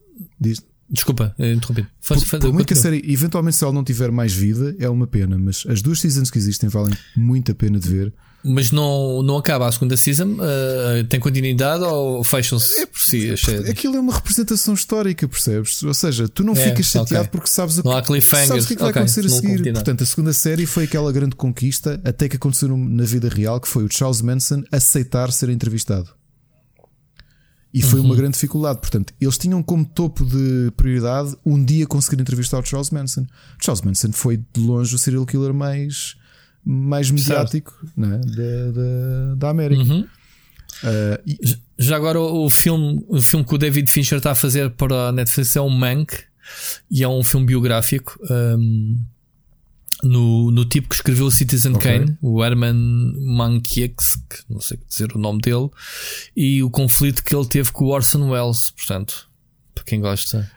diz 0.40 0.62
Desculpa, 0.88 1.34
interrompi. 1.38 1.84
Faz, 2.00 2.20
por, 2.20 2.28
faz, 2.28 2.40
por 2.40 2.52
muito 2.52 2.66
que 2.68 2.74
a 2.74 2.76
série, 2.76 3.02
eventualmente, 3.12 3.56
se 3.56 3.64
ela 3.64 3.72
não 3.72 3.82
tiver 3.82 4.12
mais 4.12 4.32
vida, 4.32 4.74
é 4.78 4.88
uma 4.88 5.06
pena, 5.06 5.36
mas 5.36 5.64
as 5.68 5.82
duas 5.82 6.00
seasons 6.00 6.30
que 6.30 6.38
existem 6.38 6.68
valem 6.68 6.96
muito 7.16 7.50
a 7.50 7.54
pena 7.54 7.78
de 7.78 7.88
ver. 7.88 8.14
Mas 8.48 8.70
não, 8.70 9.22
não 9.24 9.36
acaba 9.36 9.66
a 9.66 9.72
segunda 9.72 9.96
season? 9.96 10.34
Uh, 10.34 11.04
tem 11.08 11.18
continuidade 11.18 11.82
ou 11.82 12.22
fecham-se 12.22 12.82
é, 12.82 12.86
por 12.86 13.00
si? 13.00 13.34
Aquilo 13.68 13.96
é 13.96 14.00
uma 14.00 14.14
representação 14.14 14.72
histórica, 14.72 15.26
percebes? 15.26 15.82
Ou 15.82 15.92
seja, 15.92 16.28
tu 16.28 16.44
não 16.44 16.52
é, 16.52 16.56
ficas 16.56 16.86
chateado 16.86 17.22
okay. 17.22 17.30
porque 17.32 17.48
sabes, 17.48 17.76
não 17.82 17.90
há 17.90 18.04
sabes 18.04 18.64
o 18.64 18.68
que, 18.68 18.74
é 18.74 18.76
que 18.76 18.82
vai 18.82 18.90
okay, 18.90 19.02
acontecer 19.02 19.26
a 19.26 19.28
seguir. 19.28 19.72
Portanto, 19.72 20.02
a 20.02 20.06
segunda 20.06 20.32
série 20.32 20.64
foi 20.64 20.84
aquela 20.84 21.10
grande 21.10 21.34
conquista 21.34 22.00
até 22.04 22.28
que 22.28 22.36
aconteceu 22.36 22.76
na 22.76 23.04
vida 23.04 23.28
real, 23.28 23.60
que 23.60 23.66
foi 23.66 23.84
o 23.84 23.88
Charles 23.92 24.22
Manson 24.22 24.62
aceitar 24.70 25.32
ser 25.32 25.48
entrevistado. 25.48 26.08
E 27.74 27.82
foi 27.82 28.00
uhum. 28.00 28.06
uma 28.06 28.16
grande 28.16 28.34
dificuldade. 28.34 28.80
Portanto, 28.80 29.12
eles 29.20 29.36
tinham 29.36 29.62
como 29.62 29.84
topo 29.84 30.24
de 30.24 30.72
prioridade 30.76 31.36
um 31.44 31.62
dia 31.62 31.86
conseguir 31.86 32.22
entrevistar 32.22 32.58
o 32.58 32.64
Charles 32.64 32.90
Manson. 32.90 33.22
O 33.22 33.64
Charles 33.64 33.82
Manson 33.82 34.12
foi 34.12 34.38
de 34.38 34.60
longe 34.60 34.94
o 34.94 34.98
serial 34.98 35.26
killer 35.26 35.52
mais, 35.52 36.16
mais 36.66 37.10
mediático 37.12 37.72
né, 37.96 38.18
da, 38.18 38.72
da, 38.72 39.34
da 39.36 39.50
América. 39.50 39.82
Uhum. 39.82 40.00
Uh, 40.00 41.22
e... 41.24 41.38
Já 41.78 41.96
agora 41.96 42.20
o, 42.20 42.50
filme, 42.50 43.04
o 43.06 43.22
filme 43.22 43.44
que 43.44 43.54
o 43.54 43.58
David 43.58 43.90
Fincher 43.90 44.18
está 44.18 44.32
a 44.32 44.34
fazer 44.34 44.70
para 44.70 45.08
a 45.08 45.12
Netflix 45.12 45.54
é 45.54 45.60
um 45.60 45.70
Mank 45.70 46.16
e 46.90 47.02
é 47.04 47.08
um 47.08 47.22
filme 47.22 47.46
biográfico. 47.46 48.18
Um, 48.30 48.98
no, 50.02 50.50
no 50.50 50.64
tipo 50.64 50.88
que 50.88 50.94
escreveu 50.94 51.26
o 51.26 51.30
Citizen 51.30 51.74
okay. 51.74 52.00
Kane, 52.00 52.18
o 52.20 52.44
Herman 52.44 53.14
Mankiewicz, 53.18 54.16
que 54.28 54.38
não 54.48 54.60
sei 54.60 54.78
dizer 54.86 55.14
o 55.14 55.18
nome 55.18 55.40
dele, 55.40 55.70
e 56.36 56.62
o 56.62 56.70
conflito 56.70 57.24
que 57.24 57.34
ele 57.34 57.46
teve 57.46 57.72
com 57.72 57.86
o 57.86 57.88
Orson 57.88 58.28
Welles. 58.30 58.70
Portanto, 58.70 59.28
para 59.74 59.84
quem 59.84 60.00
gosta 60.00 60.50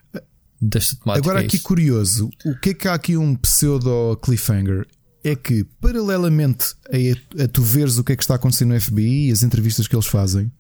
desta 0.62 0.95
temática. 0.97 1.26
Agora, 1.26 1.41
é 1.41 1.45
aqui 1.45 1.60
curioso, 1.60 2.30
o 2.45 2.55
que 2.55 2.72
é 2.72 2.74
que 2.74 2.88
há 2.88 2.93
aqui 2.93 3.16
um 3.16 3.36
pseudo 3.36 4.18
cliffhanger? 4.22 4.86
É 5.24 5.36
que, 5.36 5.65
paralelamente 5.82 6.76
a, 6.88 7.43
a 7.43 7.47
tu 7.47 7.61
veres 7.61 7.97
o 7.97 8.03
que 8.03 8.13
é 8.13 8.15
que 8.15 8.24
está 8.24 8.36
acontecendo 8.36 8.74
no 8.74 8.80
FBI 8.80 9.28
e 9.28 9.32
as 9.32 9.43
entrevistas 9.43 9.88
que 9.88 9.95
eles 9.95 10.07
fazem, 10.07 10.51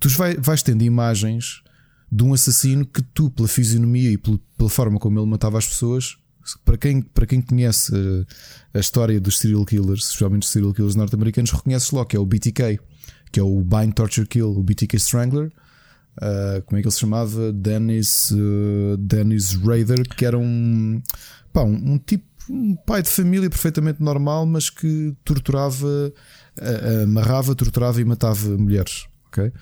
tu 0.00 0.08
vai, 0.10 0.36
vais 0.36 0.62
tendo 0.62 0.82
imagens 0.82 1.62
de 2.10 2.22
um 2.22 2.34
assassino 2.34 2.86
que 2.86 3.02
tu, 3.02 3.30
pela 3.30 3.48
fisionomia 3.48 4.10
e 4.10 4.18
pela 4.18 4.70
forma 4.70 4.98
como 4.98 5.18
ele 5.18 5.28
matava 5.28 5.58
as 5.58 5.66
pessoas, 5.66 6.16
para 6.64 6.76
quem, 6.76 7.00
para 7.00 7.26
quem 7.26 7.40
conhece 7.40 7.92
eh, 7.94 8.24
a 8.74 8.78
história 8.78 9.20
dos 9.20 9.38
serial 9.38 9.64
killers, 9.64 10.04
especialmente 10.04 10.42
os 10.42 10.50
serial 10.50 10.74
killers 10.74 10.94
norte-americanos, 10.94 11.50
reconhece 11.50 11.94
logo 11.94 12.06
que 12.06 12.16
é 12.16 12.20
o 12.20 12.26
BTK, 12.26 12.78
que 13.32 13.40
é 13.40 13.42
o 13.42 13.60
Bind 13.62 13.94
Torture 13.94 14.26
Kill, 14.26 14.50
o 14.50 14.62
BTK 14.62 14.96
Strangler. 14.96 15.50
Uh, 16.16 16.62
como 16.66 16.78
é 16.78 16.80
que 16.80 16.86
ele 16.86 16.94
se 16.94 17.00
chamava? 17.00 17.52
Dennis, 17.52 18.30
uh, 18.30 18.96
Dennis 18.96 19.54
Raider, 19.54 20.02
que 20.16 20.24
era 20.24 20.38
um, 20.38 21.02
pá, 21.52 21.64
um, 21.64 21.94
um, 21.94 21.98
tipo, 21.98 22.24
um 22.48 22.76
pai 22.76 23.02
de 23.02 23.08
família 23.08 23.48
perfeitamente 23.48 24.02
normal, 24.02 24.46
mas 24.46 24.70
que 24.70 25.14
torturava, 25.24 26.12
amarrava, 27.02 27.54
torturava 27.54 28.00
e 28.00 28.04
matava 28.04 28.48
mulheres. 28.56 29.06
ok? 29.28 29.52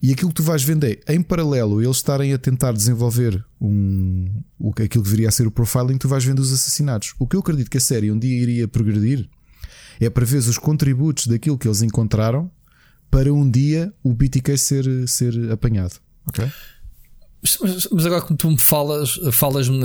E 0.00 0.12
aquilo 0.12 0.28
que 0.28 0.36
tu 0.36 0.42
vais 0.44 0.62
vendo 0.62 0.84
é, 0.84 0.96
em 1.08 1.20
paralelo, 1.20 1.82
eles 1.82 1.96
estarem 1.96 2.32
a 2.32 2.38
tentar 2.38 2.72
desenvolver 2.72 3.44
um, 3.60 4.42
o, 4.58 4.70
aquilo 4.70 5.02
que 5.02 5.10
viria 5.10 5.28
a 5.28 5.32
ser 5.32 5.46
o 5.46 5.50
profiling, 5.50 5.98
tu 5.98 6.08
vais 6.08 6.24
vendo 6.24 6.38
os 6.38 6.52
assassinatos. 6.52 7.14
O 7.18 7.26
que 7.26 7.34
eu 7.34 7.40
acredito 7.40 7.68
que 7.68 7.78
a 7.78 7.80
série 7.80 8.12
um 8.12 8.18
dia 8.18 8.40
iria 8.40 8.68
progredir 8.68 9.28
é 10.00 10.08
para 10.08 10.24
ver 10.24 10.38
os 10.38 10.56
contributos 10.56 11.26
daquilo 11.26 11.58
que 11.58 11.66
eles 11.66 11.82
encontraram 11.82 12.48
para 13.10 13.32
um 13.32 13.50
dia 13.50 13.92
o 14.02 14.14
BTK 14.14 14.56
ser, 14.56 15.08
ser 15.08 15.50
apanhado. 15.50 15.96
Ok? 16.26 16.48
Mas, 17.40 17.88
mas, 17.92 18.06
agora, 18.06 18.20
como 18.20 18.36
tu 18.36 18.50
me 18.50 18.58
falas, 18.58 19.18
falas-me 19.30 19.78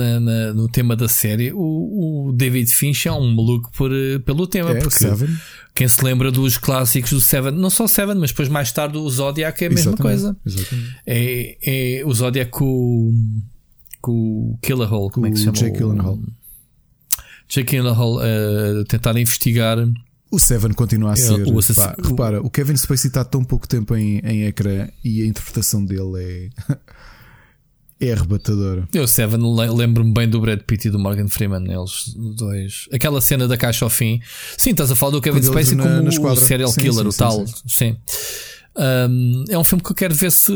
no 0.54 0.68
tema 0.68 0.96
da 0.96 1.08
série, 1.08 1.52
o, 1.52 2.28
o, 2.28 2.32
David 2.32 2.72
Finch 2.72 3.06
é 3.06 3.12
um 3.12 3.32
maluco 3.32 3.70
por, 3.72 3.90
pelo 4.24 4.46
tema. 4.46 4.70
É, 4.70 4.74
porque 4.74 4.90
Seven. 4.90 5.28
quem 5.72 5.86
se 5.86 6.04
lembra 6.04 6.32
dos 6.32 6.58
clássicos 6.58 7.12
do 7.12 7.20
Seven, 7.20 7.52
não 7.52 7.70
só 7.70 7.86
Seven, 7.86 8.16
mas 8.16 8.30
depois 8.30 8.48
mais 8.48 8.72
tarde 8.72 8.98
o 8.98 9.08
Zodiac 9.08 9.62
é 9.62 9.68
a 9.68 9.70
mesma 9.70 9.92
exatamente, 9.92 10.02
coisa. 10.02 10.36
Exatamente. 10.44 10.96
É, 11.06 12.00
é 12.00 12.04
o 12.04 12.12
Zodiac 12.12 12.50
com, 12.50 13.12
com 14.00 14.12
o 14.12 14.58
Killer 14.60 14.92
Hole, 14.92 15.12
como 15.12 15.26
é 15.26 15.30
que 15.30 15.36
se 15.36 15.44
chama? 15.44 15.56
Jake 15.56 15.78
Gyllenhaal. 15.78 16.18
Jake 17.48 17.70
Gyllenhaal 17.70 18.18
a 18.18 18.84
tentar 18.88 19.16
investigar. 19.16 19.78
O 20.28 20.40
Seven 20.40 20.72
continua 20.72 21.12
a 21.12 21.16
ser. 21.16 21.46
O 21.46 21.74
pá, 21.76 21.94
repara, 22.02 22.42
o 22.42 22.50
Kevin 22.50 22.76
Spacey 22.76 23.06
está 23.06 23.24
tão 23.24 23.44
pouco 23.44 23.68
tempo 23.68 23.94
em, 23.94 24.18
em 24.18 24.44
ecrã 24.46 24.88
e 25.04 25.22
a 25.22 25.26
interpretação 25.26 25.84
dele 25.84 26.50
é. 26.68 26.74
é 28.08 28.12
arrebatadora. 28.12 28.88
Eu, 28.92 29.06
Seven, 29.06 29.40
lembro-me 29.74 30.12
bem 30.12 30.28
do 30.28 30.40
Brad 30.40 30.60
Pitt 30.60 30.88
e 30.88 30.90
do 30.90 30.98
Morgan 30.98 31.28
Freeman, 31.28 31.64
eles 31.70 32.14
dois. 32.36 32.88
Aquela 32.92 33.20
cena 33.20 33.46
da 33.48 33.56
caixa 33.56 33.84
ao 33.84 33.90
fim. 33.90 34.20
Sim, 34.56 34.70
estás 34.70 34.90
a 34.90 34.96
falar 34.96 35.12
do 35.12 35.20
Kevin 35.20 35.42
Spacey 35.42 35.76
como 35.76 36.02
na 36.02 36.32
o 36.32 36.36
serial 36.36 36.70
sim, 36.70 36.80
killer, 36.80 37.02
sim, 37.02 37.08
o 37.08 37.12
sim, 37.12 37.18
tal. 37.18 37.44
Sim. 37.66 37.96
Um, 38.76 39.44
é 39.48 39.58
um 39.58 39.64
filme 39.64 39.82
que 39.82 39.90
eu 39.90 39.96
quero 39.96 40.14
ver 40.14 40.30
se, 40.30 40.52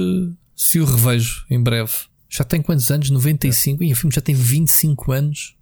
se 0.56 0.80
o 0.80 0.84
revejo 0.84 1.44
em 1.50 1.62
breve. 1.62 1.92
Já 2.28 2.44
tem 2.44 2.60
quantos 2.60 2.90
anos? 2.90 3.10
95? 3.10 3.82
É. 3.82 3.86
E 3.86 3.92
o 3.92 3.96
filme 3.96 4.14
já 4.14 4.20
tem 4.20 4.34
25 4.34 5.12
anos. 5.12 5.56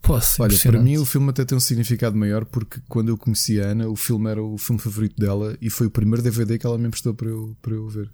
Poxa, 0.00 0.42
Olha, 0.42 0.58
para 0.58 0.80
mim 0.80 0.96
o 0.96 1.04
filme 1.04 1.28
até 1.28 1.44
tem 1.44 1.56
um 1.56 1.60
significado 1.60 2.16
maior 2.16 2.44
porque 2.44 2.80
quando 2.88 3.10
eu 3.10 3.18
conheci 3.18 3.60
a 3.60 3.66
Ana, 3.66 3.88
o 3.88 3.96
filme 3.96 4.30
era 4.30 4.42
o 4.42 4.56
filme 4.56 4.80
favorito 4.80 5.16
dela 5.20 5.56
e 5.60 5.68
foi 5.68 5.86
o 5.86 5.90
primeiro 5.90 6.22
DVD 6.22 6.58
que 6.58 6.66
ela 6.66 6.78
me 6.78 6.86
emprestou 6.86 7.12
para 7.12 7.28
eu, 7.28 7.54
para 7.60 7.74
eu 7.74 7.86
ver. 7.88 8.10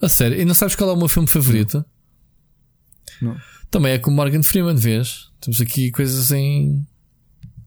A 0.00 0.08
sério, 0.08 0.40
e 0.40 0.44
não 0.44 0.54
sabes 0.54 0.74
qual 0.74 0.90
é 0.90 0.92
o 0.92 0.96
meu 0.96 1.08
filme 1.08 1.28
favorito? 1.28 1.84
Não. 3.20 3.36
Também 3.70 3.92
é 3.92 3.98
com 3.98 4.10
Morgan 4.10 4.42
Freeman, 4.42 4.76
vês? 4.76 5.28
Temos 5.40 5.60
aqui 5.60 5.90
coisas 5.90 6.32
em. 6.32 6.86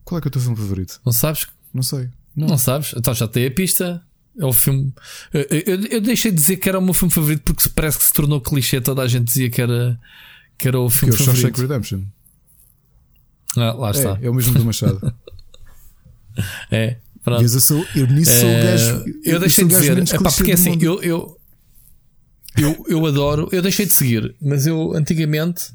Qual 0.04 0.18
é 0.18 0.20
que 0.20 0.28
é 0.28 0.30
o 0.30 0.32
teu 0.32 0.40
filme 0.40 0.56
favorito? 0.56 1.00
Não 1.04 1.12
sabes? 1.12 1.46
Não 1.72 1.82
sei. 1.82 2.10
Não, 2.36 2.48
não 2.48 2.58
sabes? 2.58 2.92
Então 2.96 3.14
já 3.14 3.26
tem 3.28 3.46
a 3.46 3.50
pista. 3.50 4.02
É 4.38 4.44
o 4.44 4.52
filme. 4.52 4.92
Eu, 5.32 5.42
eu, 5.50 5.84
eu, 5.86 6.00
deixei 6.00 6.30
de 6.32 6.36
dizer 6.36 6.56
que 6.56 6.68
era 6.68 6.78
o 6.78 6.82
meu 6.82 6.92
filme 6.92 7.12
favorito 7.12 7.42
porque 7.44 7.68
parece 7.68 7.98
que 7.98 8.04
se 8.04 8.12
tornou 8.12 8.40
clichê. 8.40 8.80
Toda 8.80 9.02
a 9.02 9.08
gente 9.08 9.24
dizia 9.24 9.48
que 9.48 9.62
era, 9.62 9.98
que 10.58 10.66
era 10.66 10.78
o 10.78 10.90
filme 10.90 11.14
que 11.14 11.20
é 11.20 11.22
o 11.22 11.26
favorito. 11.26 11.56
Shawshank 11.56 11.60
Redemption. 11.60 12.02
Ah, 13.56 13.72
lá 13.72 13.90
está. 13.92 14.18
É, 14.20 14.26
é 14.26 14.30
o 14.30 14.34
mesmo 14.34 14.54
do 14.54 14.64
Machado. 14.64 15.14
é. 16.70 16.98
Pronto. 17.22 17.42
eu, 17.42 17.48
sou, 17.48 17.86
eu 17.94 18.06
nisso 18.08 18.32
sou 18.32 18.48
o 18.48 18.52
Eh, 18.52 18.64
gajo. 18.64 19.04
Eu 19.24 19.40
deixei 19.40 19.64
de 19.64 19.74
dizer. 19.74 19.96
Epá, 19.98 20.30
porque 20.30 20.50
do 20.50 20.60
assim, 20.60 20.76
eu, 20.80 21.00
eu, 21.02 21.40
eu, 22.56 22.84
eu 22.88 23.06
adoro. 23.06 23.48
Eu 23.52 23.62
deixei 23.62 23.86
de 23.86 23.92
seguir, 23.92 24.34
mas 24.40 24.66
eu 24.66 24.94
antigamente. 24.94 25.72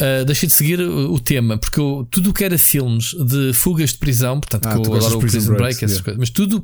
Uh, 0.00 0.24
deixei 0.24 0.48
de 0.48 0.54
seguir 0.54 0.80
o, 0.80 1.12
o 1.12 1.20
tema, 1.20 1.58
porque 1.58 1.78
eu, 1.78 2.06
tudo 2.10 2.30
o 2.30 2.32
que 2.32 2.42
era 2.42 2.58
filmes 2.58 3.12
de 3.14 3.52
fugas 3.52 3.90
de 3.90 3.98
prisão, 3.98 4.40
portanto, 4.40 4.66
Ah, 4.66 4.78
que 4.78 4.88
eu 4.88 4.94
adoro 4.94 5.18
o 5.18 5.20
Prison 5.20 5.40
Break, 5.40 5.58
Breaks, 5.58 5.82
essas 5.82 6.00
coisas, 6.00 6.18
mas 6.18 6.30
tudo 6.30 6.62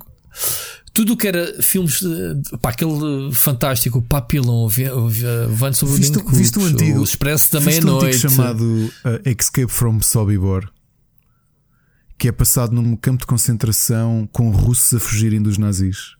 tudo 0.94 1.12
o 1.12 1.16
que 1.18 1.28
era 1.28 1.62
filmes 1.62 2.00
pá, 2.62 2.70
aquele 2.70 3.30
fantástico, 3.34 4.00
Papillon, 4.00 4.66
Van 5.50 5.72
sobre 5.74 5.94
o 5.94 5.98
de 6.00 6.22
viste 6.34 6.58
o 6.58 6.64
antigo 6.64 7.00
o 7.00 7.04
Expresso 7.04 7.52
da 7.52 7.60
Meia-Noite. 7.60 8.18
chamado 8.18 8.64
uh, 8.64 9.28
Escape 9.28 9.70
from 9.70 10.00
Sobibor 10.00 10.70
que 12.18 12.28
é 12.28 12.32
passado 12.32 12.74
num 12.74 12.96
campo 12.96 13.20
de 13.20 13.26
concentração 13.26 14.28
com 14.32 14.50
russos 14.50 14.94
a 14.94 15.00
fugirem 15.00 15.40
dos 15.40 15.58
nazis. 15.58 16.15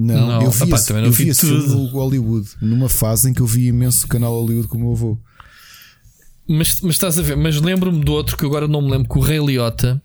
Não, 0.00 0.28
Não, 0.28 0.42
eu 0.42 0.50
vi, 0.52 0.62
opá, 0.62 0.76
esse, 0.76 0.92
eu 0.92 1.10
vi 1.12 1.28
esse 1.28 1.40
tudo. 1.46 1.60
filme 1.62 1.88
Hollywood, 1.90 2.48
numa 2.62 2.88
fase 2.88 3.28
em 3.28 3.34
que 3.34 3.40
eu 3.42 3.46
vi 3.46 3.66
imenso 3.66 4.06
canal 4.06 4.32
Hollywood 4.32 4.68
com 4.68 4.76
o 4.76 4.80
meu 4.80 4.92
avô. 4.92 5.18
Mas, 6.48 6.80
mas 6.80 6.92
estás 6.94 7.18
a 7.18 7.22
ver, 7.22 7.36
mas 7.36 7.60
lembro-me 7.60 8.04
do 8.04 8.12
outro 8.12 8.36
que 8.36 8.46
agora 8.46 8.68
não 8.68 8.80
me 8.80 8.90
lembro, 8.92 9.08
com 9.08 9.18
o 9.18 9.22
Rei 9.22 9.38
Liotta, 9.44 10.00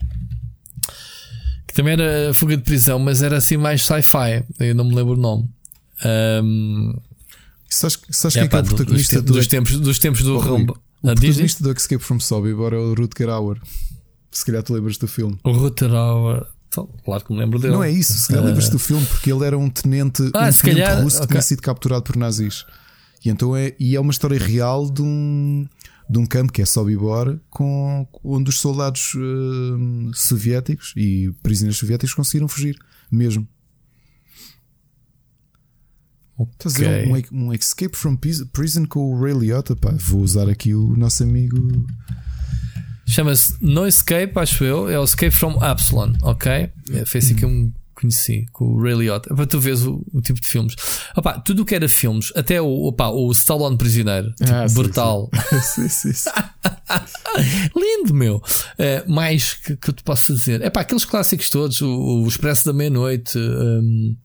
que 1.68 1.74
também 1.74 1.94
era 1.94 2.34
fuga 2.34 2.58
de 2.58 2.64
prisão, 2.64 2.98
mas 3.00 3.22
era 3.22 3.38
assim 3.38 3.56
mais 3.56 3.84
sci-fi. 3.86 4.44
Eu 4.60 4.76
não 4.76 4.84
me 4.86 4.96
lembro 4.96 5.14
o 5.14 5.18
nome. 5.18 5.48
Ahm, 6.04 6.94
Sabes, 7.70 8.00
sabes 8.12 8.36
é 8.36 8.40
quem 8.40 8.46
é, 8.46 8.50
que 8.50 8.56
é 8.56 8.58
pá, 8.58 8.60
o 8.60 8.62
dos, 8.64 8.74
protagonista 8.74 9.16
te- 9.16 9.22
do, 9.26 9.34
dos 9.34 9.48
tempos, 9.48 9.80
dos 9.80 10.00
tempos 10.00 10.22
do 10.22 10.36
Oh, 10.36 10.40
Rumba. 10.40 10.74
o 10.74 11.10
Ah, 11.10 11.16
protagonista 11.16 11.64
do 11.64 11.72
Escape 11.72 12.04
from 12.04 12.20
Sobibor 12.20 12.74
é 12.74 12.78
o 12.78 12.94
Rutger 12.94 13.30
Hauer. 13.30 13.60
Se 14.32 14.46
calhar 14.46 14.62
te 14.64 14.72
lembras 14.74 14.98
do 14.98 15.08
filme. 15.08 15.38
O 15.44 15.52
Rutherauer. 15.52 16.38
Então, 16.38 16.48
Claro 17.06 17.24
que 17.26 17.34
me 17.34 17.40
lembro 17.40 17.60
dele. 17.60 17.74
Não 17.74 17.84
é 17.84 17.92
isso, 17.92 18.14
se 18.14 18.28
calhar 18.28 18.44
Ah. 18.44 18.48
lembras 18.48 18.70
do 18.70 18.80
filme 18.80 19.06
porque 19.06 19.32
ele 19.32 19.46
era 19.46 19.58
um 19.58 19.70
tenente, 19.70 20.24
Ah, 20.34 20.48
um 20.48 20.52
se 20.52 20.62
tenente 20.64 20.82
calhar, 20.82 21.04
russo 21.04 21.18
que 21.18 21.24
ok. 21.24 21.32
tinha 21.34 21.42
sido 21.42 21.62
capturado 21.62 22.04
por 22.04 22.16
nazis. 22.16 22.66
E 23.24 23.30
então 23.30 23.56
é, 23.56 23.74
e 23.80 23.96
é 23.96 24.00
uma 24.00 24.12
história 24.12 24.38
real 24.40 24.90
de 24.90 25.02
um, 25.02 25.66
de 26.10 26.20
um 26.20 26.26
campo 26.26 26.52
que 26.52 26.62
é 26.62 26.66
Sobibor, 26.66 27.40
com, 27.50 28.06
onde 28.24 28.50
os 28.50 28.60
soldados 28.60 29.14
hum, 29.16 30.12
soviéticos 30.14 30.94
e 30.98 31.32
prisioneiros 31.42 31.78
soviéticos 31.80 32.14
conseguiram 32.14 32.48
fugir 32.48 32.78
mesmo. 33.12 33.48
Estás 36.54 36.76
a 36.76 36.78
dizer, 36.80 37.08
um, 37.32 37.46
um 37.48 37.54
Escape 37.54 37.96
from 37.96 38.18
Prison 38.52 38.86
com 38.88 39.14
o 39.14 39.22
Ray 39.22 39.34
Liotta, 39.34 39.76
pá, 39.76 39.92
vou 40.00 40.22
usar 40.22 40.50
aqui 40.50 40.74
o 40.74 40.98
nosso 40.98 41.24
amigo. 41.24 41.86
Chama-se 43.14 43.56
No 43.62 43.88
Escape, 43.88 44.32
acho 44.36 44.64
eu. 44.64 44.90
É 44.90 45.00
o 45.00 45.04
Escape 45.04 45.32
from 45.32 45.58
Absalon, 45.62 46.14
ok? 46.24 46.52
É, 46.52 47.06
Foi 47.06 47.20
assim 47.20 47.36
que 47.36 47.46
eu 47.46 47.50
me 47.50 47.72
conheci, 47.94 48.46
com 48.52 48.66
o 48.66 48.82
Ray 48.82 48.96
Liotta. 48.96 49.34
Para 49.36 49.46
tu 49.46 49.60
veres 49.60 49.84
o, 49.84 50.04
o 50.12 50.20
tipo 50.20 50.40
de 50.42 50.48
filmes. 50.48 50.76
Opá, 51.16 51.40
tudo 51.40 51.62
o 51.62 51.66
que 51.66 51.76
era 51.76 51.88
filmes, 51.88 52.34
até 52.36 52.60
o, 52.62 52.68
opá, 52.88 53.10
o 53.10 53.32
Stallone 53.32 53.78
Prisioneiro, 53.78 54.32
tipo, 54.34 54.52
Ah, 54.52 54.66
brutal. 54.74 55.30
sim, 55.64 55.88
sim, 55.88 56.12
sim. 56.12 56.30
Lindo, 57.76 58.14
meu. 58.14 58.42
Eh, 58.78 59.04
mais 59.08 59.54
que, 59.54 59.76
que 59.78 59.90
eu 59.90 59.94
te 59.94 60.04
posso 60.04 60.34
dizer. 60.36 60.62
É 60.62 60.70
pá, 60.70 60.82
aqueles 60.82 61.06
clássicos 61.06 61.50
todos, 61.50 61.82
o, 61.82 62.24
o 62.24 62.28
Expresso 62.28 62.66
da 62.66 62.74
Meia-Noite, 62.74 63.38
hum, 63.38 64.16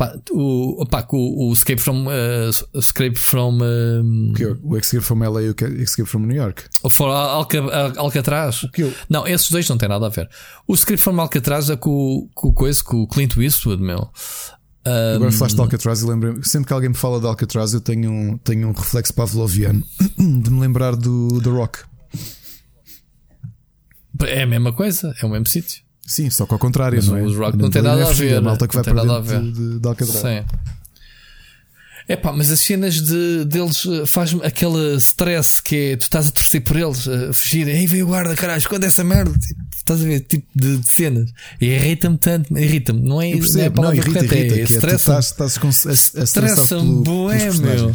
pá, 0.00 0.18
o, 0.30 0.82
o, 0.82 1.48
o 1.48 1.52
Escape 1.52 1.80
from, 1.80 2.06
eh, 2.10 2.48
Escape 2.74 3.18
from, 3.20 3.58
hum, 3.62 4.32
Que 4.34 4.44
é 4.44 4.56
O 4.62 4.76
Escape 4.78 5.02
from 5.04 5.18
LA 5.22 5.42
e 5.42 5.50
o 5.50 5.54
Escape 5.82 6.08
from 6.08 6.20
New 6.20 6.36
York. 6.36 6.64
for 6.88 7.08
Alca, 7.10 7.58
Alcatraz. 7.98 8.66
que 8.72 8.82
eu- 8.84 8.94
Não, 9.10 9.26
esses 9.26 9.50
dois 9.50 9.68
não 9.68 9.76
têm 9.76 9.88
nada 9.90 10.06
a 10.06 10.08
ver. 10.08 10.28
O 10.66 10.72
Escape 10.74 10.96
from 10.96 11.20
Alcatraz 11.20 11.68
é 11.68 11.76
com, 11.76 11.90
o- 11.90 12.28
com 12.34 12.48
o 12.48 12.52
coisa, 12.54 12.82
com 12.82 13.02
o 13.02 13.06
Clint 13.06 13.36
Eastwood, 13.36 13.82
meu. 13.82 13.98
Hum. 14.86 15.16
Agora 15.16 15.30
falaste 15.32 15.56
de 15.56 15.60
Alcatraz 15.60 16.00
e 16.00 16.06
lembrei 16.06 16.34
sempre 16.42 16.68
que 16.68 16.72
alguém 16.72 16.88
me 16.88 16.94
fala 16.94 17.20
de 17.20 17.26
Alcatraz, 17.26 17.74
eu 17.74 17.82
tenho 17.82 18.10
um, 18.10 18.38
tenho 18.38 18.66
um 18.68 18.72
reflexo 18.72 19.12
pavloviano 19.12 19.84
de 20.18 20.50
me 20.50 20.60
lembrar 20.60 20.96
do 20.96 21.40
The 21.42 21.50
Rock. 21.50 21.80
É 24.22 24.42
a 24.42 24.46
mesma 24.46 24.72
coisa, 24.72 25.14
é 25.22 25.26
o 25.26 25.28
mesmo 25.28 25.46
sítio. 25.46 25.82
Sim, 26.10 26.28
só 26.28 26.44
que 26.44 26.52
ao 26.52 26.58
contrário, 26.58 26.96
Mas 26.96 27.06
não 27.06 27.16
é? 27.18 27.22
Rock 27.22 27.54
A 27.54 27.56
não 27.56 27.70
tem 27.70 27.82
Natalie 27.82 28.00
nada 28.00 28.10
a 28.10 28.12
ver, 28.12 28.36
A 28.36 28.40
malta 28.40 28.66
que 28.66 28.74
não 28.74 28.82
vai 28.82 28.92
tem 28.92 28.94
para 28.94 29.04
nada 29.04 29.18
a 29.18 29.40
dentro 29.40 29.52
de, 29.52 29.78
de 29.78 29.86
Alcatraz. 29.88 30.18
Sim. 30.20 30.44
É 32.08 32.16
pá, 32.16 32.32
mas 32.32 32.50
as 32.50 32.58
cenas 32.58 33.00
de, 33.00 33.44
deles 33.44 33.86
eh, 33.86 34.04
faz-me 34.04 34.44
aquele 34.44 34.96
stress 34.96 35.62
que 35.62 35.92
é 35.92 35.96
tu 35.96 36.02
estás 36.02 36.26
a 36.26 36.32
torcer 36.32 36.60
por 36.62 36.76
eles, 36.76 37.06
a 37.06 37.32
fugir, 37.32 37.68
ei, 37.68 37.86
veio 37.86 38.06
o 38.06 38.08
guarda, 38.08 38.34
caralho, 38.34 38.58
esconde 38.58 38.86
essa 38.86 39.04
merda. 39.04 39.30
Tipo, 39.38 39.60
estás 39.72 40.00
a 40.00 40.04
ver, 40.04 40.20
tipo 40.22 40.48
de, 40.52 40.78
de 40.78 40.90
cenas. 40.90 41.30
E 41.60 41.66
irrita-me 41.66 42.18
tanto, 42.18 42.58
irrita-me, 42.58 43.00
não 43.00 43.22
é, 43.22 43.26
não 43.26 43.32
é 43.32 43.34
a 43.34 43.38
percebo, 43.38 43.62
não, 43.76 43.82
palavra 43.82 43.96
irrita, 43.98 44.12
correta, 44.24 44.34
irrita, 44.34 44.54
é 44.54 44.62
é, 44.62 44.66
tu 44.66 44.72
estressa-me. 44.72 45.18
estás, 45.20 45.52
estás 46.16 46.72
a, 46.72 46.76
a 46.76 46.82
bué, 47.04 47.38
pelos 47.38 47.60
meu. 47.60 47.92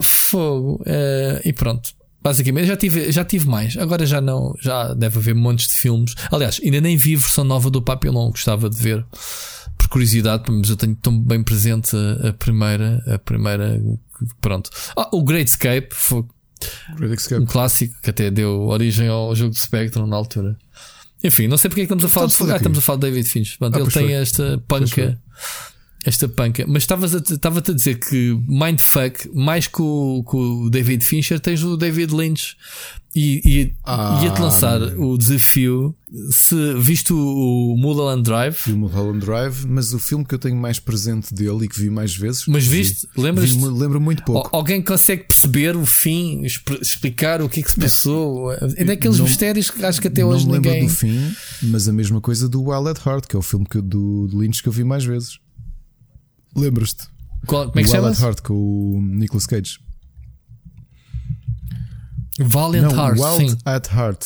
Fogo. 0.00 0.80
eh, 0.86 1.42
e 1.44 1.52
pronto. 1.52 1.90
Basicamente, 2.26 2.66
já 2.66 2.76
tive, 2.76 3.12
já 3.12 3.24
tive 3.24 3.46
mais. 3.48 3.76
Agora 3.76 4.04
já 4.04 4.20
não. 4.20 4.52
Já 4.60 4.92
deve 4.94 5.18
haver 5.18 5.34
montes 5.34 5.68
de 5.68 5.74
filmes. 5.74 6.14
Aliás, 6.32 6.60
ainda 6.64 6.80
nem 6.80 6.96
vi 6.96 7.14
a 7.14 7.18
versão 7.18 7.44
nova 7.44 7.70
do 7.70 7.80
Papillon. 7.80 8.30
Gostava 8.30 8.68
de 8.68 8.76
ver. 8.76 9.06
Por 9.78 9.88
curiosidade, 9.88 10.42
mas 10.50 10.68
eu 10.68 10.76
tenho 10.76 10.96
tão 10.96 11.16
bem 11.20 11.42
presente 11.44 11.94
a, 11.94 12.30
a 12.30 12.32
primeira. 12.32 13.00
A 13.06 13.18
primeira. 13.18 13.80
Pronto. 14.40 14.70
Ah, 14.96 15.08
o 15.12 15.22
Great 15.22 15.48
Escape 15.48 15.88
foi 15.92 16.24
Great 16.96 17.12
um 17.12 17.14
Escape. 17.14 17.46
clássico 17.46 17.94
que 18.02 18.10
até 18.10 18.28
deu 18.28 18.62
origem 18.62 19.06
ao 19.06 19.32
jogo 19.36 19.52
de 19.52 19.60
Spectrum 19.60 20.06
na 20.08 20.16
altura. 20.16 20.56
Enfim, 21.22 21.46
não 21.46 21.56
sei 21.56 21.68
porque 21.68 21.82
é 21.82 21.86
que 21.86 21.92
estamos 21.92 22.04
a 22.04 22.08
falar 22.08 22.26
Estamos 22.26 22.48
de. 22.48 22.54
Ah, 22.54 22.56
estamos 22.56 22.78
a 22.78 22.80
falar 22.80 22.96
de 22.98 23.06
David 23.06 23.28
Finch. 23.28 23.56
Pronto, 23.58 23.76
Ah, 23.76 23.80
ele 23.82 23.90
tem 23.90 24.02
foi. 24.04 24.12
esta 24.14 24.62
panca. 24.66 25.20
Esta 26.06 26.28
panca. 26.28 26.64
Mas 26.68 26.84
estava-te 26.84 27.70
a 27.72 27.74
dizer 27.74 27.98
que 27.98 28.38
Mindfuck, 28.48 29.28
mais 29.34 29.66
que 29.66 29.82
o, 29.82 30.22
que 30.22 30.36
o 30.36 30.70
David 30.70 31.04
Fincher, 31.04 31.40
tens 31.40 31.62
o 31.64 31.76
David 31.76 32.14
Lynch. 32.14 32.54
E, 33.18 33.40
e 33.46 33.72
Ah. 33.82 34.20
ia-te 34.22 34.40
lançar 34.42 34.78
o 34.98 35.16
desafio 35.16 35.96
se 36.30 36.74
viste 36.74 37.14
o, 37.14 37.16
o 37.72 37.76
Mulholland 37.78 38.22
Drive. 38.22 38.56
Vi 38.66 38.72
o 38.74 38.78
Mulholland 38.78 39.24
Drive, 39.24 39.64
mas 39.66 39.92
o 39.94 39.98
filme 39.98 40.22
que 40.24 40.34
eu 40.34 40.38
tenho 40.38 40.54
mais 40.54 40.78
presente 40.78 41.32
dele 41.34 41.64
e 41.64 41.68
que 41.68 41.80
vi 41.80 41.88
mais 41.88 42.14
vezes. 42.14 42.44
Mas 42.46 42.66
viste? 42.66 43.08
vi- 43.16 43.22
Lembras-te? 43.22 43.56
vi- 43.56 43.64
lembro 43.70 43.98
muito 44.00 44.22
pouco. 44.22 44.48
Al- 44.54 44.60
Alguém 44.60 44.82
consegue 44.82 45.24
perceber 45.24 45.74
o 45.76 45.84
fim, 45.86 46.42
expl- 46.44 46.78
explicar 46.80 47.40
o 47.40 47.48
que 47.48 47.60
é 47.60 47.62
que 47.62 47.70
se 47.70 47.80
passou? 47.80 48.52
É 48.52 48.84
daqueles 48.84 49.16
Não- 49.18 49.24
mistérios 49.24 49.70
que 49.70 49.82
acho 49.84 49.98
que 50.00 50.08
até 50.08 50.20
não 50.20 50.28
hoje 50.28 50.44
me 50.46 50.52
lembro 50.52 50.70
ninguém. 50.70 50.86
do 50.86 50.92
fim, 50.94 51.18
mas 51.62 51.88
a 51.88 51.92
mesma 51.94 52.20
coisa 52.20 52.46
do 52.48 52.62
Wild 52.64 52.90
at 52.90 53.04
Heart, 53.06 53.26
que 53.28 53.34
é 53.34 53.38
o 53.38 53.42
filme 53.42 53.64
que, 53.64 53.80
do, 53.80 54.26
do 54.28 54.38
Lynch 54.38 54.62
que 54.62 54.68
eu 54.68 54.72
vi 54.72 54.84
mais 54.84 55.04
vezes. 55.06 55.38
Lembras-te? 56.56 57.06
Qual- 57.46 57.68
como 57.70 57.80
é 57.80 57.82
que 57.84 57.90
Wild 57.90 57.92
chama? 57.92 58.08
at 58.10 58.18
Heart 58.20 58.40
com 58.42 58.54
o 58.54 59.02
Nicolas 59.02 59.46
Cage. 59.46 59.78
Valiant 62.38 62.82
não, 62.92 62.96
Heart, 62.96 63.18
Wild 63.18 63.50
sim. 63.52 63.58
at 63.64 63.88
Heart. 63.92 64.24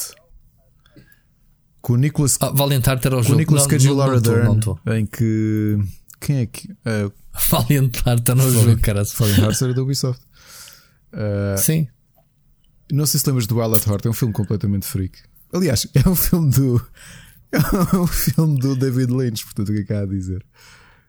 Com 1.80 1.92
o 1.94 1.96
Nicolas, 1.96 2.36
Ah, 2.40 2.50
Valiant 2.50 2.86
Heart 2.86 3.06
era 3.06 3.14
o 3.14 3.18
com 3.18 3.24
o 3.24 3.28
jogo. 3.28 3.38
Nicolas 3.38 3.66
Cage 3.66 3.86
e 3.86 3.88
não, 3.90 3.96
Laura 3.96 4.20
Dern, 4.20 4.60
em 4.98 5.06
que. 5.06 5.78
Quem 6.20 6.36
é 6.38 6.46
que. 6.46 6.70
Uh, 6.70 7.12
Valiant 7.48 7.94
Heart 8.06 8.28
era 8.28 8.38
o 8.38 8.50
jogo, 8.52 8.80
cara. 8.80 9.02
Valiant 9.04 9.38
Hearts 9.38 9.62
era 9.62 9.74
da 9.74 9.82
Ubisoft. 9.82 10.22
Uh, 11.12 11.58
Sim. 11.58 11.88
não 12.92 13.06
sei 13.06 13.18
se 13.20 13.26
lembras 13.26 13.46
do 13.46 13.58
Wild 13.58 13.74
at 13.76 13.86
Heart, 13.86 14.06
é 14.06 14.10
um 14.10 14.12
filme 14.12 14.34
completamente 14.34 14.86
freak. 14.86 15.18
Aliás, 15.52 15.86
é 15.94 16.08
um 16.08 16.14
filme 16.16 16.50
do. 16.52 16.84
É 17.52 17.96
um 17.96 18.06
filme 18.06 18.60
do 18.60 18.76
David 18.76 19.10
Lynch, 19.12 19.44
portanto, 19.44 19.70
o 19.70 19.72
que 19.72 19.80
é 19.80 19.82
que 19.84 19.92
há 19.92 20.02
a 20.02 20.06
dizer? 20.06 20.46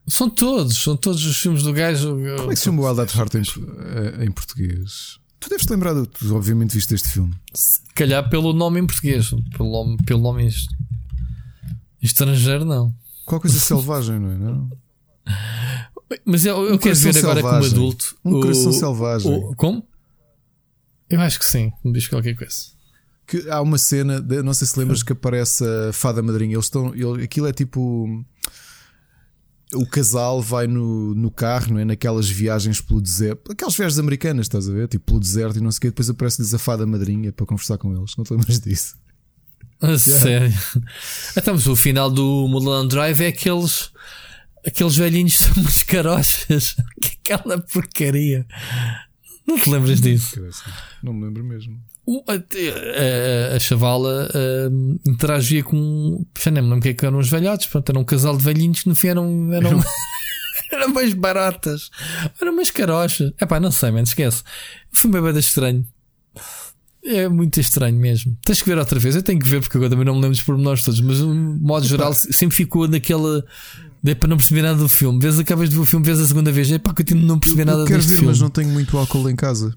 São 0.08 0.30
todos, 0.30 0.78
são 0.84 0.98
todos 0.98 1.24
os 1.26 1.38
filmes 1.38 1.64
do 1.64 1.72
gajo. 1.74 2.10
Como 2.38 2.52
é 2.52 2.54
que 2.54 2.56
se 2.58 2.64
chama 2.66 2.82
o 2.82 2.86
Wild 2.88 3.02
at 3.02 3.16
Heart 3.16 3.36
em, 3.36 4.26
em 4.26 4.32
português? 4.32 5.20
Tu 5.40 5.50
deves 5.50 5.66
te 5.66 5.72
lembrar, 5.72 5.94
tu 6.06 6.36
obviamente 6.36 6.74
viste 6.76 6.94
este 6.94 7.08
filme. 7.08 7.34
Se 7.54 7.82
calhar 7.96 8.30
pelo 8.30 8.54
nome 8.54 8.80
em 8.80 8.86
português, 8.86 9.30
pelo 9.58 9.72
nome, 9.72 9.98
pelo 10.06 10.22
nome 10.22 10.46
est- 10.48 10.70
estrangeiro, 12.02 12.66
não. 12.66 12.94
Qual 13.26 13.40
coisa 13.40 13.60
selvagem, 13.60 14.20
não 14.20 14.32
é? 14.32 14.36
Não? 14.38 14.70
Mas 16.26 16.46
eu, 16.46 16.64
eu 16.66 16.76
Um 16.76 16.78
quero 16.78 16.96
ver 16.96 17.18
agora 17.18 17.42
como 17.42 17.66
adulto. 17.66 18.16
Um 18.26 18.36
o- 18.38 18.42
coração 18.42 18.72
selvagem. 18.74 19.32
o- 19.32 19.56
como? 19.56 19.88
Eu 21.10 21.22
acho 21.22 21.40
que 21.40 21.46
sim, 21.46 21.72
me 21.84 21.94
diz 21.94 22.08
qualquer 22.08 22.36
coisa. 22.36 22.56
Que 23.28 23.50
há 23.50 23.62
uma 23.62 23.78
cena, 23.78 24.20
de, 24.22 24.42
não 24.44 24.54
sei 24.54 24.68
se 24.68 24.78
lembras 24.78 25.04
que 25.04 25.14
aparece 25.14 25.64
a 25.66 25.94
fada 25.94 26.22
madrinha. 26.22 26.54
Eles 26.56 26.66
estão. 26.66 26.94
Ele, 26.94 27.24
aquilo 27.24 27.48
é 27.48 27.54
tipo. 27.54 28.26
O 29.74 29.86
casal 29.86 30.42
vai 30.42 30.68
no, 30.68 31.16
no 31.16 31.32
carro, 31.32 31.74
não 31.74 31.80
é? 31.80 31.86
Naquelas 31.86 32.30
viagens 32.30 32.82
pelo 32.82 33.02
deserto. 33.02 33.52
Aquelas 33.52 33.76
viagens 33.76 34.00
americanas, 34.00 34.46
estás 34.46 34.68
a 34.68 34.74
ver? 34.74 34.88
Tipo 34.88 35.06
pelo 35.06 35.20
deserto 35.20 35.58
e 35.58 35.62
não 35.62 35.72
sei 35.72 35.78
o 35.78 35.82
quê. 35.82 35.88
Depois 35.88 36.10
aparece-lhes 36.10 36.54
a 36.54 36.60
fada 36.60 36.86
madrinha 36.86 37.32
para 37.32 37.46
conversar 37.46 37.78
com 37.78 37.96
eles. 37.96 38.16
Não 38.18 38.26
te 38.26 38.34
lembras 38.34 38.60
disso? 38.60 38.96
A 39.82 39.98
sério. 39.98 40.54
Então, 41.36 41.56
mas 41.56 41.66
o 41.66 41.76
final 41.76 42.10
do 42.12 42.48
Mulholland 42.48 42.90
Drive 42.90 43.22
é 43.22 43.28
aqueles. 43.28 43.92
Aqueles 44.66 44.96
velhinhos 44.96 45.40
são 45.40 45.54
muito 45.62 45.86
carochas. 45.88 46.76
Que 47.02 47.18
aquela 47.34 47.58
porcaria. 47.60 48.46
Não 49.48 49.58
te 49.60 49.70
lembras 49.70 50.00
disso? 50.00 50.40
Não 51.02 51.14
me 51.14 51.26
lembro 51.26 51.44
mesmo. 51.44 51.82
A, 52.28 52.34
a- 52.34 53.56
a 53.56 53.60
chavala 53.60 54.30
hum, 54.72 54.98
interagia 55.08 55.64
com. 55.64 56.26
Já 56.42 56.52
nem 56.52 56.62
me 56.64 56.70
lembro 56.70 56.80
o 56.80 56.82
que 56.84 56.90
é 56.90 56.94
que 56.94 57.06
eram 57.06 57.20
os 57.20 57.30
velhotes. 57.30 57.68
Pronto, 57.68 57.90
era 57.90 58.00
um 58.00 58.04
casal 58.04 58.36
de 58.38 58.44
velhinhos 58.44 58.82
que 58.84 58.90
no 58.90 58.96
fim 58.96 59.08
eram. 59.10 59.54
eram, 59.54 59.84
eram 60.72 60.88
umas 60.88 61.14
baratas. 61.14 61.90
Eram 62.42 62.54
umas 62.54 62.72
carochas. 62.72 63.32
É 63.40 63.46
pá, 63.46 63.60
não 63.60 63.72
sei, 63.72 63.92
mano, 63.92 64.04
esquece. 64.04 64.44
Foi 64.92 65.10
uma 65.10 65.22
bebida 65.22 65.40
estranho. 65.40 65.86
É 67.04 67.28
muito 67.28 67.60
estranho 67.60 67.98
mesmo. 67.98 68.38
Tens 68.46 68.62
que 68.62 68.70
ver 68.70 68.78
outra 68.78 69.00
vez. 69.00 69.16
Eu 69.16 69.24
tenho 69.24 69.40
que 69.40 69.48
ver 69.48 69.60
porque 69.62 69.76
agora 69.76 69.90
também 69.90 70.06
não 70.06 70.14
me 70.14 70.22
lembro 70.22 70.36
dos 70.36 70.44
pormenores 70.46 70.84
todos. 70.84 71.00
Mas, 71.02 71.18
de 71.18 71.24
um 71.24 71.58
modo 71.60 71.86
geral, 71.88 72.14
sempre 72.14 72.56
ficou 72.56 72.88
naquela. 72.88 73.44
Dei 74.04 74.14
para 74.16 74.30
não 74.30 74.38
perceber 74.38 74.62
nada 74.64 74.78
do 74.78 74.88
filme. 74.90 75.20
Vês, 75.20 75.38
acabas 75.40 75.70
de 75.70 75.76
ver 75.76 75.82
o 75.82 75.86
filme, 75.86 76.06
vês 76.06 76.20
a 76.20 76.28
segunda 76.28 76.52
vez. 76.52 76.72
É 76.72 76.78
pá, 76.78 76.94
continuo 76.94 77.24
a 77.24 77.28
não 77.28 77.40
perceber 77.40 77.66
nada 77.66 77.82
Eu 77.82 77.86
quero 77.86 77.98
deste 78.00 78.10
ver, 78.10 78.16
filme. 78.18 78.30
mas 78.30 78.40
não 78.40 78.50
tenho 78.50 78.70
muito 78.70 78.96
álcool 78.98 79.30
em 79.30 79.36
casa. 79.36 79.76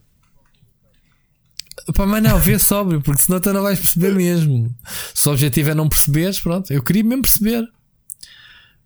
Pá, 1.92 2.06
mas 2.06 2.22
não, 2.22 2.38
vê 2.38 2.58
sóbrio, 2.58 3.00
porque 3.02 3.20
senão 3.22 3.40
tu 3.40 3.52
não 3.52 3.62
vais 3.62 3.78
perceber 3.78 4.14
mesmo. 4.14 4.74
Se 5.14 5.28
o 5.28 5.32
objetivo 5.32 5.70
é 5.70 5.74
não 5.74 5.88
perceberes, 5.88 6.40
pronto. 6.40 6.72
Eu 6.72 6.82
queria 6.82 7.04
mesmo 7.04 7.22
perceber. 7.22 7.68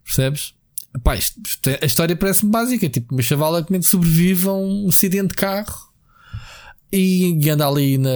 Percebes? 0.04 0.54
Pá, 1.04 1.14
isto- 1.16 1.40
é- 1.68 1.78
a 1.82 1.86
história 1.86 2.16
parece-me 2.16 2.50
básica. 2.50 2.88
Tipo, 2.88 3.14
uma 3.14 3.22
chavala 3.22 3.62
que 3.64 3.82
sobrevive 3.82 4.48
a 4.48 4.52
um 4.52 4.88
acidente 4.88 5.28
de 5.28 5.34
carro 5.34 5.86
e 6.90 7.38
anda 7.50 7.68
ali 7.68 7.98
na, 7.98 8.10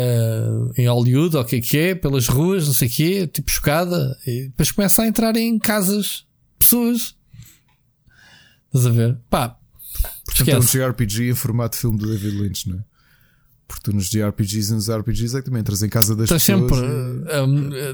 em 0.76 0.88
Hollywood, 0.88 1.36
ou 1.36 1.42
o 1.42 1.44
que 1.44 1.56
é 1.56 1.60
que 1.60 1.76
é, 1.78 1.94
pelas 1.94 2.26
ruas, 2.26 2.66
não 2.66 2.72
sei 2.74 2.88
o 2.88 2.90
quê, 2.90 3.26
tipo 3.26 3.50
chocada. 3.50 4.18
E 4.26 4.44
depois 4.48 4.70
começa 4.72 5.02
a 5.02 5.06
entrar 5.06 5.36
em 5.36 5.58
casas, 5.58 6.24
pessoas. 6.58 7.14
Estás 8.68 8.86
a 8.86 8.90
ver? 8.90 9.18
Pá, 9.28 9.56
Portanto, 10.24 10.48
é 10.48 10.58
um. 10.58 10.60
JRPG 10.60 11.30
em 11.30 11.34
formato 11.34 11.76
de 11.76 11.82
filme 11.82 11.98
do 11.98 12.06
David 12.08 12.36
Lynch, 12.40 12.68
não 12.68 12.78
é? 12.78 12.91
Porque 13.72 13.90
tu 13.90 13.92
nos 13.96 14.10
JRPGs 14.10 14.70
e 14.70 14.74
nos 14.74 14.90
RPGs 14.90 15.34
é 15.34 15.40
que 15.40 15.46
também 15.46 15.60
entras 15.60 15.82
em 15.82 15.88
casa 15.88 16.14
das 16.14 16.24
Estás 16.24 16.44
pessoas. 16.44 16.70
sempre. 16.78 16.86
e- 16.86 17.40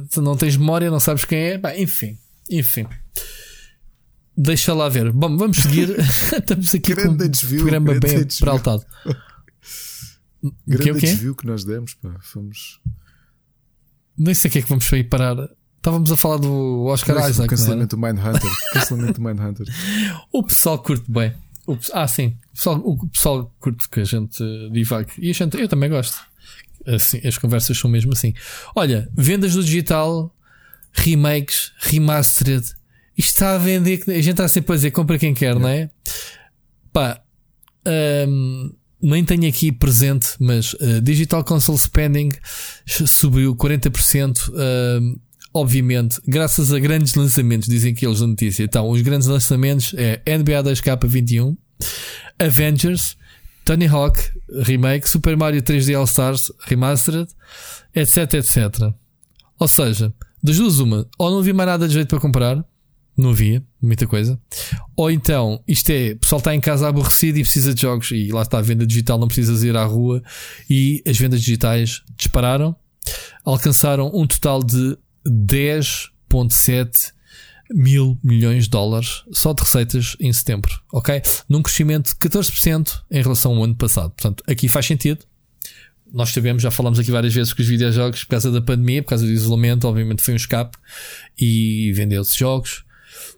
um, 0.01 0.07
tu 0.11 0.21
não 0.21 0.37
tens 0.37 0.57
memória, 0.57 0.91
não 0.91 0.99
sabes 0.99 1.25
quem 1.25 1.39
é. 1.39 1.59
Bah, 1.59 1.79
enfim, 1.79 2.19
enfim. 2.51 2.85
Deixa 4.37 4.75
lá 4.75 4.89
ver. 4.89 5.13
Bom, 5.13 5.37
vamos 5.37 5.59
seguir. 5.59 5.91
Estamos 6.37 6.75
aqui 6.75 6.95
com 6.97 7.01
Grande 7.03 7.25
um 7.25 7.29
desvio, 7.29 7.59
programa 7.61 7.95
bem 8.01 8.25
desvio. 8.25 8.39
peraltado. 8.41 8.85
Grande 10.67 10.83
que 11.01 11.07
é 11.07 11.11
desvio 11.11 11.35
que 11.37 11.47
nós 11.47 11.65
demos, 11.65 11.95
pá. 11.95 12.17
Fomos. 12.23 12.81
Nem 14.17 14.35
sei 14.35 14.49
o 14.49 14.53
que 14.53 14.59
é 14.59 14.63
que 14.63 14.69
vamos 14.69 14.89
para 14.89 14.99
ir 14.99 15.05
parar. 15.05 15.37
Estávamos 15.77 16.11
a 16.11 16.17
falar 16.17 16.39
do 16.39 16.85
Oscar 16.87 17.17
Isaac. 17.31 17.47
o 17.47 17.47
cancelamento 17.47 17.95
do 17.97 18.03
Mindhunter. 18.03 18.51
cancelamento 18.73 19.21
do 19.21 19.23
Mindhunter. 19.29 19.67
O 20.33 20.43
pessoal 20.43 20.79
curte 20.83 21.09
bem. 21.11 21.33
O 21.69 21.78
ah, 21.93 22.09
sim. 22.09 22.35
O 22.47 22.55
pessoal, 22.55 22.77
o 22.82 23.09
pessoal 23.09 23.55
curte 23.61 23.90
que 23.90 24.01
a 24.01 24.05
gente 24.05 24.43
uh, 24.43 24.70
divague. 24.70 25.12
E 25.19 25.28
a 25.28 25.35
gente, 25.35 25.55
eu 25.61 25.69
também 25.69 25.90
gosto. 25.90 26.19
Assim, 26.86 27.20
as 27.27 27.36
conversas 27.36 27.77
são 27.77 27.90
mesmo 27.90 28.15
assim. 28.15 28.32
Olha, 28.74 29.07
vendas 29.15 29.53
do 29.53 29.62
digital, 29.62 30.35
remakes, 30.95 31.73
remastered. 31.78 32.65
Isto 33.15 33.28
está 33.28 33.55
a 33.55 33.59
vender. 33.59 34.03
A 34.09 34.12
gente 34.12 34.31
está 34.31 34.49
sempre 34.49 34.73
a 34.73 34.77
dizer 34.77 34.93
compra 34.93 35.19
quem 35.19 35.35
quer, 35.35 35.57
não 35.57 35.69
é? 35.69 35.90
Pá, 36.90 37.20
hum, 38.27 38.73
nem 39.03 39.23
tenho 39.23 39.47
aqui 39.47 39.70
presente, 39.70 40.28
mas 40.40 40.73
uh, 40.73 41.03
Digital 41.03 41.45
Console 41.45 41.78
Spending 41.78 42.31
subiu 42.86 43.55
40%. 43.55 44.49
hum, 45.03 45.19
obviamente, 45.60 46.20
graças 46.26 46.72
a 46.72 46.78
grandes 46.78 47.14
lançamentos, 47.14 47.68
dizem 47.68 47.94
que 47.94 48.06
eles 48.06 48.20
na 48.20 48.28
notícia. 48.28 48.62
Então, 48.62 48.89
os 48.89 49.01
grandes 49.02 49.26
lançamentos 49.26 49.94
é 49.97 50.22
NBA 50.36 50.62
2K21, 50.62 51.56
Avengers, 52.39 53.16
Tony 53.64 53.86
Hawk 53.86 54.18
Remake, 54.62 55.09
Super 55.09 55.36
Mario 55.36 55.62
3D 55.62 55.97
All 55.97 56.05
Stars 56.05 56.52
Remastered, 56.66 57.28
etc, 57.94 58.35
etc. 58.35 58.93
Ou 59.59 59.68
seja, 59.68 60.12
das 60.43 60.56
duas 60.56 60.78
uma, 60.78 61.06
ou 61.18 61.30
não 61.30 61.40
havia 61.40 61.52
mais 61.52 61.68
nada 61.68 61.89
de 61.89 61.94
jeito 61.94 62.09
para 62.09 62.20
comprar, 62.20 62.64
não 63.16 63.30
havia 63.30 63.62
muita 63.82 64.06
coisa, 64.06 64.40
ou 64.97 65.10
então 65.10 65.60
isto 65.66 65.90
é, 65.90 66.12
o 66.12 66.18
pessoal 66.18 66.39
está 66.39 66.55
em 66.55 66.60
casa 66.60 66.89
aborrecido 66.89 67.39
e 67.39 67.43
precisa 67.43 67.74
de 67.74 67.82
jogos, 67.82 68.12
e 68.12 68.30
lá 68.30 68.43
está 68.43 68.59
a 68.59 68.62
venda 68.62 68.86
digital, 68.86 69.18
não 69.18 69.26
precisas 69.26 69.64
ir 69.64 69.76
à 69.76 69.85
rua, 69.85 70.22
e 70.70 71.02
as 71.05 71.18
vendas 71.18 71.40
digitais 71.40 72.02
dispararam, 72.16 72.76
alcançaram 73.44 74.10
um 74.14 74.26
total 74.26 74.62
de 74.62 74.97
10,7 75.27 77.12
mil 77.70 78.19
milhões 78.24 78.65
de 78.65 78.70
dólares 78.70 79.23
só 79.32 79.53
de 79.53 79.62
receitas 79.62 80.16
em 80.19 80.32
setembro, 80.32 80.73
ok? 80.93 81.20
Num 81.49 81.61
crescimento 81.62 82.11
de 82.11 82.16
14% 82.16 83.03
em 83.11 83.23
relação 83.23 83.55
ao 83.57 83.65
ano 83.65 83.77
passado. 83.77 84.11
Portanto, 84.11 84.43
aqui 84.47 84.69
faz 84.69 84.86
sentido. 84.86 85.24
Nós 86.11 86.31
sabemos, 86.31 86.62
já 86.62 86.70
falamos 86.70 86.99
aqui 86.99 87.11
várias 87.11 87.35
vezes 87.35 87.53
que 87.53 87.61
os 87.61 87.69
videojogos, 87.69 88.24
por 88.24 88.31
causa 88.31 88.51
da 88.51 88.62
pandemia, 88.62 89.03
por 89.03 89.11
causa 89.11 89.27
do 89.27 89.31
isolamento, 89.31 89.86
obviamente 89.86 90.23
foi 90.23 90.32
um 90.32 90.39
escape 90.39 90.78
e 91.39 91.93
vendeu-se 91.95 92.39
jogos. 92.39 92.85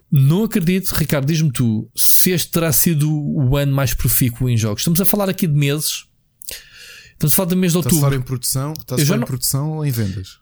Não 0.09 0.45
acredito, 0.45 0.89
Ricardo, 0.91 1.25
diz-me 1.27 1.51
tu, 1.51 1.89
se 1.95 2.31
este 2.31 2.49
terá 2.51 2.71
sido 2.71 3.11
o 3.11 3.57
ano 3.57 3.73
mais 3.73 3.93
profícuo 3.93 4.49
em 4.49 4.55
jogos. 4.55 4.81
Estamos 4.81 5.01
a 5.01 5.05
falar 5.05 5.27
aqui 5.29 5.47
de 5.47 5.53
meses. 5.53 6.05
Estamos 7.11 7.33
a 7.33 7.35
falar 7.35 7.49
do 7.49 7.57
mês 7.57 7.73
de 7.73 7.79
Estás 7.79 7.93
a 7.93 7.99
falar 7.99 8.07
outubro. 8.13 8.23
em 8.23 8.27
produção? 8.27 8.73
Estás 8.73 9.01
a 9.01 9.05
falar 9.05 9.17
não- 9.17 9.23
em 9.23 9.27
produção 9.27 9.71
ou 9.71 9.85
em 9.85 9.91
vendas? 9.91 10.39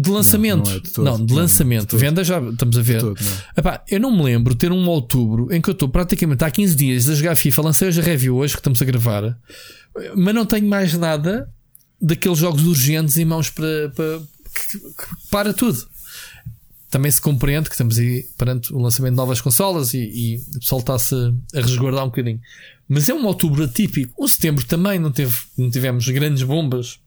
De 0.00 0.10
lançamento. 0.10 0.64
não 0.68 0.76
é 0.76 0.80
de 0.80 0.90
todo. 0.90 1.04
Não, 1.04 1.26
de 1.26 1.32
Não, 1.34 1.40
lançamento. 1.42 1.96
de. 1.96 2.02
Venda 2.04 2.22
já 2.22 2.40
estamos 2.40 2.78
a 2.78 2.82
ver. 2.82 3.00
todo, 3.00 3.20
não. 3.20 3.32
Epá, 3.56 3.82
eu 3.90 3.98
não 3.98 4.16
me 4.16 4.22
lembro 4.22 4.52
de 4.54 4.58
ter 4.58 4.70
um 4.70 4.86
outubro 4.88 5.52
em 5.52 5.60
que 5.60 5.68
eu 5.68 5.72
estou 5.72 5.88
praticamente 5.88 6.44
há 6.44 6.50
15 6.50 6.74
dias 6.76 7.08
a 7.08 7.14
jogar 7.14 7.34
FIFA. 7.34 7.62
Lancei 7.62 7.88
hoje 7.88 8.00
a 8.00 8.04
review 8.04 8.36
hoje 8.36 8.54
que 8.54 8.60
estamos 8.60 8.80
a 8.80 8.84
gravar, 8.84 9.36
mas 10.16 10.34
não 10.34 10.46
tenho 10.46 10.68
mais 10.68 10.94
nada 10.94 11.48
daqueles 12.00 12.38
jogos 12.38 12.62
urgentes 12.64 13.16
em 13.18 13.24
mãos 13.24 13.50
para, 13.50 13.90
para, 13.96 14.20
que- 14.54 14.78
que 14.78 15.30
para 15.30 15.52
tudo. 15.52 15.78
Também 16.90 17.10
se 17.10 17.20
compreende 17.20 17.68
que 17.68 17.74
estamos 17.74 17.98
aí 17.98 18.24
perante 18.38 18.72
o 18.72 18.78
lançamento 18.78 19.12
de 19.12 19.16
novas 19.18 19.40
consolas 19.42 19.92
e, 19.92 19.98
e 19.98 20.36
o 20.56 20.60
pessoal 20.60 20.80
está-se 20.80 21.14
a 21.54 21.60
resguardar 21.60 22.02
um 22.04 22.08
bocadinho. 22.08 22.40
Mas 22.88 23.08
é 23.10 23.14
um 23.14 23.26
outubro 23.26 23.62
atípico. 23.64 24.14
Um 24.18 24.26
setembro 24.26 24.64
também 24.64 24.98
não, 24.98 25.10
teve, 25.12 25.34
não 25.58 25.68
tivemos 25.70 26.08
grandes 26.08 26.42
bombas. 26.44 26.98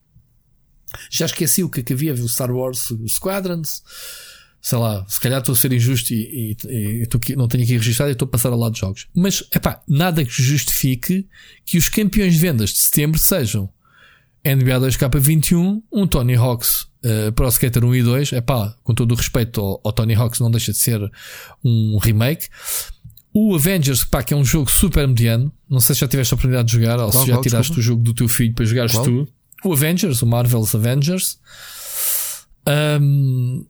Já 1.10 1.26
esqueci 1.26 1.64
o 1.64 1.70
que 1.70 1.80
é 1.80 1.84
que 1.84 1.94
havia, 1.94 2.14
viu 2.14 2.28
Star 2.28 2.52
Wars, 2.52 2.92
o 2.92 3.08
Squadrons, 3.08 3.82
sei 4.62 4.78
lá, 4.78 5.06
se 5.08 5.20
calhar 5.20 5.40
estou 5.40 5.54
a 5.54 5.56
ser 5.56 5.74
injusto 5.74 6.14
e, 6.14 6.56
e- 6.70 7.04
e 7.30 7.36
não 7.36 7.48
tenho 7.48 7.64
aqui 7.64 7.74
registrado 7.78 8.12
e 8.12 8.14
estou 8.14 8.26
a 8.28 8.30
passar 8.30 8.50
ao 8.52 8.60
lado 8.60 8.74
de 8.74 8.80
jogos. 8.80 9.08
Mas, 9.14 9.44
epá, 9.56 9.82
nada 9.88 10.24
que 10.24 10.32
justifique 10.44 11.28
que 11.66 11.78
os 11.78 11.90
campeões 11.90 12.34
de 12.36 12.40
vendas 12.40 12.70
de 12.72 12.80
setembro 12.80 13.20
sejam 13.20 13.70
NBA 14.46 14.80
2K21, 14.80 15.82
um 15.92 16.08
Tony 16.08 16.36
Hawk's 16.36 16.82
uh, 17.04 17.32
Pro 17.34 17.48
Skater 17.48 17.84
1 17.86 17.96
e 17.96 18.04
2, 18.04 18.32
epá, 18.34 18.76
com 18.84 18.94
todo 18.94 19.12
o 19.12 19.16
respeito 19.16 19.62
ao, 19.62 19.82
ao 19.84 19.94
Tony 19.94 20.14
Hawk's, 20.16 20.40
não 20.40 20.50
deixa 20.52 20.72
de 20.72 20.78
ser 20.80 21.00
um 21.64 21.98
remake. 22.00 22.48
O 23.34 23.56
Avengers, 23.56 24.04
pá, 24.04 24.22
que 24.24 24.34
é 24.34 24.38
um 24.38 24.44
jogo 24.44 24.70
super 24.70 25.08
mediano. 25.08 25.52
Não 25.70 25.80
sei 25.80 25.96
se 25.96 26.02
já 26.02 26.08
tiveste 26.08 26.34
a 26.34 26.36
oportunidade 26.36 26.68
de 26.68 26.74
jogar 26.74 27.00
ou 27.00 27.10
Qual, 27.12 27.22
se 27.24 27.28
já 27.30 27.36
qual, 27.36 27.44
tiraste 27.44 27.62
desculpa? 27.72 27.80
o 27.80 27.84
jogo 27.84 28.04
do 28.04 28.14
teu 28.14 28.28
filho 28.28 28.54
para 28.54 28.66
jogares 28.66 28.92
Qual? 28.92 29.06
tu. 29.06 29.28
O 29.64 29.74
Avengers, 29.74 30.22
o 30.22 30.28
Marvel's 30.28 30.74
Avengers. 30.76 31.40
Um, 32.68 33.66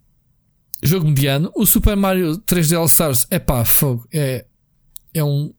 jogo 0.84 1.07
mediano. 1.07 1.51
O 1.55 1.65
Super 1.65 1.95
Mario 1.95 2.38
3D 2.39 2.77
All 2.77 2.85
Stars, 2.85 3.27
é 3.30 3.39
pá, 3.39 3.63
fogo. 3.65 4.07
É, 4.13 4.45
é 5.13 5.23
um 5.23 5.53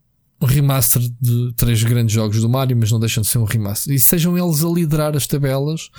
remaster 0.44 1.00
de 1.20 1.52
três 1.56 1.82
grandes 1.84 2.14
jogos 2.14 2.40
do 2.40 2.48
Mario, 2.48 2.76
mas 2.76 2.90
não 2.90 2.98
deixam 2.98 3.22
de 3.22 3.28
ser 3.28 3.38
um 3.38 3.44
remaster. 3.44 3.94
E 3.94 4.00
sejam 4.00 4.36
eles 4.36 4.64
a 4.64 4.68
liderar 4.68 5.16
as 5.16 5.26
tabelas. 5.26 5.90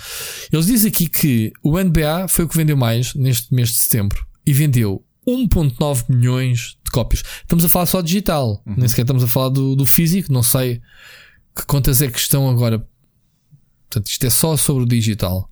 Eles 0.52 0.66
dizem 0.66 0.90
aqui 0.90 1.08
que 1.08 1.52
o 1.62 1.78
NBA 1.78 2.28
foi 2.28 2.44
o 2.44 2.48
que 2.48 2.56
vendeu 2.56 2.76
mais 2.76 3.14
neste 3.14 3.54
mês 3.54 3.70
de 3.70 3.76
setembro 3.76 4.26
e 4.46 4.52
vendeu 4.52 5.02
1,9 5.26 6.04
milhões 6.08 6.76
de 6.84 6.90
cópias. 6.90 7.22
Estamos 7.42 7.64
a 7.64 7.68
falar 7.68 7.86
só 7.86 8.00
digital, 8.02 8.62
nem 8.66 8.86
sequer 8.86 9.02
estamos 9.02 9.24
a 9.24 9.28
falar 9.28 9.48
do, 9.48 9.74
do 9.74 9.86
físico. 9.86 10.32
Não 10.32 10.42
sei 10.42 10.80
que 11.56 11.64
contas 11.66 12.02
é 12.02 12.08
que 12.08 12.18
estão 12.18 12.48
agora. 12.48 12.86
Portanto, 13.94 14.08
isto 14.08 14.26
é 14.26 14.30
só 14.30 14.56
sobre 14.56 14.82
o 14.82 14.86
digital. 14.86 15.48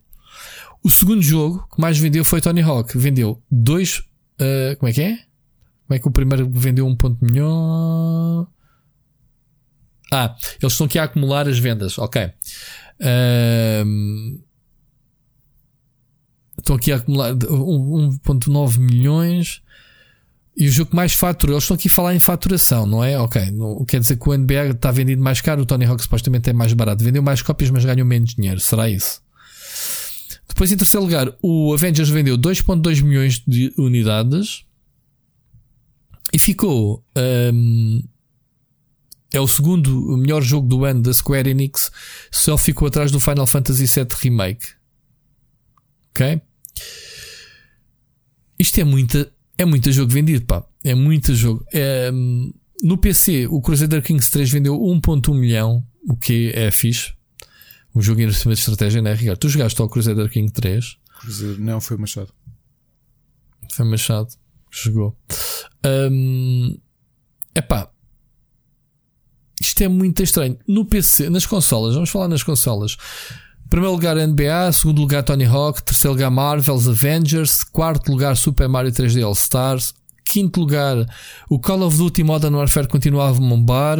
O 0.83 0.91
segundo 0.91 1.23
jogo 1.23 1.65
que 1.73 1.81
mais 1.81 1.97
vendeu 1.97 2.25
foi 2.25 2.41
Tony 2.41 2.61
Hawk. 2.61 2.99
Vendeu 2.99 3.41
2. 3.49 4.03
como 4.79 4.89
é 4.89 4.93
que 4.93 5.01
é? 5.01 5.17
Como 5.87 5.97
é 5.97 5.99
que 6.01 6.09
o 6.09 6.11
primeiro 6.11 6.51
vendeu 6.51 6.85
1 6.89 6.97
ponto 6.97 7.25
milhão? 7.25 8.49
Ah, 10.13 10.35
eles 10.61 10.73
estão 10.73 10.87
aqui 10.87 10.99
a 10.99 11.05
acumular 11.05 11.49
as 11.49 11.59
vendas. 11.61 11.99
Ok. 11.99 12.33
Um, 13.87 14.41
estão 16.59 16.75
aqui 16.75 16.91
a 16.91 16.97
acumular 16.97 17.33
1.9 17.37 18.79
milhões. 18.79 19.63
E 20.57 20.69
o 20.69 20.71
jogo 20.71 20.91
que 20.91 20.97
mais 20.97 21.15
fatura, 21.15 21.53
eles 21.53 21.65
estão 21.65 21.75
aqui 21.75 21.89
a 21.89 21.91
falar 21.91 22.15
em 22.15 22.21
faturação, 22.21 22.87
não 22.87 23.03
é? 23.03 23.19
Ok, 23.19 23.51
não, 23.51 23.85
quer 23.87 24.01
dizer 24.01 24.17
que 24.17 24.29
o 24.29 24.37
NBA 24.37 24.67
está 24.73 24.91
vendido 24.91 25.23
mais 25.23 25.41
caro, 25.41 25.63
o 25.63 25.67
Tony 25.67 25.87
Hawk 25.87 26.03
supostamente 26.03 26.51
é 26.51 26.53
mais 26.53 26.73
barato. 26.75 27.03
Vendeu 27.03 27.23
mais 27.23 27.41
cópias, 27.41 27.71
mas 27.71 27.85
ganhou 27.85 28.07
menos 28.07 28.35
dinheiro. 28.35 28.61
Será 28.61 28.89
isso? 28.89 29.23
Depois, 30.47 30.71
em 30.71 30.77
terceiro 30.77 31.05
lugar, 31.05 31.35
o 31.43 31.73
Avengers 31.73 32.11
vendeu 32.11 32.37
2.2 32.37 33.03
milhões 33.03 33.43
de 33.47 33.73
unidades 33.79 34.65
e 36.33 36.39
ficou. 36.39 37.03
Um, 37.17 38.03
é 39.33 39.41
o 39.41 39.49
segundo 39.49 40.17
melhor 40.19 40.43
jogo 40.43 40.69
do 40.69 40.85
ano 40.85 41.01
da 41.01 41.13
Square 41.13 41.49
Enix, 41.49 41.91
só 42.31 42.59
ficou 42.59 42.87
atrás 42.87 43.11
do 43.11 43.19
Final 43.19 43.47
Fantasy 43.47 43.87
VII 43.87 44.07
Remake. 44.21 44.67
Ok? 46.11 46.43
Isto 48.59 48.81
é 48.81 48.85
muita, 48.85 49.33
é 49.63 49.65
muito 49.65 49.91
jogo 49.93 50.13
vendido, 50.13 50.45
pá. 50.45 50.65
É 50.85 50.95
muito 50.95 51.35
jogo. 51.35 51.65
É, 51.73 52.11
no 52.83 52.99
PC, 52.99 53.47
o 53.47 53.61
Crusader 53.61 54.03
Kings 54.03 54.31
3 54.31 54.51
vendeu 54.51 54.79
1.1 54.79 55.35
milhão, 55.35 55.87
o 56.09 56.17
que 56.17 56.51
é 56.55 56.71
fixe. 56.71 57.15
Um 57.95 58.03
jogo 58.03 58.21
em 58.21 58.33
cima 58.33 58.55
de 58.55 58.61
estratégia, 58.61 59.01
né, 59.01 59.15
Ricardo? 59.15 59.39
Tu 59.39 59.49
jogaste 59.49 59.81
ao 59.81 59.89
Crusader 59.89 60.29
King 60.29 60.51
3? 60.51 60.97
Crusader, 61.21 61.61
não, 61.61 61.81
foi 61.81 61.97
Machado. 61.97 62.33
Foi 63.73 63.85
Machado. 63.85 64.29
Jogou. 64.71 65.17
Um, 65.85 66.79
epá. 67.55 67.91
Isto 69.61 69.85
é 69.85 69.89
muito 69.89 70.23
estranho. 70.23 70.59
No 70.67 70.85
PC, 70.85 71.31
nas 71.31 71.47
consolas, 71.47 71.95
vamos 71.95 72.11
falar 72.11 72.27
nas 72.27 72.43
consolas. 72.43 72.97
Primeiro 73.73 73.95
lugar 73.95 74.17
NBA, 74.17 74.71
segundo 74.71 75.01
lugar 75.01 75.23
Tony 75.23 75.47
Hawk, 75.47 75.83
terceiro 75.83 76.13
lugar 76.13 76.31
Marvel's 76.31 76.87
Avengers, 76.87 77.65
quarto 77.65 78.13
lugar 78.13 78.37
Super 78.37 78.69
Mario 78.69 78.93
3D 78.93 79.25
All 79.25 79.33
Stars, 79.33 79.95
quinto 80.27 80.61
lugar 80.61 81.07
o 81.49 81.59
Call 81.59 81.81
of 81.81 81.97
Duty 81.97 82.23
Modern 82.23 82.55
Warfare 82.55 82.87
continuava 82.87 83.35
a 83.35 83.41
bombar. 83.41 83.99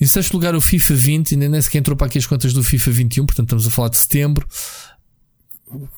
Em 0.00 0.04
sexto 0.04 0.32
lugar, 0.32 0.56
o 0.56 0.60
FIFA 0.60 0.94
20, 0.94 1.34
ainda 1.34 1.48
nem 1.48 1.62
sequer 1.62 1.78
entrou 1.78 1.96
para 1.96 2.08
aqui 2.08 2.18
as 2.18 2.26
contas 2.26 2.52
do 2.52 2.64
FIFA 2.64 2.90
21, 2.90 3.24
portanto 3.24 3.46
estamos 3.46 3.68
a 3.68 3.70
falar 3.70 3.88
de 3.90 3.98
setembro. 3.98 4.48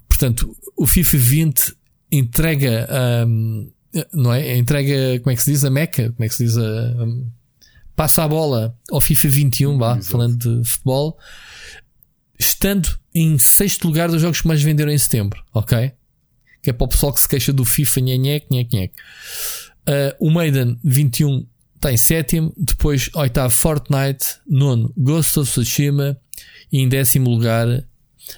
Portanto, 0.06 0.54
o 0.76 0.86
FIFA 0.86 1.16
20 1.16 1.74
entrega, 2.10 2.86
um, 3.26 3.70
não 4.12 4.30
é? 4.30 4.58
Entrega, 4.58 5.18
como 5.20 5.32
é 5.32 5.36
que 5.36 5.42
se 5.42 5.52
diz? 5.52 5.64
A 5.64 5.70
Meca, 5.70 6.12
como 6.12 6.22
é 6.22 6.28
que 6.28 6.34
se 6.34 6.44
diz? 6.44 6.58
A, 6.58 6.60
um, 7.02 7.30
passa 7.96 8.24
a 8.24 8.28
bola 8.28 8.76
ao 8.90 9.00
FIFA 9.00 9.28
21, 9.30 9.78
vá, 9.78 10.02
falando 10.02 10.36
de 10.36 10.68
futebol, 10.68 11.16
estando 12.38 12.98
em 13.14 13.38
sexto 13.38 13.86
lugar 13.86 14.10
dos 14.10 14.22
jogos 14.22 14.40
que 14.40 14.48
mais 14.48 14.62
venderam 14.62 14.92
em 14.92 14.98
setembro, 14.98 15.42
ok? 15.52 15.92
Que 16.62 16.70
é 16.70 16.72
para 16.72 16.84
o 16.84 16.88
pessoal 16.88 17.12
que 17.12 17.20
se 17.20 17.28
queixa 17.28 17.52
do 17.52 17.64
FIFA, 17.64 18.00
nhenhec, 18.00 18.46
nhenhec. 18.50 18.94
Uh, 19.88 20.14
o 20.20 20.30
Maiden 20.30 20.78
21 20.84 21.46
está 21.74 21.92
em 21.92 21.96
sétimo, 21.96 22.54
depois 22.56 23.10
oitavo 23.14 23.52
Fortnite, 23.52 24.38
nono 24.46 24.92
Ghost 24.96 25.40
of 25.40 25.50
Tsushima 25.50 26.16
e 26.70 26.78
em 26.78 26.88
décimo 26.88 27.28
lugar 27.28 27.84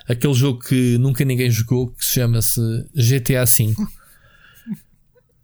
aquele 0.09 0.35
jogo 0.35 0.61
que 0.61 0.97
nunca 0.99 1.25
ninguém 1.25 1.51
jogou 1.51 1.89
que 1.89 2.05
se 2.05 2.15
chama-se 2.15 2.61
GTA 2.95 3.45
V. 3.45 3.75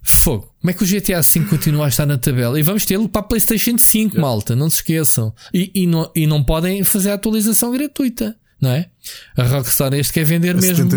Fogo. 0.03 0.55
Como 0.61 0.71
é 0.71 0.73
que 0.73 0.83
o 0.83 0.87
GTA 0.87 1.21
V 1.21 1.45
continua 1.45 1.85
a 1.85 1.89
estar 1.89 2.07
na 2.07 2.17
tabela? 2.17 2.59
E 2.59 2.63
vamos 2.63 2.87
tê-lo 2.87 3.09
para 3.09 3.21
a 3.21 3.25
PlayStation 3.25 3.77
5, 3.79 4.19
malta, 4.19 4.57
não 4.57 4.71
se 4.71 4.77
esqueçam. 4.77 5.35
E, 5.53 5.71
e, 5.75 5.87
não, 5.87 6.11
e 6.17 6.27
não 6.27 6.43
podem 6.43 6.83
fazer 6.83 7.11
a 7.11 7.15
atualização 7.15 7.71
gratuita, 7.71 8.37
não 8.61 8.71
é? 8.71 8.89
A 9.37 9.45
Rockstar 9.45 9.95
este 9.95 10.13
quer 10.13 10.25
vender 10.25 10.57
é 10.57 10.61
mesmo 10.61 10.89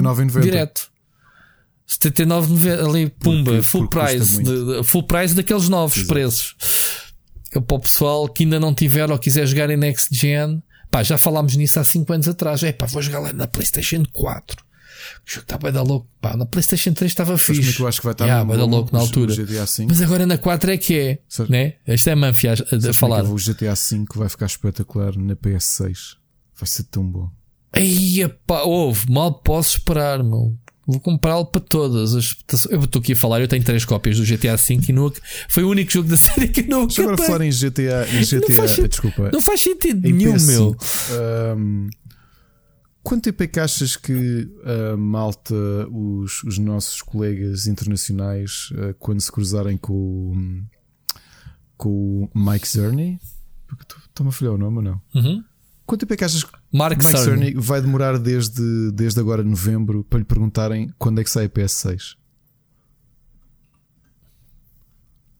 direto. 0.41 0.91
79,90 1.88 2.90
ali, 2.90 3.10
pumba, 3.10 3.52
porque, 3.52 3.65
full 3.65 3.88
porque 3.88 3.99
price, 3.99 4.44
de, 4.44 4.84
full 4.84 5.03
price 5.03 5.34
daqueles 5.34 5.69
novos 5.69 5.98
Exato. 5.98 6.14
preços. 6.14 6.56
É 7.56 7.60
para 7.60 7.77
o 7.77 7.80
pessoal 7.80 8.27
que 8.27 8.44
ainda 8.44 8.60
não 8.60 8.73
tiver 8.73 9.11
ou 9.11 9.19
quiser 9.19 9.45
jogar 9.45 9.69
em 9.69 9.77
Next 9.77 10.15
Gen, 10.15 10.64
pá, 10.90 11.03
já 11.03 11.18
falámos 11.18 11.56
nisso 11.56 11.80
há 11.80 11.84
5 11.84 12.11
anos 12.14 12.27
atrás. 12.27 12.64
É 12.64 12.72
pá, 12.72 12.88
vou 12.88 13.02
jogar 13.02 13.19
lá 13.19 13.34
na 13.34 13.48
PlayStation 13.48 14.03
4. 14.11 14.64
O 15.26 15.31
jogo 15.31 15.44
está 15.44 15.57
bem 15.57 15.72
da 15.72 15.84
louco. 15.84 16.07
Pá, 16.19 16.35
na 16.35 16.45
PlayStation 16.45 16.94
3 16.94 17.11
estava 17.11 17.38
fixe. 17.38 17.61
Mas 17.61 17.80
eu 17.80 17.88
acho 17.88 17.99
que 17.99 18.06
vai 18.06 18.14
estar 18.14 18.26
yeah, 18.26 18.44
no, 18.44 18.65
louco 18.65 18.91
na 18.94 18.99
altura. 18.99 19.35
Mas 19.88 20.02
agora 20.02 20.26
na 20.26 20.38
4 20.38 20.72
é 20.72 20.77
que 20.77 20.98
é. 20.98 21.19
Né? 21.49 21.73
Esta 21.85 22.10
é 22.10 22.14
a 22.14 22.15
Manfia 22.15 22.53
a, 22.53 22.90
a 22.90 22.94
falar. 22.94 23.23
o 23.26 23.35
GTA 23.35 23.76
5 23.76 24.18
vai 24.18 24.30
ficar 24.30 24.48
espetacular 24.48 25.15
na 25.18 25.35
PS6. 25.35 26.15
Vai 26.57 26.68
ser 26.68 26.84
tão 26.84 27.06
bom. 27.06 27.30
Aí, 27.73 28.27
pá, 28.45 28.61
ouve, 28.61 29.11
mal 29.11 29.33
posso 29.33 29.77
esperar, 29.77 30.23
meu. 30.23 30.55
Vou 30.85 30.99
comprá-lo 30.99 31.45
para 31.45 31.61
todas 31.61 32.13
as. 32.13 32.35
Eu 32.69 32.81
estou 32.83 32.99
aqui 32.99 33.13
a 33.13 33.15
falar, 33.15 33.39
eu 33.39 33.47
tenho 33.47 33.63
três 33.63 33.85
cópias 33.85 34.17
do 34.17 34.25
GTA 34.25 34.57
V 34.57 34.79
e 34.89 34.91
nunca. 34.91 35.21
Foi 35.47 35.63
o 35.63 35.69
único 35.69 35.89
jogo 35.91 36.09
da 36.09 36.17
série 36.17 36.49
que 36.49 36.59
eu 36.59 36.67
não 36.67 36.85
Deixa 36.85 37.01
agora 37.03 37.17
falar 37.17 37.45
em 37.45 37.49
GTA. 37.49 38.05
Em 38.11 38.21
GTA 38.21 38.47
não 38.47 38.55
faz, 38.55 38.89
desculpa. 38.89 39.31
Não 39.31 39.41
faz 39.41 39.61
sentido 39.61 40.01
nenhum, 40.01 40.33
PS5, 40.33 40.47
meu. 40.47 40.77
Um, 41.57 41.89
quanto 43.01 43.23
tempo 43.23 43.43
é 43.43 43.47
que 43.47 43.59
achas 43.61 43.95
que 43.95 44.49
a 44.93 44.97
malta, 44.97 45.55
os, 45.89 46.43
os 46.43 46.57
nossos 46.57 47.01
colegas 47.01 47.65
internacionais, 47.65 48.69
uh, 48.71 48.93
quando 48.99 49.21
se 49.21 49.31
cruzarem 49.31 49.77
com, 49.77 50.63
com 51.77 52.29
o 52.33 52.39
Mike 52.51 52.67
Zerny? 52.67 53.19
Estou-me 54.09 54.29
a 54.29 54.31
falhar 54.33 54.53
o 54.53 54.57
nome 54.57 54.77
ou 54.77 54.83
não? 54.83 55.01
Uhum. 55.15 55.43
Quanto 55.85 56.01
tempo 56.01 56.14
é 56.14 56.18
que 56.18 56.23
achas 56.23 56.43
que 56.43 56.51
Mark 56.72 56.97
Mike 56.97 57.11
Cerny. 57.11 57.23
Cerny 57.23 57.53
vai 57.55 57.81
demorar 57.81 58.18
desde, 58.18 58.91
desde 58.91 59.19
agora 59.19 59.43
novembro 59.43 60.03
para 60.03 60.19
lhe 60.19 60.26
perguntarem 60.26 60.93
quando 60.97 61.19
é 61.19 61.23
que 61.23 61.30
sai 61.30 61.45
a 61.45 61.49
PS6? 61.49 62.15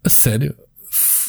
A 0.04 0.10
sério? 0.10 0.56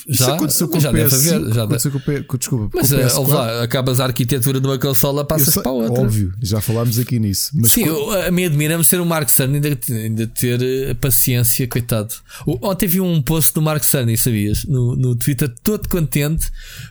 Já, 0.08 0.34
aconteceu 0.34 0.68
com 0.68 0.78
já 0.78 0.90
o 0.90 0.92
deve 0.92 1.14
PS5, 1.14 1.34
haver, 1.34 1.54
já 1.54 1.64
aconteceu 1.64 1.90
com, 1.90 1.98
o 1.98 2.00
P, 2.00 2.26
desculpa, 2.38 2.70
mas 2.74 2.90
com 2.90 2.96
o 2.96 2.98
uh, 2.98 3.04
PS4. 3.04 3.28
lá, 3.28 3.62
acabas 3.62 4.00
a 4.00 4.04
arquitetura 4.04 4.60
de 4.60 4.66
uma 4.66 4.78
consola, 4.78 5.24
passas 5.24 5.54
sei, 5.54 5.62
para 5.62 5.72
outra. 5.72 6.02
Óbvio, 6.02 6.32
já 6.42 6.60
falámos 6.60 6.98
aqui 6.98 7.18
nisso. 7.18 7.50
Mas 7.54 7.72
Sim, 7.72 7.84
quando... 7.84 8.12
a 8.12 8.30
mim 8.30 8.44
admira-me 8.44 8.84
ser 8.84 9.00
o 9.00 9.06
Mark 9.06 9.28
Cerny 9.30 9.56
ainda, 9.56 9.78
ainda 9.90 10.26
ter 10.26 10.60
uh, 10.60 10.94
paciência, 10.96 11.66
coitado. 11.66 12.14
Ontem 12.46 12.86
vi 12.86 13.00
um 13.00 13.22
post 13.22 13.54
do 13.54 13.62
Mark 13.62 13.82
Cerny, 13.82 14.16
sabias? 14.18 14.64
No, 14.64 14.94
no 14.94 15.16
Twitter, 15.16 15.52
todo 15.62 15.88
contente 15.88 16.50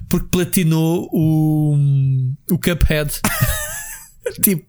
porque 0.09 0.27
platinou 0.31 1.09
o, 1.11 1.75
o 2.51 2.57
Cuphead. 2.57 3.11
tipo, 4.41 4.65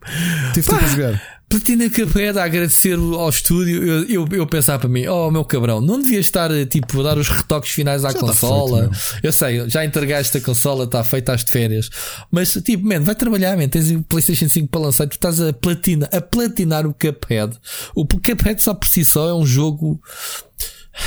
tive 0.52 0.66
tempo 0.66 0.84
a 0.84 0.88
jogar. 0.88 1.22
Platina 1.54 1.88
Cuphead 1.88 2.36
a 2.36 2.42
agradecer 2.42 2.98
ao 2.98 3.28
estúdio. 3.28 3.84
Eu, 3.84 4.04
eu, 4.08 4.28
eu 4.32 4.44
pensava 4.44 4.80
para 4.80 4.88
mim, 4.88 5.06
oh 5.06 5.30
meu 5.30 5.44
cabrão, 5.44 5.80
não 5.80 6.02
devia 6.02 6.18
estar 6.18 6.50
tipo 6.66 6.98
a 6.98 7.04
dar 7.04 7.16
os 7.16 7.28
retoques 7.28 7.70
finais 7.70 8.04
à 8.04 8.10
já 8.10 8.18
consola. 8.18 8.92
Feito, 8.92 9.24
eu 9.24 9.32
sei, 9.32 9.70
já 9.70 9.84
entregaste 9.84 10.36
a 10.36 10.40
consola, 10.40 10.82
está 10.82 11.04
feita 11.04 11.32
às 11.32 11.44
de 11.44 11.52
férias. 11.52 11.88
Mas 12.28 12.52
tipo, 12.54 12.84
man, 12.84 13.02
vai 13.02 13.14
trabalhar, 13.14 13.56
man, 13.56 13.68
tens 13.68 13.88
o 13.92 14.02
PlayStation 14.02 14.48
5 14.48 14.66
para 14.66 14.80
lançar 14.80 15.06
tu 15.06 15.12
estás 15.12 15.40
a 15.40 15.52
platina, 15.52 16.08
a 16.12 16.20
platinar 16.20 16.88
o 16.88 16.92
Cuphead. 16.92 17.56
O 17.94 18.04
Cuphead 18.04 18.60
só 18.60 18.74
por 18.74 18.88
si 18.88 19.04
só 19.04 19.28
é 19.28 19.34
um 19.34 19.46
jogo. 19.46 20.02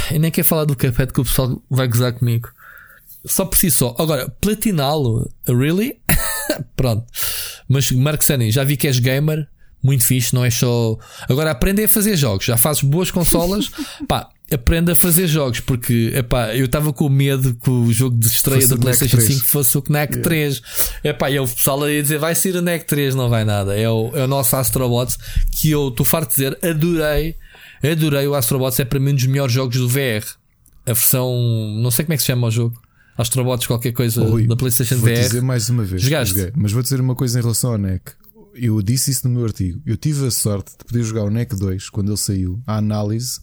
Eu 0.10 0.22
nem 0.22 0.32
quero 0.32 0.48
falar 0.48 0.64
do 0.64 0.78
Cuphead 0.78 1.12
que 1.12 1.20
o 1.20 1.26
pessoal 1.26 1.62
vai 1.70 1.90
gozar 1.90 2.14
comigo. 2.14 2.48
Só 3.26 3.44
por 3.44 3.58
si 3.58 3.70
só. 3.70 3.94
Agora, 4.00 4.30
platiná-lo, 4.40 5.30
really? 5.46 6.00
Pronto. 6.78 7.06
Mas 7.68 7.92
Mark 7.92 8.24
Cerny, 8.24 8.50
já 8.50 8.64
vi 8.64 8.78
que 8.78 8.88
és 8.88 8.98
gamer, 9.00 9.46
muito 9.84 10.06
fixe, 10.06 10.34
não 10.34 10.44
é 10.44 10.50
só. 10.50 10.98
Agora 11.30 11.52
aprende 11.52 11.84
a 11.84 11.88
fazer 11.88 12.16
jogos, 12.16 12.46
já 12.46 12.58
fazes 12.58 12.84
boas 12.84 13.12
consolas, 13.12 13.70
pá, 14.08 14.30
aprenda 14.52 14.94
a 14.94 14.96
fazer 14.96 15.28
jogos, 15.28 15.60
porque 15.60 16.12
epá, 16.16 16.56
eu 16.56 16.66
estava 16.66 16.94
com 16.94 17.10
medo 17.10 17.54
que 17.56 17.70
o 17.70 17.92
jogo 17.92 18.18
de 18.18 18.28
estreia 18.28 18.62
fosse 18.62 18.74
da 18.74 18.82
PlayStation 18.82 19.20
5 19.20 19.46
fosse 19.46 19.78
o 19.78 19.82
Knack 19.82 20.14
yeah. 20.14 20.24
3. 20.24 20.62
Epá, 21.04 21.30
e 21.30 21.40
o 21.40 21.48
pessoal 21.48 21.90
ia 21.90 22.02
dizer 22.02 22.18
vai 22.18 22.34
ser 22.34 22.56
o 22.56 22.62
Knack 22.62 22.86
3, 22.86 23.16
não 23.16 23.30
vai 23.30 23.44
nada. 23.44 23.78
É 23.78 23.90
o, 23.90 24.12
é 24.14 24.24
o 24.24 24.28
nosso 24.28 24.56
Astrobots 24.56 25.18
que 25.52 25.72
eu 25.72 25.90
estou 25.90 26.06
farto 26.06 26.30
de 26.30 26.36
dizer, 26.36 26.58
adorei, 26.64 27.36
adorei 27.84 28.28
o 28.28 28.36
Astrobots, 28.36 28.80
é 28.80 28.86
para 28.86 29.00
mim 29.00 29.12
um 29.12 29.16
dos 29.16 29.26
melhores 29.26 29.54
jogos 29.54 29.78
do 29.78 29.88
VR. 29.88 30.26
A 30.86 30.94
versão, 30.94 31.36
não 31.82 31.92
sei 31.92 32.06
como 32.06 32.14
é 32.14 32.18
que 32.18 32.24
se 32.24 32.28
chama 32.28 32.48
o 32.48 32.52
jogo. 32.52 32.82
Astrobots, 33.18 33.66
qualquer 33.66 33.92
coisa 33.92 34.24
Rui, 34.24 34.46
da 34.46 34.56
PlayStation 34.56 34.96
vou 34.96 35.10
VR. 35.10 35.16
Vou 35.16 35.24
dizer 35.24 35.42
mais 35.42 35.70
uma 35.70 35.84
vez. 35.84 36.02
Jogaste? 36.04 36.36
Joguei, 36.36 36.54
mas 36.56 36.72
vou 36.72 36.84
dizer 36.84 37.02
uma 37.02 37.16
coisa 37.16 37.40
em 37.40 37.42
relação 37.42 37.72
ao 37.72 37.78
NEC. 37.78 38.02
Eu 38.60 38.82
disse 38.82 39.12
isso 39.12 39.28
no 39.28 39.36
meu 39.36 39.46
artigo. 39.46 39.82
Eu 39.86 39.96
tive 39.96 40.26
a 40.28 40.32
sorte 40.32 40.72
de 40.78 40.84
poder 40.84 41.04
jogar 41.04 41.24
o 41.24 41.30
NEC 41.30 41.56
2 41.56 41.90
quando 41.90 42.10
ele 42.10 42.18
saiu, 42.18 42.62
a 42.66 42.78
análise. 42.78 43.40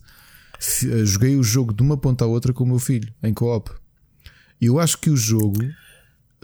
Eh, 0.84 1.04
joguei 1.04 1.36
o 1.36 1.42
jogo 1.42 1.72
de 1.72 1.82
uma 1.82 1.96
ponta 1.96 2.24
à 2.24 2.28
outra 2.28 2.52
com 2.52 2.64
o 2.64 2.66
meu 2.66 2.78
filho, 2.78 3.12
em 3.22 3.32
co-op. 3.32 3.70
E 4.60 4.66
eu 4.66 4.78
acho 4.78 4.98
que 4.98 5.10
o 5.10 5.16
jogo 5.16 5.60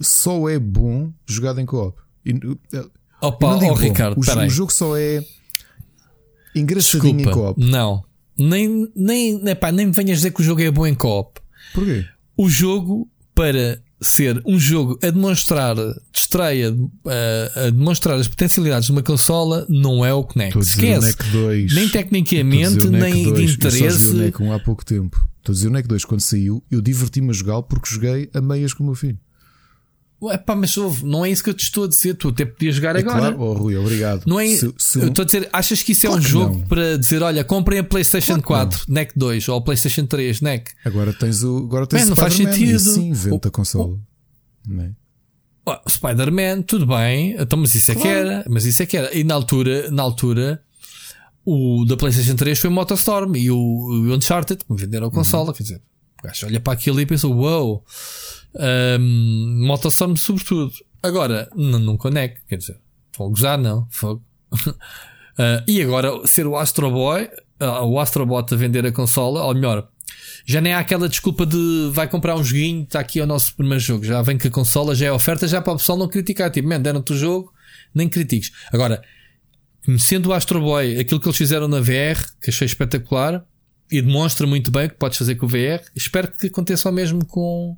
só 0.01 0.49
é 0.49 0.59
bom 0.59 1.13
jogado 1.27 1.61
em 1.61 1.67
co-op. 1.67 1.99
Eh, 2.25 2.85
Opa, 3.21 3.57
oh, 3.57 3.75
Ricardo, 3.75 4.17
o, 4.17 4.21
o, 4.21 4.51
jogo 4.51 4.73
só 4.73 4.97
é 4.97 5.23
engraçadinho 6.55 7.17
Desculpa, 7.17 7.41
em 7.41 7.43
co-op. 7.43 7.61
Não, 7.65 8.05
nem, 8.39 8.91
nem, 8.97 9.49
epá, 9.49 9.71
nem 9.71 9.87
me 9.87 9.93
venhas 9.93 10.19
dizer 10.19 10.31
que 10.31 10.41
o 10.41 10.45
jogo 10.45 10.63
é 10.63 10.71
bom 10.71 10.87
em 10.87 10.95
co-op. 10.95 11.41
Porquê? 11.75 12.07
O 12.37 12.49
jogo 12.49 13.09
para 13.35 13.83
ser 14.01 14.41
um 14.47 14.59
jogo 14.59 14.99
a 15.03 15.11
demonstrar 15.11 15.75
de 15.75 15.95
estreia, 16.15 16.75
a, 17.07 17.67
a 17.67 17.71
demonstrar 17.71 18.19
as 18.19 18.29
potencialidades 18.29 18.87
de 18.87 18.93
uma 18.93 19.03
consola, 19.03 19.67
não 19.69 20.05
é 20.05 20.13
o 20.15 20.25
Kinect. 20.25 20.59
Esquece. 20.59 21.17
Nem 21.75 21.89
tecnicamente, 21.89 22.89
nem 22.89 23.25
2, 23.25 23.37
de 23.37 23.55
interesse. 23.55 24.07
Eu 24.09 24.13
o 24.13 24.17
NEC 24.17 24.41
1 24.41 24.53
há 24.53 24.59
pouco 24.61 24.85
tempo. 24.85 25.21
Estou 25.39 25.53
a 25.53 25.55
dizer 25.55 25.69
o 25.69 25.71
NEC 25.71 25.87
2 25.87 26.05
quando 26.05 26.21
saiu, 26.21 26.63
eu 26.71 26.81
diverti-me 26.81 27.31
a 27.31 27.33
jogá-lo 27.33 27.63
porque 27.63 27.89
joguei 27.93 28.31
a 28.33 28.41
meias 28.41 28.73
com 28.73 28.83
o 28.83 28.87
meu 28.87 28.95
filho. 28.95 29.19
Ué, 30.23 30.37
pá, 30.37 30.55
mas 30.55 30.77
ouve, 30.77 31.07
não 31.07 31.25
é 31.25 31.31
isso 31.31 31.43
que 31.43 31.49
eu 31.49 31.55
te 31.55 31.63
estou 31.63 31.85
a 31.85 31.89
dizer. 31.89 32.15
Tu 32.15 32.29
até 32.29 32.45
podias 32.45 32.75
jogar 32.75 32.95
é 32.95 32.99
agora. 32.99 33.33
Claro, 33.33 33.41
oh, 33.41 33.53
Rui, 33.55 33.77
obrigado. 33.77 34.25
Não 34.27 34.39
é, 34.39 34.49
se, 34.49 34.73
se 34.77 34.99
eu 34.99 35.09
estou 35.09 35.23
a 35.23 35.25
dizer, 35.25 35.49
achas 35.51 35.83
que 35.83 35.93
isso 35.93 36.07
é 36.07 36.09
claro 36.09 36.23
é 36.23 36.25
um 36.25 36.29
jogo 36.29 36.59
não. 36.59 36.67
para 36.67 36.99
dizer, 36.99 37.23
olha, 37.23 37.43
comprem 37.43 37.79
a 37.79 37.85
PlayStation 37.85 38.39
claro 38.41 38.69
4, 38.69 38.85
não. 38.87 38.95
NEC 38.95 39.13
2 39.17 39.49
ou 39.49 39.59
a 39.59 39.63
PlayStation 39.63 40.05
3, 40.05 40.41
NEC. 40.43 40.71
Agora 40.85 41.13
tens 41.15 41.43
o. 41.43 41.57
Agora 41.59 41.87
tens 41.87 42.03
Man, 42.03 42.09
não 42.11 42.17
faz 42.17 42.35
sentido. 42.35 42.79
sim, 42.79 43.13
vende 43.13 43.49
a 43.49 43.51
consola. 43.51 43.99
É? 44.79 44.91
Oh, 45.65 45.89
Spider-Man, 45.89 46.63
tudo 46.63 46.87
bem, 46.87 47.37
então, 47.39 47.59
mas 47.59 47.75
isso 47.75 47.91
claro. 47.93 48.01
é 48.01 48.03
que 48.03 48.09
era. 48.19 48.45
Mas 48.47 48.67
isso 48.67 48.83
é 48.83 48.87
que 48.87 48.97
era. 48.99 49.17
E 49.17 49.25
na 49.25 49.35
altura, 49.35 49.91
na 49.91 50.03
altura, 50.03 50.63
o 51.47 51.87
da 51.87 51.97
PlayStation 51.97 52.35
3 52.35 52.59
foi 52.59 52.69
o 52.69 52.73
Motorstorm 52.75 53.37
e 53.37 53.51
o, 53.51 53.57
o 53.57 54.15
Uncharted, 54.15 54.63
que 54.65 54.71
me 54.71 54.79
venderam 54.79 55.07
a 55.07 55.11
consola. 55.11 55.49
Uhum. 55.49 55.55
Quer 55.55 55.63
dizer, 55.63 55.83
o 56.23 56.27
gajo 56.27 56.47
olha 56.47 56.61
para 56.61 56.75
aquilo 56.75 57.01
e 57.01 57.07
pensa, 57.07 57.27
uou. 57.27 57.39
Wow, 57.39 57.85
um, 58.55 59.67
Motorstorm, 59.67 60.17
sobretudo. 60.17 60.73
Agora, 61.03 61.49
não 61.55 61.97
conecta, 61.97 62.41
quer 62.49 62.57
dizer, 62.57 62.79
vou 63.17 63.31
gozar, 63.31 63.59
não. 63.59 63.87
Fogo. 63.91 64.23
uh, 64.53 65.63
e 65.67 65.83
agora, 65.83 66.27
ser 66.27 66.47
o 66.47 66.57
Astro 66.57 66.91
Boy, 66.91 67.29
uh, 67.61 67.85
o 67.85 67.99
Astrobot 67.99 68.53
a 68.53 68.57
vender 68.57 68.85
a 68.85 68.93
consola, 68.93 69.45
ou 69.45 69.55
melhor, 69.55 69.89
já 70.45 70.61
nem 70.61 70.73
há 70.73 70.79
aquela 70.79 71.09
desculpa 71.09 71.47
de 71.47 71.91
vai 71.93 72.09
comprar 72.09 72.35
um 72.37 72.45
joguinho, 72.45 72.83
está 72.83 73.01
aqui 73.01 73.21
o 73.21 73.27
nosso 73.27 73.55
primeiro 73.55 73.81
jogo, 73.81 74.05
já 74.05 74.21
vem 74.23 74.37
que 74.37 74.49
a 74.49 74.51
consola 74.51 74.95
já 74.95 75.07
é 75.07 75.13
oferta, 75.13 75.47
já 75.47 75.61
para 75.61 75.75
o 75.75 75.77
pessoal 75.77 75.99
não 75.99 76.09
criticar. 76.09 76.51
Tipo, 76.51 76.69
man, 76.69 76.81
deram-te 76.81 77.13
o 77.13 77.17
jogo, 77.17 77.53
nem 77.95 78.09
critiques. 78.09 78.51
Agora, 78.73 79.03
conhecendo 79.85 80.29
o 80.29 80.33
Astro 80.33 80.61
Boy, 80.61 80.99
aquilo 80.99 81.21
que 81.21 81.29
eles 81.29 81.39
fizeram 81.39 81.69
na 81.69 81.81
VR, 81.81 82.21
que 82.41 82.51
achei 82.51 82.67
espetacular 82.67 83.45
e 83.91 84.01
demonstra 84.01 84.47
muito 84.47 84.71
bem 84.71 84.87
o 84.87 84.91
que 84.91 84.97
podes 84.97 85.19
fazer 85.19 85.35
com 85.35 85.47
o 85.47 85.49
VR, 85.49 85.83
espero 85.97 86.31
que 86.31 86.47
aconteça 86.47 86.89
o 86.89 86.93
mesmo 86.93 87.25
com, 87.27 87.77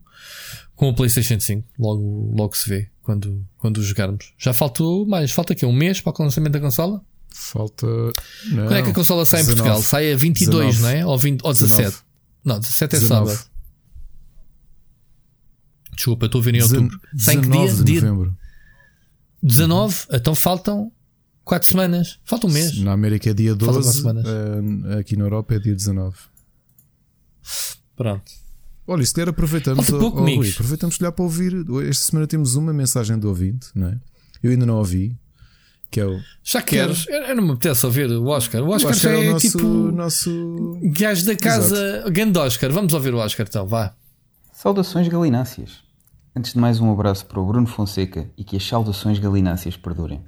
com 0.75 0.89
o 0.89 0.95
PlayStation 0.95 1.39
5. 1.39 1.67
Logo, 1.79 2.35
logo 2.37 2.57
se 2.57 2.69
vê 2.69 2.89
quando, 3.03 3.47
quando 3.59 3.83
jogarmos. 3.83 4.33
Já 4.39 4.53
faltou 4.53 5.07
mais, 5.07 5.31
falta 5.31 5.53
aqui 5.53 5.67
um 5.67 5.73
mês 5.73 6.01
para 6.01 6.13
o 6.19 6.23
lançamento 6.23 6.53
da 6.53 6.61
consola? 6.61 7.05
Falta. 7.35 7.87
Não, 7.87 8.67
Quando 8.67 8.75
é 8.75 8.83
que 8.83 8.91
a 8.91 8.95
consola 8.95 9.25
sai 9.25 9.41
19, 9.41 9.53
em 9.53 9.57
Portugal? 9.57 9.83
Sai 9.83 10.13
a 10.13 10.17
22, 10.17 10.77
19, 10.77 10.83
não 10.83 10.89
é? 10.89 11.07
Ou, 11.07 11.19
20, 11.19 11.43
ou 11.43 11.53
17? 11.53 11.77
19. 11.79 11.97
Não, 12.45 12.61
17 12.61 12.97
é 12.97 12.99
19. 12.99 13.31
sábado. 13.31 13.53
Desculpa, 15.95 16.27
estou 16.27 16.41
a 16.41 16.45
ver 16.45 16.55
em 16.55 16.63
outubro. 16.63 17.01
Sai 17.17 17.37
que 17.41 17.49
dia? 17.49 17.75
De 17.75 17.95
novembro. 18.01 18.37
19? 19.43 20.07
Então 20.13 20.35
faltam 20.35 20.93
4 21.45 21.69
semanas. 21.69 22.19
Falta 22.25 22.47
um 22.47 22.51
mês. 22.51 22.79
Na 22.79 22.93
América 22.93 23.31
é 23.31 23.35
dia 23.35 23.55
12. 23.55 24.03
Uh, 24.03 24.99
aqui 24.99 25.17
na 25.17 25.25
Europa 25.25 25.55
é 25.55 25.59
dia 25.59 25.75
19. 25.75 26.17
Pronto. 27.97 28.42
Olha, 28.87 29.05
se 29.07 29.15
der 29.15 29.29
aproveitamos, 29.29 29.89
oh, 29.91 29.97
oh, 29.97 30.09
Rui, 30.09 30.51
aproveitamos 30.51 30.97
já 30.97 31.13
para 31.13 31.23
ouvir. 31.23 31.55
Esta 31.89 32.05
semana 32.05 32.27
temos 32.27 32.57
uma 32.57 32.73
mensagem 32.73 33.19
do 33.19 33.29
ouvinte, 33.29 33.69
não 33.75 33.89
é? 33.89 33.99
Eu 34.43 34.51
ainda 34.51 34.67
não 34.67 34.77
ouvi. 34.77 35.17
Que 35.91 36.01
é 36.01 36.07
o. 36.07 36.19
Já 36.43 36.63
queres? 36.63 37.07
Eu, 37.07 37.23
eu 37.23 37.37
não 37.37 37.45
me 37.45 37.51
apetece 37.53 37.85
ouvir 37.85 38.11
o 38.11 38.27
Oscar. 38.27 38.63
O 38.63 38.71
Oscar, 38.71 38.91
o 38.91 38.95
Oscar 38.95 38.95
já 38.95 39.11
é, 39.11 39.27
é 39.27 39.29
o 39.29 39.33
nosso, 39.33 39.47
tipo. 39.47 39.67
Nosso... 39.67 40.81
Gajo 40.83 41.27
da 41.27 41.37
casa. 41.37 42.05
Grande 42.11 42.39
Oscar. 42.39 42.73
Vamos 42.73 42.95
ouvir 42.95 43.13
o 43.15 43.19
Oscar 43.19 43.47
então, 43.49 43.67
vá. 43.67 43.95
Saudações 44.53 45.07
galináceas. 45.07 45.81
Antes 46.35 46.55
de 46.55 46.59
mais, 46.59 46.81
um 46.81 46.91
abraço 46.91 47.27
para 47.27 47.39
o 47.39 47.47
Bruno 47.47 47.67
Fonseca 47.67 48.27
e 48.39 48.43
que 48.43 48.57
as 48.57 48.67
saudações 48.67 49.19
galináceas 49.19 49.77
perdurem. 49.77 50.25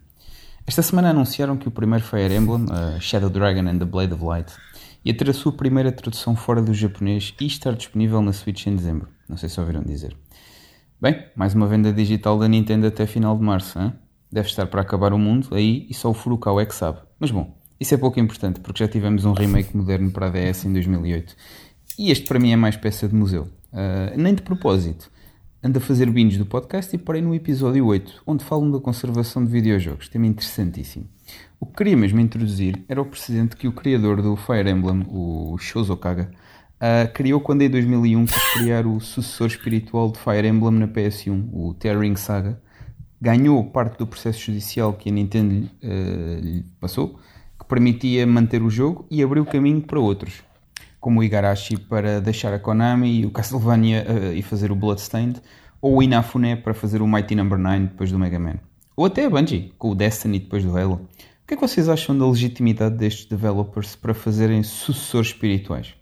Esta 0.67 0.83
semana 0.83 1.11
anunciaram 1.11 1.57
que 1.57 1.67
o 1.67 1.71
primeiro 1.71 2.05
Fire 2.05 2.35
Emblem, 2.35 2.65
uh, 2.65 3.01
Shadow 3.01 3.31
Dragon 3.31 3.69
and 3.69 3.79
the 3.79 3.85
Blade 3.87 4.13
of 4.13 4.23
Light, 4.23 4.53
ia 5.05 5.15
ter 5.15 5.29
a 5.29 5.35
sua 5.35 5.53
primeira 5.53 5.93
tradução 5.93 6.35
fora 6.35 6.63
do 6.63 6.73
japonês 6.73 7.35
e 7.41 7.47
estar 7.47 7.75
disponível 7.75 8.23
na 8.23 8.33
Switch 8.33 8.67
em 8.67 8.75
dezembro. 8.75 9.09
Não 9.29 9.37
sei 9.37 9.49
se 9.49 9.61
ouviram 9.61 9.83
dizer. 9.83 10.17
Bem, 11.01 11.27
mais 11.37 11.55
uma 11.55 11.67
venda 11.67 11.93
digital 11.93 12.39
da 12.39 12.49
Nintendo 12.49 12.87
até 12.87 13.07
final 13.07 13.37
de 13.37 13.43
março, 13.43 13.79
hein? 13.79 13.93
Deve 14.33 14.49
estar 14.49 14.67
para 14.67 14.81
acabar 14.81 15.13
o 15.13 15.19
mundo 15.19 15.49
aí 15.53 15.87
e 15.91 15.95
só 15.95 16.11
o 16.11 16.15
Furukawa 16.15 16.63
é 16.63 16.67
que 16.67 16.75
sabe. 16.75 17.01
Mas 17.21 17.31
bom, 17.31 17.55
isso 17.79 17.95
é 17.95 17.99
pouco 17.99 18.19
importante 18.19 18.61
porque 18.61 18.83
já 18.83 18.89
tivemos 18.89 19.25
um 19.27 19.33
remake 19.33 19.77
moderno 19.77 20.11
para 20.11 20.27
a 20.27 20.31
DS 20.31 20.65
em 20.65 20.73
2008 20.73 21.37
e 21.99 22.11
este 22.11 22.27
para 22.27 22.39
mim 22.39 22.53
é 22.53 22.57
mais 22.57 22.77
peça 22.77 23.07
de 23.07 23.15
museu. 23.15 23.49
Uh, 23.73 24.17
nem 24.17 24.35
de 24.35 24.43
propósito. 24.43 25.11
Ando 25.63 25.79
a 25.79 25.81
fazer 25.81 26.11
binge 26.11 26.39
do 26.39 26.47
podcast 26.47 26.95
e 26.95 26.99
parei 26.99 27.23
no 27.23 27.35
episódio 27.35 27.87
8, 27.87 28.23
onde 28.27 28.45
falam 28.45 28.71
da 28.71 28.79
conservação 28.81 29.45
de 29.45 29.51
videojogos. 29.51 30.09
Tema 30.09 30.27
interessantíssimo. 30.27 31.09
O 31.65 31.67
que 31.67 31.77
queria 31.77 31.97
mesmo 31.97 32.21
introduzir 32.21 32.85
era 32.87 33.01
o 33.01 33.07
precedente 33.07 33.57
que 33.57 33.67
o 33.67 33.73
criador 33.73 34.21
do 34.21 34.37
Fire 34.37 34.69
Emblem, 34.69 35.03
o 35.09 35.57
Shozo 35.57 35.97
Kaga, 35.97 36.31
uh, 36.75 37.11
criou 37.15 37.41
quando 37.41 37.63
em 37.63 37.71
2001 37.71 38.27
quis 38.27 38.53
criar 38.53 38.87
o 38.87 39.01
sucessor 39.01 39.47
espiritual 39.47 40.13
de 40.13 40.19
Fire 40.19 40.47
Emblem 40.47 40.73
na 40.73 40.87
PS1, 40.87 41.49
o 41.55 41.73
Tearing 41.73 42.17
Saga. 42.17 42.61
Ganhou 43.19 43.65
parte 43.65 43.97
do 43.97 44.07
processo 44.07 44.41
judicial 44.41 44.93
que 44.93 45.09
a 45.09 45.13
Nintendo 45.13 45.71
uh, 45.83 46.41
lhe 46.43 46.67
passou, 46.79 47.19
que 47.59 47.65
permitia 47.67 48.27
manter 48.27 48.61
o 48.61 48.69
jogo 48.69 49.07
e 49.11 49.23
abriu 49.23 49.47
caminho 49.47 49.81
para 49.81 49.99
outros, 49.99 50.43
como 51.01 51.21
o 51.21 51.25
Igarashi 51.25 51.79
para 51.79 52.21
deixar 52.21 52.53
a 52.53 52.59
Konami 52.59 53.21
e 53.21 53.25
o 53.25 53.31
Castlevania 53.31 54.07
uh, 54.07 54.35
e 54.35 54.43
fazer 54.43 54.71
o 54.71 54.77
Bloodstained, 54.77 55.41
ou 55.81 55.97
o 55.97 56.03
Inafune 56.03 56.57
para 56.57 56.75
fazer 56.75 57.01
o 57.01 57.09
Mighty 57.09 57.35
Number 57.35 57.57
no. 57.57 57.71
9 57.71 57.87
depois 57.87 58.13
do 58.13 58.19
Mega 58.19 58.39
Man. 58.39 58.59
Ou 58.95 59.07
até 59.07 59.25
a 59.25 59.31
Bungie, 59.31 59.73
com 59.79 59.89
o 59.89 59.95
Destiny 59.95 60.41
depois 60.41 60.63
do 60.63 60.77
Halo. 60.77 61.09
O 61.45 61.47
que 61.47 61.53
é 61.53 61.57
que 61.59 61.69
vocês 61.69 61.91
acham 61.91 62.17
da 62.17 62.27
legitimidade 62.27 62.97
destes 62.97 63.27
developers 63.27 63.95
para 63.95 64.15
fazerem 64.15 64.63
sucessores 64.63 65.29
espirituais? 65.29 65.95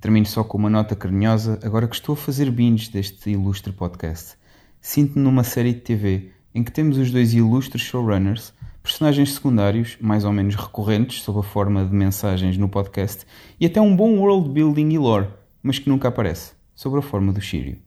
Termino 0.00 0.26
só 0.26 0.44
com 0.44 0.56
uma 0.56 0.70
nota 0.70 0.94
carinhosa, 0.94 1.58
agora 1.64 1.88
que 1.88 1.96
estou 1.96 2.12
a 2.12 2.16
fazer 2.16 2.48
binge 2.52 2.88
deste 2.88 3.30
ilustre 3.30 3.72
podcast. 3.72 4.36
Sinto-me 4.80 5.24
numa 5.24 5.42
série 5.42 5.72
de 5.72 5.80
TV 5.80 6.30
em 6.54 6.62
que 6.62 6.70
temos 6.70 6.98
os 6.98 7.10
dois 7.10 7.34
ilustres 7.34 7.82
showrunners, 7.82 8.52
personagens 8.80 9.34
secundários, 9.34 9.98
mais 10.00 10.24
ou 10.24 10.32
menos 10.32 10.54
recorrentes, 10.54 11.20
sob 11.20 11.40
a 11.40 11.42
forma 11.42 11.84
de 11.84 11.92
mensagens 11.92 12.56
no 12.56 12.68
podcast, 12.68 13.26
e 13.58 13.66
até 13.66 13.80
um 13.80 13.96
bom 13.96 14.18
world 14.18 14.50
building 14.50 14.90
e 14.90 14.98
lore, 14.98 15.30
mas 15.60 15.80
que 15.80 15.88
nunca 15.88 16.06
aparece, 16.06 16.52
sob 16.76 16.96
a 16.96 17.02
forma 17.02 17.32
do 17.32 17.40
Shiryu. 17.40 17.78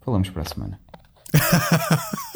Falamos 0.00 0.30
para 0.30 0.42
a 0.42 0.44
semana. 0.44 0.80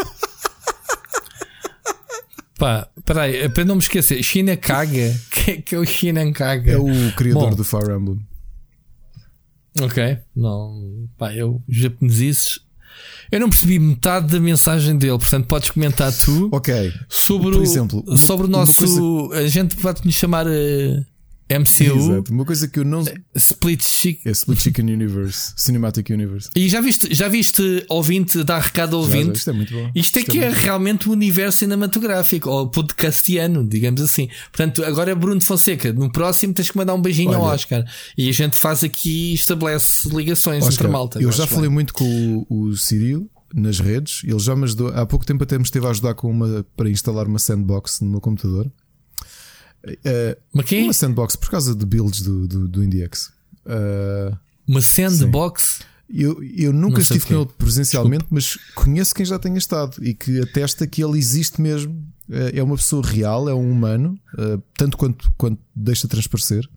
Pá, 2.58 2.88
peraí, 3.04 3.48
para 3.50 3.64
não 3.64 3.74
me 3.76 3.82
esquecer, 3.82 4.22
China 4.22 4.56
Kaga. 4.56 5.14
Que, 5.30 5.60
que 5.62 5.74
é 5.74 5.78
o 5.78 5.84
China 5.84 6.32
Kaga? 6.32 6.72
É 6.72 6.78
o 6.78 7.12
criador 7.14 7.50
Bom, 7.50 7.56
do 7.56 7.64
Fire 7.64 7.92
Emblem. 7.92 8.20
Ok, 9.80 10.18
não, 10.34 11.06
pá, 11.18 11.34
eu 11.34 11.62
japoneses. 11.68 12.60
Eu 13.30 13.40
não 13.40 13.50
percebi 13.50 13.78
metade 13.78 14.28
da 14.28 14.40
mensagem 14.40 14.96
dele, 14.96 15.18
portanto 15.18 15.46
podes 15.46 15.68
comentar 15.68 16.10
tu. 16.16 16.48
Ok. 16.50 16.92
Sobre 17.10 17.50
Por 17.50 17.62
exemplo, 17.62 18.02
o, 18.06 18.16
sobre 18.16 18.46
o 18.46 18.48
nosso. 18.48 19.28
Coisa... 19.28 19.44
A 19.44 19.48
gente 19.48 19.76
pode-nos 19.76 20.14
chamar. 20.14 20.46
Uh, 20.46 21.04
MCU. 21.48 21.96
Exato. 21.96 22.32
Uma 22.32 22.44
coisa 22.44 22.66
que 22.66 22.80
eu 22.80 22.84
não. 22.84 23.04
Split 23.34 23.84
Chicken. 23.84 24.22
É 24.26 24.32
Split 24.32 24.60
Chicken 24.60 24.92
Universe. 24.92 25.52
Cinematic 25.56 26.10
Universe. 26.10 26.48
E 26.56 26.68
já 26.68 26.80
viste, 26.80 27.14
já 27.14 27.28
viste 27.28 27.84
ouvinte, 27.88 28.42
dar 28.42 28.60
recado 28.60 28.96
ao 28.96 29.02
ouvinte? 29.02 29.26
Já, 29.26 29.32
isto 29.34 29.50
é 29.50 29.52
muito 29.52 29.72
bom. 29.72 29.90
Isto 29.94 30.18
é 30.18 30.20
isto 30.20 30.30
é 30.30 30.32
que 30.32 30.38
é, 30.40 30.46
é 30.46 30.50
realmente 30.50 31.08
o 31.08 31.10
um 31.10 31.12
universo 31.12 31.58
cinematográfico, 31.58 32.50
ou 32.50 32.68
podcastiano, 32.68 33.66
digamos 33.66 34.00
assim. 34.00 34.28
Portanto, 34.50 34.84
agora 34.84 35.10
é 35.10 35.14
Bruno 35.14 35.40
Fonseca. 35.40 35.92
No 35.92 36.10
próximo 36.10 36.52
tens 36.52 36.70
que 36.70 36.76
mandar 36.76 36.94
um 36.94 37.02
beijinho 37.02 37.30
Olha, 37.30 37.38
ao 37.38 37.44
Oscar. 37.44 37.84
E 38.16 38.28
a 38.28 38.32
gente 38.32 38.56
faz 38.56 38.82
aqui, 38.82 39.34
estabelece 39.34 40.08
ligações 40.08 40.64
Oscar, 40.64 40.86
entre 40.86 40.88
malta. 40.88 41.22
Eu 41.22 41.30
já 41.30 41.46
falei 41.46 41.68
bem. 41.68 41.74
muito 41.74 41.94
com 41.94 42.46
o, 42.48 42.64
o 42.64 42.76
Sírio 42.76 43.30
nas 43.54 43.78
redes. 43.78 44.22
Ele 44.24 44.38
já 44.38 44.56
me 44.56 44.64
ajudou. 44.64 44.88
Há 44.88 45.06
pouco 45.06 45.24
tempo 45.24 45.44
até 45.44 45.56
me 45.56 45.64
esteve 45.64 45.86
a 45.86 45.90
ajudar 45.90 46.14
com 46.14 46.30
uma, 46.30 46.64
para 46.76 46.90
instalar 46.90 47.26
uma 47.26 47.38
sandbox 47.38 48.00
no 48.00 48.10
meu 48.10 48.20
computador. 48.20 48.70
Uh, 49.86 50.36
uma 50.52 50.92
sandbox 50.92 51.36
por 51.36 51.50
causa 51.50 51.74
de 51.74 51.86
builds 51.86 52.22
do, 52.22 52.48
do, 52.48 52.68
do 52.68 52.84
IndieX. 52.84 53.32
Uh, 53.64 54.36
uma 54.66 54.80
sandbox? 54.80 55.80
Eu, 56.08 56.42
eu 56.42 56.72
nunca 56.72 57.00
estive 57.00 57.26
com 57.26 57.34
ele 57.34 57.46
presencialmente, 57.58 58.26
Desculpa. 58.30 58.34
mas 58.34 58.74
conheço 58.74 59.14
quem 59.14 59.24
já 59.24 59.38
tenha 59.38 59.58
estado 59.58 59.96
e 60.04 60.14
que 60.14 60.40
atesta 60.40 60.86
que 60.86 61.02
ele 61.02 61.18
existe 61.18 61.60
mesmo. 61.60 62.06
É 62.28 62.60
uma 62.60 62.76
pessoa 62.76 63.06
real, 63.06 63.48
é 63.48 63.54
um 63.54 63.70
humano, 63.70 64.18
tanto 64.76 64.96
quanto, 64.96 65.32
quanto 65.36 65.60
deixa 65.74 66.08
transparecer. 66.08 66.68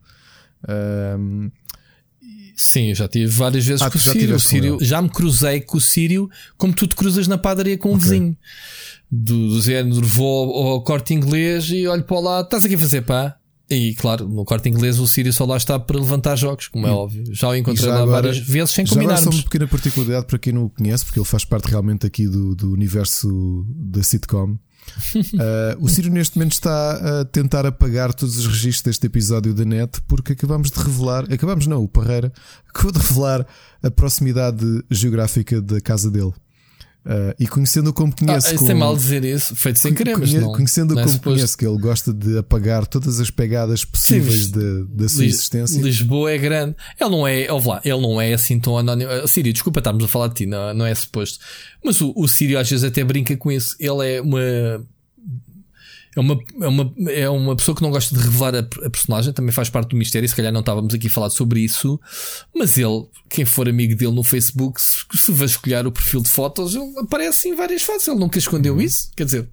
Sim, 2.59 2.89
eu 2.89 2.95
já 2.95 3.07
tive 3.07 3.27
várias 3.27 3.65
vezes 3.65 3.81
ah, 3.81 3.89
com 3.89 3.97
o 3.97 4.01
Sírio. 4.01 4.35
O 4.35 4.39
Sírio 4.39 4.77
já 4.81 5.01
me 5.01 5.09
cruzei 5.09 5.61
com 5.61 5.77
o 5.77 5.81
Sírio 5.81 6.29
como 6.57 6.73
tu 6.73 6.85
te 6.87 6.95
cruzas 6.95 7.25
na 7.25 7.37
padaria 7.37 7.77
com 7.77 7.89
um 7.89 7.95
okay. 7.95 8.03
vizinho 8.03 8.37
do, 9.09 9.49
do 9.49 9.61
género, 9.61 10.05
vou 10.05 10.53
ao, 10.53 10.67
ao 10.73 10.83
corte 10.83 11.13
inglês 11.13 11.69
e 11.69 11.87
olho 11.87 12.03
para 12.03 12.19
lá, 12.19 12.41
estás 12.41 12.65
aqui 12.65 12.75
a 12.75 12.79
fazer 12.79 13.01
pá? 13.01 13.37
E 13.69 13.93
claro, 13.93 14.27
no 14.27 14.43
corte 14.43 14.67
inglês 14.67 14.99
o 14.99 15.07
Sírio 15.07 15.31
só 15.31 15.45
lá 15.45 15.55
está 15.55 15.79
para 15.79 15.97
levantar 15.97 16.35
jogos, 16.35 16.67
como 16.67 16.85
é 16.85 16.91
óbvio. 16.91 17.23
Já 17.31 17.49
o 17.49 17.55
encontrei 17.55 17.85
já 17.85 17.93
lá 17.93 18.01
agora, 18.01 18.23
várias 18.23 18.39
vezes 18.39 18.71
sem 18.71 18.85
combinarmos. 18.85 19.25
Já 19.25 19.31
só 19.31 19.37
uma 19.37 19.43
pequena 19.43 19.67
particularidade 19.67 20.25
para 20.25 20.39
quem 20.39 20.51
não 20.51 20.65
o 20.65 20.69
conhece, 20.69 21.05
porque 21.05 21.19
ele 21.19 21.25
faz 21.25 21.45
parte 21.45 21.69
realmente 21.69 22.05
aqui 22.05 22.27
do, 22.27 22.55
do 22.55 22.73
universo 22.73 23.65
da 23.69 24.03
sitcom. 24.03 24.57
Uh, 25.15 25.83
o 25.83 25.87
Sírio 25.87 26.11
neste 26.11 26.37
momento 26.37 26.53
está 26.53 27.21
a 27.21 27.25
tentar 27.25 27.65
apagar 27.65 28.13
todos 28.13 28.37
os 28.37 28.47
registros 28.47 28.83
deste 28.83 29.07
episódio 29.07 29.53
da 29.53 29.65
net 29.65 30.01
porque 30.07 30.33
acabamos 30.33 30.71
de 30.71 30.79
revelar, 30.79 31.31
acabamos 31.31 31.67
não, 31.67 31.83
o 31.83 31.87
Parreira 31.87 32.31
acabou 32.67 32.91
de 32.91 32.99
revelar 32.99 33.45
a 33.81 33.91
proximidade 33.91 34.83
geográfica 34.89 35.61
da 35.61 35.79
casa 35.81 36.09
dele. 36.09 36.33
Uh, 37.05 37.33
e 37.39 37.47
conhecendo 37.47 37.93
como 37.93 38.13
conhece. 38.13 38.49
Ah, 38.49 38.55
como, 38.55 38.67
tem 38.67 38.75
mal 38.75 38.95
dizer 38.95 39.23
isso, 39.23 39.55
feito 39.55 39.79
sem 39.79 39.93
querer, 39.93 40.17
mas 40.17 40.33
não, 40.33 40.51
Conhecendo 40.51 40.93
não 40.93 41.01
é 41.01 41.03
como 41.05 41.15
suposto. 41.15 41.37
conhece, 41.37 41.57
que 41.57 41.65
ele 41.65 41.77
gosta 41.77 42.13
de 42.13 42.37
apagar 42.37 42.85
todas 42.85 43.19
as 43.19 43.31
pegadas 43.31 43.85
possíveis 43.85 44.49
da 44.49 45.09
sua 45.09 45.25
existência. 45.25 45.81
Lisboa 45.81 46.31
é 46.31 46.37
grande. 46.37 46.75
Ele 46.99 47.09
não 47.09 47.25
é, 47.25 47.51
ouve 47.51 47.67
lá, 47.69 47.81
ele 47.85 48.01
não 48.01 48.19
é 48.19 48.33
assim 48.33 48.59
tão 48.59 48.77
anónimo. 48.77 49.09
Uh, 49.09 49.27
Sírio, 49.27 49.53
desculpa, 49.53 49.79
estamos 49.79 50.03
a 50.03 50.07
falar 50.07 50.27
de 50.27 50.35
ti, 50.35 50.45
não, 50.45 50.73
não 50.73 50.85
é 50.85 50.93
suposto. 50.93 51.39
Mas 51.83 52.01
o, 52.01 52.13
o 52.15 52.27
Sírio 52.27 52.59
às 52.59 52.69
vezes 52.69 52.83
até 52.83 53.03
brinca 53.03 53.35
com 53.37 53.51
isso. 53.51 53.75
Ele 53.79 54.15
é 54.15 54.21
uma 54.21 54.85
é 56.15 56.19
uma, 56.19 56.39
é, 56.61 56.67
uma, 56.67 56.93
é 57.11 57.29
uma 57.29 57.55
pessoa 57.55 57.75
que 57.75 57.81
não 57.81 57.91
gosta 57.91 58.15
de 58.15 58.21
revelar 58.21 58.55
a, 58.55 58.59
a, 58.59 58.89
personagem, 58.89 59.31
também 59.31 59.51
faz 59.51 59.69
parte 59.69 59.89
do 59.89 59.95
mistério. 59.95 60.27
Se 60.27 60.35
calhar 60.35 60.51
não 60.51 60.61
estávamos 60.61 60.93
aqui 60.93 61.07
a 61.07 61.09
falar 61.09 61.29
sobre 61.29 61.61
isso, 61.61 61.99
mas 62.55 62.77
ele, 62.77 63.07
quem 63.29 63.45
for 63.45 63.69
amigo 63.69 63.95
dele 63.95 64.13
no 64.13 64.23
Facebook, 64.23 64.81
se, 64.81 65.05
se 65.13 65.31
vasculhar 65.31 65.85
o 65.85 65.91
perfil 65.91 66.21
de 66.21 66.29
fotos, 66.29 66.75
ele 66.75 66.99
aparece 66.99 67.49
em 67.49 67.55
várias 67.55 67.83
fotos. 67.83 68.07
Ele 68.07 68.19
nunca 68.19 68.39
escondeu 68.39 68.75
uhum. 68.75 68.81
isso. 68.81 69.11
Quer 69.15 69.25
dizer, 69.25 69.49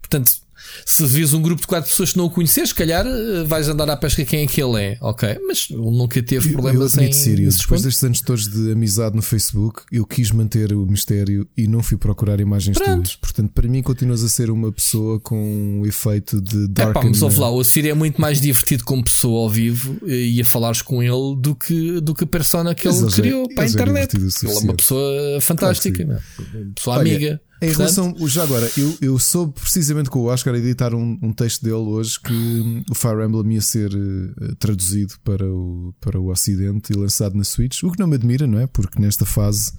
portanto, 0.00 0.43
se 0.84 1.06
vis 1.06 1.32
um 1.32 1.42
grupo 1.42 1.60
de 1.60 1.66
quatro 1.66 1.88
pessoas 1.88 2.12
que 2.12 2.18
não 2.18 2.26
o 2.26 2.30
conheces, 2.30 2.70
se 2.70 2.74
calhar 2.74 3.06
eh, 3.06 3.44
vais 3.44 3.68
andar 3.68 3.88
à 3.90 3.96
pesca 3.96 4.24
quem 4.24 4.44
é 4.44 4.46
que 4.46 4.62
ele 4.62 4.80
é, 4.80 4.98
ok? 5.00 5.38
Mas 5.46 5.68
ele 5.70 5.80
nunca 5.80 6.22
teve 6.22 6.50
problemas 6.52 6.96
eu, 6.96 7.02
eu 7.02 7.08
em. 7.08 7.48
Depois 7.48 7.82
destes 7.82 8.04
anos 8.04 8.20
todos 8.20 8.48
de 8.48 8.72
amizade 8.72 9.16
no 9.16 9.22
Facebook, 9.22 9.82
eu 9.92 10.06
quis 10.06 10.30
manter 10.30 10.72
o 10.72 10.86
mistério 10.86 11.46
e 11.56 11.66
não 11.66 11.82
fui 11.82 11.96
procurar 11.96 12.40
imagens 12.40 12.78
Pronto. 12.78 13.02
tuas. 13.02 13.16
Portanto, 13.16 13.50
para 13.52 13.68
mim, 13.68 13.82
continuas 13.82 14.22
a 14.22 14.28
ser 14.28 14.50
uma 14.50 14.72
pessoa 14.72 15.20
com 15.20 15.80
um 15.80 15.86
efeito 15.86 16.40
de 16.40 16.68
dark. 16.68 16.90
É 16.90 16.92
pá, 16.94 17.02
mas 17.04 17.22
ouve 17.22 17.38
lá, 17.38 17.50
o 17.50 17.62
Sírio 17.62 17.90
é 17.90 17.94
muito 17.94 18.20
mais 18.20 18.40
divertido 18.40 18.84
como 18.84 19.04
pessoa 19.04 19.42
ao 19.42 19.50
vivo 19.50 19.96
e 20.06 20.40
a 20.40 20.44
falares 20.44 20.82
com 20.82 21.02
ele 21.02 21.36
do 21.38 21.54
que, 21.54 22.00
do 22.00 22.14
que 22.14 22.24
a 22.24 22.26
persona 22.26 22.74
que 22.74 22.88
ele 22.88 23.12
criou 23.12 23.48
para 23.54 23.64
a 23.64 23.66
internet. 23.66 24.16
Ele 24.16 24.52
é 24.52 24.58
uma 24.58 24.74
pessoa 24.74 25.40
fantástica, 25.40 26.04
claro 26.04 26.22
uma 26.54 26.74
pessoa 26.74 26.96
Olha, 26.96 27.02
amiga. 27.02 27.40
Em 27.64 27.72
relação, 27.72 28.14
já 28.28 28.42
agora, 28.42 28.70
eu, 28.76 28.96
eu 29.00 29.18
soube 29.18 29.54
precisamente 29.58 30.10
com 30.10 30.18
o 30.20 30.24
Oscar 30.26 30.54
editar 30.54 30.94
um, 30.94 31.18
um 31.22 31.32
texto 31.32 31.62
dele 31.62 31.76
hoje 31.76 32.20
que 32.20 32.84
o 32.90 32.94
Fire 32.94 33.24
Emblem 33.24 33.54
ia 33.54 33.60
ser 33.62 33.90
uh, 33.94 34.54
traduzido 34.56 35.14
para 35.24 35.46
o, 35.46 35.94
para 35.98 36.20
o 36.20 36.30
Ocidente 36.30 36.92
e 36.92 36.96
lançado 36.96 37.36
na 37.36 37.44
Switch, 37.44 37.82
o 37.82 37.90
que 37.90 37.98
não 37.98 38.06
me 38.06 38.16
admira, 38.16 38.46
não 38.46 38.58
é? 38.58 38.66
Porque 38.66 39.00
nesta 39.00 39.24
fase, 39.24 39.72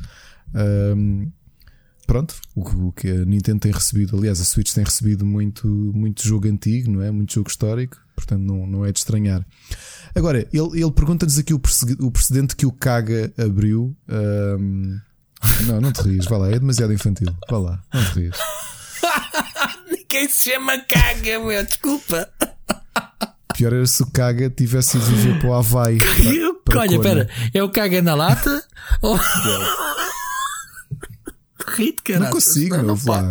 um, 0.98 1.32
pronto, 2.08 2.36
o, 2.56 2.88
o, 2.88 2.92
que 2.92 3.08
a 3.08 3.24
Nintendo 3.24 3.60
tem 3.60 3.72
recebido, 3.72 4.18
aliás, 4.18 4.42
a 4.42 4.46
Switch 4.46 4.74
tem 4.74 4.84
recebido 4.84 5.24
muito, 5.24 5.68
muito 5.68 6.28
jogo 6.28 6.48
antigo, 6.48 6.90
não 6.90 7.04
é? 7.04 7.12
Muito 7.12 7.34
jogo 7.34 7.50
histórico, 7.50 7.98
portanto 8.16 8.42
não, 8.42 8.66
não 8.66 8.86
é 8.86 8.92
de 8.92 8.98
estranhar. 8.98 9.46
Agora, 10.16 10.40
ele, 10.52 10.82
ele 10.82 10.92
pergunta-nos 10.92 11.38
aqui 11.38 11.54
o 11.54 11.60
precedente 11.60 12.56
que 12.56 12.66
o 12.66 12.72
Kaga 12.72 13.32
abriu. 13.38 13.96
Um, 14.10 15.00
não, 15.68 15.82
não 15.82 15.92
te 15.92 16.02
rias, 16.02 16.26
vá 16.26 16.38
lá, 16.38 16.50
é 16.50 16.60
demasiado 16.60 16.94
infantil. 16.94 17.28
Vá 17.50 17.58
lá, 17.58 17.80
não 17.94 18.06
te 18.06 18.20
rias. 18.20 18.38
Ninguém 19.90 20.30
se 20.30 20.52
chama 20.52 20.78
caga, 20.80 21.40
meu, 21.40 21.64
desculpa. 21.64 22.30
Pior 23.56 23.74
era 23.74 23.86
se 23.86 24.04
o 24.04 24.12
caga 24.12 24.50
tivesse 24.50 24.98
ido 24.98 25.06
viver 25.06 25.40
para 25.40 25.50
o 25.50 25.54
Havaí. 25.54 26.00
Para, 26.66 26.80
Olha, 26.80 26.96
espera, 26.96 27.30
é 27.54 27.62
o 27.62 27.70
caga 27.70 28.02
na 28.02 28.16
lata? 28.16 28.64
ou... 29.04 29.20
Rito, 31.68 32.20
Não 32.20 32.30
consigo, 32.30 32.78
meu, 32.78 32.96
vá, 32.96 33.22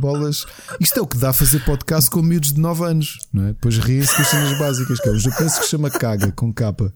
bolas. 0.00 0.44
Isto 0.80 0.98
é 0.98 1.02
o 1.02 1.06
que 1.06 1.16
dá 1.18 1.30
a 1.30 1.32
fazer 1.32 1.64
podcast 1.64 2.10
com 2.10 2.22
miúdos 2.22 2.52
de 2.52 2.60
9 2.60 2.84
anos, 2.84 3.18
não 3.32 3.44
é? 3.44 3.48
Depois 3.48 3.78
riem-se 3.78 4.14
com 4.14 4.22
as 4.22 4.28
cenas 4.28 4.58
básicas, 4.58 5.00
que 5.00 5.08
é 5.08 5.12
o 5.12 5.18
japonês 5.18 5.58
que 5.58 5.66
chama 5.66 5.90
caga 5.90 6.32
com 6.32 6.52
capa. 6.52 6.92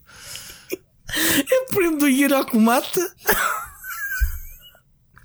É 1.10 1.72
primo 1.72 1.98
do 1.98 2.08
Hirokumata. 2.08 3.14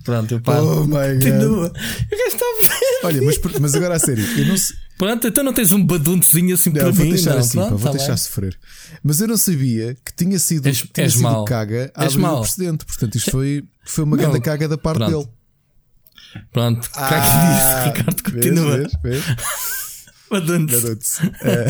Pronto, 0.04 0.32
eu 0.32 0.40
paro. 0.40 0.82
Oh 0.82 0.84
my 0.86 1.14
Continua. 1.14 1.72
O 1.72 3.06
Olha, 3.06 3.22
mas, 3.22 3.38
mas 3.60 3.74
agora 3.74 3.96
a 3.96 3.98
sério, 3.98 4.24
eu 4.38 4.46
não 4.46 4.56
sei. 4.56 4.76
Pronto, 4.98 5.26
então 5.26 5.42
não 5.42 5.52
tens 5.52 5.72
um 5.72 5.84
baduntezinho 5.84 6.54
assim 6.54 6.70
não, 6.70 6.80
para 6.80 6.90
vou 6.90 7.04
mim. 7.04 7.12
Deixar 7.12 7.32
não, 7.32 7.40
assim, 7.40 7.58
pronto, 7.58 7.70
pá, 7.70 7.76
vou 7.76 7.92
tá 7.92 7.96
deixar 7.96 8.08
bem. 8.08 8.16
sofrer. 8.16 8.58
Mas 9.02 9.20
eu 9.20 9.28
não 9.28 9.36
sabia 9.36 9.96
que 10.04 10.14
tinha 10.14 10.38
sido, 10.38 10.66
és, 10.66 10.78
tinha 10.78 11.04
és 11.04 11.14
sido 11.14 11.22
mal. 11.22 11.44
caga 11.44 11.90
a 11.94 12.04
abrir 12.04 12.24
o 12.24 12.40
precedente. 12.40 12.84
Portanto, 12.84 13.14
isto 13.16 13.30
foi, 13.30 13.64
foi 13.84 14.04
uma 14.04 14.16
grande 14.16 14.40
caga 14.40 14.68
da 14.68 14.78
parte 14.78 14.98
pronto. 14.98 15.10
dele. 15.10 15.28
Pronto, 16.52 16.90
ah, 16.94 17.08
cá 17.08 17.20
que 17.20 17.28
disse, 17.54 17.98
Ricardo, 17.98 18.22
continua. 18.22 18.76
Vês, 18.78 18.92
vês? 19.02 19.24
É, 21.44 21.66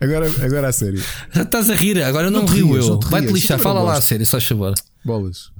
agora, 0.00 0.32
agora 0.42 0.68
a 0.68 0.72
sério. 0.72 1.04
Já 1.30 1.42
estás 1.42 1.68
a 1.68 1.74
rir, 1.74 2.02
agora 2.02 2.30
não, 2.30 2.42
não 2.42 2.48
rio 2.48 2.74
eu. 2.74 2.98
Vai-te 3.00 3.32
lixar, 3.32 3.58
fala 3.58 3.82
lá 3.82 3.98
a 3.98 4.00
sério, 4.00 4.24
só 4.24 4.40
favor. 4.40 4.72
Bolas. 5.04 5.50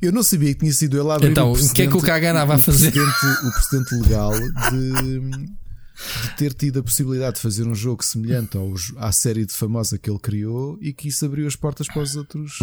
Eu 0.00 0.12
não 0.12 0.22
sabia 0.22 0.52
que 0.54 0.60
tinha 0.60 0.72
sido 0.72 0.98
ele 0.98 1.10
a 1.10 1.14
abrir 1.14 1.30
Então, 1.30 1.52
o 1.52 1.72
que 1.72 1.82
é 1.82 1.86
que 1.86 1.96
o 1.96 2.00
Kagana 2.00 2.44
vai 2.44 2.58
fazer? 2.58 2.88
O 2.88 3.52
precedente 3.52 3.94
legal 3.94 4.32
de, 4.32 5.20
de, 5.20 6.36
ter 6.36 6.52
tido 6.52 6.80
a 6.80 6.82
possibilidade 6.82 7.36
de 7.36 7.42
fazer 7.42 7.66
um 7.66 7.74
jogo 7.74 8.04
semelhante 8.04 8.56
ao, 8.56 8.72
à 8.96 9.12
série 9.12 9.44
de 9.44 9.52
famosa 9.52 9.98
que 9.98 10.10
ele 10.10 10.18
criou 10.18 10.78
e 10.80 10.92
que 10.92 11.08
isso 11.08 11.24
abriu 11.24 11.46
as 11.46 11.56
portas 11.56 11.86
para 11.86 12.02
os 12.02 12.16
outros. 12.16 12.58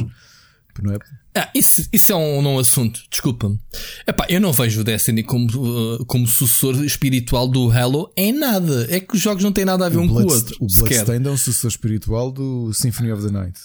Não 0.82 0.94
é? 0.94 1.00
Ah, 1.36 1.50
isso, 1.54 1.88
isso 1.92 2.12
é 2.12 2.16
um 2.16 2.42
não 2.42 2.58
assunto, 2.58 3.02
desculpa-me. 3.10 3.60
eu 4.30 4.40
não 4.40 4.52
vejo 4.52 4.82
o 4.82 4.84
Destiny 4.84 5.24
como, 5.24 5.48
uh, 5.48 6.06
como 6.06 6.28
sucessor 6.28 6.84
espiritual 6.84 7.48
do 7.48 7.70
Halo 7.70 8.12
em 8.18 8.32
nada. 8.32 8.88
É 8.90 9.00
que 9.00 9.16
os 9.16 9.22
jogos 9.22 9.44
não 9.44 9.52
têm 9.52 9.66
nada 9.66 9.86
a 9.86 9.90
ver 9.90 9.98
o 9.98 10.02
um 10.02 10.08
Blood, 10.08 10.28
com 10.28 10.34
o 10.34 10.36
outro. 10.36 10.58
O 10.60 10.68
Bloodstained 10.68 11.28
é 11.28 11.32
um 11.32 11.38
sucessor 11.38 11.70
espiritual 11.70 12.32
do 12.32 12.74
Symphony 12.74 13.12
of 13.12 13.24
the 13.24 13.32
Night. 13.32 13.60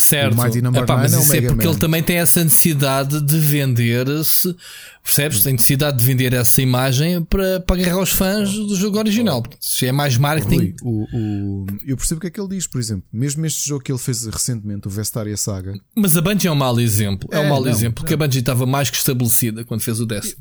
Certo. 0.00 0.34
O 0.34 0.42
Mighty 0.42 0.62
Number 0.62 0.82
Epá, 0.82 0.96
mas 0.96 1.12
é 1.12 1.20
isso 1.20 1.32
é, 1.34 1.40
porque 1.42 1.64
Man. 1.64 1.70
ele 1.70 1.78
também 1.78 2.02
tem 2.02 2.16
essa 2.16 2.42
necessidade 2.42 3.20
de 3.20 3.38
vender-se, 3.38 4.54
percebes? 5.02 5.42
Tem 5.42 5.52
necessidade 5.52 5.98
de 5.98 6.04
vender 6.04 6.32
essa 6.32 6.60
imagem 6.62 7.22
para, 7.24 7.60
para 7.60 7.80
agarrar 7.80 8.02
os 8.02 8.12
fãs 8.12 8.52
do 8.52 8.76
jogo 8.76 8.98
original. 8.98 9.42
Se 9.60 9.86
é 9.86 9.92
mais 9.92 10.16
marketing. 10.16 10.56
Rui, 10.56 10.74
o, 10.82 11.06
o, 11.12 11.66
eu 11.86 11.96
percebo 11.96 12.18
o 12.18 12.20
que 12.20 12.26
é 12.26 12.30
que 12.30 12.40
ele 12.40 12.48
diz, 12.48 12.66
por 12.66 12.80
exemplo, 12.80 13.04
mesmo 13.12 13.44
este 13.46 13.68
jogo 13.68 13.82
que 13.82 13.92
ele 13.92 13.98
fez 13.98 14.24
recentemente, 14.26 14.86
o 14.86 14.90
Vestaria 14.90 15.36
Saga. 15.36 15.78
Mas 15.94 16.16
a 16.16 16.20
Bungie 16.20 16.48
é 16.48 16.52
um 16.52 16.54
mau 16.54 16.78
exemplo. 16.80 17.28
É, 17.32 17.38
um 17.38 17.48
mau 17.48 17.62
não, 17.62 17.70
exemplo, 17.70 17.94
porque 17.94 18.14
a 18.14 18.16
Bungie 18.16 18.40
estava 18.40 18.66
mais 18.66 18.90
que 18.90 18.96
estabelecida 18.96 19.64
quando 19.64 19.80
fez 19.80 20.00
o 20.00 20.06
Destiny. 20.06 20.36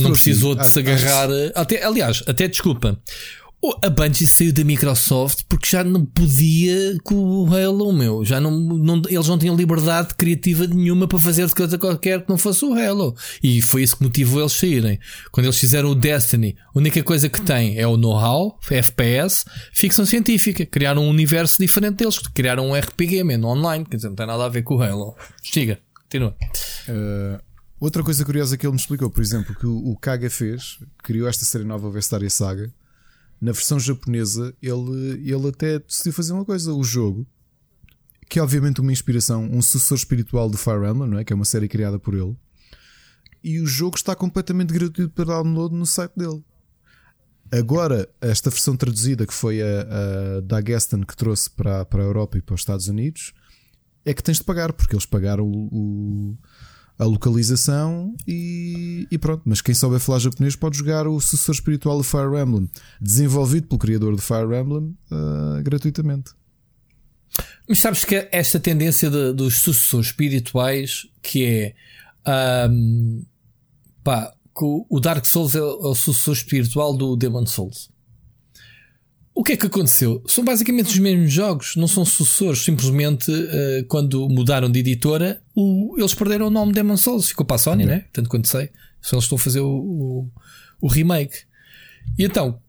Não 0.00 0.10
precisou 0.10 0.54
de 0.54 0.66
se 0.66 0.78
agarrar. 0.78 1.28
Até, 1.54 1.84
aliás, 1.84 2.22
até 2.26 2.48
desculpa. 2.48 2.98
A 3.80 3.88
Bungie 3.88 4.26
saiu 4.26 4.52
da 4.52 4.64
Microsoft 4.64 5.42
porque 5.48 5.68
já 5.70 5.84
não 5.84 6.04
podia 6.04 6.98
com 7.04 7.14
o 7.14 7.46
Halo, 7.46 7.92
meu. 7.92 8.24
Já 8.24 8.40
não, 8.40 8.50
não, 8.50 9.00
eles 9.08 9.28
não 9.28 9.38
tinham 9.38 9.54
liberdade 9.54 10.14
criativa 10.16 10.66
nenhuma 10.66 11.06
para 11.06 11.20
fazer 11.20 11.46
de 11.46 11.54
coisa 11.54 11.78
qualquer 11.78 12.22
que 12.22 12.28
não 12.28 12.36
fosse 12.36 12.64
o 12.64 12.74
Halo. 12.74 13.14
E 13.40 13.62
foi 13.62 13.84
isso 13.84 13.96
que 13.96 14.02
motivou 14.02 14.40
eles 14.40 14.52
saírem. 14.52 14.98
Quando 15.30 15.46
eles 15.46 15.60
fizeram 15.60 15.90
o 15.90 15.94
Destiny, 15.94 16.56
a 16.74 16.76
única 16.76 17.00
coisa 17.04 17.28
que 17.28 17.40
tem 17.40 17.78
é 17.78 17.86
o 17.86 17.96
know-how, 17.96 18.58
FPS, 18.68 19.44
ficção 19.72 20.04
científica. 20.04 20.66
Criaram 20.66 21.04
um 21.04 21.08
universo 21.08 21.62
diferente 21.62 21.98
deles. 21.98 22.18
Criaram 22.18 22.70
um 22.70 22.74
RPG, 22.74 23.22
man, 23.22 23.46
online. 23.46 23.84
Quer 23.84 23.94
dizer, 23.94 24.08
não 24.08 24.16
tem 24.16 24.26
nada 24.26 24.44
a 24.44 24.48
ver 24.48 24.62
com 24.62 24.74
o 24.74 24.82
Halo. 24.82 25.14
Estiga, 25.40 25.78
continua. 26.02 26.34
Uh, 26.88 27.40
outra 27.78 28.02
coisa 28.02 28.24
curiosa 28.24 28.56
que 28.56 28.66
ele 28.66 28.72
me 28.72 28.80
explicou, 28.80 29.08
por 29.08 29.22
exemplo, 29.22 29.54
que 29.54 29.66
o 29.66 29.96
Kaga 30.00 30.28
fez, 30.28 30.80
criou 31.00 31.28
esta 31.28 31.44
série 31.44 31.64
nova 31.64 31.88
Vestaria 31.92 32.28
Saga 32.28 32.72
na 33.42 33.50
versão 33.50 33.80
japonesa, 33.80 34.54
ele, 34.62 35.28
ele 35.28 35.48
até 35.48 35.80
decidiu 35.80 36.12
fazer 36.12 36.32
uma 36.32 36.44
coisa: 36.44 36.72
o 36.72 36.84
jogo, 36.84 37.26
que 38.28 38.38
é 38.38 38.42
obviamente 38.42 38.80
uma 38.80 38.92
inspiração, 38.92 39.42
um 39.44 39.60
sucessor 39.60 39.98
espiritual 39.98 40.48
do 40.48 40.56
Fire 40.56 40.88
Emblem, 40.88 41.10
não 41.10 41.18
é? 41.18 41.24
que 41.24 41.32
é 41.32 41.36
uma 41.36 41.44
série 41.44 41.66
criada 41.66 41.98
por 41.98 42.14
ele. 42.14 42.36
E 43.42 43.58
o 43.58 43.66
jogo 43.66 43.96
está 43.96 44.14
completamente 44.14 44.72
gratuito 44.72 45.10
para 45.10 45.24
download 45.24 45.74
no 45.74 45.84
site 45.84 46.12
dele. 46.16 46.44
Agora, 47.50 48.08
esta 48.20 48.48
versão 48.48 48.76
traduzida, 48.76 49.26
que 49.26 49.34
foi 49.34 49.60
a, 49.60 50.36
a 50.36 50.40
Dagestan 50.40 51.02
que 51.02 51.16
trouxe 51.16 51.50
para, 51.50 51.84
para 51.84 52.00
a 52.00 52.06
Europa 52.06 52.38
e 52.38 52.40
para 52.40 52.54
os 52.54 52.60
Estados 52.60 52.86
Unidos, 52.86 53.34
é 54.04 54.14
que 54.14 54.22
tens 54.22 54.38
de 54.38 54.44
pagar, 54.44 54.72
porque 54.72 54.94
eles 54.94 55.04
pagaram 55.04 55.44
o, 55.44 55.68
o 55.72 56.38
a 56.98 57.04
localização 57.04 58.14
e, 58.26 59.06
e, 59.10 59.18
pronto. 59.18 59.42
Mas 59.44 59.60
quem 59.60 59.74
souber 59.74 60.00
falar 60.00 60.18
japonês 60.18 60.54
pode 60.54 60.76
jogar 60.76 61.06
o 61.06 61.20
sucessor 61.20 61.54
espiritual 61.54 61.98
do 61.98 62.04
Fire 62.04 62.40
Emblem, 62.40 62.70
desenvolvido 63.00 63.66
pelo 63.66 63.78
criador 63.78 64.14
do 64.14 64.22
Fire 64.22 64.54
Emblem, 64.54 64.96
uh, 65.10 65.62
gratuitamente. 65.62 66.32
Mas 67.68 67.78
sabes 67.78 68.04
que 68.04 68.28
esta 68.30 68.60
tendência 68.60 69.10
de, 69.10 69.32
dos 69.32 69.60
sucessores 69.60 70.06
espirituais, 70.08 71.06
que 71.22 71.44
é 71.44 72.68
um, 72.70 73.24
pá, 74.04 74.32
o 74.60 75.00
Dark 75.00 75.24
Souls 75.24 75.54
é 75.54 75.62
o 75.62 75.94
sucessor 75.94 76.34
espiritual 76.34 76.94
do 76.96 77.16
Demon 77.16 77.46
Souls. 77.46 77.90
O 79.34 79.42
que 79.42 79.52
é 79.52 79.56
que 79.56 79.66
aconteceu? 79.66 80.22
São 80.26 80.44
basicamente 80.44 80.88
os 80.88 80.98
mesmos 80.98 81.32
jogos, 81.32 81.74
não 81.76 81.88
são 81.88 82.04
sucessores. 82.04 82.62
Simplesmente, 82.62 83.30
uh, 83.30 83.84
quando 83.88 84.28
mudaram 84.28 84.70
de 84.70 84.80
editora, 84.80 85.42
o, 85.54 85.94
eles 85.96 86.14
perderam 86.14 86.48
o 86.48 86.50
nome 86.50 86.72
Demon 86.72 86.96
Souls. 86.96 87.28
Ficou 87.28 87.46
para 87.46 87.56
a 87.56 87.58
Sony, 87.58 87.86
né? 87.86 88.04
Tanto 88.12 88.28
quanto 88.28 88.46
sei. 88.46 88.70
Só 89.00 89.16
eles 89.16 89.24
estão 89.24 89.36
a 89.36 89.40
fazer 89.40 89.60
o, 89.60 89.68
o, 89.68 90.30
o, 90.82 90.86
remake. 90.86 91.38
E 92.18 92.24
então, 92.24 92.60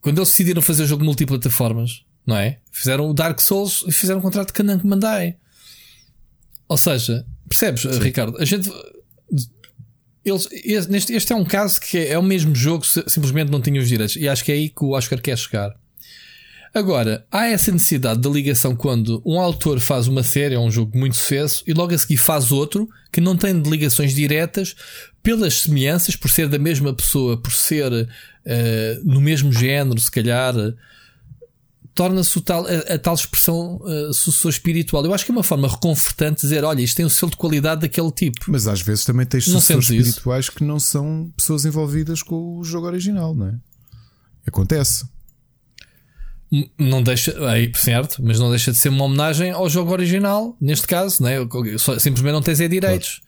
quando 0.00 0.18
eles 0.18 0.30
decidiram 0.30 0.60
fazer 0.60 0.82
o 0.82 0.86
jogo 0.86 1.04
multiplataformas, 1.04 2.04
não 2.26 2.36
é? 2.36 2.58
Fizeram 2.72 3.08
o 3.08 3.14
Dark 3.14 3.40
Souls 3.40 3.84
e 3.86 3.92
fizeram 3.92 4.18
um 4.18 4.22
contrato 4.22 4.52
com 4.52 4.62
a 4.62 4.64
Namco 4.64 4.88
Bandai. 4.88 5.36
Ou 6.68 6.76
seja, 6.76 7.24
percebes, 7.48 7.82
Sim. 7.82 8.00
Ricardo? 8.00 8.36
A 8.38 8.44
gente 8.44 8.68
eles, 10.24 10.48
este, 10.52 11.12
este 11.12 11.32
é 11.32 11.36
um 11.36 11.44
caso 11.44 11.80
que 11.80 11.98
é, 11.98 12.12
é 12.12 12.18
o 12.18 12.22
mesmo 12.22 12.54
jogo, 12.54 12.84
simplesmente 12.84 13.50
não 13.50 13.60
tinha 13.60 13.80
os 13.80 13.88
direitos. 13.88 14.16
E 14.16 14.28
acho 14.28 14.44
que 14.44 14.52
é 14.52 14.54
aí 14.54 14.68
que 14.68 14.84
o 14.84 14.90
Oscar 14.90 15.20
quer 15.20 15.36
chegar. 15.36 15.74
Agora, 16.74 17.24
há 17.30 17.46
essa 17.46 17.70
necessidade 17.70 18.20
da 18.20 18.28
ligação 18.28 18.74
quando 18.74 19.22
um 19.24 19.38
autor 19.38 19.78
faz 19.78 20.08
uma 20.08 20.24
série 20.24 20.56
ou 20.56 20.66
um 20.66 20.70
jogo 20.70 20.98
muito 20.98 21.14
sucesso 21.14 21.62
e 21.68 21.72
logo 21.72 21.94
a 21.94 21.98
seguir 21.98 22.16
faz 22.16 22.50
outro 22.50 22.88
que 23.12 23.20
não 23.20 23.36
tem 23.36 23.52
ligações 23.62 24.12
diretas 24.12 24.74
pelas 25.22 25.60
semelhanças, 25.60 26.16
por 26.16 26.28
ser 26.28 26.48
da 26.48 26.58
mesma 26.58 26.92
pessoa, 26.92 27.40
por 27.40 27.52
ser 27.52 27.92
uh, 27.92 28.06
no 29.04 29.20
mesmo 29.20 29.52
género, 29.52 30.00
se 30.00 30.10
calhar 30.10 30.52
torna-se 31.94 32.42
a, 32.48 32.94
a, 32.94 32.98
tal 32.98 33.14
expressão 33.14 33.76
uh, 33.76 34.12
sucessor 34.12 34.50
espiritual. 34.50 35.04
Eu 35.04 35.14
acho 35.14 35.24
que 35.24 35.30
é 35.30 35.34
uma 35.34 35.42
forma 35.42 35.68
reconfortante 35.68 36.42
dizer: 36.42 36.64
olha, 36.64 36.82
isto 36.82 36.96
tem 36.96 37.04
o 37.04 37.10
selo 37.10 37.30
de 37.30 37.36
qualidade 37.36 37.82
daquele 37.82 38.10
tipo. 38.10 38.46
Mas 38.48 38.66
às 38.66 38.82
vezes 38.82 39.04
também 39.04 39.24
tens 39.24 39.44
sucessores 39.44 39.88
espirituais 39.88 40.46
isso? 40.46 40.54
que 40.54 40.64
não 40.64 40.80
são 40.80 41.32
pessoas 41.36 41.64
envolvidas 41.64 42.22
com 42.22 42.58
o 42.58 42.64
jogo 42.64 42.86
original, 42.86 43.34
não 43.34 43.48
é? 43.48 43.54
Acontece. 44.46 45.06
Não 46.78 47.02
deixa, 47.02 47.34
aí, 47.48 47.72
certo, 47.74 48.22
mas 48.22 48.38
não 48.38 48.50
deixa 48.50 48.70
de 48.70 48.78
ser 48.78 48.88
uma 48.88 49.04
homenagem 49.04 49.50
ao 49.50 49.68
jogo 49.68 49.90
original, 49.90 50.56
neste 50.60 50.86
caso, 50.86 51.20
né? 51.22 51.38
simplesmente 51.98 52.32
não 52.32 52.42
tens 52.42 52.60
é 52.60 52.68
direitos. 52.68 53.18
Claro. 53.18 53.24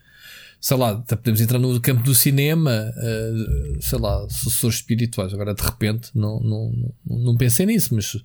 Sei 0.60 0.76
lá, 0.76 0.96
podemos 0.96 1.40
entrar 1.40 1.58
no 1.58 1.80
campo 1.80 2.02
do 2.02 2.14
cinema, 2.14 2.70
uh, 2.96 3.82
sei 3.82 3.98
lá, 3.98 4.26
sucessores 4.28 4.76
espirituais. 4.76 5.32
Agora 5.32 5.54
de 5.54 5.62
repente 5.62 6.10
não, 6.14 6.40
não, 6.40 6.72
não, 7.04 7.18
não 7.18 7.36
pensei 7.36 7.66
nisso, 7.66 7.94
mas 7.94 8.16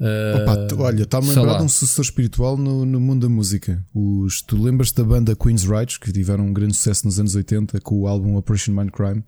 Opa, 0.00 0.54
ah, 0.54 0.82
olha, 0.82 1.02
está-me 1.02 1.30
a 1.30 1.34
lembrar 1.34 1.58
de 1.58 1.64
um 1.64 1.68
sucessor 1.68 2.02
espiritual 2.02 2.56
no, 2.56 2.86
no 2.86 2.98
mundo 2.98 3.28
da 3.28 3.28
música. 3.28 3.84
Os, 3.94 4.40
tu 4.40 4.56
lembras 4.56 4.90
da 4.92 5.04
banda 5.04 5.36
Queen's 5.36 5.64
Rights, 5.64 5.98
que 5.98 6.10
tiveram 6.10 6.46
um 6.46 6.52
grande 6.54 6.74
sucesso 6.74 7.04
nos 7.04 7.20
anos 7.20 7.34
80 7.34 7.80
com 7.82 8.00
o 8.00 8.06
álbum 8.06 8.36
Operation 8.36 8.72
Mindcrime? 8.72 9.22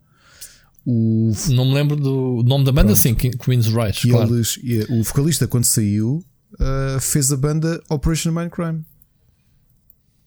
O... 0.86 1.30
Não 1.50 1.66
me 1.66 1.74
lembro 1.74 1.94
do 1.94 2.42
nome 2.42 2.64
da 2.64 2.72
banda, 2.72 2.86
Pronto. 2.86 2.98
sim, 2.98 3.14
Queen's 3.14 3.66
Rights. 3.66 4.04
E 4.04 4.10
claro. 4.10 4.34
eles, 4.34 4.58
o 4.88 5.02
vocalista, 5.02 5.46
quando 5.46 5.64
saiu, 5.64 6.24
uh, 6.54 7.00
fez 7.00 7.30
a 7.30 7.36
banda 7.36 7.82
Operation 7.90 8.32
Mindcrime. 8.32 8.82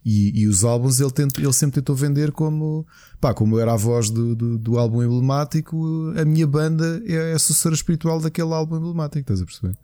E, 0.06 0.42
e 0.42 0.48
os 0.48 0.64
álbuns 0.64 1.00
ele, 1.00 1.10
tent, 1.10 1.40
ele 1.40 1.52
sempre 1.52 1.82
tentou 1.82 1.96
vender 1.96 2.32
como 2.32 2.86
pá, 3.20 3.34
como 3.34 3.58
era 3.58 3.74
a 3.74 3.76
voz 3.76 4.12
do, 4.12 4.36
do, 4.36 4.60
do 4.60 4.78
álbum 4.78 5.02
emblemático, 5.02 6.14
a 6.16 6.24
minha 6.24 6.46
banda 6.46 7.02
é 7.08 7.34
a 7.34 7.40
sucessora 7.40 7.74
espiritual 7.74 8.22
daquele 8.22 8.54
álbum 8.54 8.78
emblemático, 8.78 9.22
estás 9.22 9.42
a 9.42 9.46
perceber? 9.46 9.76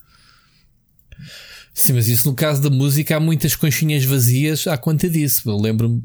Sim, 1.74 1.94
mas 1.94 2.08
isso 2.08 2.30
no 2.30 2.36
caso 2.36 2.62
da 2.62 2.70
música 2.70 3.16
há 3.16 3.20
muitas 3.20 3.56
conchinhas 3.56 4.04
vazias 4.04 4.68
à 4.68 4.78
conta 4.78 5.10
disso. 5.10 5.50
Eu 5.50 5.58
lembro-me, 5.58 6.02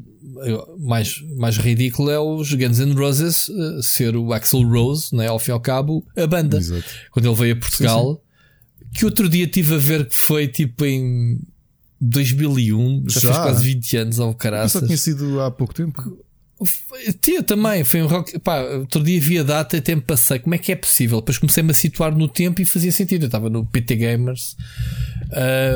mais, 0.79 1.21
mais 1.35 1.57
ridículo 1.57 2.09
é 2.09 2.19
os 2.19 2.53
Guns 2.53 2.79
N' 2.79 2.93
Roses 2.93 3.47
uh, 3.49 3.81
ser 3.83 4.15
o 4.15 4.33
Axel 4.33 4.67
Rose, 4.67 5.15
né, 5.15 5.27
ao 5.27 5.39
fim 5.39 5.51
e 5.51 5.53
ao 5.53 5.59
cabo, 5.59 6.05
a 6.15 6.27
banda. 6.27 6.57
Exato. 6.57 6.85
Quando 7.11 7.27
ele 7.27 7.35
veio 7.35 7.53
a 7.53 7.59
Portugal, 7.59 8.13
sim, 8.13 8.85
sim. 8.85 8.91
que 8.93 9.05
outro 9.05 9.27
dia 9.27 9.47
tive 9.47 9.75
a 9.75 9.77
ver 9.77 10.07
que 10.07 10.15
foi 10.15 10.47
tipo 10.47 10.85
em 10.85 11.39
2001, 11.99 13.03
já, 13.07 13.19
já 13.19 13.21
fez 13.21 13.37
quase 13.37 13.63
20 13.65 13.97
anos 13.97 14.19
ao 14.19 14.33
caraças. 14.33 14.81
Só 14.81 14.85
tinha 14.85 14.97
sido 14.97 15.41
há 15.41 15.51
pouco 15.51 15.73
tempo. 15.73 16.17
Tinha 17.21 17.43
também, 17.43 17.83
foi 17.83 18.01
um 18.01 18.07
rock. 18.07 18.39
Pá, 18.39 18.61
outro 18.61 19.03
dia 19.03 19.21
vi 19.21 19.37
a 19.37 19.43
data 19.43 19.77
e 19.77 19.81
tempo 19.81 20.07
passei. 20.07 20.39
Como 20.39 20.55
é 20.55 20.57
que 20.57 20.71
é 20.71 20.75
possível? 20.75 21.19
Depois 21.19 21.37
comecei-me 21.37 21.71
a 21.71 21.73
situar 21.73 22.15
no 22.15 22.27
tempo 22.27 22.61
e 22.61 22.65
fazia 22.65 22.91
sentido. 22.91 23.23
Eu 23.23 23.27
estava 23.27 23.49
no 23.49 23.65
PT 23.65 23.95
Gamers 23.95 24.55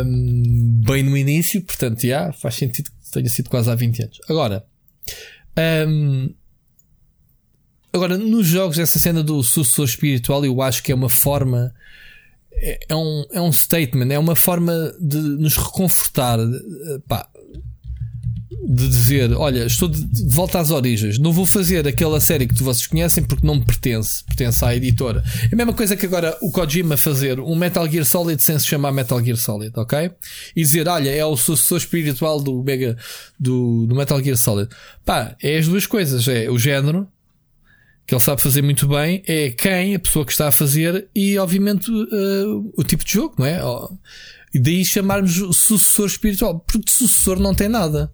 um, 0.05 0.81
bem 0.85 1.03
no 1.03 1.15
início, 1.15 1.61
portanto, 1.61 2.01
já 2.01 2.31
faz 2.33 2.55
sentido 2.55 2.89
que 2.89 3.11
tenha 3.11 3.29
sido 3.29 3.49
quase 3.49 3.69
há 3.69 3.75
20 3.75 4.03
anos. 4.03 4.19
Agora, 4.27 4.65
um, 5.87 6.33
agora 7.93 8.17
nos 8.17 8.47
jogos, 8.47 8.79
essa 8.79 8.97
cena 8.97 9.21
do 9.21 9.43
sucessor 9.43 9.85
espiritual, 9.85 10.43
eu 10.43 10.61
acho 10.61 10.81
que 10.81 10.91
é 10.91 10.95
uma 10.95 11.09
forma. 11.09 11.73
É, 12.53 12.79
é 12.89 12.95
um, 12.95 13.25
é 13.31 13.41
um 13.41 13.51
statement, 13.51 14.11
é 14.11 14.19
uma 14.19 14.35
forma 14.35 14.73
de 14.99 15.17
nos 15.17 15.57
reconfortar. 15.57 16.39
Pá, 17.07 17.29
de 18.63 18.87
dizer: 18.87 19.33
Olha, 19.33 19.65
estou 19.65 19.87
de, 19.87 20.05
volta 20.29 20.59
às 20.59 20.69
origens, 20.69 21.17
não 21.17 21.33
vou 21.33 21.45
fazer 21.45 21.87
aquela 21.87 22.19
série 22.19 22.47
que 22.47 22.61
vocês 22.61 22.87
conhecem 22.87 23.23
porque 23.23 23.45
não 23.45 23.55
me 23.55 23.65
pertence, 23.65 24.23
pertence 24.23 24.63
à 24.63 24.75
editora. 24.75 25.23
É 25.51 25.53
a 25.53 25.55
mesma 25.55 25.73
coisa 25.73 25.95
que 25.95 26.05
agora 26.05 26.37
o 26.41 26.51
Kojima 26.51 26.95
fazer 26.95 27.39
um 27.39 27.55
Metal 27.55 27.89
Gear 27.89 28.05
Solid 28.05 28.41
sem 28.41 28.57
se 28.59 28.65
chamar 28.65 28.91
Metal 28.91 29.23
Gear 29.23 29.37
Solid, 29.37 29.71
ok? 29.75 30.11
E 30.55 30.61
dizer: 30.61 30.87
Olha, 30.87 31.09
é 31.09 31.25
o 31.25 31.35
sucessor 31.35 31.79
espiritual 31.79 32.39
do 32.39 32.63
Mega 32.63 32.97
do, 33.39 33.85
do 33.87 33.95
Metal 33.95 34.21
Gear 34.23 34.37
Solid. 34.37 34.69
Pá, 35.03 35.35
é 35.41 35.57
as 35.57 35.67
duas 35.67 35.87
coisas: 35.87 36.27
é 36.27 36.49
o 36.49 36.57
género. 36.57 37.07
Que 38.05 38.15
ele 38.15 38.21
sabe 38.21 38.41
fazer 38.41 38.61
muito 38.61 38.87
bem 38.87 39.23
é 39.25 39.51
quem, 39.51 39.95
a 39.95 39.99
pessoa 39.99 40.25
que 40.25 40.31
está 40.31 40.47
a 40.47 40.51
fazer 40.51 41.07
e, 41.15 41.37
obviamente, 41.37 41.89
uh, 41.89 42.73
o 42.75 42.83
tipo 42.83 43.05
de 43.05 43.13
jogo, 43.13 43.35
não 43.37 43.45
é? 43.45 43.61
E 44.53 44.59
daí 44.59 44.83
chamarmos 44.83 45.33
sucessor 45.55 46.07
espiritual, 46.07 46.59
porque 46.59 46.91
sucessor 46.91 47.39
não 47.39 47.55
tem 47.55 47.69
nada. 47.69 48.11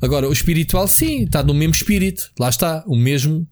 Agora, 0.00 0.28
o 0.28 0.32
espiritual, 0.32 0.86
sim, 0.86 1.24
está 1.24 1.42
no 1.42 1.52
mesmo 1.52 1.74
espírito. 1.74 2.30
Lá 2.38 2.48
está, 2.48 2.84
o 2.86 2.96
mesmo. 2.96 3.46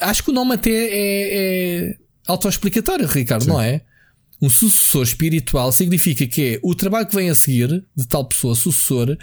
Acho 0.00 0.22
que 0.22 0.30
o 0.30 0.34
nome 0.34 0.54
até 0.54 0.70
é, 0.70 1.88
é 1.90 1.96
autoexplicatório, 2.26 3.06
Ricardo, 3.06 3.44
sim. 3.44 3.48
não 3.48 3.60
é? 3.60 3.82
Um 4.40 4.48
sucessor 4.50 5.02
espiritual 5.04 5.70
significa 5.70 6.26
que 6.26 6.54
é 6.54 6.60
o 6.62 6.74
trabalho 6.74 7.06
que 7.06 7.14
vem 7.14 7.30
a 7.30 7.34
seguir 7.34 7.84
de 7.96 8.08
tal 8.08 8.24
pessoa, 8.24 8.54
sucessor, 8.54 9.16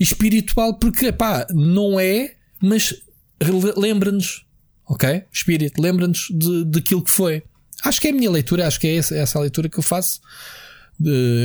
espiritual, 0.00 0.78
porque, 0.78 1.12
pá, 1.12 1.46
não 1.50 2.00
é, 2.00 2.34
mas 2.62 2.94
lembra-nos, 3.76 4.46
ok? 4.86 5.24
Espírito, 5.30 5.80
lembra-nos 5.80 6.28
de, 6.30 6.64
daquilo 6.64 7.02
que 7.02 7.10
foi. 7.10 7.42
Acho 7.84 8.00
que 8.00 8.08
é 8.08 8.10
a 8.10 8.14
minha 8.14 8.30
leitura, 8.30 8.66
acho 8.66 8.80
que 8.80 8.86
é 8.86 8.96
essa, 8.96 9.14
essa 9.14 9.38
a 9.38 9.42
leitura 9.42 9.68
que 9.68 9.78
eu 9.78 9.82
faço 9.82 10.20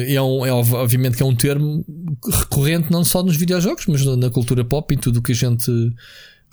é, 0.07 0.21
um, 0.21 0.45
é 0.45 0.51
obviamente 0.51 1.17
que 1.17 1.23
é 1.23 1.25
um 1.25 1.35
termo 1.35 1.85
recorrente 2.25 2.91
não 2.91 3.03
só 3.03 3.23
nos 3.23 3.35
videojogos, 3.35 3.85
mas 3.87 4.05
na 4.05 4.29
cultura 4.29 4.63
pop, 4.63 4.93
em 4.93 4.97
tudo 4.97 5.19
o 5.19 5.21
que 5.21 5.31
a 5.31 5.35
gente 5.35 5.71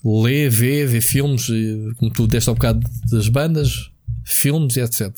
lê, 0.04 0.48
vê, 0.48 0.86
vê 0.86 1.00
filmes, 1.00 1.46
como 1.96 2.12
tu 2.12 2.26
deste 2.26 2.48
ao 2.48 2.54
bocado 2.54 2.86
das 3.10 3.28
bandas, 3.28 3.90
filmes 4.24 4.76
e 4.76 4.80
etc. 4.80 5.10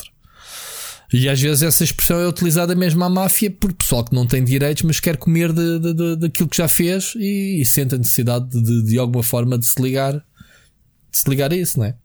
E 1.13 1.29
às 1.29 1.39
vezes 1.39 1.63
essa 1.63 1.83
expressão 1.83 2.19
é 2.19 2.27
utilizada 2.27 2.75
mesmo 2.75 3.01
à 3.03 3.09
máfia 3.09 3.49
por 3.49 3.71
pessoal 3.73 4.03
que 4.03 4.13
não 4.13 4.27
tem 4.27 4.43
direitos, 4.43 4.83
mas 4.83 4.99
quer 4.99 5.15
comer 5.15 5.53
de, 5.53 5.79
de, 5.79 5.93
de 5.93 6.15
daquilo 6.17 6.49
que 6.49 6.57
já 6.57 6.67
fez 6.67 7.13
e, 7.15 7.61
e 7.61 7.65
sente 7.65 7.95
a 7.95 7.97
necessidade 7.97 8.49
de, 8.49 8.83
de 8.83 8.99
alguma 8.99 9.23
forma 9.23 9.57
de 9.57 9.65
se 9.65 9.81
ligar, 9.81 10.13
de 10.13 11.17
se 11.17 11.29
ligar 11.29 11.51
a 11.51 11.55
isso, 11.55 11.79
não 11.79 11.85
é? 11.85 11.95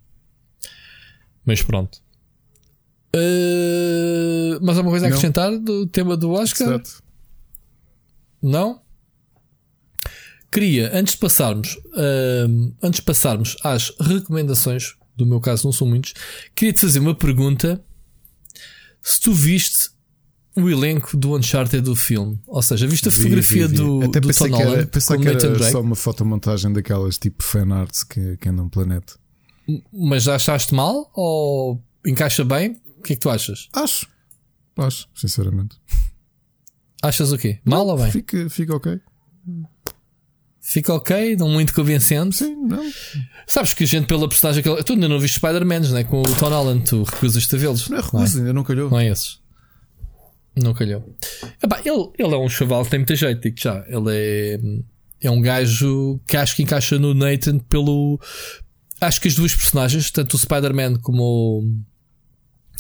Mas 1.45 1.63
pronto. 1.63 1.99
Uh, 3.15 4.59
mas 4.63 4.77
alguma 4.77 4.93
coisa 4.93 5.07
a 5.07 5.09
acrescentar 5.09 5.51
não. 5.51 5.63
do 5.63 5.87
tema 5.87 6.17
do 6.17 6.31
Oscar? 6.31 6.69
Certo. 6.69 7.03
Não? 8.43 8.81
Queria, 10.51 10.91
antes 10.95 11.15
de 11.15 11.21
passarmos, 11.21 11.77
uh, 11.77 12.75
antes 12.83 13.01
de 13.01 13.07
passarmos 13.07 13.57
às 13.63 13.93
recomendações, 14.01 14.95
do 15.17 15.27
meu 15.27 15.41
caso 15.41 15.65
não 15.65 15.73
são 15.73 15.87
muitos, 15.87 16.15
queria 16.55 16.73
te 16.73 16.81
fazer 16.81 16.99
uma 16.99 17.15
pergunta. 17.15 17.83
Se 19.01 19.21
tu 19.21 19.33
viste 19.33 19.91
o 20.55 20.69
elenco 20.69 21.17
do 21.17 21.37
Uncharted 21.37 21.83
do 21.83 21.97
filme, 21.97 22.39
ou 22.47 22.63
seja, 22.63 22.87
viste 22.87 23.09
a 23.09 23.11
fotografia 23.11 23.67
vi, 23.67 23.77
vi, 23.77 23.83
vi. 23.83 23.89
do, 23.89 24.05
Até 24.05 24.21
do 24.21 24.29
pensei 24.29 24.51
Tom 24.51 24.57
que 24.57 24.63
era, 24.63 24.87
pensei 24.87 25.19
que 25.19 25.29
era 25.29 25.71
só 25.71 25.81
uma 25.81 25.97
fotomontagem 25.97 26.73
daquelas 26.73 27.17
tipo 27.17 27.43
fanarts 27.43 28.05
que, 28.05 28.37
que 28.37 28.49
andam 28.49 28.65
no 28.65 28.71
planeta. 28.71 29.15
Mas 29.93 30.25
já 30.25 30.35
achaste 30.35 30.75
mal 30.75 31.11
ou 31.15 31.83
encaixa 32.07 32.45
bem? 32.45 32.81
O 33.03 33.05
que 33.05 33.15
é 33.15 33.17
que 33.17 33.21
tu 33.23 33.31
achas? 33.31 33.69
Acho. 33.73 34.09
Acho, 34.79 35.09
sinceramente. 35.13 35.77
Achas 37.03 37.33
o 37.33 37.37
quê? 37.37 37.59
Mal 37.65 37.85
não, 37.85 37.95
ou 37.95 37.99
bem? 37.99 38.13
Fica, 38.13 38.49
fica 38.49 38.77
ok. 38.77 39.01
Fica 40.61 40.95
ok, 40.95 41.37
não 41.37 41.49
muito 41.49 41.75
convencente. 41.75 42.37
Sim, 42.37 42.55
não. 42.55 42.81
Sabes 43.45 43.75
que 43.75 43.83
a 43.83 43.87
gente, 43.89 44.07
pela 44.07 44.29
personagem 44.29 44.63
que 44.63 44.85
Tu 44.85 44.93
ainda 44.93 45.09
não 45.09 45.19
viste 45.19 45.39
Spider-Man, 45.39 45.81
né? 45.81 46.05
Com 46.05 46.23
o 46.23 46.37
Tom 46.37 46.51
Holland, 46.51 46.85
tu 46.85 47.03
recusas-te 47.03 47.57
a 47.57 47.59
vê-los. 47.59 47.89
Não 47.89 47.99
é 47.99 48.01
recusa, 48.01 48.39
ainda 48.39 48.53
não 48.53 48.63
calhou. 48.63 48.89
Não 48.89 49.01
é 49.01 49.09
esses. 49.09 49.41
Não 50.55 50.73
calhou. 50.73 51.05
Epá, 51.61 51.81
ele, 51.85 52.09
ele 52.17 52.35
é 52.35 52.39
um 52.39 52.49
chaval 52.49 52.85
que 52.85 52.91
tem 52.91 53.01
muita 53.01 53.17
jeito, 53.17 53.43
digo 53.43 53.61
já. 53.61 53.85
Ele 53.89 54.11
é, 54.11 54.61
é 55.23 55.31
um 55.31 55.41
gajo 55.41 56.21
que 56.29 56.37
acho 56.37 56.55
que 56.55 56.63
encaixa 56.63 57.01
no 57.01 57.15
Nathan 57.15 57.59
pelo. 57.59 58.21
Acho 59.01 59.21
que 59.21 59.27
as 59.27 59.35
duas 59.35 59.53
personagens, 59.53 60.13
tanto 60.13 60.35
o 60.35 60.39
Spider-Man 60.39 61.01
como 61.01 61.23
o 61.25 61.83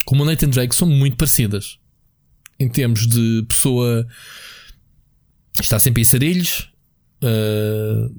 como 0.04 0.22
o 0.22 0.26
Nathan 0.26 0.48
Drake 0.48 0.74
são 0.74 0.88
muito 0.88 1.16
parecidas 1.16 1.78
em 2.62 2.68
termos 2.68 3.06
de 3.06 3.44
pessoa 3.48 4.06
está 5.60 5.78
sempre 5.78 6.02
em 6.02 6.04
sarilhos, 6.04 6.70
uh, 7.22 8.14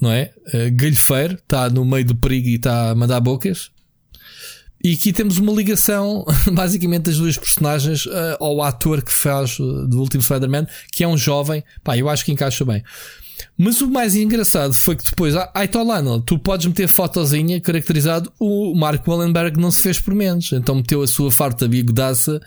não 0.00 0.10
é? 0.10 0.32
Uh, 0.48 0.70
galhofeiro, 0.72 1.34
está 1.34 1.70
no 1.70 1.84
meio 1.84 2.04
do 2.04 2.16
perigo 2.16 2.48
e 2.48 2.56
está 2.56 2.90
a 2.90 2.94
mandar 2.94 3.20
bocas. 3.20 3.70
E 4.82 4.92
aqui 4.92 5.12
temos 5.12 5.38
uma 5.38 5.52
ligação, 5.52 6.24
basicamente, 6.52 7.04
das 7.04 7.16
duas 7.16 7.38
personagens 7.38 8.04
uh, 8.06 8.36
ao 8.38 8.62
ator 8.62 9.02
que 9.02 9.12
faz 9.12 9.56
do 9.56 10.00
último 10.00 10.22
Spider-Man, 10.22 10.66
que 10.92 11.02
é 11.04 11.08
um 11.08 11.16
jovem. 11.16 11.64
Pá, 11.82 11.96
eu 11.96 12.08
acho 12.08 12.24
que 12.24 12.32
encaixa 12.32 12.64
bem. 12.64 12.82
Mas 13.56 13.80
o 13.80 13.88
mais 13.88 14.14
engraçado 14.14 14.74
foi 14.74 14.96
que 14.96 15.04
depois, 15.04 15.34
ai 15.36 15.48
ah, 15.54 15.68
Tolano, 15.68 16.20
tu 16.20 16.38
podes 16.38 16.66
meter 16.66 16.88
fotozinha 16.88 17.60
caracterizado. 17.60 18.32
O 18.38 18.74
Mark 18.74 19.06
Wallenberg 19.06 19.60
não 19.60 19.70
se 19.70 19.82
fez 19.82 19.98
por 19.98 20.14
menos, 20.14 20.52
então 20.52 20.76
meteu 20.76 21.02
a 21.02 21.06
sua 21.06 21.30
farta 21.30 21.68
bigodaça 21.68 22.40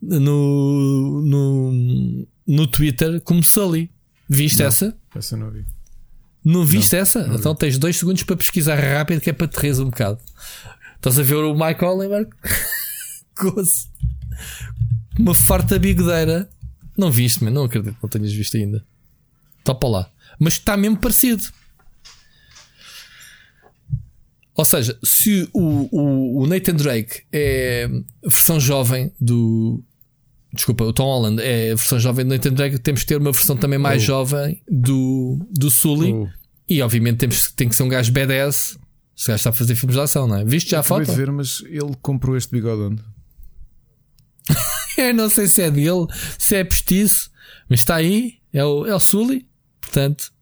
no, 0.00 1.22
no, 1.22 2.26
no 2.46 2.66
Twitter 2.66 3.20
como 3.20 3.42
Sully. 3.42 3.90
Viste 4.28 4.60
não, 4.60 4.66
essa? 4.66 4.96
Essa 5.14 5.36
não 5.36 5.50
vi. 5.50 5.64
Não 6.44 6.64
viste 6.64 6.94
não, 6.94 7.00
essa? 7.00 7.26
Não 7.26 7.36
então 7.36 7.54
tens 7.54 7.78
dois 7.78 7.96
segundos 7.96 8.22
para 8.22 8.36
pesquisar 8.36 8.76
rápido 8.76 9.20
que 9.20 9.30
é 9.30 9.32
para 9.32 9.48
te 9.48 9.58
rir 9.58 9.78
um 9.80 9.86
bocado. 9.86 10.18
Estás 10.96 11.18
a 11.18 11.22
ver 11.22 11.36
o 11.36 11.54
Mike 11.54 11.84
Oliver? 11.84 12.28
Uma 15.18 15.34
farta 15.34 15.78
bigodeira. 15.78 16.48
Não 16.96 17.10
viste, 17.10 17.42
man? 17.42 17.50
não 17.50 17.64
acredito 17.64 17.94
que 17.94 18.02
não 18.02 18.10
tenhas 18.10 18.32
visto 18.32 18.56
ainda. 18.56 18.84
Topa 19.64 19.88
lá. 19.88 20.10
Mas 20.40 20.54
está 20.54 20.76
mesmo 20.76 20.96
parecido. 20.96 21.44
Ou 24.54 24.64
seja, 24.64 24.98
se 25.04 25.48
o, 25.52 25.88
o, 25.96 26.42
o 26.42 26.46
Nathan 26.46 26.74
Drake 26.74 27.22
é 27.32 27.88
a 28.24 28.28
versão 28.28 28.58
jovem 28.58 29.12
do, 29.20 29.82
Desculpa, 30.52 30.82
o 30.84 30.92
Tom 30.92 31.04
Holland 31.04 31.40
é 31.40 31.72
a 31.72 31.76
versão 31.76 31.98
jovem 32.00 32.24
do 32.24 32.34
Nathan 32.34 32.52
Drake. 32.52 32.78
Temos 32.78 33.02
que 33.02 33.06
ter 33.06 33.16
uma 33.16 33.30
versão 33.30 33.56
também 33.56 33.78
mais 33.78 34.02
oh. 34.02 34.06
jovem 34.06 34.62
do, 34.68 35.46
do 35.50 35.70
Sully. 35.70 36.12
Oh. 36.12 36.28
E 36.68 36.82
obviamente 36.82 37.18
temos, 37.18 37.52
tem 37.52 37.68
que 37.68 37.76
ser 37.76 37.84
um 37.84 37.88
gajo 37.88 38.12
badass. 38.12 38.76
Se 39.14 39.28
gajo 39.28 39.36
está 39.36 39.50
a 39.50 39.52
fazer 39.52 39.76
filmes 39.76 39.96
de 39.96 40.02
ação, 40.02 40.26
não 40.26 40.36
é? 40.36 40.44
Viste 40.44 40.70
já 40.70 40.80
a 40.80 40.82
foto? 40.82 41.12
ver, 41.12 41.30
mas 41.30 41.62
ele 41.66 41.94
comprou 42.02 42.36
este 42.36 42.50
bigode 42.50 42.82
onde? 42.82 43.04
Eu 44.98 45.14
não 45.14 45.30
sei 45.30 45.46
se 45.46 45.62
é 45.62 45.70
dele, 45.70 46.06
se 46.38 46.56
é 46.56 46.64
postiço, 46.64 47.30
mas 47.68 47.80
está 47.80 47.96
aí. 47.96 48.38
É 48.52 48.64
o, 48.64 48.86
é 48.86 48.94
o 48.94 49.00
Sully. 49.00 49.46
Portanto, 49.90 50.32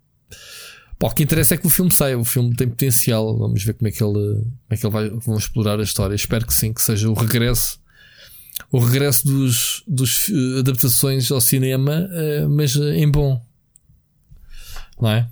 pô, 0.99 1.07
o 1.07 1.11
que 1.11 1.23
interessa 1.23 1.55
é 1.55 1.57
que 1.57 1.67
o 1.67 1.71
filme 1.71 1.91
saia. 1.91 2.19
O 2.19 2.25
filme 2.25 2.55
tem 2.55 2.69
potencial. 2.69 3.39
Vamos 3.39 3.63
ver 3.65 3.73
como 3.73 3.89
é 3.89 3.91
que 3.91 4.03
ele, 4.03 4.13
como 4.13 4.55
é 4.71 4.77
que 4.77 4.87
ele 4.87 4.93
vai. 4.93 5.09
Vão 5.11 5.39
explorar 5.39 5.81
a 5.81 5.83
história. 5.83 6.15
Espero 6.15 6.47
que 6.47 6.53
sim, 6.53 6.73
que 6.73 6.83
seja 6.83 7.09
o 7.09 7.15
regresso 7.15 7.81
o 8.71 8.79
regresso 8.81 9.27
dos, 9.27 9.83
dos 9.87 10.29
uh, 10.29 10.59
adaptações 10.59 11.31
ao 11.31 11.41
cinema, 11.41 12.09
uh, 12.11 12.49
mas 12.51 12.77
em 12.77 13.09
bom. 13.09 13.43
Não 15.01 15.11
é? 15.11 15.29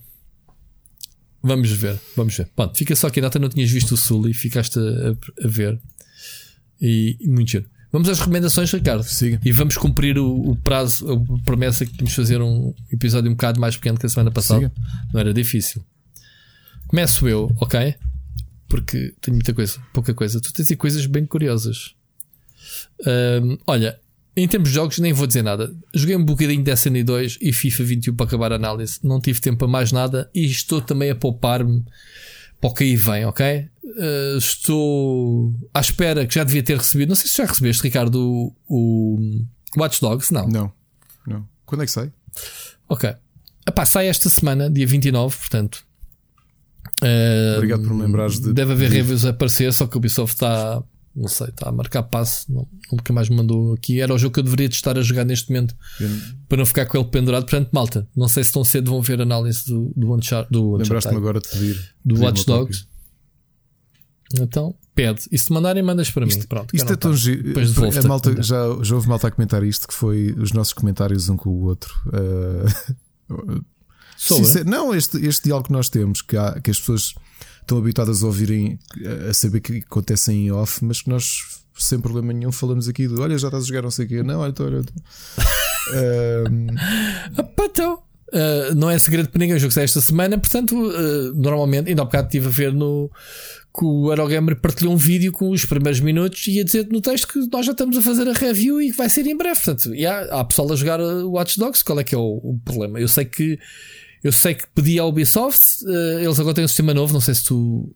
Vamos 1.43 1.71
ver, 1.71 1.99
vamos 2.17 2.37
ver. 2.37 2.49
Pronto, 2.57 2.79
fica 2.79 2.95
só 2.97 3.09
aqui, 3.09 3.21
nota 3.21 3.39
não 3.39 3.49
tinhas 3.49 3.71
visto 3.71 3.93
o 3.93 3.97
Sul 3.97 4.29
e 4.29 4.35
ficaste 4.35 4.79
a, 4.79 5.45
a 5.45 5.49
ver. 5.49 5.79
E, 6.81 7.17
e, 7.21 7.29
muito 7.29 7.51
giro. 7.51 7.67
Vamos 7.93 8.09
às 8.09 8.19
recomendações, 8.19 8.71
Ricardo. 8.73 9.03
Siga. 9.05 9.41
E 9.45 9.53
vamos 9.53 9.77
cumprir 9.77 10.19
o, 10.19 10.51
o, 10.51 10.57
prazo, 10.57 11.07
a 11.13 11.45
promessa 11.45 11.87
que 11.87 11.93
tínhamos 11.93 12.15
fazer 12.15 12.41
um 12.43 12.75
episódio 12.93 13.31
um 13.31 13.35
bocado 13.35 13.61
mais 13.61 13.77
pequeno 13.77 13.99
que 13.99 14.07
a 14.07 14.09
semana 14.09 14.31
passada. 14.31 14.61
Siga. 14.61 14.73
Não 15.13 15.21
era 15.21 15.33
difícil. 15.33 15.85
Começo 16.87 17.27
eu, 17.27 17.51
ok? 17.61 17.95
Porque 18.69 19.15
tenho 19.21 19.37
muita 19.37 19.55
coisa, 19.55 19.79
pouca 19.93 20.13
coisa. 20.15 20.41
Tu 20.41 20.53
tens 20.53 20.75
coisas 20.77 21.07
bem 21.07 21.25
curiosas. 21.25 21.95
Um, 23.43 23.59
olha, 23.67 23.99
em 24.37 24.47
termos 24.47 24.69
de 24.69 24.75
jogos, 24.75 24.99
nem 24.99 25.13
vou 25.13 25.27
dizer 25.27 25.43
nada. 25.43 25.75
Joguei 25.95 26.15
um 26.15 26.25
bocadinho 26.25 26.59
de 26.59 26.71
Destiny 26.71 27.03
2 27.03 27.39
e 27.41 27.53
FIFA 27.53 27.85
21 27.85 28.15
para 28.15 28.27
acabar 28.27 28.53
a 28.53 28.57
análise. 28.57 28.99
Não 29.03 29.21
tive 29.21 29.41
tempo 29.41 29.59
para 29.59 29.69
mais 29.69 29.93
nada 29.93 30.31
e 30.35 30.45
estou 30.45 30.81
também 30.83 31.11
a 31.11 31.15
poupar-me 31.15 31.83
para 32.61 32.71
o 32.71 32.75
que 32.75 32.85
aí 32.85 32.97
vem, 32.97 33.25
ok? 33.25 33.69
Uh, 33.87 34.37
estou 34.37 35.55
à 35.73 35.81
espera 35.81 36.27
que 36.27 36.35
já 36.35 36.45
devia 36.45 36.63
ter 36.63 36.77
recebido. 36.77 37.09
Não 37.09 37.17
sei 37.17 37.29
se 37.29 37.37
já 37.37 37.45
recebeste, 37.45 37.83
Ricardo, 37.85 38.17
o, 38.19 38.53
o 38.69 39.19
Watch 39.79 40.01
Dogs. 40.01 40.33
Não. 40.33 40.49
Não, 40.49 40.73
não. 41.27 41.49
Quando 41.65 41.83
é 41.83 41.87
que 41.87 41.93
sai? 41.93 42.13
Ok. 42.89 43.15
Epá, 43.67 43.85
sai 43.85 44.09
esta 44.09 44.29
semana, 44.29 44.71
dia 44.71 44.87
29, 44.87 45.37
portanto. 45.37 45.85
Uh, 47.03 47.57
Obrigado 47.57 47.83
por 47.83 47.95
me 47.95 48.03
lembrares 48.03 48.41
de. 48.41 48.53
Deve 48.53 48.73
haver 48.73 48.91
reviews 48.91 49.25
a 49.25 49.31
aparecer, 49.31 49.73
só 49.73 49.87
que 49.87 49.97
o 49.97 49.99
Ubisoft 49.99 50.35
está 50.35 50.83
não 51.17 51.29
sei, 51.29 51.49
está 51.49 51.71
a 51.71 51.73
marcar 51.73 52.03
passo, 52.03 52.53
não, 52.53 52.69
nunca 52.93 53.11
mais 53.11 53.31
me 53.31 53.37
mandou 53.37 53.73
aqui. 53.73 54.03
Era 54.03 54.13
o 54.13 54.19
jogo 54.19 54.35
que 54.35 54.41
eu 54.41 54.45
deveria 54.45 54.67
estar 54.67 54.99
a 54.99 55.01
jogar 55.01 55.25
neste 55.25 55.51
momento 55.51 55.75
eu... 55.99 56.11
para 56.47 56.59
não 56.59 56.67
ficar 56.67 56.85
com 56.85 56.99
ele 56.99 57.09
pendurado. 57.09 57.45
Portanto, 57.45 57.71
malta, 57.73 58.07
não 58.15 58.29
sei 58.29 58.45
se 58.45 58.53
tão 58.53 58.63
cedo 58.63 58.91
vão 58.91 59.01
ver 59.01 59.21
análise 59.23 59.65
do, 59.67 59.91
do 59.97 60.15
Uncharted. 60.15 60.53
Do 60.53 60.77
Lembraste-me 60.77 61.17
agora 61.17 61.41
de 61.41 61.49
pedir 61.49 61.95
do 62.05 62.21
Watch 62.21 62.45
Dogs. 62.45 62.87
Então, 64.35 64.75
pede. 64.95 65.23
E 65.31 65.39
se 65.39 65.53
mandarem, 65.53 65.83
mandas 65.83 66.11
para 66.11 66.27
isto, 66.27 66.41
mim. 66.41 66.47
Pronto, 66.47 66.75
isto 66.75 66.93
é 66.93 66.97
tão 66.97 67.15
giro. 67.15 67.55
A 68.05 68.09
malta, 68.09 68.43
já, 68.43 68.65
já 68.83 68.95
houve 68.95 69.09
malta 69.09 69.29
a 69.29 69.31
comentar 69.31 69.63
isto, 69.63 69.87
que 69.87 69.95
foi 69.95 70.35
os 70.39 70.53
nossos 70.53 70.73
comentários 70.73 71.29
um 71.29 71.37
com 71.37 71.51
o 71.51 71.65
outro. 71.65 71.95
Uh... 73.29 73.61
Sincero, 74.17 74.71
não, 74.71 74.95
este, 74.95 75.19
este 75.27 75.47
diálogo 75.47 75.67
que 75.67 75.73
nós 75.73 75.89
temos, 75.89 76.23
que, 76.23 76.37
há, 76.37 76.61
que 76.61 76.71
as 76.71 76.79
pessoas 76.79 77.13
estão 77.61 77.77
habituadas 77.77 78.23
a 78.23 78.27
ouvirem, 78.27 78.79
a 79.29 79.35
saber 79.35 79.61
que 79.61 79.79
acontecem 79.79 80.47
em 80.47 80.53
off, 80.53 80.85
mas 80.85 81.03
que 81.03 81.11
nós 81.11 81.61
sem 81.77 82.01
problema 82.01 82.33
nenhum 82.33 82.53
falamos 82.53 82.89
aqui 82.89 83.07
do 83.07 83.21
olha, 83.21 83.37
já 83.37 83.49
estás 83.49 83.65
a 83.65 83.67
jogar 83.67 83.83
não 83.83 83.91
sei 83.91 84.07
o 84.07 84.09
quê. 84.09 84.23
Não, 84.23 84.41
olha, 84.41 84.51
então, 84.51 84.67
olha. 84.67 84.85
um... 86.51 86.67
então. 87.65 88.03
Uh, 88.33 88.75
não 88.75 88.91
é 88.91 88.99
segredo 88.99 89.29
para 89.29 89.39
ninguém 89.39 89.57
o 89.57 89.59
jogo 89.59 89.73
sai 89.73 89.85
esta 89.85 90.01
semana, 90.01 90.37
portanto, 90.37 90.75
uh, 90.75 91.33
normalmente, 91.35 91.89
ainda 91.89 92.03
há 92.03 92.05
bocado 92.05 92.27
estive 92.27 92.49
a 92.49 92.51
ver 92.51 92.73
no 92.73 93.09
que 93.77 93.85
o 93.85 94.11
Eurogamer 94.11 94.57
partilhou 94.57 94.95
um 94.95 94.97
vídeo 94.97 95.31
com 95.33 95.51
os 95.51 95.65
primeiros 95.65 96.01
minutos 96.01 96.47
e 96.47 96.61
a 96.61 96.65
dizer 96.65 96.89
no 96.91 97.01
texto 97.01 97.29
que 97.29 97.39
nós 97.53 97.67
já 97.67 97.73
estamos 97.73 97.97
a 97.97 98.03
fazer 98.03 98.29
a 98.29 98.33
review 98.33 98.81
e 98.81 98.91
que 98.91 98.97
vai 98.97 99.09
ser 99.09 99.27
em 99.27 99.37
breve. 99.37 99.57
Portanto, 99.57 99.95
e 99.95 100.07
há, 100.07 100.21
há 100.41 100.45
pessoal 100.45 100.73
a 100.73 100.77
jogar 100.77 101.01
Watch 101.01 101.59
Dogs. 101.59 101.85
Qual 101.85 102.01
é 102.01 102.05
que 102.05 102.15
é 102.15 102.19
o, 102.19 102.41
o 102.43 102.61
problema? 102.65 102.99
Eu 102.99 103.09
sei 103.09 103.25
que 103.25 103.59
eu 104.25 104.33
sei 104.33 104.55
que 104.55 104.67
pedi 104.75 104.99
à 104.99 105.05
Ubisoft, 105.05 105.85
uh, 105.85 106.19
eles 106.19 106.41
agora 106.41 106.55
têm 106.55 106.65
um 106.65 106.69
sistema 106.69 106.93
novo, 106.93 107.13
não 107.13 107.21
sei 107.21 107.35
se 107.35 107.45
tu, 107.45 107.95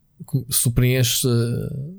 se 0.48 0.62
tu 0.62 0.70
preenches. 0.70 1.24
Uh, 1.24 1.98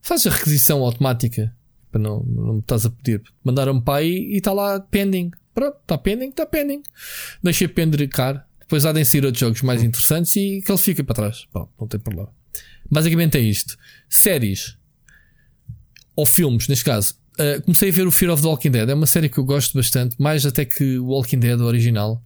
fazes 0.00 0.26
a 0.26 0.30
requisição 0.30 0.82
automática 0.82 1.52
para 1.90 2.00
não, 2.00 2.22
não 2.24 2.54
me 2.54 2.60
estás 2.60 2.84
a 2.84 2.90
pedir. 2.90 3.22
Mandaram-me 3.42 3.80
para 3.80 4.00
aí 4.00 4.32
e 4.32 4.36
está 4.36 4.52
lá 4.52 4.78
pending. 4.78 5.30
Pronto, 5.54 5.78
está 5.80 5.96
pending, 5.96 6.28
está 6.28 6.44
pending. 6.44 6.82
Deixei 7.42 7.66
pendericar. 7.66 8.46
Depois 8.60 8.84
há 8.84 8.92
de 8.92 9.04
sair 9.04 9.24
outros 9.24 9.40
jogos 9.40 9.62
mais 9.62 9.82
interessantes 9.82 10.34
e 10.36 10.60
que 10.60 10.70
ele 10.70 10.78
fica 10.78 11.02
para 11.04 11.14
trás. 11.14 11.46
Bom, 11.52 11.68
não 11.78 11.86
tem 11.86 12.00
problema. 12.00 12.30
Basicamente 12.90 13.36
é 13.38 13.40
isto. 13.40 13.76
Séries 14.08 14.76
ou 16.16 16.26
filmes, 16.26 16.68
neste 16.68 16.84
caso. 16.84 17.14
Uh, 17.34 17.60
comecei 17.62 17.90
a 17.90 17.92
ver 17.92 18.06
o 18.06 18.12
Fear 18.12 18.32
of 18.32 18.42
the 18.42 18.48
Walking 18.48 18.70
Dead. 18.70 18.88
É 18.88 18.94
uma 18.94 19.06
série 19.06 19.28
que 19.28 19.38
eu 19.38 19.44
gosto 19.44 19.76
bastante, 19.76 20.14
mais 20.18 20.46
até 20.46 20.64
que 20.64 20.98
o 20.98 21.06
Walking 21.06 21.40
Dead 21.40 21.60
original. 21.60 22.22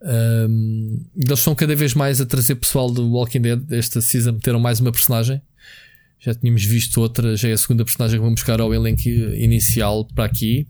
Um, 0.00 1.04
eles 1.16 1.38
estão 1.38 1.54
cada 1.54 1.74
vez 1.74 1.94
mais 1.94 2.20
a 2.20 2.26
trazer 2.26 2.54
pessoal 2.54 2.90
do 2.90 3.10
Walking 3.10 3.40
Dead. 3.40 3.72
Esta 3.72 4.00
season 4.00 4.32
meteram 4.32 4.60
mais 4.60 4.78
uma 4.78 4.92
personagem. 4.92 5.42
Já 6.18 6.34
tínhamos 6.34 6.64
visto 6.64 7.00
outra, 7.00 7.36
já 7.36 7.48
é 7.48 7.52
a 7.52 7.58
segunda 7.58 7.84
personagem 7.84 8.18
que 8.18 8.24
vão 8.24 8.32
buscar 8.34 8.60
ao 8.60 8.72
elenco 8.72 9.08
inicial 9.08 10.04
para 10.14 10.24
aqui. 10.24 10.66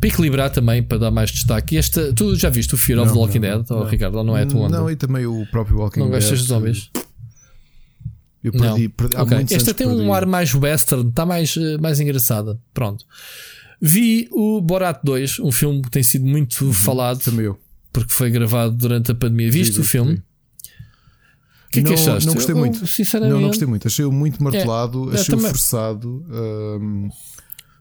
Para 0.00 0.08
equilibrar 0.08 0.50
também, 0.50 0.82
para 0.82 0.98
dar 0.98 1.10
mais 1.10 1.30
destaque. 1.30 1.76
Esta, 1.76 2.12
tu 2.12 2.34
já 2.34 2.48
viste 2.48 2.74
o 2.74 2.78
Fear 2.78 2.96
não, 2.96 3.04
of 3.04 3.12
the 3.12 3.18
Walking 3.18 3.38
não, 3.38 3.58
Dead, 3.58 3.70
não. 3.70 3.84
Ricardo? 3.84 4.14
Ou 4.16 4.24
não 4.24 4.36
é 4.36 4.46
tu 4.46 4.58
onda? 4.58 4.78
Não, 4.78 4.90
e 4.90 4.96
também 4.96 5.26
o 5.26 5.46
próprio 5.50 5.78
Walking 5.78 6.00
não 6.00 6.10
Dead. 6.10 6.22
Não 6.22 6.28
gostas 6.28 6.40
de 6.40 6.46
zombies? 6.46 6.90
Eu 8.44 8.52
perdi, 8.52 8.88
perdi 8.90 9.16
okay. 9.16 9.56
Esta 9.56 9.72
tem 9.72 9.86
um 9.86 10.12
ar 10.12 10.26
mais 10.26 10.54
western, 10.54 11.08
está 11.08 11.24
mais, 11.24 11.56
eh, 11.56 11.78
mais 11.78 11.98
engraçada. 11.98 12.60
Pronto. 12.74 13.04
Vi 13.80 14.28
o 14.30 14.60
Borat 14.60 15.00
2, 15.02 15.40
um 15.40 15.50
filme 15.50 15.82
que 15.82 15.90
tem 15.90 16.02
sido 16.02 16.26
muito 16.26 16.66
uhum, 16.66 16.72
falado. 16.72 17.20
Também 17.20 17.46
eu 17.46 17.58
porque 17.94 18.12
foi 18.12 18.28
gravado 18.28 18.74
durante 18.74 19.12
a 19.12 19.14
pandemia. 19.14 19.50
Viste 19.50 19.80
o 19.80 19.84
filme? 19.84 20.14
O 20.14 21.70
que 21.70 21.78
é 21.78 21.82
não, 21.82 21.88
que 21.88 21.94
achaste? 21.94 22.26
Não 22.26 22.34
gostei 22.34 22.52
eu, 22.52 22.58
muito. 22.58 22.86
Sinceramente, 22.86 23.32
não, 23.32 23.40
não 23.40 23.48
gostei 23.48 23.68
muito. 23.68 23.86
Achei-o 23.86 24.12
muito 24.12 24.42
martelado, 24.42 25.12
é, 25.12 25.20
achei-o 25.20 25.38
forçado. 25.38 26.26
Um, 26.28 27.08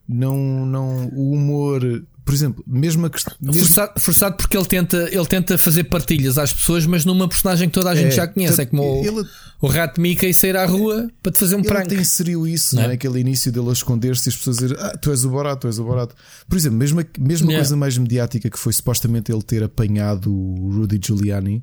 não, 0.07 0.65
não, 0.67 1.07
o 1.07 1.31
humor, 1.31 1.81
por 2.25 2.33
exemplo, 2.33 2.63
mesmo 2.65 3.05
a 3.05 3.09
questão. 3.09 3.33
Forçado, 3.53 3.99
forçado, 3.99 4.37
porque 4.37 4.55
ele 4.55 4.65
tenta, 4.65 5.09
ele 5.11 5.25
tenta 5.25 5.57
fazer 5.57 5.83
partilhas 5.85 6.37
às 6.37 6.53
pessoas, 6.53 6.85
mas 6.85 7.03
numa 7.03 7.27
personagem 7.27 7.67
que 7.67 7.73
toda 7.73 7.89
a 7.89 7.95
gente 7.95 8.13
é, 8.13 8.15
já 8.15 8.27
conhece. 8.27 8.61
é 8.61 8.65
como 8.65 8.83
ele, 9.03 9.21
o, 9.21 9.27
o 9.61 9.67
rato 9.67 9.99
Mickey 9.99 10.33
sair 10.33 10.55
à 10.55 10.65
rua 10.65 11.09
para 11.21 11.31
te 11.31 11.39
fazer 11.39 11.55
um 11.55 11.59
ele 11.59 11.67
prank. 11.67 11.91
Ele 11.91 12.01
inseriu 12.01 12.47
isso, 12.47 12.75
não 12.75 12.83
é? 12.83 12.93
Aquele 12.93 13.19
início 13.19 13.51
dele 13.51 13.69
a 13.69 13.73
esconder-se 13.73 14.27
e 14.27 14.29
as 14.29 14.37
pessoas 14.37 14.57
dizer 14.57 14.79
ah, 14.79 14.97
tu 14.97 15.11
és 15.11 15.25
o 15.25 15.29
barato, 15.29 15.61
tu 15.61 15.67
és 15.67 15.79
o 15.79 15.83
barato. 15.83 16.15
Por 16.47 16.57
exemplo, 16.57 16.77
mesmo 16.77 17.01
a, 17.01 17.05
mesmo 17.19 17.47
yeah. 17.47 17.55
a 17.55 17.65
coisa 17.65 17.75
mais 17.75 17.97
mediática 17.97 18.49
que 18.49 18.59
foi 18.59 18.71
supostamente 18.71 19.31
ele 19.31 19.43
ter 19.43 19.61
apanhado 19.61 20.33
o 20.33 20.71
Rudy 20.71 20.99
Giuliani. 21.03 21.61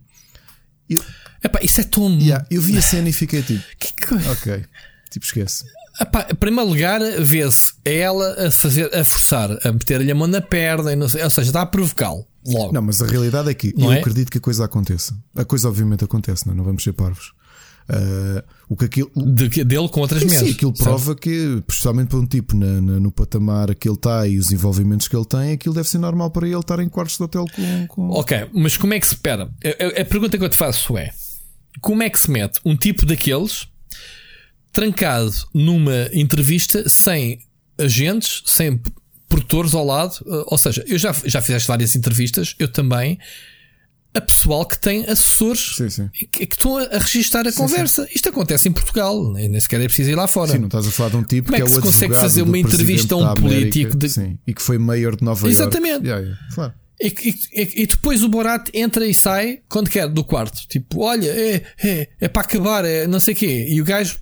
Eu, 0.89 1.03
Epá, 1.43 1.61
isso 1.63 1.81
é 1.81 1.85
tão. 1.85 2.11
Yeah, 2.19 2.47
eu 2.51 2.61
vi 2.61 2.77
a 2.77 2.83
cena 2.83 3.09
e 3.09 3.13
fiquei 3.13 3.43
tipo, 3.43 3.65
que... 3.79 4.15
ok, 4.15 4.65
tipo, 5.11 5.25
esquece. 5.25 5.65
Epá, 6.01 6.27
em 6.31 6.35
primeiro 6.35 6.71
lugar, 6.71 7.01
vê-se 7.21 7.75
ela 7.85 8.47
a, 8.47 8.51
fazer, 8.51 8.95
a 8.95 9.05
forçar, 9.05 9.51
a 9.65 9.73
meter-lhe 9.73 10.11
a 10.11 10.15
mão 10.15 10.27
na 10.27 10.41
perna, 10.41 11.09
sei, 11.09 11.23
ou 11.23 11.31
seja, 11.31 11.51
está 11.51 11.63
a 11.63 11.67
provocá-lo 11.67 12.27
logo. 12.47 12.73
Não, 12.73 12.81
mas 12.83 13.03
a 13.03 13.07
realidade 13.07 13.51
é 13.51 13.55
que 13.55 13.75
Não 13.77 13.87
eu 13.89 13.93
é? 13.93 13.99
acredito 14.01 14.31
que 14.31 14.39
a 14.39 14.41
coisa 14.41 14.65
aconteça. 14.65 15.15
A 15.35 15.45
coisa 15.45 15.69
obviamente 15.69 16.03
acontece, 16.05 16.47
não, 16.47 16.55
é? 16.55 16.57
não 16.57 16.65
vamos 16.65 16.83
ser 16.83 16.93
parvos. 16.95 17.33
Ah, 17.93 18.45
o 18.69 18.77
que 18.77 18.85
aquilo. 18.85 19.11
De, 19.17 19.65
dele 19.65 19.89
com 19.89 20.01
outras 20.01 20.21
Sim, 20.23 20.29
mulheres. 20.29 20.55
aquilo 20.55 20.71
certo? 20.77 20.85
prova 20.89 21.15
que, 21.17 21.63
especialmente 21.69 22.09
para 22.09 22.19
um 22.21 22.27
tipo 22.27 22.57
na- 22.57 22.81
na- 22.81 23.01
no 23.01 23.11
patamar 23.11 23.75
que 23.75 23.89
ele 23.89 23.97
está 23.97 24.27
e 24.29 24.39
os 24.39 24.53
envolvimentos 24.53 25.09
que 25.09 25.17
ele 25.17 25.25
tem, 25.25 25.53
aquilo 25.53 25.75
deve 25.75 25.89
ser 25.89 25.99
normal 25.99 26.31
para 26.31 26.47
ele 26.47 26.57
estar 26.59 26.79
em 26.79 26.89
quartos 26.89 27.17
de 27.17 27.23
hotel 27.25 27.45
com. 27.55 27.87
com... 27.89 28.11
Ok, 28.11 28.49
mas 28.55 28.77
como 28.77 28.95
é 28.95 29.01
que 29.01 29.07
se 29.07 29.15
espera? 29.15 29.51
A, 29.65 29.99
a- 29.99 30.03
a 30.03 30.05
pergunta 30.05 30.39
que 30.39 30.45
eu 30.45 30.49
te 30.49 30.57
faço 30.57 30.97
é: 30.97 31.11
como 31.81 32.03
é 32.03 32.09
que 32.09 32.19
se 32.19 32.31
mete 32.31 32.61
um 32.65 32.77
tipo 32.77 33.05
daqueles 33.05 33.67
trancado 34.73 35.33
numa 35.55 36.09
entrevista 36.13 36.89
sem 36.89 37.41
agentes, 37.79 38.43
sem 38.47 38.81
produtores 39.29 39.75
ao 39.75 39.85
lado? 39.85 40.15
Uh, 40.27 40.45
Ou 40.47 40.59
seja, 40.59 40.85
eu 40.87 40.99
já, 40.99 41.13
já 41.25 41.41
fizeste 41.41 41.69
várias 41.69 41.95
entrevistas, 41.95 42.55
eu 42.59 42.69
também. 42.69 43.19
A 44.13 44.21
pessoal 44.21 44.67
que 44.67 44.77
tem 44.77 45.05
assessores 45.07 45.77
Sim, 45.77 45.89
sim. 45.89 46.09
que, 46.33 46.45
que 46.45 46.55
estão 46.57 46.77
a, 46.77 46.99
registar 46.99 47.47
a 47.47 47.53
conversa. 47.53 48.09
Isto 48.13 48.29
acontece 48.31 48.69
em 48.69 48.73
Portugal, 48.73 49.33
nem, 49.33 49.61
sequer 49.61 49.81
é 49.81 49.85
preciso 49.85 50.11
ir 50.11 50.17
lá 50.17 50.27
fora. 50.27 50.51
Sim, 50.51 50.59
não 50.59 50.67
estás 50.67 50.85
a 50.89 50.91
falar 50.91 51.11
de 51.11 51.17
um 51.19 51.23
tipo 51.23 51.47
Como 51.53 51.55
é 51.55 51.59
que 51.59 51.63
é 51.63 51.67
que 51.67 51.71
o 51.79 51.81
se 51.81 51.81
consegue 51.81 52.15
fazer 52.15 52.43
uma 52.43 52.59
entrevista 52.59 53.15
a 53.15 53.19
um 53.19 53.35
político 53.37 53.97
de- 53.97 54.09
sim, 54.09 54.37
e 54.45 54.53
que 54.53 54.61
foi 54.61 54.79
mayor 54.79 55.15
de 55.15 55.23
Nova 55.25 55.49
Exatamente. 55.49 55.93
York. 55.93 56.07
Yeah, 56.09 56.25
yeah, 56.27 56.55
claro. 56.57 56.73
E, 57.01 57.07
e- 57.07 57.63
e- 57.63 57.83
e 57.83 57.87
depois 57.87 58.25
o 58.25 58.29
Borat 58.29 58.69
entra 58.75 59.07
e 59.07 59.15
sai 59.15 59.61
quando 59.69 59.89
quer 59.89 60.09
do 60.09 60.25
quarto. 60.25 60.67
Tipo, 60.69 61.03
olha, 61.05 61.31
é, 61.31 61.63
é, 61.81 62.09
é 62.21 62.27
para 62.29 62.43
acabar, 62.43 62.85
é 62.85 63.07
não 63.07 63.21
sei 63.21 63.35
o 63.35 63.37
quê. 63.37 63.69
E 63.71 63.81
o 63.81 63.85
gajo 63.85 64.19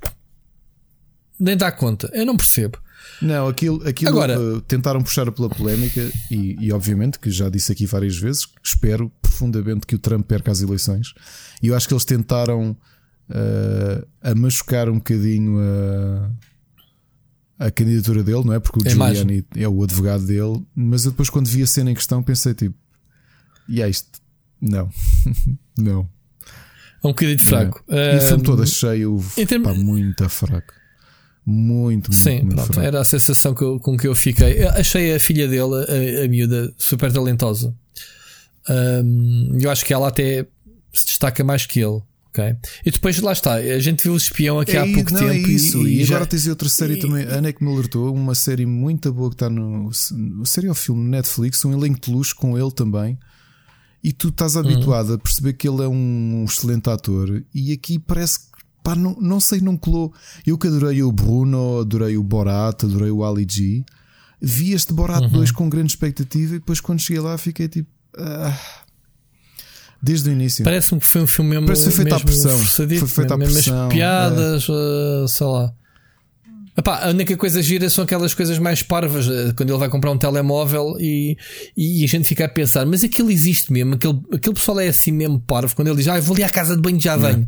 nem 1.39 1.57
dá 1.57 1.71
conta. 1.73 2.11
Eu 2.13 2.27
não 2.27 2.37
percebo. 2.37 2.79
Não, 3.23 3.49
aquilo, 3.49 3.87
aquilo 3.89 4.11
Agora- 4.11 4.35
eh, 4.35 4.61
tentaram 4.67 5.03
puxar 5.03 5.31
pela 5.33 5.49
polémica 5.49 6.01
e, 6.31 6.57
e, 6.61 6.73
obviamente, 6.73 7.19
que 7.19 7.31
já 7.31 7.49
disse 7.49 7.73
aqui 7.73 7.87
várias 7.87 8.17
vezes, 8.17 8.47
espero 8.63 9.11
profundamente 9.23 9.87
que 9.87 9.95
o 9.95 9.99
Trump 9.99 10.27
perca 10.27 10.51
as 10.53 10.61
eleições. 10.61 11.15
E 11.63 11.69
eu 11.69 11.77
acho 11.77 11.87
que 11.89 11.95
eles 11.95 12.05
tentaram 12.05 12.77
eh, 13.31 14.05
a 14.23 14.35
machucar 14.35 14.89
um 14.89 14.97
bocadinho 14.99 15.59
a, 17.59 17.67
a 17.67 17.71
candidatura 17.71 18.23
dele, 18.23 18.45
não 18.45 18.53
é? 18.53 18.61
Porque 18.61 18.79
o 18.79 18.93
imagem. 18.93 19.17
Giuliani 19.23 19.47
é 19.57 19.69
o 19.69 19.83
advogado 19.83 20.25
dele, 20.27 20.65
mas 20.75 21.05
eu 21.05 21.11
depois, 21.11 21.29
quando 21.31 21.47
vi 21.49 21.63
a 21.63 21.67
cena 21.67 21.91
em 21.91 21.95
questão, 21.95 22.23
pensei 22.23 22.55
tipo, 22.55 22.77
e 23.69 23.83
é 23.83 23.89
isto? 23.89 24.21
Não, 24.61 24.89
não. 25.79 26.09
É 27.03 27.07
um 27.07 27.11
bocadinho 27.11 27.39
fraco. 27.39 27.83
E 27.89 28.21
filme 28.21 28.43
Ahm, 28.43 28.45
todo 28.45 28.63
achei 28.63 29.07
o 29.07 29.21
pá, 29.63 29.73
muito 29.75 30.29
fraco. 30.29 30.75
Muito, 31.51 32.11
muito, 32.11 32.15
Sim, 32.15 32.43
muito 32.43 32.57
pronto, 32.57 32.79
era 32.81 33.01
a 33.01 33.05
sensação 33.05 33.55
que 33.55 33.63
eu- 33.63 33.81
com 33.81 33.97
que 33.97 34.07
eu 34.07 34.15
fiquei. 34.15 34.63
Eu 34.65 34.69
achei 34.71 35.15
a 35.15 35.19
filha 35.19 35.49
dele, 35.49 36.21
a, 36.21 36.25
a 36.25 36.29
miúda, 36.29 36.71
super 36.77 37.11
talentosa. 37.11 37.75
Ahm, 38.69 39.57
eu 39.61 39.71
acho 39.71 39.85
que 39.85 39.95
ela 39.95 40.09
até 40.09 40.47
se 40.93 41.07
destaca 41.07 41.43
mais 41.43 41.65
que 41.67 41.81
ele. 41.81 42.03
ok? 42.29 42.55
E 42.85 42.91
depois 42.91 43.19
lá 43.21 43.33
está, 43.33 43.55
a 43.55 43.79
gente 43.79 44.03
viu 44.05 44.13
o 44.13 44.17
espião 44.17 44.61
aqui 44.61 44.77
há 44.77 44.87
i- 44.87 44.93
pouco 44.95 45.11
não, 45.13 45.21
tempo. 45.21 45.33
é 45.33 45.51
isso. 45.51 45.87
E, 45.89 46.05
já- 46.05 46.17
agora 46.17 46.27
tens 46.29 46.47
outra 46.47 46.69
série 46.69 46.95
e- 46.95 46.99
também. 46.99 47.25
A 47.25 47.37
Ana 47.37 47.53
que 47.53 47.65
me 47.65 47.73
alertou, 47.73 48.15
uma 48.15 48.35
série 48.35 48.67
muito 48.67 49.11
boa 49.13 49.31
que 49.31 49.35
está 49.37 49.49
no. 49.49 49.91
no 50.13 50.47
série 50.47 50.69
ou 50.69 50.75
filme 50.75 51.09
Netflix, 51.09 51.65
um 51.65 51.73
elenco 51.73 51.99
de 52.01 52.11
luxo 52.11 52.37
com 52.37 52.59
ele 52.59 52.71
também. 52.71 53.19
E 54.05 54.13
tu 54.13 54.29
estás 54.29 54.55
Uhum. 54.55 54.61
habituado 54.61 55.15
a 55.15 55.19
perceber 55.19 55.55
que 55.55 55.67
ele 55.67 55.83
é 55.83 55.89
um 55.89 56.45
excelente 56.47 56.89
ator. 56.91 57.43
E 57.55 57.73
aqui 57.73 57.99
parece 57.99 58.39
que. 58.41 58.48
Pá, 58.89 58.95
não, 58.95 59.15
não 59.21 59.39
sei, 59.39 59.61
não 59.61 59.77
colou. 59.77 60.15
Eu 60.47 60.57
que 60.57 60.67
adorei 60.67 61.03
o 61.03 61.13
Bruno, 61.13 61.81
adorei 61.81 62.17
o 62.17 62.23
Borat, 62.23 62.85
adorei 62.85 63.11
o 63.11 63.23
Ali 63.23 63.47
G. 63.47 63.85
Vi 64.41 64.73
este 64.73 64.95
Borat 64.95 65.25
Uhum. 65.25 65.29
2 65.29 65.51
com 65.51 65.69
grande 65.69 65.93
expectativa 65.93 66.55
e 66.55 66.59
depois 66.59 66.81
quando 66.81 66.99
cheguei 66.99 67.21
lá 67.21 67.37
fiquei 67.37 67.69
tipo. 67.69 67.91
ah. 68.17 68.57
desde 70.01 70.31
o 70.31 70.33
início. 70.33 70.65
Parece-me 70.65 71.01
que 71.01 71.07
foi 71.07 71.21
um 71.21 71.27
filme 71.27 71.51
mesmo. 71.51 71.67
Parece 71.67 71.91
feito 71.91 72.15
à 72.15 72.19
pressão. 72.19 72.59
Foi 72.59 72.87
feito 72.87 73.35
à 73.35 73.37
mesmo 73.37 73.59
as 73.59 73.65
pressão, 73.65 73.87
é. 73.87 73.89
piadas, 73.91 74.67
eh, 74.71 75.27
sei 75.29 75.47
lá. 75.47 75.71
Epá, 76.75 77.05
a 77.05 77.11
única 77.11 77.37
coisa 77.37 77.61
gira 77.61 77.91
são 77.91 78.05
aquelas 78.05 78.33
coisas 78.33 78.59
mais 78.59 78.83
parvas, 78.83 79.29
eh, 79.29 79.53
quando 79.55 79.69
ele 79.69 79.79
vai 79.79 79.91
comprar 79.91 80.13
um 80.13 80.17
telemóvel 80.17 80.97
e, 80.99 81.37
e 81.77 82.05
a 82.05 82.09
gente 82.09 82.27
fica 82.27 82.47
a 82.47 82.49
pensar, 82.49 82.87
mas 82.87 83.05
aquilo 83.05 83.31
existe 83.31 83.71
mesmo, 83.71 83.95
aquele, 83.97 84.19
aquele 84.33 84.55
pessoal 84.55 84.81
é 84.81 84.89
assim 84.89 85.13
mesmo 85.13 85.41
parvo, 85.41 85.75
quando 85.77 85.89
ele 85.89 85.97
diz, 85.99 86.09
ah, 86.09 86.19
vou 86.21 86.37
ali 86.37 86.45
à 86.45 86.49
casa 86.51 86.75
de 86.77 86.81
banho 86.81 86.99
já 86.99 87.17
venho. 87.17 87.47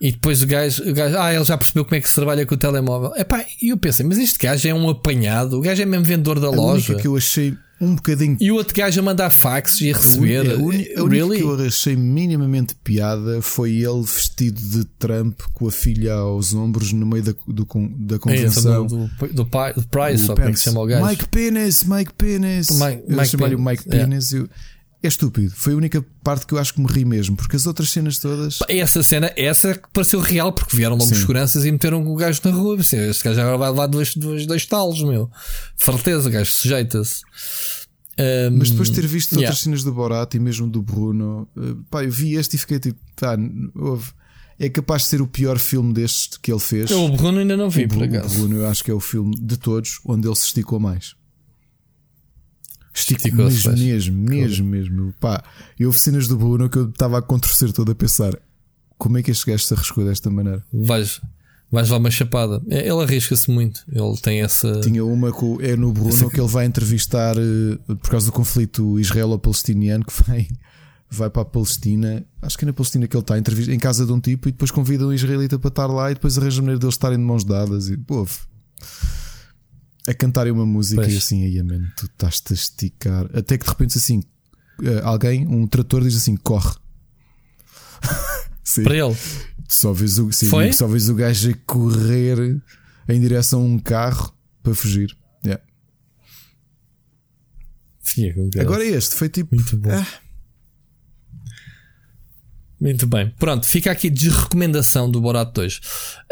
E 0.00 0.12
depois 0.12 0.42
o 0.42 0.46
gajo, 0.46 0.82
o 0.88 0.92
gajo, 0.92 1.16
ah, 1.18 1.32
ele 1.34 1.44
já 1.44 1.56
percebeu 1.56 1.84
como 1.84 1.96
é 1.96 2.00
que 2.00 2.08
se 2.08 2.14
trabalha 2.16 2.44
com 2.44 2.54
o 2.54 2.58
telemóvel. 2.58 3.12
Epá, 3.16 3.44
e 3.62 3.70
eu 3.70 3.78
pensei, 3.78 4.04
mas 4.04 4.18
este 4.18 4.38
gajo 4.38 4.68
é 4.68 4.74
um 4.74 4.88
apanhado, 4.90 5.56
o 5.56 5.60
gajo 5.62 5.80
é 5.80 5.86
mesmo 5.86 6.04
vendedor 6.04 6.38
da 6.38 6.48
A 6.48 6.50
loja. 6.50 6.88
única 6.92 7.00
que 7.02 7.08
eu 7.08 7.16
achei 7.16 7.54
um 7.80 7.94
bocadinho 7.94 8.36
E 8.40 8.50
o 8.50 8.54
outro 8.56 8.74
gajo 8.74 9.00
a 9.00 9.02
mandar 9.02 9.30
fax 9.30 9.80
e 9.82 9.90
a 9.92 9.96
receber. 9.96 10.50
A, 10.50 10.54
uni- 10.56 10.88
a 10.96 11.02
única 11.02 11.08
really? 11.08 11.36
que 11.38 11.42
eu 11.44 11.66
achei 11.66 11.94
minimamente 11.96 12.74
piada 12.82 13.40
foi 13.42 13.72
ele 13.76 14.02
vestido 14.02 14.60
de 14.60 14.84
Trump 14.98 15.40
com 15.54 15.66
a 15.68 15.70
filha 15.72 16.12
aos 16.14 16.52
ombros 16.54 16.92
no 16.92 17.06
meio 17.06 17.22
da, 17.24 17.34
do 17.48 17.66
da 17.98 18.16
É, 18.16 18.18
convenção. 18.18 18.86
do, 18.86 19.06
do, 19.18 19.28
do, 19.32 19.46
pai- 19.46 19.72
do 19.74 19.82
Price, 19.88 20.28
ou 20.28 20.36
como 20.36 20.48
é 20.48 20.52
que 20.52 20.58
se 20.58 20.64
chama 20.64 20.80
o 20.80 20.86
gajo? 20.86 21.06
Mike 21.06 21.28
Penis, 21.28 21.84
Mike 21.84 22.12
Penis. 22.16 22.68
Mike- 22.70 23.02
eu 23.08 23.16
Mike 23.16 23.26
chamei-lhe 23.28 23.54
o 23.54 23.58
Penis, 23.64 23.78
Mike 23.84 23.84
é. 23.88 23.98
Penis. 24.00 24.32
eu- 24.32 24.48
É 25.06 25.08
estúpido. 25.08 25.52
Foi 25.54 25.72
a 25.72 25.76
única 25.76 26.04
parte 26.24 26.46
que 26.46 26.52
eu 26.54 26.58
acho 26.58 26.74
que 26.74 26.80
me 26.80 26.86
ri 26.90 27.04
mesmo, 27.04 27.36
porque 27.36 27.54
as 27.54 27.64
outras 27.66 27.90
cenas 27.90 28.18
todas. 28.18 28.58
Essa 28.68 29.02
cena, 29.02 29.32
essa 29.36 29.74
que 29.74 29.88
pareceu 29.92 30.18
real, 30.20 30.52
porque 30.52 30.76
vieram 30.76 30.96
logo 30.96 31.08
Sim. 31.08 31.14
seguranças 31.14 31.64
e 31.64 31.70
meteram 31.70 32.04
o 32.06 32.16
gajo 32.16 32.40
na 32.44 32.50
rua. 32.50 32.78
Assim, 32.80 32.96
Este 32.98 33.22
gajo 33.24 33.40
agora 33.40 33.56
vai 33.58 33.70
levar 33.70 33.86
dois, 33.86 34.14
dois, 34.16 34.46
dois 34.46 34.66
talos, 34.66 35.00
meu. 35.02 35.30
De 35.76 35.82
certeza, 35.82 36.28
o 36.28 36.32
gajo 36.32 36.50
sujeita-se. 36.50 37.22
Ahm, 38.18 38.56
Mas 38.58 38.70
depois 38.70 38.88
de 38.90 38.94
ter 39.00 39.06
visto 39.06 39.32
yeah. 39.32 39.46
outras 39.48 39.62
cenas 39.62 39.82
do 39.84 39.92
Borat 39.92 40.34
e 40.34 40.38
mesmo 40.38 40.66
do 40.68 40.80
Bruno, 40.82 41.46
eh, 41.56 41.74
pá, 41.90 42.02
eu 42.02 42.10
vi 42.10 42.34
este 42.34 42.56
e 42.56 42.58
fiquei 42.58 42.78
tipo, 42.78 42.98
pá, 43.14 43.36
houve. 43.74 44.10
É 44.58 44.70
capaz 44.70 45.02
de 45.02 45.08
ser 45.08 45.20
o 45.20 45.26
pior 45.26 45.58
filme 45.58 45.92
deste 45.92 46.40
que 46.40 46.50
ele 46.50 46.58
fez. 46.60 46.90
Eu 46.90 47.04
o 47.04 47.14
Bruno 47.14 47.38
ainda 47.40 47.58
não 47.58 47.68
vi, 47.68 47.84
o 47.84 47.88
por 47.88 47.98
Bru- 47.98 48.06
o 48.06 48.18
acaso. 48.18 48.38
Bruno, 48.38 48.56
eu 48.56 48.66
acho 48.66 48.82
que 48.82 48.90
é 48.90 48.94
o 48.94 49.00
filme 49.00 49.36
de 49.38 49.58
todos 49.58 50.00
onde 50.06 50.26
ele 50.26 50.34
se 50.34 50.46
esticou 50.46 50.80
mais. 50.80 51.14
Esticou 52.98 53.44
mesmo, 53.44 53.72
mesmo, 53.72 54.16
mesmo, 54.30 54.66
mesmo. 54.66 55.14
Pá, 55.20 55.44
eu 55.78 55.88
houve 55.88 55.98
cenas 55.98 56.26
do 56.28 56.36
Bruno 56.36 56.68
que 56.70 56.78
eu 56.78 56.88
estava 56.88 57.18
a 57.18 57.22
contorcer 57.22 57.72
todo 57.72 57.92
a 57.92 57.94
pensar 57.94 58.34
como 58.98 59.18
é 59.18 59.22
que 59.22 59.30
este 59.30 59.46
gajo 59.50 59.62
se 59.64 59.74
arriscou 59.74 60.04
desta 60.04 60.30
maneira. 60.30 60.64
Vais, 60.72 61.20
vais 61.70 61.90
lá 61.90 61.98
uma 61.98 62.10
chapada. 62.10 62.62
É, 62.68 62.80
Ele 62.88 63.02
arrisca-se 63.02 63.50
muito. 63.50 63.84
Ele 63.92 64.16
tem 64.22 64.40
essa. 64.40 64.80
Tinha 64.80 65.04
uma 65.04 65.30
que 65.30 65.64
é 65.66 65.76
no 65.76 65.92
Bruno 65.92 66.08
Essa- 66.08 66.30
que 66.30 66.40
ele 66.40 66.48
vai 66.48 66.64
entrevistar 66.64 67.36
eh, 67.36 67.76
por 68.00 68.10
causa 68.10 68.26
do 68.26 68.32
conflito 68.32 68.98
israelo-palestiniano 68.98 70.02
que 70.04 70.22
vai, 70.24 70.48
vai 71.10 71.28
para 71.28 71.42
a 71.42 71.44
Palestina. 71.44 72.24
Acho 72.40 72.56
que 72.56 72.64
é 72.64 72.66
na 72.66 72.72
Palestina 72.72 73.06
que 73.06 73.14
ele 73.14 73.22
está 73.22 73.36
entrevista, 73.38 73.74
em 73.74 73.78
casa 73.78 74.06
de 74.06 74.12
um 74.12 74.18
tipo 74.20 74.48
e 74.48 74.52
depois 74.52 74.70
convida 74.70 75.06
um 75.06 75.12
israelita 75.12 75.58
para 75.58 75.68
estar 75.68 75.86
lá 75.86 76.10
e 76.10 76.14
depois 76.14 76.38
arranja 76.38 76.60
a 76.60 76.62
maneira 76.62 76.80
deles 76.80 76.94
estarem 76.94 77.18
de 77.18 77.24
mãos 77.24 77.44
dadas 77.44 77.90
e 77.90 77.96
pô, 77.98 78.26
a 80.06 80.14
cantarem 80.14 80.52
uma 80.52 80.66
música 80.66 81.02
Pois. 81.02 81.12
e 81.14 81.16
assim, 81.16 81.44
aí, 81.44 81.62
man, 81.62 81.88
tu 81.96 82.06
estás-te 82.06 82.52
a 82.52 82.54
esticar. 82.54 83.28
Até 83.36 83.58
que 83.58 83.64
de 83.64 83.70
repente 83.70 83.98
assim, 83.98 84.22
eh, 84.82 85.00
alguém, 85.02 85.46
um 85.46 85.66
trator, 85.66 86.02
diz 86.02 86.16
assim: 86.16 86.36
corre. 86.36 86.74
Sim. 88.62 88.82
Para 88.82 88.96
ele. 88.96 89.16
Só 89.68 89.92
vês 89.92 90.18
o, 90.18 90.30
sim, 90.32 90.46
Foi? 90.46 90.72
só 90.72 90.86
vês 90.86 91.08
o 91.08 91.14
gajo 91.14 91.50
a 91.50 91.54
correr 91.66 92.60
em 93.08 93.20
direção 93.20 93.60
a 93.62 93.64
um 93.64 93.78
carro 93.78 94.32
para 94.62 94.74
fugir. 94.74 95.16
Yeah. 95.44 95.62
Sim, 98.00 98.32
é 98.56 98.60
Agora 98.60 98.84
este 98.84 99.14
foi 99.16 99.28
tipo. 99.28 99.54
Muito 99.54 99.76
bom. 99.76 99.90
ah, 99.90 100.06
Muito 102.80 103.06
bem. 103.06 103.30
Pronto, 103.38 103.66
fica 103.66 103.90
aqui 103.90 104.10
de 104.10 104.28
recomendação 104.28 105.10
do 105.10 105.20
Borat 105.20 105.52
2. 105.52 105.80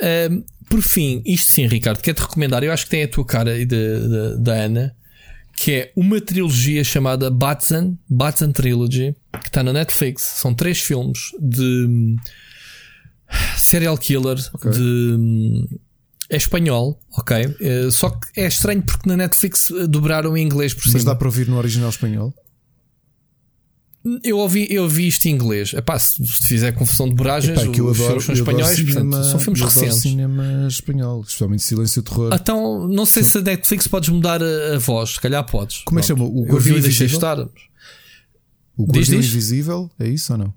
Ahm, 0.02 0.44
por 0.68 0.82
fim, 0.82 1.22
isto 1.24 1.50
sim, 1.52 1.66
Ricardo, 1.66 2.00
quero-te 2.00 2.22
recomendar. 2.22 2.62
Eu 2.64 2.72
acho 2.72 2.84
que 2.84 2.90
tem 2.90 3.02
a 3.04 3.08
tua 3.08 3.24
cara 3.24 3.56
e 3.58 3.66
da, 3.66 4.52
Ana, 4.52 4.94
que 5.56 5.72
é 5.72 5.92
uma 5.96 6.20
trilogia 6.20 6.82
chamada 6.84 7.30
Batson, 7.30 7.96
Batson 8.08 8.52
Trilogy, 8.52 9.14
que 9.40 9.46
está 9.48 9.62
na 9.62 9.72
Netflix. 9.72 10.22
São 10.22 10.52
três 10.54 10.80
filmes 10.80 11.18
de 11.40 12.16
serial 13.56 13.96
killer, 13.98 14.38
Ok. 14.54 14.70
de. 14.70 15.66
É 16.30 16.36
espanhol, 16.36 16.98
ok? 17.18 17.54
Eh, 17.60 17.88
só 17.90 18.08
que 18.08 18.40
é 18.40 18.46
estranho 18.46 18.82
porque 18.82 19.06
na 19.08 19.14
Netflix 19.16 19.70
eh, 19.70 19.86
dobraram 19.86 20.34
em 20.36 20.42
inglês 20.42 20.72
por 20.72 20.82
cima. 20.84 20.94
mas 20.94 21.04
dá 21.04 21.14
para 21.14 21.28
ouvir 21.28 21.46
no 21.46 21.58
original 21.58 21.90
espanhol? 21.90 22.34
Eu 24.22 24.36
ouvi, 24.36 24.66
eu 24.70 24.82
ouvi 24.82 25.06
isto 25.06 25.24
em 25.26 25.30
inglês. 25.30 25.72
Epá, 25.72 25.98
se, 25.98 26.16
se 26.26 26.46
fizer 26.46 26.72
confusão 26.72 27.08
de 27.08 27.14
dobragens, 27.14 27.58
Epá, 27.58 27.70
que 27.72 27.80
eu 27.80 27.86
os 27.86 27.98
adoro, 27.98 28.20
filmes 28.20 28.24
são 28.24 28.34
espanhóis, 28.34 28.76
cinema, 28.76 29.00
portanto, 29.00 29.30
são 29.30 29.40
filmes 29.40 29.60
eu 29.60 29.66
recentes. 29.66 29.96
cinema 30.02 30.66
espanhol, 30.68 31.20
especialmente 31.22 31.62
Silêncio 31.62 32.00
e 32.00 32.02
Terror. 32.02 32.30
Então, 32.34 32.86
não 32.86 33.06
sei 33.06 33.22
se 33.22 33.38
a 33.38 33.40
Netflix 33.40 33.86
podes 33.86 34.10
mudar 34.10 34.42
a, 34.42 34.74
a 34.74 34.78
voz, 34.78 35.10
se 35.10 35.20
calhar 35.20 35.42
podes. 35.44 35.78
Como 35.86 35.98
é 35.98 36.02
que 36.02 36.08
chama? 36.08 36.24
O 36.24 36.44
Guardião 36.44 36.76
Invisível? 36.76 37.06
estar. 37.06 37.38
o 38.76 38.84
Guardião 38.84 39.20
diz. 39.20 39.30
Invisível, 39.30 39.90
é 39.98 40.06
isso 40.08 40.32
ou 40.34 40.38
não? 40.38 40.54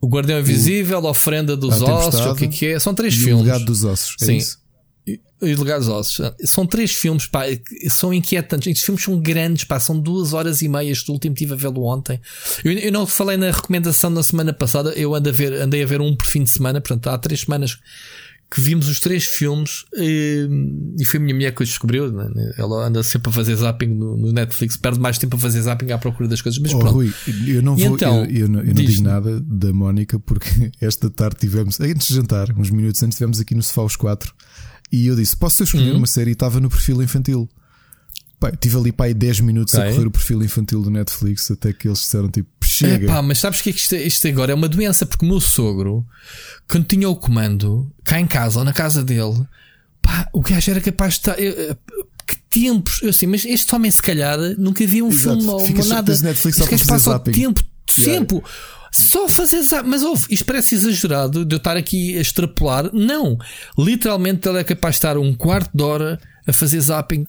O 0.00 0.08
Guardião 0.08 0.38
Invisível, 0.38 1.04
a 1.04 1.10
Ofrenda 1.10 1.56
dos 1.56 1.82
Ossos, 1.82 2.20
o 2.20 2.34
que 2.36 2.44
é 2.44 2.48
que 2.48 2.66
é? 2.66 2.78
São 2.78 2.94
três 2.94 3.14
e 3.14 3.18
o 3.18 3.24
filmes. 3.24 3.46
Legado 3.46 3.64
dos 3.64 3.82
Ossos, 3.82 4.14
é 4.20 4.26
Sim. 4.26 4.36
isso? 4.36 4.58
E 5.06 5.54
Legados 5.54 5.88
Ossos. 5.88 6.32
São 6.44 6.66
três 6.66 6.92
filmes, 6.92 7.26
pá, 7.26 7.44
são 7.88 8.12
inquietantes. 8.12 8.66
Estes 8.68 8.84
filmes 8.84 9.04
são 9.04 9.20
grandes, 9.20 9.64
pá, 9.64 9.78
são 9.78 9.98
duas 9.98 10.32
horas 10.32 10.62
e 10.62 10.68
meia. 10.68 10.90
Este 10.90 11.10
último 11.10 11.34
tive 11.34 11.52
a 11.52 11.56
vê-lo 11.56 11.84
ontem. 11.84 12.20
Eu, 12.64 12.72
eu, 12.72 12.92
não 12.92 13.06
falei 13.06 13.36
na 13.36 13.50
recomendação 13.50 14.10
na 14.10 14.22
semana 14.22 14.52
passada, 14.52 14.90
eu 14.90 15.14
ando 15.14 15.28
a 15.28 15.32
ver, 15.32 15.52
andei 15.52 15.82
a 15.82 15.86
ver 15.86 16.00
um 16.00 16.16
por 16.16 16.26
fim 16.26 16.42
de 16.42 16.50
semana, 16.50 16.80
portanto, 16.80 17.08
há 17.08 17.18
três 17.18 17.42
semanas 17.42 17.78
que 18.48 18.60
vimos 18.60 18.88
os 18.88 19.00
três 19.00 19.24
filmes 19.24 19.84
e, 19.92 20.48
e 21.00 21.04
foi 21.04 21.18
a 21.18 21.22
minha 21.22 21.34
mulher 21.34 21.52
que 21.52 21.62
os 21.62 21.68
descobriu. 21.68 22.10
Né? 22.10 22.52
Ela 22.56 22.86
anda 22.86 23.02
sempre 23.02 23.28
a 23.28 23.32
fazer 23.32 23.56
zapping 23.56 23.88
no, 23.88 24.16
no, 24.16 24.32
Netflix, 24.32 24.76
perde 24.76 25.00
mais 25.00 25.18
tempo 25.18 25.36
a 25.36 25.38
fazer 25.38 25.60
zapping 25.62 25.90
à 25.90 25.98
procura 25.98 26.28
das 26.28 26.40
coisas. 26.40 26.58
Mas 26.60 26.72
oh, 26.72 26.78
pronto. 26.78 26.94
Rui, 26.94 27.12
eu 27.46 27.60
não 27.60 27.76
vou, 27.76 27.94
então, 27.94 28.24
eu, 28.24 28.42
eu, 28.42 28.48
não, 28.48 28.60
eu 28.60 28.66
não 28.66 28.72
digo 28.72 29.02
nada 29.02 29.40
da 29.40 29.72
Mónica 29.72 30.18
porque 30.20 30.72
esta 30.80 31.10
tarde 31.10 31.36
tivemos, 31.40 31.80
antes 31.80 32.06
de 32.06 32.14
jantar, 32.14 32.48
uns 32.56 32.70
minutos 32.70 33.02
antes, 33.02 33.16
estivemos 33.16 33.40
aqui 33.40 33.54
no 33.54 33.62
sofá 33.62 33.82
os 33.82 33.96
quatro 33.96 34.32
e 34.90 35.06
eu 35.06 35.16
disse: 35.16 35.36
Posso 35.36 35.62
escolher 35.62 35.90
uhum. 35.90 35.98
uma 35.98 36.06
série? 36.06 36.30
E 36.30 36.32
estava 36.32 36.60
no 36.60 36.68
perfil 36.68 37.02
infantil. 37.02 37.48
Pai, 38.38 38.52
tive 38.54 38.76
ali 38.76 38.92
pai 38.92 39.14
10 39.14 39.40
minutos 39.40 39.72
okay. 39.74 39.88
a 39.88 39.92
correr 39.92 40.06
o 40.06 40.10
perfil 40.10 40.42
infantil 40.42 40.82
do 40.82 40.90
Netflix 40.90 41.50
até 41.50 41.72
que 41.72 41.88
eles 41.88 42.00
disseram 42.00 42.28
tipo 42.28 42.48
chega. 42.62 43.06
É 43.06 43.08
pá, 43.08 43.22
mas 43.22 43.38
sabes 43.38 43.62
que 43.62 43.70
isto, 43.70 43.96
isto 43.96 44.28
agora 44.28 44.52
é 44.52 44.54
uma 44.54 44.68
doença 44.68 45.06
porque 45.06 45.24
o 45.24 45.28
meu 45.28 45.40
sogro, 45.40 46.06
quando 46.68 46.84
tinha 46.84 47.08
o 47.08 47.16
comando 47.16 47.90
cá 48.04 48.20
em 48.20 48.26
casa 48.26 48.58
ou 48.58 48.64
na 48.64 48.74
casa 48.74 49.02
dele, 49.02 49.42
pá, 50.02 50.28
o 50.34 50.40
gajo 50.40 50.70
era 50.70 50.80
capaz 50.80 51.14
de 51.14 51.20
estar. 51.20 51.36
Que 52.26 52.36
tempos, 52.50 53.00
eu 53.02 53.10
assim, 53.10 53.26
mas 53.26 53.44
este 53.44 53.72
homem 53.74 53.90
se 53.90 54.02
calhar 54.02 54.36
nunca 54.58 54.84
viu 54.86 55.06
um 55.06 55.10
Exato. 55.10 55.60
filme 55.60 55.80
ou 55.80 55.86
nada. 55.86 56.12
Netflix 56.12 56.56
só 56.58 56.66
para 56.66 56.78
passa 56.84 57.16
o 57.16 57.18
tempo, 57.20 57.62
tempo. 57.86 58.44
Só 58.96 59.28
fazer 59.28 59.62
zapping. 59.62 59.88
Mas 59.88 60.02
ouve, 60.02 60.26
isto 60.30 60.44
parece 60.44 60.74
exagerado 60.74 61.44
de 61.44 61.54
eu 61.54 61.58
estar 61.58 61.76
aqui 61.76 62.16
a 62.16 62.20
extrapolar. 62.20 62.90
Não. 62.92 63.38
Literalmente 63.78 64.48
ele 64.48 64.58
é 64.58 64.64
capaz 64.64 64.94
de 64.94 64.98
estar 64.98 65.18
um 65.18 65.34
quarto 65.34 65.70
de 65.74 65.82
hora 65.82 66.20
a 66.46 66.52
fazer 66.52 66.80
zapping. 66.80 67.26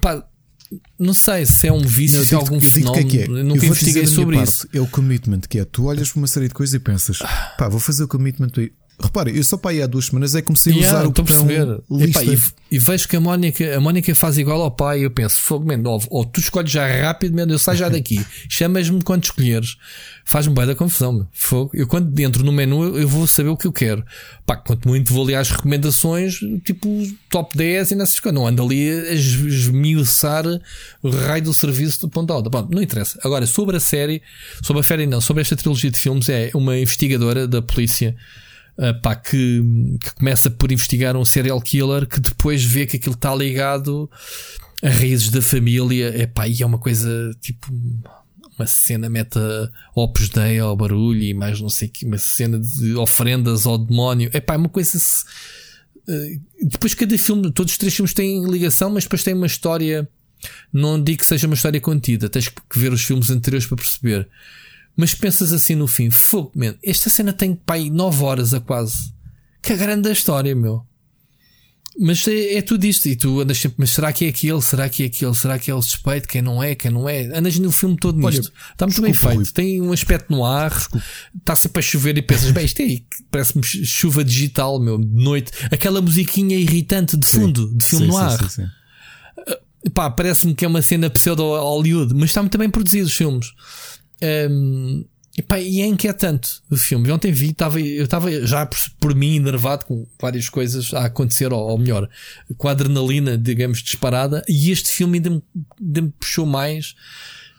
Pá, 0.00 0.24
não 0.98 1.12
sei 1.12 1.44
se 1.44 1.66
é 1.66 1.72
um 1.72 1.80
vício, 1.80 2.18
não, 2.18 2.24
se 2.24 2.34
é 2.34 2.38
algum 2.38 2.60
fenómeno. 2.60 3.08
Que 3.08 3.20
é 3.20 3.26
que 3.26 3.32
é. 3.32 3.42
Nunca 3.42 3.66
investiguei 3.66 4.06
sobre 4.06 4.42
isso. 4.42 4.66
é 4.72 4.80
o 4.80 4.86
commitment, 4.86 5.40
que 5.40 5.58
é 5.58 5.64
tu 5.64 5.84
olhas 5.84 6.10
para 6.10 6.18
uma 6.18 6.26
série 6.26 6.48
de 6.48 6.54
coisas 6.54 6.74
e 6.74 6.78
pensas, 6.78 7.18
pá, 7.58 7.68
vou 7.68 7.80
fazer 7.80 8.04
o 8.04 8.08
commitment 8.08 8.52
Repare, 9.00 9.36
eu 9.36 9.42
só 9.42 9.56
para 9.56 9.72
aí 9.72 9.82
há 9.82 9.86
duas 9.86 10.06
semanas 10.06 10.34
é 10.34 10.40
que 10.40 10.46
comecei 10.46 10.72
yeah, 10.74 10.90
a 10.90 11.00
usar 11.00 11.08
o 11.08 11.12
botão. 11.12 12.00
Epá, 12.00 12.22
e, 12.22 12.38
e, 12.70 12.78
vejo 12.78 13.08
que 13.08 13.16
a 13.16 13.20
Mónica, 13.20 13.76
a 13.76 13.80
Mónica 13.80 14.14
faz 14.14 14.38
igual 14.38 14.62
ao 14.62 14.70
pai. 14.70 15.00
E 15.00 15.02
eu 15.02 15.10
penso, 15.10 15.40
fogo, 15.42 15.66
man, 15.66 15.82
ou, 15.88 16.00
ou 16.08 16.24
tu 16.24 16.40
escolhes 16.40 16.70
já 16.70 16.86
rápido, 16.86 17.34
man, 17.34 17.50
eu 17.50 17.58
saio 17.58 17.78
já 17.78 17.88
daqui. 17.88 18.24
Chamas-me 18.48 19.02
quando 19.02 19.24
escolheres. 19.24 19.76
Faz-me 20.24 20.54
bem 20.54 20.66
da 20.66 20.74
confusão. 20.74 21.12
Man. 21.12 21.28
Fogo. 21.32 21.70
Eu 21.74 21.86
quando 21.86 22.18
entro 22.20 22.44
no 22.44 22.52
menu, 22.52 22.84
eu, 22.84 23.00
eu 23.00 23.08
vou 23.08 23.26
saber 23.26 23.48
o 23.48 23.56
que 23.56 23.66
eu 23.66 23.72
quero. 23.72 24.04
Pá, 24.46 24.56
quanto 24.56 24.86
muito 24.86 25.12
vou 25.12 25.24
ali 25.24 25.34
às 25.34 25.50
recomendações, 25.50 26.38
tipo 26.64 27.02
top 27.28 27.56
10 27.56 27.92
e 27.92 27.94
nessas 27.96 28.20
coisas. 28.20 28.38
Não 28.38 28.46
ando 28.46 28.62
ali 28.62 28.88
a 28.88 29.12
esmiuçar 29.14 30.44
o 31.02 31.10
raio 31.10 31.42
do 31.42 31.54
serviço 31.54 32.00
do 32.02 32.08
ponto 32.08 32.32
alto. 32.32 32.48
Bom, 32.48 32.68
não 32.70 32.82
interessa. 32.82 33.18
Agora, 33.24 33.46
sobre 33.46 33.76
a 33.76 33.80
série, 33.80 34.22
sobre 34.62 34.80
a 34.80 34.84
série 34.84 35.06
não, 35.06 35.20
sobre 35.20 35.40
esta 35.40 35.56
trilogia 35.56 35.90
de 35.90 35.98
filmes, 35.98 36.28
é 36.28 36.50
uma 36.54 36.78
investigadora 36.78 37.48
da 37.48 37.60
polícia 37.60 38.14
uh, 38.78 39.00
pá, 39.00 39.14
que, 39.14 39.62
que 40.00 40.14
começa 40.14 40.50
por 40.50 40.72
investigar 40.72 41.16
um 41.16 41.24
serial 41.24 41.60
killer 41.60 42.06
que 42.06 42.20
depois 42.20 42.64
vê 42.64 42.86
que 42.86 42.96
aquilo 42.96 43.14
está 43.14 43.34
ligado 43.34 44.10
a 44.82 44.88
raízes 44.88 45.30
da 45.30 45.42
família. 45.42 46.12
É 46.16 46.26
pá, 46.26 46.48
e 46.48 46.62
é 46.62 46.66
uma 46.66 46.78
coisa 46.78 47.34
tipo 47.40 47.72
uma 48.58 48.66
cena 48.66 49.08
meta 49.08 49.72
Opus 49.94 50.28
Dei 50.28 50.58
ao 50.58 50.76
barulho 50.76 51.22
e 51.22 51.34
mais 51.34 51.60
não 51.60 51.70
sei 51.70 51.88
que, 51.88 52.04
uma 52.04 52.18
cena 52.18 52.58
de 52.58 52.94
ofrendas 52.94 53.66
ao 53.66 53.78
demónio. 53.78 54.30
É 54.32 54.40
pá, 54.40 54.54
é 54.54 54.56
uma 54.56 54.68
coisa. 54.68 54.98
Uh, 56.08 56.40
depois 56.62 56.94
cada 56.94 57.16
filme, 57.16 57.50
todos 57.52 57.72
os 57.72 57.78
três 57.78 57.94
filmes 57.94 58.14
têm 58.14 58.44
ligação, 58.44 58.90
mas 58.90 59.04
depois 59.04 59.22
tem 59.22 59.34
uma 59.34 59.46
história. 59.46 60.08
Não 60.72 61.00
digo 61.00 61.20
que 61.20 61.26
seja 61.26 61.46
uma 61.46 61.54
história 61.54 61.80
contida, 61.80 62.28
tens 62.28 62.48
que 62.48 62.78
ver 62.78 62.92
os 62.92 63.04
filmes 63.04 63.30
anteriores 63.30 63.66
para 63.66 63.76
perceber. 63.76 64.28
Mas 64.96 65.14
pensas 65.14 65.52
assim 65.52 65.74
no 65.74 65.86
fim, 65.86 66.10
fogo, 66.10 66.52
man, 66.54 66.74
esta 66.82 67.08
cena 67.08 67.32
tem 67.32 67.54
pai 67.54 67.88
9 67.90 68.22
horas 68.22 68.52
a 68.52 68.60
quase. 68.60 69.12
Que 69.62 69.76
grande 69.76 70.08
a 70.08 70.12
história, 70.12 70.54
meu. 70.54 70.84
Mas 71.98 72.26
é, 72.26 72.54
é 72.54 72.62
tudo 72.62 72.84
isto, 72.84 73.06
e 73.06 73.14
tu 73.14 73.40
andas 73.40 73.58
sempre, 73.58 73.76
mas 73.78 73.90
será 73.90 74.12
que 74.12 74.24
é 74.24 74.28
aquele? 74.28 74.62
Será 74.62 74.88
que 74.88 75.02
é 75.02 75.06
aquele? 75.06 75.34
Será 75.34 75.58
que 75.58 75.70
é 75.70 75.74
o 75.74 75.82
suspeito? 75.82 76.26
Quem 76.26 76.40
não 76.40 76.62
é? 76.62 76.74
Quem 76.74 76.90
não 76.90 77.08
é? 77.08 77.24
Andas 77.36 77.58
no 77.58 77.70
filme 77.70 77.96
todo 77.96 78.18
nisto. 78.18 78.50
Olha, 78.50 78.72
está 78.72 78.86
muito 78.86 79.02
bem 79.02 79.12
feito. 79.12 79.34
Rui. 79.36 79.44
Tem 79.52 79.80
um 79.80 79.92
aspecto 79.92 80.32
no 80.32 80.44
ar, 80.44 80.70
desculpa. 80.70 81.06
está 81.38 81.54
sempre 81.54 81.80
a 81.80 81.82
chover 81.82 82.16
e 82.16 82.22
pensas, 82.22 82.50
bem, 82.50 82.64
isto 82.64 82.80
é, 82.80 82.98
parece-me 83.30 83.62
chuva 83.62 84.24
digital, 84.24 84.80
meu, 84.80 84.98
de 84.98 85.22
noite. 85.22 85.52
Aquela 85.70 86.00
musiquinha 86.00 86.56
irritante 86.56 87.16
de 87.16 87.26
fundo, 87.26 87.68
sim. 87.68 87.76
de 87.76 87.84
filme 87.84 88.06
sim, 88.06 88.10
no 88.10 88.16
ar. 88.16 88.38
Sim, 88.38 88.48
sim, 88.48 88.66
Pá, 89.94 90.08
parece-me 90.10 90.54
que 90.54 90.64
é 90.64 90.68
uma 90.68 90.80
cena 90.80 91.10
pseudo-Hollywood, 91.10 92.14
mas 92.14 92.30
está 92.30 92.40
muito 92.40 92.56
bem 92.56 92.70
produzido 92.70 93.06
os 93.06 93.14
filmes. 93.14 93.48
Um, 94.22 95.04
e, 95.36 95.40
pá, 95.40 95.58
e 95.58 95.80
é 95.80 95.86
inquietante 95.86 96.60
o 96.70 96.76
filme. 96.76 97.10
Ontem 97.10 97.32
vi, 97.32 97.54
tava, 97.54 97.80
eu 97.80 98.04
estava 98.04 98.30
já 98.46 98.66
por, 98.66 98.78
por, 99.00 99.14
mim 99.14 99.36
enervado 99.36 99.86
com 99.86 100.06
várias 100.20 100.48
coisas 100.48 100.92
a 100.92 101.06
acontecer, 101.06 101.52
ou, 101.52 101.60
ou 101.60 101.78
melhor, 101.78 102.08
com 102.58 102.68
a 102.68 102.72
adrenalina, 102.72 103.38
digamos, 103.38 103.82
disparada. 103.82 104.44
E 104.46 104.70
este 104.70 104.90
filme 104.90 105.18
ainda 105.18 105.30
me, 105.30 105.42
ainda 105.80 106.02
me 106.02 106.10
puxou 106.10 106.44
mais. 106.44 106.94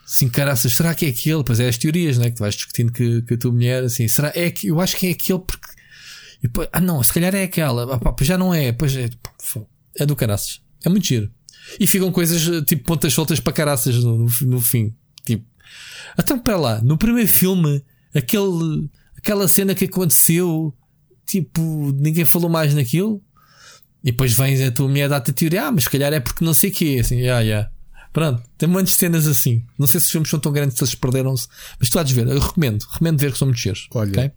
Assim, 0.06 0.30
caraças, 0.30 0.74
será 0.74 0.94
que 0.94 1.08
é 1.08 1.10
aquele? 1.10 1.44
Pois 1.44 1.60
é, 1.60 1.68
as 1.68 1.78
teorias, 1.78 2.20
né? 2.20 2.30
Que 2.30 2.36
tu 2.36 2.42
vais 2.42 2.54
discutindo 2.54 2.92
que, 2.92 3.24
que 3.24 3.34
a 3.34 3.38
tua 3.38 3.52
mulher, 3.52 3.84
assim, 3.84 4.08
será? 4.08 4.32
É 4.36 4.52
que 4.52 4.68
eu 4.68 4.80
acho 4.80 4.96
que 4.96 5.08
é 5.08 5.12
aquele 5.12 5.40
porque. 5.40 5.74
Ah, 6.72 6.82
não, 6.82 7.02
se 7.02 7.12
calhar 7.12 7.34
é 7.34 7.44
aquela. 7.44 7.96
Ah, 7.96 7.98
pá, 7.98 8.16
já 8.22 8.38
não 8.38 8.54
é. 8.54 8.72
Pois 8.72 8.96
é, 8.96 9.10
é 9.98 10.06
do 10.06 10.16
caraças. 10.16 10.62
É 10.86 10.90
muito 10.90 11.08
giro. 11.08 11.32
E 11.80 11.88
ficam 11.88 12.12
coisas 12.12 12.64
tipo 12.68 12.84
pontas 12.84 13.14
soltas 13.14 13.40
para 13.40 13.54
caraças 13.54 13.96
no, 14.04 14.18
no, 14.18 14.30
no 14.42 14.62
fim. 14.62 14.94
Tipo, 15.26 15.46
então, 16.20 16.40
para 16.40 16.58
lá, 16.58 16.82
no 16.82 16.98
primeiro 16.98 17.30
filme, 17.30 17.84
aquele, 18.14 18.90
aquela 19.18 19.48
cena 19.48 19.74
que 19.74 19.86
aconteceu, 19.86 20.74
tipo, 21.26 21.92
ninguém 22.00 22.26
falou 22.26 22.50
mais 22.50 22.74
naquilo. 22.74 23.22
E 24.04 24.12
depois 24.12 24.34
vens 24.34 24.60
a 24.62 24.70
tua 24.70 24.88
mulher 24.88 25.08
dar-te 25.08 25.32
a 25.32 25.34
teoria, 25.34 25.68
ah, 25.68 25.72
mas 25.72 25.86
se 25.86 25.90
calhar 25.90 26.12
é 26.12 26.20
porque 26.20 26.44
não 26.44 26.54
sei 26.54 26.70
o 26.70 26.74
quê. 26.74 26.98
Assim, 27.00 27.22
ah, 27.30 27.40
yeah. 27.40 27.70
Pronto, 28.12 28.44
tem 28.58 28.68
muitas 28.68 28.96
cenas 28.96 29.26
assim. 29.26 29.64
Não 29.80 29.88
sei 29.88 30.00
se 30.00 30.08
os 30.08 30.12
filmes 30.12 30.30
são 30.30 30.40
tão 30.40 30.52
grandes 30.52 30.78
que 30.78 30.84
eles 30.84 30.94
perderam-se, 30.94 31.48
mas 31.80 31.90
tu 31.90 31.98
há 31.98 32.04
de 32.04 32.14
ver. 32.14 32.28
Eu 32.28 32.40
recomendo, 32.40 32.84
recomendo 32.84 33.20
ver 33.20 33.32
que 33.32 33.38
são 33.38 33.48
muito 33.48 33.60
cheiros. 33.60 33.88
Olha, 33.94 34.10
okay? 34.10 34.32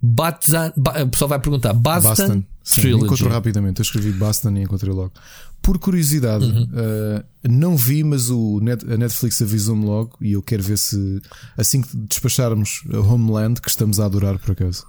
Batsan, 0.00 0.72
ba, 0.76 1.02
o 1.02 1.08
pessoal 1.08 1.28
vai 1.30 1.40
perguntar 1.40 1.72
Bastan, 1.72 2.08
Bastan. 2.08 2.44
Trilogy. 2.64 3.04
encontro 3.04 3.28
rapidamente. 3.28 3.80
Eu 3.80 3.82
escrevi 3.82 4.12
Bastan 4.12 4.52
e 4.58 4.62
encontrei 4.62 4.92
logo. 4.92 5.12
Por 5.60 5.78
curiosidade, 5.78 6.44
uhum. 6.44 6.64
uh, 6.64 7.24
não 7.48 7.76
vi, 7.76 8.02
mas 8.02 8.30
o 8.30 8.58
Net, 8.60 8.84
a 8.92 8.96
Netflix 8.96 9.40
avisou-me 9.40 9.84
logo 9.84 10.16
e 10.20 10.32
eu 10.32 10.42
quero 10.42 10.62
ver 10.62 10.76
se 10.76 11.22
assim 11.56 11.82
que 11.82 11.96
despacharmos 11.96 12.82
a 12.92 12.98
Homeland, 12.98 13.60
que 13.60 13.68
estamos 13.68 14.00
a 14.00 14.06
adorar 14.06 14.38
por 14.38 14.52
acaso. 14.52 14.84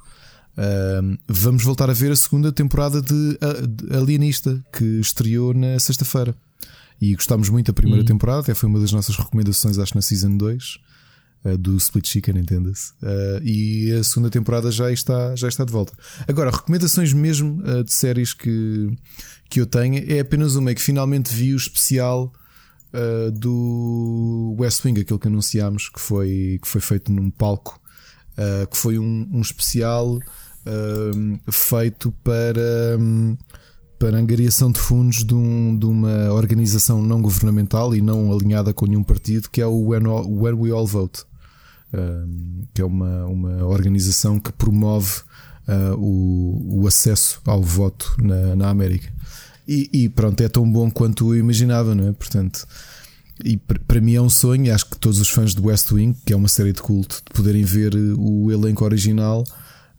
Uh, 0.58 1.18
vamos 1.28 1.64
voltar 1.64 1.90
a 1.90 1.94
ver 1.94 2.12
a 2.12 2.16
segunda 2.16 2.52
temporada 2.52 3.02
de, 3.02 3.38
de 3.68 3.96
Alienista 3.96 4.64
que 4.72 5.00
estreou 5.00 5.54
na 5.54 5.80
sexta-feira 5.80 6.36
e 7.02 7.16
gostámos 7.16 7.50
muito 7.50 7.68
da 7.68 7.74
primeira 7.74 8.02
uhum. 8.02 8.08
temporada, 8.08 8.40
até 8.40 8.54
foi 8.54 8.70
uma 8.70 8.80
das 8.80 8.92
nossas 8.92 9.16
recomendações, 9.16 9.78
acho, 9.78 9.96
na 9.96 10.02
Season 10.02 10.38
2 10.38 10.76
uh, 10.76 10.80
do 11.60 11.76
Split 11.78 12.08
Chicken, 12.08 12.38
entenda-se. 12.38 12.94
Uh, 13.02 13.44
e 13.44 13.92
a 13.92 14.04
segunda 14.04 14.30
temporada 14.30 14.72
já 14.72 14.92
está, 14.92 15.36
já 15.36 15.48
está 15.48 15.66
de 15.66 15.72
volta. 15.72 15.94
Agora, 16.28 16.50
recomendações 16.50 17.12
mesmo 17.12 17.62
uh, 17.64 17.84
de 17.84 17.94
séries 17.94 18.34
que, 18.34 18.90
que 19.50 19.60
eu 19.60 19.66
tenho 19.66 20.04
é 20.08 20.20
apenas 20.20 20.56
uma, 20.56 20.72
é 20.72 20.76
que 20.76 20.82
finalmente 20.82 21.34
vi 21.34 21.54
o 21.54 21.58
especial 21.58 22.32
do 23.34 24.56
West 24.60 24.86
Wing, 24.86 25.02
aquele 25.02 25.18
que 25.18 25.28
anunciámos, 25.28 25.90
que 25.90 26.00
foi, 26.00 26.60
que 26.62 26.68
foi 26.68 26.80
feito 26.80 27.12
num 27.12 27.32
palco, 27.32 27.82
que 28.70 28.78
foi 28.78 29.00
um, 29.00 29.28
um 29.34 29.42
especial 29.42 30.20
feito 31.50 32.12
para. 32.24 32.62
Para 33.98 34.18
angariação 34.18 34.70
de 34.70 34.80
fundos 34.80 35.24
de, 35.24 35.34
um, 35.34 35.78
de, 35.78 35.86
uma 35.86 36.34
organização 36.34 37.02
não 37.02 37.22
governamental 37.22 37.96
e 37.96 38.02
não 38.02 38.34
alinhada 38.34 38.74
com 38.74 38.86
nenhum 38.86 39.04
partido, 39.04 39.50
que 39.50 39.62
é 39.62 39.66
o 39.66 39.88
When, 39.88 40.06
All, 40.06 40.30
When 40.30 40.54
We 40.56 40.72
All 40.72 40.86
Vote 40.86 41.26
que 42.74 42.82
é 42.82 42.86
uma, 42.86 43.26
uma 43.26 43.66
organização 43.66 44.40
que 44.40 44.52
promove 44.52 45.22
uh, 45.68 45.96
o, 45.98 46.82
o 46.82 46.88
acesso 46.88 47.42
ao 47.46 47.62
voto 47.62 48.16
na, 48.22 48.56
na 48.56 48.70
América. 48.70 49.12
E, 49.68 49.90
e, 49.94 50.10
pronto, 50.10 50.42
é 50.42 50.50
tão 50.50 50.70
bom 50.70 50.92
quanto 50.92 51.34
eu 51.34 51.40
imaginava, 51.40 51.96
não 51.96 52.10
é? 52.10 52.12
Portanto, 52.12 52.68
e 53.44 53.58
para 53.58 54.02
mim 54.02 54.16
é 54.16 54.22
um 54.22 54.30
sonho, 54.30 54.74
acho 54.74 54.86
que 54.90 54.98
todos 54.98 55.20
os 55.20 55.30
fãs 55.30 55.56
de 55.56 55.62
West 55.62 55.92
Wing, 55.92 56.16
que 56.26 56.34
é 56.34 56.36
uma 56.36 56.50
série 56.50 56.74
de 56.74 56.82
culto, 56.82 57.22
de 57.26 57.34
poderem 57.34 57.64
ver 57.64 57.96
o 58.18 58.52
elenco 58.52 58.84
original 58.84 59.44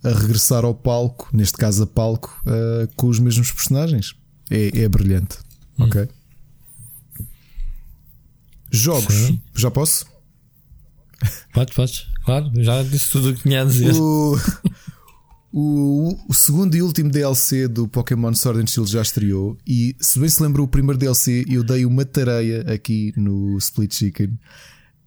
a 0.02 0.10
regressar 0.10 0.64
ao 0.64 0.74
palco, 0.74 1.28
neste 1.32 1.56
caso 1.56 1.84
a 1.84 1.86
palco, 1.86 2.38
uh, 2.46 2.86
com 2.94 3.08
os 3.08 3.18
mesmos 3.18 3.50
personagens. 3.50 4.14
É, 4.50 4.82
é 4.82 4.88
brilhante. 4.88 5.38
Hum. 5.78 5.84
Ok. 5.84 6.08
Jogos, 8.70 9.14
Sim. 9.14 9.40
já 9.54 9.70
posso? 9.70 10.04
Pode, 11.52 11.72
pode. 11.72 12.06
Claro, 12.24 12.50
já 12.56 12.82
disse 12.82 13.10
tudo 13.10 13.30
o 13.30 13.34
que 13.34 13.42
tinha 13.42 13.62
a 13.62 13.64
dizer. 13.64 13.92
O, 13.94 14.36
O, 15.56 16.18
o, 16.28 16.34
segundo 16.34 16.74
e 16.74 16.82
último 16.82 17.08
DLC 17.08 17.68
do 17.68 17.86
Pokémon 17.86 18.34
Sword 18.34 18.60
and 18.60 18.66
Shield 18.66 18.90
já 18.90 19.00
estreou. 19.00 19.56
E 19.64 19.94
se 20.00 20.18
bem 20.18 20.28
se 20.28 20.42
lembra, 20.42 20.60
o 20.60 20.66
primeiro 20.66 20.98
DLC 20.98 21.44
eu 21.48 21.62
dei 21.62 21.86
uma 21.86 22.04
tareia 22.04 22.62
aqui 22.62 23.12
no 23.16 23.56
Split 23.58 23.94
Chicken. 23.94 24.36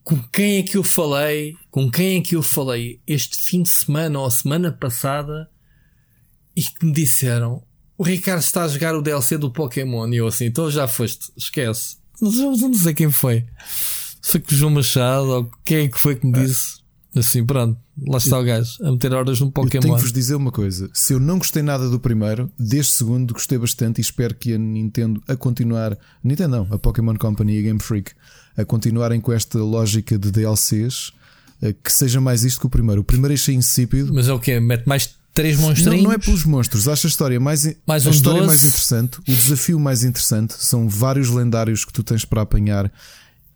Com 0.06 0.18
quem 0.32 0.60
é 0.60 0.64
que 0.64 0.78
eu 0.78 0.86
falei? 0.86 1.54
Com 1.70 1.92
quem 1.92 2.18
é 2.18 2.22
que 2.22 2.34
eu 2.34 2.42
falei 2.42 3.02
este 3.06 3.42
fim 3.42 3.62
de 3.62 3.68
semana 3.68 4.20
ou 4.22 4.32
semana 4.32 4.72
passada? 4.72 5.50
E 6.56 6.62
que 6.62 6.86
me 6.86 6.94
disseram: 6.94 7.62
O 7.98 8.04
Ricardo 8.04 8.40
está 8.40 8.64
a 8.64 8.70
jogar 8.70 8.96
o 8.96 9.02
DLC 9.02 9.38
do 9.38 9.52
Pokémon. 9.52 10.08
E 10.14 10.16
eu 10.16 10.28
assim, 10.28 10.46
então 10.46 10.72
já 10.72 10.88
foste, 10.88 11.30
esquece. 11.36 11.98
Não 12.22 12.74
sei 12.74 12.94
quem 12.94 13.12
foi. 13.12 13.46
Sei 14.28 14.42
que 14.42 14.54
o 14.54 14.58
João 14.58 14.72
Machado 14.72 15.30
ou 15.30 15.52
quem 15.64 15.86
é 15.86 15.88
que 15.88 15.98
foi 15.98 16.18
que 16.18 16.28
me 16.28 16.34
disse. 16.34 16.80
Assim, 17.16 17.46
pronto, 17.46 17.80
lá 18.06 18.18
está 18.18 18.38
o 18.38 18.44
gajo 18.44 18.72
a 18.84 18.92
meter 18.92 19.14
horas 19.14 19.40
num 19.40 19.50
Pokémon. 19.50 19.78
Eu 19.78 19.82
tenho 19.82 19.96
que 19.96 20.02
vos 20.02 20.12
dizer 20.12 20.36
uma 20.36 20.52
coisa: 20.52 20.90
se 20.94 21.14
eu 21.14 21.20
não 21.20 21.38
gostei 21.38 21.64
nada 21.64 21.90
do 21.90 21.98
primeiro, 21.98 22.52
deste 22.60 22.94
segundo 22.96 23.34
gostei 23.34 23.58
bastante 23.58 24.00
e 24.00 24.02
espero 24.02 24.36
que 24.36 24.54
a 24.54 24.58
Nintendo 24.58 25.24
a 25.30 25.36
continuar, 25.38 25.98
Nintendo 26.22 26.58
não, 26.58 26.76
a 26.76 26.78
Pokémon 26.78 27.16
Company 27.16 27.56
e 27.56 27.60
a 27.60 27.62
Game 27.64 27.80
Freak, 27.80 28.12
a 28.58 28.66
continuarem 28.66 29.22
com 29.22 29.32
esta 29.32 29.60
lógica 29.60 30.20
de 30.20 30.30
DLCs, 30.30 31.14
eh, 31.62 31.74
que 31.82 31.92
seja 31.92 32.20
mais 32.20 32.44
isto 32.44 32.60
que 32.60 32.68
o 32.68 32.70
primeiro. 32.70 33.02
O 33.02 33.06
primeiro 33.06 33.34
achei 33.34 33.56
insípido. 33.56 34.14
Mas 34.14 34.28
é 34.28 34.34
o 34.34 34.40
que? 34.40 34.60
Mete 34.60 34.86
mais 34.86 35.16
três 35.34 35.58
monstrinhos? 35.58 36.04
Não, 36.04 36.10
não 36.10 36.12
é 36.12 36.18
pelos 36.18 36.44
monstros, 36.44 36.90
acho 36.90 37.08
a 37.08 37.10
história 37.10 37.40
mais, 37.40 37.74
mais 37.88 38.06
a 38.06 38.10
um 38.10 38.12
história 38.12 38.44
mais 38.44 38.66
interessante, 38.66 39.20
o 39.20 39.32
desafio 39.32 39.80
mais 39.80 40.04
interessante. 40.04 40.54
São 40.60 40.90
vários 40.90 41.30
lendários 41.30 41.86
que 41.86 41.94
tu 41.94 42.04
tens 42.04 42.26
para 42.26 42.42
apanhar 42.42 42.92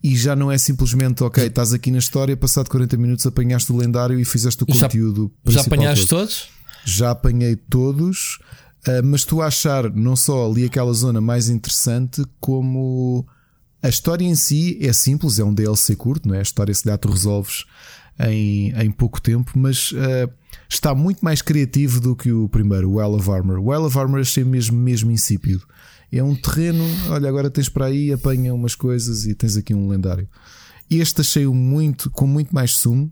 e 0.04 0.16
já 0.16 0.36
não 0.36 0.52
é 0.52 0.58
simplesmente, 0.58 1.24
ok, 1.24 1.46
estás 1.46 1.74
aqui 1.74 1.92
na 1.92 2.00
história, 2.00 2.36
passado 2.36 2.70
40 2.70 2.98
minutos 2.98 3.26
apanhaste 3.26 3.72
o 3.72 3.78
lendário 3.78 4.20
e 4.20 4.26
fizeste 4.26 4.64
o 4.64 4.66
e 4.68 4.74
conteúdo 4.74 5.32
já, 5.46 5.60
Já 5.60 5.62
apanhaste 5.62 6.08
todo. 6.08 6.20
todos? 6.20 6.50
Já 6.84 7.12
apanhei 7.12 7.56
todos, 7.56 8.40
uh, 8.88 9.06
mas 9.06 9.24
tu 9.24 9.42
achar 9.42 9.92
não 9.94 10.16
só 10.16 10.50
ali 10.50 10.66
aquela 10.66 10.92
zona 10.94 11.22
mais 11.22 11.50
interessante, 11.50 12.24
como 12.40 13.26
a 13.84 13.90
história 13.90 14.26
em 14.26 14.36
si 14.36 14.78
é 14.82 14.92
simples, 14.92 15.38
é 15.38 15.44
um 15.44 15.54
DLC 15.54 15.96
curto, 15.96 16.28
não 16.28 16.36
é? 16.36 16.40
A 16.40 16.44
história 16.44 16.74
se 16.74 16.86
dá 16.86 16.98
tu 16.98 17.10
resolves 17.10 17.66
em, 18.20 18.72
em 18.72 18.92
pouco 18.92 19.22
tempo, 19.22 19.52
mas 19.56 19.92
uh, 19.92 20.32
está 20.68 20.96
muito 20.96 21.24
mais 21.24 21.42
criativo 21.42 22.00
do 22.00 22.16
que 22.16 22.32
o 22.32 22.50
primeiro, 22.50 22.90
o 22.90 22.96
Well 22.96 23.14
of 23.14 23.30
Armor. 23.30 23.60
O 23.60 23.66
Well 23.70 23.86
of 23.86 23.98
Armor 23.98 24.22
achei 24.22 24.44
mesmo, 24.44 24.78
mesmo 24.78 25.12
insípido. 25.12 25.64
É 26.12 26.22
um 26.22 26.36
terreno, 26.36 26.84
olha, 27.10 27.30
agora 27.30 27.50
tens 27.50 27.70
para 27.70 27.86
aí, 27.86 28.12
apanha 28.12 28.54
umas 28.54 28.76
coisas 28.76 29.26
e 29.26 29.34
tens 29.34 29.56
aqui 29.56 29.74
um 29.74 29.88
lendário. 29.88 30.28
Este 30.90 31.22
achei-o 31.22 31.54
muito, 31.54 32.12
com 32.12 32.28
muito 32.28 32.54
mais 32.54 32.72
sumo. 32.72 33.10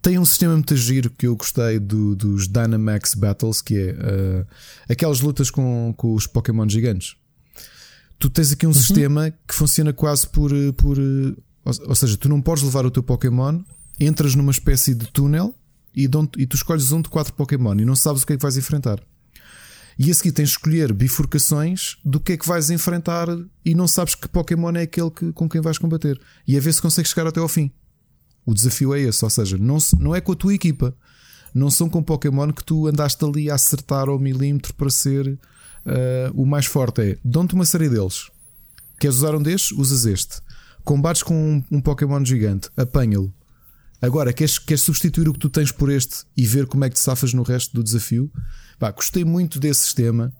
Tem 0.00 0.18
um 0.18 0.24
sistema 0.24 0.54
muito 0.54 0.76
giro 0.76 1.10
que 1.10 1.26
eu 1.26 1.34
gostei 1.34 1.80
do, 1.80 2.14
dos 2.14 2.46
Dynamax 2.46 3.14
Battles, 3.14 3.60
que 3.60 3.76
é 3.76 3.92
uh, 3.92 4.46
aquelas 4.88 5.20
lutas 5.20 5.50
com, 5.50 5.92
com 5.96 6.14
os 6.14 6.26
Pokémon 6.26 6.68
gigantes. 6.68 7.16
Tu 8.18 8.30
tens 8.30 8.52
aqui 8.52 8.66
um 8.66 8.70
uhum. 8.70 8.74
sistema 8.74 9.30
que 9.30 9.54
funciona 9.54 9.92
quase 9.92 10.28
por. 10.28 10.52
por 10.74 10.98
ou, 10.98 11.72
ou, 11.88 11.94
seja, 11.94 12.16
tu 12.16 12.28
não 12.28 12.40
podes 12.40 12.62
levar 12.62 12.86
o 12.86 12.90
teu 12.90 13.02
Pokémon, 13.02 13.60
entras 13.98 14.34
numa 14.34 14.52
espécie 14.52 14.94
de 14.94 15.06
túnel 15.10 15.54
e, 15.94 16.04
e 16.38 16.46
tu 16.46 16.54
escolhes 16.54 16.92
um 16.92 17.00
de 17.00 17.08
quatro 17.08 17.32
Pokémon 17.32 17.74
e 17.74 17.84
não 17.84 17.96
sabes 17.96 18.22
o 18.22 18.26
que 18.26 18.34
é 18.34 18.36
que 18.36 18.42
vais 18.42 18.56
enfrentar. 18.56 19.00
E 19.98 20.10
a 20.10 20.14
seguir 20.14 20.32
tens 20.32 20.48
de 20.48 20.56
escolher 20.56 20.92
bifurcações 20.92 21.96
do 22.04 22.18
que 22.18 22.32
é 22.32 22.36
que 22.36 22.46
vais 22.46 22.70
enfrentar 22.70 23.28
e 23.64 23.74
não 23.74 23.86
sabes 23.86 24.14
que 24.14 24.28
Pokémon 24.28 24.72
é 24.72 24.82
aquele 24.82 25.10
que, 25.10 25.32
com 25.32 25.48
quem 25.48 25.60
vais 25.60 25.78
combater. 25.78 26.20
E 26.46 26.56
a 26.56 26.60
ver 26.60 26.72
se 26.72 26.82
consegues 26.82 27.10
chegar 27.10 27.26
até 27.26 27.40
ao 27.40 27.48
fim. 27.48 27.70
O 28.44 28.52
desafio 28.52 28.94
é 28.94 29.00
esse, 29.00 29.24
ou 29.24 29.30
seja, 29.30 29.56
não, 29.56 29.78
não 29.98 30.14
é 30.14 30.20
com 30.20 30.32
a 30.32 30.36
tua 30.36 30.54
equipa. 30.54 30.94
Não 31.54 31.70
são 31.70 31.88
com 31.88 32.02
Pokémon 32.02 32.52
que 32.52 32.64
tu 32.64 32.88
andaste 32.88 33.24
ali 33.24 33.48
a 33.48 33.54
acertar 33.54 34.08
ao 34.08 34.18
milímetro 34.18 34.74
para 34.74 34.90
ser 34.90 35.28
uh, 35.28 35.38
o 36.34 36.44
mais 36.44 36.66
forte. 36.66 37.00
É 37.00 37.18
dão-te 37.24 37.54
uma 37.54 37.64
série 37.64 37.88
deles. 37.88 38.30
Queres 38.98 39.16
usar 39.16 39.34
um 39.34 39.42
destes? 39.42 39.70
Usas 39.72 40.04
este. 40.04 40.40
Combates 40.82 41.22
com 41.22 41.34
um, 41.34 41.64
um 41.70 41.80
Pokémon 41.80 42.24
gigante, 42.24 42.68
apanha-lo. 42.76 43.32
Agora, 44.02 44.32
queres, 44.32 44.58
queres 44.58 44.82
substituir 44.82 45.28
o 45.28 45.32
que 45.32 45.38
tu 45.38 45.48
tens 45.48 45.72
por 45.72 45.90
este 45.90 46.24
e 46.36 46.46
ver 46.46 46.66
como 46.66 46.84
é 46.84 46.90
que 46.90 46.96
te 46.96 47.00
safas 47.00 47.32
no 47.32 47.42
resto 47.42 47.72
do 47.72 47.82
desafio? 47.82 48.30
Pá, 48.78 48.90
gostei 48.90 49.24
muito 49.24 49.58
desse 49.58 49.80
sistema. 49.80 50.32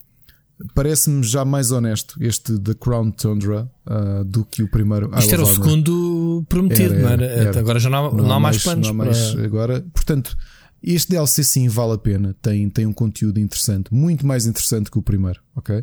Parece-me 0.74 1.22
já 1.22 1.44
mais 1.44 1.72
honesto 1.72 2.16
este 2.20 2.58
The 2.58 2.74
Crown 2.74 3.10
Tundra 3.10 3.68
uh, 3.86 4.24
do 4.24 4.44
que 4.44 4.62
o 4.62 4.68
primeiro. 4.68 5.10
Isto 5.18 5.34
era 5.34 5.42
o 5.42 5.46
segundo 5.46 6.44
prometido, 6.48 6.94
era, 6.94 7.06
era, 7.06 7.16
não 7.16 7.24
era? 7.24 7.60
Agora 7.60 7.80
já 7.80 7.90
não 7.90 8.06
há, 8.06 8.12
não, 8.12 8.24
não 8.24 8.32
há 8.32 8.40
mais, 8.40 8.62
planos. 8.62 8.86
Não 8.86 8.94
há 8.94 9.04
mais 9.06 9.32
para... 9.32 9.44
agora. 9.44 9.84
Portanto, 9.92 10.36
este 10.82 11.10
DLC 11.10 11.42
sim 11.42 11.68
vale 11.68 11.94
a 11.94 11.98
pena. 11.98 12.36
Tem, 12.40 12.68
tem 12.70 12.86
um 12.86 12.92
conteúdo 12.92 13.40
interessante, 13.40 13.92
muito 13.92 14.26
mais 14.26 14.46
interessante 14.46 14.90
que 14.90 14.98
o 14.98 15.02
primeiro, 15.02 15.40
ok? 15.56 15.82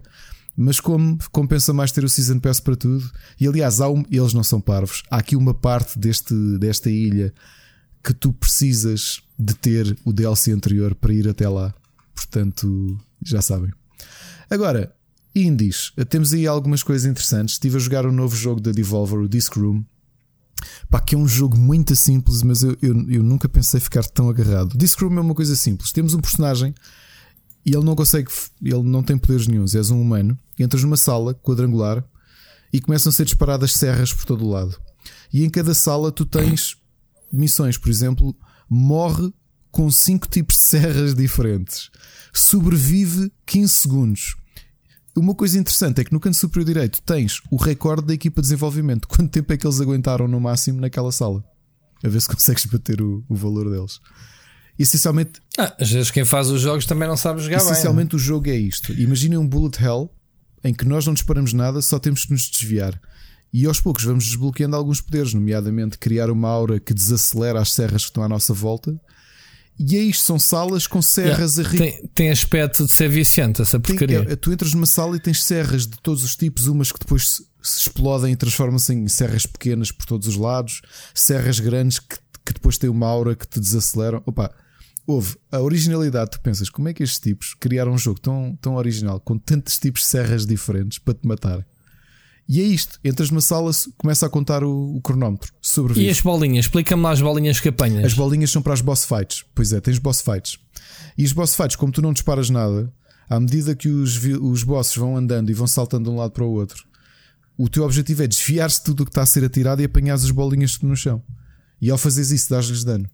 Mas 0.55 0.79
como 0.79 1.17
compensa 1.31 1.73
mais 1.73 1.91
ter 1.91 2.03
o 2.03 2.09
Season 2.09 2.39
Pass 2.39 2.59
para 2.59 2.75
tudo, 2.75 3.09
e 3.39 3.47
aliás, 3.47 3.81
há 3.81 3.89
um, 3.89 4.03
eles 4.11 4.33
não 4.33 4.43
são 4.43 4.61
parvos. 4.61 5.01
Há 5.09 5.17
aqui 5.17 5.35
uma 5.35 5.53
parte 5.53 5.97
deste, 5.97 6.33
desta 6.59 6.89
ilha 6.89 7.33
que 8.03 8.13
tu 8.13 8.33
precisas 8.33 9.21
de 9.37 9.53
ter 9.53 9.97
o 10.05 10.11
DLC 10.11 10.51
anterior 10.51 10.93
para 10.95 11.13
ir 11.13 11.27
até 11.27 11.47
lá. 11.47 11.73
Portanto, 12.13 12.99
já 13.21 13.41
sabem. 13.41 13.71
Agora, 14.49 14.93
indies. 15.35 15.91
Temos 16.09 16.33
aí 16.33 16.45
algumas 16.45 16.83
coisas 16.83 17.09
interessantes. 17.09 17.55
Estive 17.55 17.77
a 17.77 17.79
jogar 17.79 18.05
um 18.05 18.11
novo 18.11 18.35
jogo 18.35 18.59
da 18.59 18.71
Devolver, 18.71 19.19
o 19.19 19.29
Disc 19.29 19.55
Room. 19.55 19.83
Pá, 20.89 20.99
que 20.99 21.15
é 21.15 21.17
um 21.17 21.27
jogo 21.27 21.57
muito 21.57 21.95
simples, 21.95 22.43
mas 22.43 22.61
eu, 22.61 22.77
eu, 22.81 23.09
eu 23.09 23.23
nunca 23.23 23.49
pensei 23.49 23.79
ficar 23.79 24.03
tão 24.03 24.29
agarrado. 24.29 24.77
Disc 24.77 24.99
Room 25.01 25.17
é 25.17 25.21
uma 25.21 25.33
coisa 25.35 25.55
simples. 25.55 25.91
Temos 25.91 26.13
um 26.13 26.19
personagem 26.19 26.75
e 27.65 27.73
ele 27.73 27.83
não 27.83 27.95
consegue, 27.95 28.29
ele 28.61 28.83
não 28.83 29.01
tem 29.01 29.17
poderes 29.17 29.47
nenhums. 29.47 29.73
És 29.73 29.89
um 29.89 30.01
humano. 30.01 30.37
Entras 30.59 30.83
numa 30.83 30.97
sala 30.97 31.33
quadrangular 31.33 32.03
e 32.71 32.79
começam 32.79 33.09
a 33.09 33.13
ser 33.13 33.25
disparadas 33.25 33.73
serras 33.73 34.13
por 34.13 34.25
todo 34.25 34.45
o 34.45 34.49
lado. 34.49 34.79
E 35.33 35.43
em 35.43 35.49
cada 35.49 35.73
sala 35.73 36.11
tu 36.11 36.25
tens 36.25 36.77
missões, 37.31 37.77
por 37.77 37.89
exemplo, 37.89 38.35
morre 38.69 39.33
com 39.71 39.89
cinco 39.89 40.27
tipos 40.27 40.57
de 40.57 40.63
serras 40.63 41.15
diferentes. 41.15 41.89
Sobrevive 42.33 43.31
15 43.45 43.73
segundos. 43.73 44.35
Uma 45.15 45.35
coisa 45.35 45.59
interessante 45.59 45.99
é 46.01 46.03
que 46.03 46.13
no 46.13 46.19
canto 46.19 46.37
superior 46.37 46.65
direito 46.65 47.01
tens 47.01 47.41
o 47.49 47.57
recorde 47.57 48.07
da 48.07 48.13
equipa 48.13 48.41
de 48.41 48.47
desenvolvimento. 48.47 49.07
Quanto 49.07 49.29
tempo 49.29 49.51
é 49.51 49.57
que 49.57 49.65
eles 49.65 49.81
aguentaram 49.81 50.27
no 50.27 50.39
máximo 50.39 50.79
naquela 50.79 51.11
sala? 51.11 51.43
A 52.03 52.07
ver 52.07 52.21
se 52.21 52.27
consegues 52.27 52.65
bater 52.65 53.01
o, 53.01 53.23
o 53.27 53.35
valor 53.35 53.69
deles. 53.69 53.99
Essencialmente. 54.79 55.41
Ah, 55.57 55.75
às 55.79 55.91
vezes 55.91 56.11
quem 56.11 56.23
faz 56.23 56.49
os 56.49 56.61
jogos 56.61 56.85
também 56.85 57.07
não 57.07 57.17
sabe 57.17 57.41
jogar 57.41 57.57
Essencialmente 57.57 58.11
bem, 58.11 58.17
o 58.17 58.19
jogo 58.19 58.49
é 58.49 58.55
isto. 58.55 58.93
Imaginem 58.93 59.37
um 59.37 59.47
bullet 59.47 59.83
hell 59.83 60.09
em 60.63 60.73
que 60.73 60.85
nós 60.85 61.05
não 61.05 61.13
disparamos 61.13 61.53
nada, 61.53 61.81
só 61.81 61.99
temos 61.99 62.25
que 62.25 62.31
nos 62.31 62.49
desviar. 62.49 62.99
E 63.53 63.65
aos 63.65 63.81
poucos 63.81 64.05
vamos 64.05 64.23
desbloqueando 64.23 64.75
alguns 64.77 65.01
poderes, 65.01 65.33
nomeadamente 65.33 65.97
criar 65.97 66.31
uma 66.31 66.47
aura 66.47 66.79
que 66.79 66.93
desacelera 66.93 67.59
as 67.59 67.73
serras 67.73 68.03
que 68.03 68.09
estão 68.09 68.23
à 68.23 68.29
nossa 68.29 68.53
volta 68.53 68.97
e 69.81 69.97
é 69.97 70.01
isto, 70.01 70.23
são 70.23 70.37
salas 70.37 70.85
com 70.85 71.01
serras 71.01 71.57
yeah. 71.57 71.77
tem, 71.77 72.07
tem 72.13 72.29
aspecto 72.29 72.85
de 72.85 72.91
ser 72.91 73.09
viciante 73.09 73.61
essa 73.61 73.79
porcaria. 73.79 74.23
Tem, 74.23 74.33
é, 74.33 74.35
tu 74.35 74.51
entras 74.51 74.73
numa 74.73 74.85
sala 74.85 75.15
e 75.15 75.19
tens 75.19 75.43
serras 75.43 75.87
de 75.87 75.99
todos 76.01 76.23
os 76.23 76.35
tipos, 76.35 76.67
umas 76.67 76.91
que 76.91 76.99
depois 76.99 77.27
se, 77.27 77.45
se 77.61 77.79
explodem 77.79 78.33
e 78.33 78.35
transformam-se 78.35 78.93
em 78.93 79.07
serras 79.07 79.45
pequenas 79.45 79.91
por 79.91 80.05
todos 80.05 80.27
os 80.27 80.35
lados, 80.35 80.81
serras 81.15 81.59
grandes 81.59 81.99
que, 81.99 82.15
que 82.45 82.53
depois 82.53 82.77
têm 82.77 82.89
uma 82.89 83.07
aura 83.07 83.35
que 83.35 83.47
te 83.47 83.59
desaceleram. 83.59 84.21
Opa, 84.25 84.53
houve 85.07 85.35
a 85.51 85.59
originalidade. 85.59 86.31
Tu 86.31 86.41
pensas, 86.41 86.69
como 86.69 86.87
é 86.89 86.93
que 86.93 87.03
estes 87.03 87.19
tipos 87.19 87.53
criaram 87.53 87.93
um 87.93 87.97
jogo 87.97 88.19
tão, 88.19 88.57
tão 88.61 88.75
original, 88.75 89.19
com 89.19 89.37
tantos 89.37 89.79
tipos 89.79 90.01
de 90.01 90.07
serras 90.07 90.45
diferentes 90.45 90.99
para 90.99 91.13
te 91.13 91.27
matar? 91.27 91.65
E 92.47 92.59
é 92.59 92.63
isto: 92.63 92.99
entras 93.03 93.29
numa 93.29 93.41
sala, 93.41 93.71
começa 93.97 94.25
a 94.25 94.29
contar 94.29 94.63
o, 94.63 94.95
o 94.95 95.01
cronómetro. 95.01 95.53
Sobrevive. 95.61 96.07
E 96.07 96.09
as 96.09 96.19
bolinhas? 96.19 96.65
Explica-me 96.65 97.01
lá 97.03 97.11
as 97.11 97.21
bolinhas 97.21 97.59
que 97.59 97.69
apanhas. 97.69 98.05
As 98.05 98.13
bolinhas 98.13 98.51
são 98.51 98.61
para 98.61 98.73
as 98.73 98.81
boss 98.81 99.05
fights. 99.05 99.45
Pois 99.55 99.71
é, 99.73 99.79
tens 99.79 99.99
boss 99.99 100.21
fights. 100.21 100.59
E 101.17 101.23
os 101.23 101.33
boss 101.33 101.55
fights, 101.55 101.75
como 101.75 101.91
tu 101.91 102.01
não 102.01 102.13
disparas 102.13 102.49
nada, 102.49 102.91
à 103.29 103.39
medida 103.39 103.75
que 103.75 103.87
os, 103.87 104.19
os 104.41 104.63
bosses 104.63 104.95
vão 104.95 105.15
andando 105.15 105.49
e 105.49 105.53
vão 105.53 105.67
saltando 105.67 106.09
de 106.09 106.09
um 106.09 106.17
lado 106.17 106.31
para 106.31 106.43
o 106.43 106.51
outro, 106.51 106.85
o 107.57 107.69
teu 107.69 107.83
objetivo 107.83 108.23
é 108.23 108.27
desviar-se 108.27 108.79
de 108.79 108.85
tudo 108.85 109.03
o 109.03 109.05
que 109.05 109.11
está 109.11 109.21
a 109.21 109.25
ser 109.25 109.43
atirado 109.45 109.81
e 109.81 109.85
apanhar 109.85 110.15
as 110.15 110.31
bolinhas 110.31 110.79
no 110.81 110.95
chão. 110.95 111.21
E 111.81 111.89
ao 111.89 111.97
fazeres 111.97 112.31
isso, 112.31 112.49
dás-lhes 112.49 112.83
dano. 112.83 113.09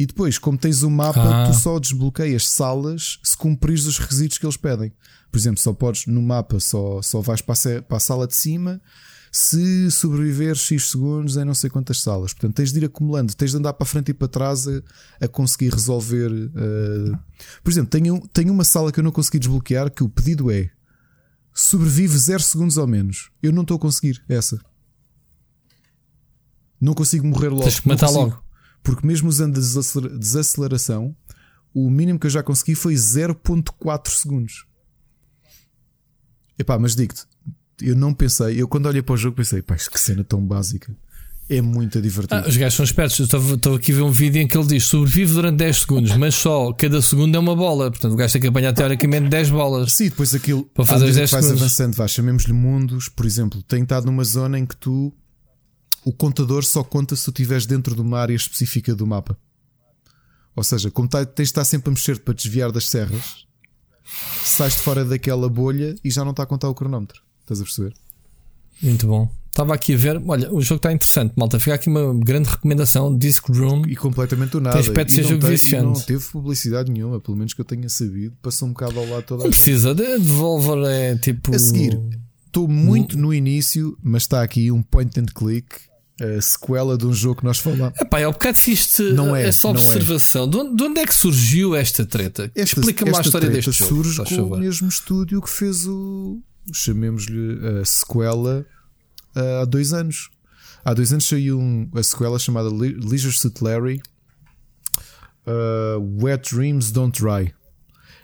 E 0.00 0.06
depois, 0.06 0.38
como 0.38 0.56
tens 0.56 0.82
o 0.82 0.86
um 0.86 0.90
mapa, 0.90 1.20
ah. 1.20 1.46
tu 1.46 1.52
só 1.52 1.78
desbloqueias 1.78 2.48
salas 2.48 3.18
se 3.22 3.36
cumprires 3.36 3.84
os 3.84 3.98
requisitos 3.98 4.38
que 4.38 4.46
eles 4.46 4.56
pedem. 4.56 4.90
Por 5.30 5.36
exemplo, 5.36 5.60
só 5.60 5.74
podes 5.74 6.06
no 6.06 6.22
mapa, 6.22 6.58
só, 6.58 7.02
só 7.02 7.20
vais 7.20 7.42
para 7.42 7.54
a, 7.86 8.00
sala 8.00 8.26
de 8.26 8.34
cima 8.34 8.80
se 9.30 9.90
sobreviver 9.90 10.56
X 10.56 10.88
segundos 10.88 11.36
em 11.36 11.44
não 11.44 11.52
sei 11.52 11.68
quantas 11.68 12.00
salas. 12.00 12.32
Portanto, 12.32 12.54
tens 12.54 12.72
de 12.72 12.78
ir 12.78 12.86
acumulando, 12.86 13.34
tens 13.34 13.50
de 13.50 13.58
andar 13.58 13.74
para 13.74 13.84
frente 13.84 14.08
e 14.08 14.14
para 14.14 14.26
trás 14.26 14.66
a, 14.66 14.80
a 15.20 15.28
conseguir 15.28 15.68
resolver. 15.68 16.30
Uh... 16.32 17.18
Por 17.62 17.70
exemplo, 17.70 17.90
tenho, 17.90 18.26
tenho 18.32 18.54
uma 18.54 18.64
sala 18.64 18.90
que 18.90 19.00
eu 19.00 19.04
não 19.04 19.12
consegui 19.12 19.38
desbloquear 19.38 19.90
que 19.90 20.02
o 20.02 20.08
pedido 20.08 20.50
é 20.50 20.70
sobrevive 21.52 22.16
0 22.16 22.42
segundos 22.42 22.78
ou 22.78 22.86
menos. 22.86 23.30
Eu 23.42 23.52
não 23.52 23.60
estou 23.60 23.76
a 23.76 23.80
conseguir 23.80 24.24
essa. 24.30 24.58
Não 26.80 26.94
consigo 26.94 27.26
morrer 27.26 27.50
logo. 27.50 27.64
Tens 27.64 27.80
que 27.80 27.86
matar 27.88 28.08
logo. 28.08 28.42
Porque 28.82 29.06
mesmo 29.06 29.28
usando 29.28 29.60
desaceleração, 30.18 31.14
o 31.74 31.90
mínimo 31.90 32.18
que 32.18 32.26
eu 32.26 32.30
já 32.30 32.42
consegui 32.42 32.74
foi 32.74 32.94
0.4 32.94 34.08
segundos. 34.08 34.66
Epá, 36.58 36.78
mas 36.78 36.94
digo-te, 36.94 37.24
eu 37.80 37.96
não 37.96 38.12
pensei, 38.12 38.60
eu 38.60 38.68
quando 38.68 38.86
olhei 38.86 39.02
para 39.02 39.14
o 39.14 39.16
jogo 39.16 39.36
pensei, 39.36 39.62
pá, 39.62 39.76
que 39.76 40.00
cena 40.00 40.24
tão 40.24 40.44
básica. 40.44 40.94
É 41.48 41.60
muito 41.60 42.00
divertido. 42.00 42.42
Ah, 42.44 42.48
os 42.48 42.56
gajos 42.56 42.76
são 42.76 42.84
espertos. 42.84 43.18
Estou 43.18 43.74
aqui 43.74 43.90
a 43.90 43.96
ver 43.96 44.02
um 44.02 44.12
vídeo 44.12 44.40
em 44.40 44.46
que 44.46 44.56
ele 44.56 44.68
diz 44.68 44.84
sobrevive 44.84 45.32
durante 45.32 45.56
10 45.56 45.78
segundos, 45.78 46.16
mas 46.16 46.36
só 46.36 46.72
cada 46.72 47.02
segundo 47.02 47.34
é 47.34 47.40
uma 47.40 47.56
bola. 47.56 47.90
Portanto, 47.90 48.12
o 48.12 48.16
gajo 48.16 48.32
tem 48.32 48.42
que 48.42 48.46
apanhar 48.46 48.72
teoricamente 48.72 49.28
10 49.28 49.50
bolas. 49.50 49.92
Sim, 49.92 50.10
depois 50.10 50.32
aquilo 50.32 50.62
para 50.66 50.84
fazer 50.84 51.06
os 51.06 51.16
10 51.16 51.28
vais 51.28 51.44
segundos. 51.44 51.62
avançando, 51.62 51.96
vais, 51.96 52.10
chamemos-lhe 52.12 52.52
mundos. 52.52 53.08
Por 53.08 53.26
exemplo, 53.26 53.60
tem 53.64 53.82
estado 53.82 54.06
numa 54.06 54.22
zona 54.22 54.60
em 54.60 54.64
que 54.64 54.76
tu 54.76 55.12
o 56.04 56.12
contador 56.12 56.64
só 56.64 56.82
conta 56.82 57.14
se 57.14 57.24
tu 57.24 57.30
estiveres 57.30 57.66
dentro 57.66 57.94
de 57.94 58.00
uma 58.00 58.18
área 58.18 58.34
específica 58.34 58.94
do 58.94 59.06
mapa. 59.06 59.36
Ou 60.56 60.64
seja, 60.64 60.90
como 60.90 61.08
tá, 61.08 61.24
tens 61.24 61.46
de 61.46 61.50
estar 61.50 61.64
sempre 61.64 61.90
a 61.90 61.92
mexer 61.92 62.18
para 62.20 62.34
desviar 62.34 62.72
das 62.72 62.88
serras, 62.88 63.46
sais 64.44 64.76
de 64.76 64.82
fora 64.82 65.04
daquela 65.04 65.48
bolha 65.48 65.94
e 66.02 66.10
já 66.10 66.24
não 66.24 66.32
está 66.32 66.42
a 66.42 66.46
contar 66.46 66.68
o 66.68 66.74
cronómetro. 66.74 67.22
Estás 67.42 67.60
a 67.60 67.64
perceber? 67.64 67.94
Muito 68.82 69.06
bom. 69.06 69.30
Estava 69.50 69.74
aqui 69.74 69.94
a 69.94 69.96
ver, 69.96 70.22
olha, 70.26 70.52
o 70.54 70.62
jogo 70.62 70.76
está 70.76 70.92
interessante, 70.92 71.34
malta. 71.36 71.58
Fica 71.58 71.74
aqui 71.74 71.88
uma 71.88 72.14
grande 72.14 72.48
recomendação: 72.48 73.16
Disc 73.16 73.44
Room. 73.48 73.82
E 73.88 73.96
completamente 73.96 74.52
do 74.52 74.60
nada. 74.60 74.76
Tem 74.76 74.88
aspecto 74.88 75.08
de 75.08 75.14
ser 75.14 75.24
jogo 75.24 75.46
viciante. 75.46 75.84
Não 75.84 76.06
teve 76.06 76.24
publicidade 76.30 76.90
nenhuma, 76.90 77.20
pelo 77.20 77.36
menos 77.36 77.52
que 77.52 77.60
eu 77.60 77.64
tenha 77.64 77.88
sabido. 77.88 78.34
Passou 78.40 78.68
um 78.68 78.72
bocado 78.72 78.98
ao 78.98 79.06
lado 79.06 79.24
toda 79.24 79.42
Não 79.42 79.50
precisa, 79.50 79.94
de 79.94 80.18
Devolver 80.18 80.84
é 80.88 81.16
tipo. 81.16 81.54
A 81.54 81.58
seguir, 81.58 82.00
estou 82.46 82.68
muito 82.68 83.18
no 83.18 83.34
início, 83.34 83.98
mas 84.02 84.22
está 84.22 84.40
aqui 84.40 84.70
um 84.70 84.82
point 84.82 85.18
and 85.18 85.26
click. 85.34 85.89
A 86.20 86.40
sequela 86.40 86.98
de 86.98 87.06
um 87.06 87.12
jogo 87.12 87.36
que 87.40 87.44
nós 87.44 87.58
falamos. 87.58 87.98
Epá, 87.98 88.20
é 88.20 88.28
um 88.28 88.32
bocado 88.32 88.58
fiz 88.58 88.98
não 89.14 89.34
é, 89.34 89.48
essa 89.48 89.66
é. 89.66 89.70
observação. 89.70 90.44
É. 90.44 90.48
De, 90.48 90.56
onde, 90.56 90.76
de, 90.76 90.82
onde, 90.82 91.00
é 91.00 91.06
que 91.06 91.14
surgiu 91.14 91.74
esta 91.74 92.04
treta? 92.04 92.50
Explica-me 92.54 93.16
a 93.16 93.20
história 93.20 93.48
deste 93.48 93.72
jogo. 93.72 94.04
surge 94.04 94.24
com 94.24 94.42
o 94.42 94.58
mesmo 94.58 94.88
estúdio 94.88 95.40
que 95.40 95.50
fez 95.50 95.86
o. 95.86 96.40
Chamemos-lhe 96.72 97.80
a 97.80 97.84
sequela 97.84 98.66
há 99.34 99.64
dois 99.64 99.92
anos. 99.92 100.28
Há 100.84 100.94
dois 100.94 101.12
anos 101.12 101.26
saiu 101.26 101.58
um, 101.58 101.90
a 101.94 102.02
sequela 102.02 102.38
chamada 102.38 102.68
Leisure 102.70 103.32
Suit 103.32 103.62
Larry 103.62 104.02
uh, 105.46 106.22
Wet 106.22 106.54
Dreams 106.54 106.90
Don't 106.92 107.20
Dry. 107.20 107.52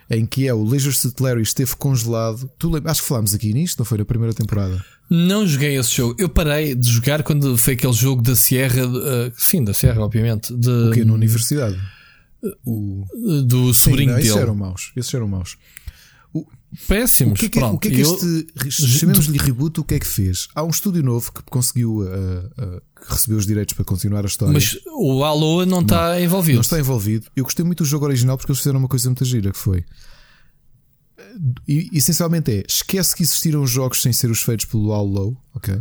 Em 0.08 0.24
que 0.24 0.46
é 0.46 0.54
o 0.54 0.62
Leisure 0.62 0.94
Suit 0.94 1.20
Larry 1.20 1.42
esteve 1.42 1.74
congelado. 1.76 2.48
Tu 2.58 2.70
lembra, 2.70 2.92
acho 2.92 3.02
que 3.02 3.08
falámos 3.08 3.34
aqui 3.34 3.52
nisto, 3.52 3.78
não 3.78 3.84
foi 3.84 3.98
na 3.98 4.04
primeira 4.04 4.32
temporada? 4.32 4.84
Não 5.08 5.46
joguei 5.46 5.76
esse 5.78 5.96
jogo. 5.96 6.16
Eu 6.18 6.28
parei 6.28 6.74
de 6.74 6.88
jogar 6.88 7.22
quando 7.22 7.56
foi 7.56 7.74
aquele 7.74 7.92
jogo 7.92 8.22
da 8.22 8.34
Sierra. 8.34 8.86
Uh, 8.86 9.32
sim, 9.36 9.62
da 9.62 9.72
Sierra, 9.72 10.00
obviamente. 10.02 10.54
De, 10.54 10.68
o 10.68 10.90
quê? 10.92 11.04
Na 11.04 11.12
universidade? 11.12 11.78
O, 12.64 13.04
do 13.44 13.72
sobrinho 13.72 14.10
sim, 14.10 14.14
não, 14.14 14.16
dele. 14.16 14.28
Esses 14.28 14.36
eram 14.36 14.54
maus. 14.54 14.92
Esses 14.96 15.14
eram 15.14 15.28
maus. 15.28 15.56
Péssimos. 16.88 17.32
O 17.32 17.36
que 17.36 17.46
é 17.46 17.48
que, 17.48 17.58
Pronto, 17.58 17.76
o 17.76 17.78
que, 17.78 17.88
é 17.88 17.90
que 17.90 18.00
este, 18.00 18.82
chamemos-lhe 18.98 19.38
reboot, 19.38 19.80
o 19.80 19.84
que 19.84 19.94
é 19.94 19.98
que 19.98 20.06
fez? 20.06 20.48
Há 20.54 20.62
um 20.62 20.68
estúdio 20.68 21.02
novo 21.02 21.32
que 21.32 21.42
conseguiu 21.44 22.00
uh, 22.00 22.04
uh, 22.04 22.82
receber 23.08 23.36
os 23.36 23.46
direitos 23.46 23.74
para 23.74 23.84
continuar 23.84 24.24
a 24.24 24.26
história. 24.26 24.52
Mas 24.52 24.78
o 24.86 25.24
Aloha 25.24 25.64
não, 25.64 25.76
não 25.76 25.82
está 25.82 26.20
envolvido. 26.20 26.56
Não 26.56 26.62
está 26.62 26.78
envolvido. 26.78 27.26
Eu 27.34 27.44
gostei 27.44 27.64
muito 27.64 27.82
do 27.82 27.86
jogo 27.86 28.04
original 28.04 28.36
porque 28.36 28.50
eles 28.50 28.58
fizeram 28.58 28.78
uma 28.78 28.88
coisa 28.88 29.08
muito 29.08 29.24
gira 29.24 29.52
que 29.52 29.58
foi. 29.58 29.84
E, 31.66 31.90
essencialmente 31.92 32.50
é 32.50 32.64
esquece 32.68 33.14
que 33.14 33.22
existiram 33.22 33.66
jogos 33.66 34.02
sem 34.02 34.12
ser 34.12 34.30
os 34.30 34.42
feitos 34.42 34.66
pelo 34.66 34.92
Allo, 34.92 35.36
ok? 35.54 35.80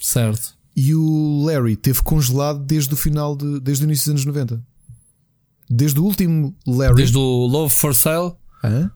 Certo. 0.00 0.56
E 0.76 0.94
o 0.94 1.44
Larry 1.44 1.76
teve 1.76 2.02
congelado 2.02 2.60
desde 2.64 2.94
o 2.94 2.96
final 2.96 3.36
de, 3.36 3.60
desde 3.60 3.84
o 3.84 3.86
início 3.86 4.04
dos 4.04 4.24
anos 4.24 4.24
90. 4.24 4.64
Desde 5.68 5.98
o 5.98 6.04
último 6.04 6.56
Larry. 6.66 6.94
Desde 6.94 7.18
o 7.18 7.46
Love 7.46 7.74
for 7.74 7.94
Sale? 7.94 8.32
Hã? 8.62 8.90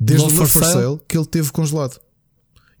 Desde 0.00 0.24
Love 0.24 0.36
o 0.36 0.40
Love 0.40 0.50
for, 0.52 0.60
for 0.60 0.64
Sale? 0.64 0.84
Sale 0.84 1.00
que 1.06 1.18
ele 1.18 1.26
teve 1.26 1.52
congelado. 1.52 2.00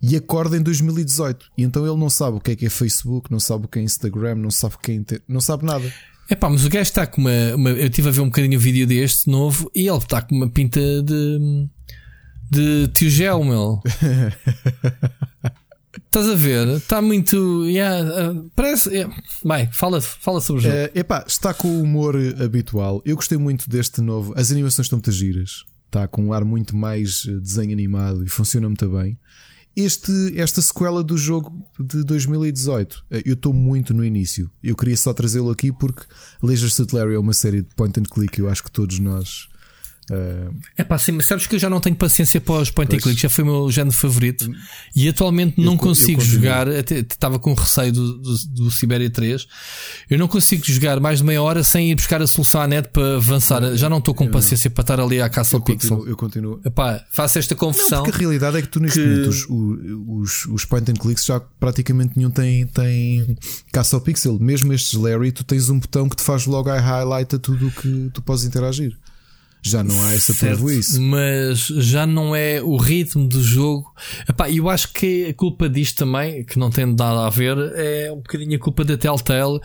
E 0.02 0.16
acorda 0.16 0.56
em 0.56 0.62
2018. 0.62 1.50
E 1.56 1.62
então 1.62 1.86
ele 1.86 1.96
não 1.96 2.10
sabe 2.10 2.36
o 2.36 2.40
que 2.40 2.50
é 2.50 2.56
que 2.56 2.66
é 2.66 2.70
Facebook, 2.70 3.30
não 3.30 3.40
sabe 3.40 3.66
o 3.66 3.68
que 3.68 3.78
é 3.78 3.82
Instagram, 3.82 4.36
não 4.36 4.50
sabe 4.50 4.76
quem 4.82 5.04
é 5.10 5.20
não 5.28 5.40
sabe 5.40 5.64
nada. 5.64 5.90
É 6.28 6.34
pá, 6.34 6.48
mas 6.48 6.64
o 6.64 6.68
gajo 6.68 6.82
está 6.82 7.06
com 7.06 7.20
uma, 7.20 7.54
uma, 7.54 7.70
Eu 7.70 7.86
estive 7.86 8.08
a 8.08 8.12
ver 8.12 8.20
um 8.20 8.26
bocadinho 8.26 8.58
o 8.58 8.60
vídeo 8.60 8.86
deste 8.86 9.28
novo 9.28 9.70
e 9.74 9.86
ele 9.88 9.98
está 9.98 10.22
com 10.22 10.34
uma 10.34 10.48
pinta 10.48 10.80
de. 11.02 11.68
de 12.50 12.88
tio 12.88 13.10
Gel, 13.10 13.44
meu. 13.44 13.82
Estás 16.06 16.26
a 16.30 16.34
ver? 16.34 16.68
Está 16.68 17.02
muito. 17.02 17.66
Yeah, 17.66 18.30
uh, 18.30 18.50
parece. 18.56 18.90
Yeah. 18.90 19.14
Vai, 19.42 19.68
fala, 19.72 20.00
fala 20.00 20.40
sobre 20.40 20.60
o 20.60 20.62
jogo. 20.62 20.74
É 20.76 20.90
epá, 20.94 21.24
está 21.26 21.52
com 21.52 21.68
o 21.68 21.82
humor 21.82 22.16
habitual. 22.42 23.02
Eu 23.04 23.16
gostei 23.16 23.36
muito 23.36 23.68
deste 23.68 24.00
novo. 24.00 24.32
As 24.36 24.50
animações 24.50 24.86
estão 24.86 24.96
muito 24.96 25.12
giras 25.12 25.64
está 25.94 26.08
com 26.08 26.24
um 26.24 26.32
ar 26.32 26.44
muito 26.44 26.76
mais 26.76 27.24
eh, 27.28 27.32
desenho 27.38 27.72
animado 27.72 28.24
e 28.24 28.28
funciona 28.28 28.66
muito 28.68 28.88
bem. 28.88 29.16
Este, 29.76 30.12
esta 30.36 30.62
sequela 30.62 31.02
do 31.02 31.16
jogo 31.18 31.66
de 31.80 32.04
2018, 32.04 33.04
eh, 33.10 33.22
eu 33.26 33.34
estou 33.34 33.52
muito 33.52 33.92
no 33.92 34.04
início. 34.04 34.48
Eu 34.62 34.76
queria 34.76 34.96
só 34.96 35.12
trazê-lo 35.12 35.50
aqui 35.50 35.72
porque 35.72 36.04
Leisure 36.40 36.70
Suit 36.70 36.94
Larry 36.94 37.14
é 37.14 37.18
uma 37.18 37.32
série 37.32 37.62
de 37.62 37.74
point 37.74 37.98
and 37.98 38.04
click. 38.04 38.38
Eu 38.38 38.48
acho 38.48 38.62
que 38.62 38.70
todos 38.70 39.00
nós 39.00 39.48
é 40.76 40.84
pá, 40.84 40.98
sim, 40.98 41.12
mas 41.12 41.24
sabes 41.26 41.46
que 41.46 41.54
eu 41.54 41.58
já 41.58 41.70
não 41.70 41.80
tenho 41.80 41.96
paciência 41.96 42.40
para 42.40 42.56
os 42.56 42.70
point 42.70 42.94
and 42.94 42.98
click, 42.98 43.20
já 43.20 43.30
foi 43.30 43.42
o 43.42 43.46
meu 43.46 43.70
género 43.70 43.96
favorito 43.96 44.50
e 44.94 45.08
atualmente 45.08 45.58
não 45.58 45.72
eu, 45.72 45.78
consigo 45.78 46.20
eu 46.20 46.24
jogar. 46.24 46.68
Até 46.68 46.98
estava 46.98 47.38
com 47.38 47.54
receio 47.54 47.92
do, 47.92 48.18
do, 48.18 48.36
do 48.48 48.70
Sibéria 48.70 49.08
3. 49.08 49.46
Eu 50.10 50.18
não 50.18 50.28
consigo 50.28 50.62
jogar 50.66 51.00
mais 51.00 51.18
de 51.18 51.24
meia 51.24 51.42
hora 51.42 51.64
sem 51.64 51.90
ir 51.90 51.94
buscar 51.94 52.20
a 52.20 52.26
solução 52.26 52.60
à 52.60 52.66
net 52.66 52.88
para 52.88 53.16
avançar. 53.16 53.74
Já 53.76 53.88
não 53.88 53.98
estou 53.98 54.14
com 54.14 54.28
paciência 54.28 54.68
para 54.68 54.82
estar 54.82 55.00
ali 55.00 55.20
à 55.22 55.28
caça 55.28 55.56
ao 55.56 55.62
pixel. 55.62 56.06
Eu 56.06 56.16
continuo. 56.16 56.60
Epá, 56.64 57.02
faço 57.10 57.38
esta 57.38 57.54
confusão. 57.54 58.02
Porque 58.02 58.16
a 58.16 58.18
realidade 58.20 58.58
é 58.58 58.62
que 58.62 58.68
tu 58.68 58.80
neste 58.80 59.00
que... 59.00 59.06
momento 59.06 59.28
os, 59.28 59.46
os, 59.48 60.46
os 60.46 60.64
point 60.66 60.90
and 60.90 60.94
clicks 60.94 61.24
já 61.24 61.40
praticamente 61.40 62.12
nenhum 62.16 62.30
tem, 62.30 62.66
tem 62.66 63.36
caça 63.72 63.96
ao 63.96 64.02
pixel. 64.02 64.38
Mesmo 64.38 64.72
estes 64.74 64.92
Larry, 64.94 65.32
tu 65.32 65.44
tens 65.44 65.70
um 65.70 65.78
botão 65.78 66.08
que 66.08 66.16
te 66.16 66.22
faz 66.22 66.44
logo 66.44 66.68
a 66.68 66.78
highlight 66.78 67.36
a 67.36 67.38
tudo 67.38 67.68
o 67.68 67.70
que 67.70 68.10
tu 68.12 68.20
podes 68.20 68.44
interagir 68.44 68.94
já 69.66 69.82
não 69.82 70.00
há 70.02 70.14
essa 70.14 70.32
isso. 70.70 71.00
Mas 71.00 71.60
já 71.66 72.06
não 72.06 72.36
é 72.36 72.60
o 72.62 72.76
ritmo 72.76 73.26
do 73.26 73.42
jogo. 73.42 73.90
Epá, 74.28 74.50
eu 74.50 74.68
acho 74.68 74.92
que 74.92 75.26
a 75.26 75.34
culpa 75.34 75.70
disto 75.70 75.96
também, 75.96 76.44
que 76.44 76.58
não 76.58 76.70
tem 76.70 76.84
nada 76.84 77.26
a 77.26 77.30
ver, 77.30 77.56
é 77.74 78.12
um 78.12 78.16
bocadinho 78.16 78.56
a 78.56 78.58
culpa 78.58 78.84
da 78.84 78.98
Telltale. 78.98 79.58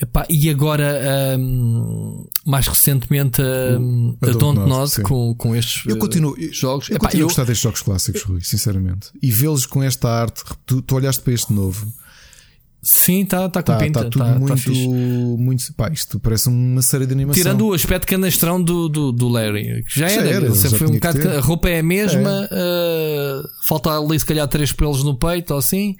Epá, 0.00 0.26
e 0.28 0.50
agora, 0.50 1.36
um, 1.38 2.26
mais 2.44 2.66
recentemente, 2.66 3.40
um, 3.40 4.16
a, 4.20 4.28
a 4.28 4.32
Dontnod 4.32 5.00
com, 5.02 5.34
com 5.36 5.54
estes 5.54 5.86
eu 5.86 5.98
continuo, 5.98 6.32
uh, 6.32 6.52
jogos. 6.52 6.88
Eu, 6.88 6.96
eu 6.96 7.00
continuo 7.00 7.22
eu, 7.22 7.26
a 7.26 7.28
gostar 7.28 7.44
destes 7.44 7.62
jogos 7.62 7.82
clássicos, 7.82 8.22
Rui, 8.22 8.40
sinceramente. 8.42 9.10
E 9.22 9.30
vê-los 9.30 9.66
com 9.66 9.84
esta 9.84 10.10
arte, 10.10 10.42
tu, 10.66 10.82
tu 10.82 10.96
olhaste 10.96 11.22
para 11.22 11.32
este 11.32 11.52
novo 11.52 11.86
Sim, 12.84 13.22
está 13.22 13.48
tá 13.48 13.62
com 13.62 13.72
tá, 13.72 13.78
pinta. 13.78 14.00
Está 14.00 14.10
tudo 14.10 14.24
tá, 14.24 14.38
muito, 14.38 14.64
tá 14.64 14.70
muito. 15.42 15.74
Pá, 15.74 15.90
isto 15.90 16.20
parece 16.20 16.48
uma 16.48 16.82
série 16.82 17.06
de 17.06 17.12
animação. 17.12 17.42
Tirando 17.42 17.66
o 17.66 17.72
aspecto 17.72 18.06
canastrão 18.06 18.62
do, 18.62 18.88
do, 18.88 19.10
do 19.10 19.28
Larry, 19.28 19.82
que 19.84 19.98
já, 19.98 20.08
já 20.08 20.20
era. 20.20 20.28
era 20.28 20.54
já 20.54 20.70
foi 20.70 20.86
um 20.86 20.92
bocado, 20.92 21.28
a 21.30 21.40
roupa 21.40 21.70
é 21.70 21.78
a 21.78 21.82
mesma, 21.82 22.48
é. 22.50 23.42
Uh, 23.42 23.48
falta 23.62 23.90
ali 23.90 24.18
se 24.18 24.26
calhar 24.26 24.46
três 24.46 24.70
pelos 24.70 25.02
no 25.02 25.16
peito 25.16 25.52
ou 25.52 25.58
assim. 25.58 25.96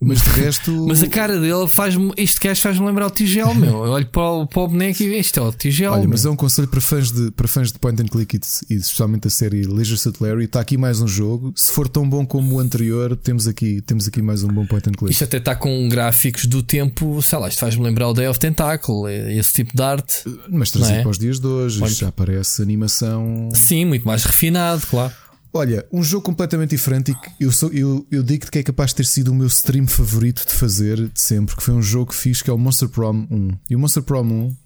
Mas 0.00 0.22
de 0.22 0.30
resto. 0.30 0.70
Mas 0.86 1.02
a 1.02 1.08
cara 1.08 1.38
dele 1.40 1.66
faz-me. 1.68 2.12
Este 2.16 2.38
gajo 2.40 2.60
faz-me 2.60 2.86
lembrar 2.86 3.06
o 3.06 3.10
Tigel, 3.10 3.54
meu. 3.54 3.84
Eu 3.84 3.92
olho 3.92 4.06
para 4.06 4.22
o, 4.22 4.46
para 4.46 4.62
o 4.62 4.68
boneco 4.68 5.02
e 5.02 5.18
isto 5.18 5.40
é 5.40 5.42
o 5.42 5.52
Tigel. 5.52 5.92
Olha, 5.92 6.08
mas 6.08 6.24
é 6.24 6.30
um 6.30 6.36
conselho 6.36 6.68
para 6.68 6.80
fãs 6.80 7.10
de, 7.10 7.30
para 7.30 7.48
fãs 7.48 7.72
de 7.72 7.78
point 7.78 8.02
and 8.02 8.06
click 8.06 8.36
e, 8.36 8.74
e 8.74 8.76
especialmente 8.76 9.28
a 9.28 9.30
série 9.30 9.62
Leisure 9.62 9.98
Suit 9.98 10.22
Larry. 10.22 10.44
Está 10.44 10.60
aqui 10.60 10.76
mais 10.76 11.00
um 11.00 11.08
jogo. 11.08 11.52
Se 11.56 11.70
for 11.70 11.88
tão 11.88 12.08
bom 12.08 12.26
como 12.26 12.56
o 12.56 12.58
anterior, 12.58 13.16
temos 13.16 13.46
aqui, 13.46 13.80
temos 13.80 14.06
aqui 14.06 14.20
mais 14.20 14.42
um 14.42 14.48
bom 14.48 14.66
point 14.66 14.88
and 14.88 14.92
click. 14.92 15.12
Isto 15.12 15.24
até 15.24 15.38
está 15.38 15.54
com 15.54 15.88
gráficos 15.88 16.46
do 16.46 16.62
tempo, 16.62 17.22
sei 17.22 17.38
lá, 17.38 17.48
isto 17.48 17.60
faz-me 17.60 17.82
lembrar 17.82 18.08
o 18.08 18.12
Day 18.12 18.28
of 18.28 18.38
Tentacle, 18.38 19.10
esse 19.38 19.52
tipo 19.52 19.74
de 19.74 19.82
arte. 19.82 20.24
Mas 20.48 20.70
trazido 20.70 20.98
é? 20.98 21.02
para 21.02 21.10
os 21.10 21.18
dias 21.18 21.40
de 21.40 21.46
hoje, 21.46 21.80
já 21.94 22.08
aparece 22.08 22.60
animação. 22.60 23.50
Sim, 23.54 23.84
muito 23.86 24.06
mais 24.06 24.24
refinado, 24.24 24.86
claro. 24.86 25.12
Olha, 25.56 25.86
um 25.92 26.02
jogo 26.02 26.24
completamente 26.24 26.70
diferente 26.70 27.12
e 27.12 27.14
que 27.14 27.30
eu, 27.38 27.52
sou, 27.52 27.72
eu, 27.72 28.04
eu 28.10 28.24
digo-te 28.24 28.50
que 28.50 28.58
é 28.58 28.62
capaz 28.64 28.90
de 28.90 28.96
ter 28.96 29.06
sido 29.06 29.28
o 29.30 29.34
meu 29.34 29.46
stream 29.46 29.86
favorito 29.86 30.44
de 30.44 30.52
fazer 30.52 31.08
de 31.08 31.20
sempre, 31.20 31.54
que 31.54 31.62
foi 31.62 31.72
um 31.72 31.80
jogo 31.80 32.10
que 32.10 32.16
fiz 32.16 32.42
que 32.42 32.50
é 32.50 32.52
o 32.52 32.58
Monster 32.58 32.88
Prom 32.88 33.24
1. 33.30 33.50
E 33.70 33.76
o 33.76 33.78
Monster 33.78 34.02
Prom 34.02 34.24
1 34.24 34.56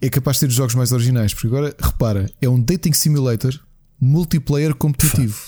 é 0.00 0.08
capaz 0.08 0.36
de 0.36 0.40
ser 0.40 0.46
dos 0.46 0.56
jogos 0.56 0.74
mais 0.74 0.92
originais, 0.92 1.34
porque 1.34 1.48
agora, 1.48 1.76
repara, 1.78 2.32
é 2.40 2.48
um 2.48 2.58
dating 2.58 2.94
simulator 2.94 3.52
multiplayer 4.00 4.74
competitivo. 4.74 5.38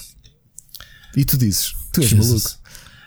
E 1.17 1.25
tu 1.25 1.39
dizes, 1.39 1.73
tu 1.91 2.03
és 2.03 2.11
Jesus. 2.11 2.29
maluco. 2.29 2.61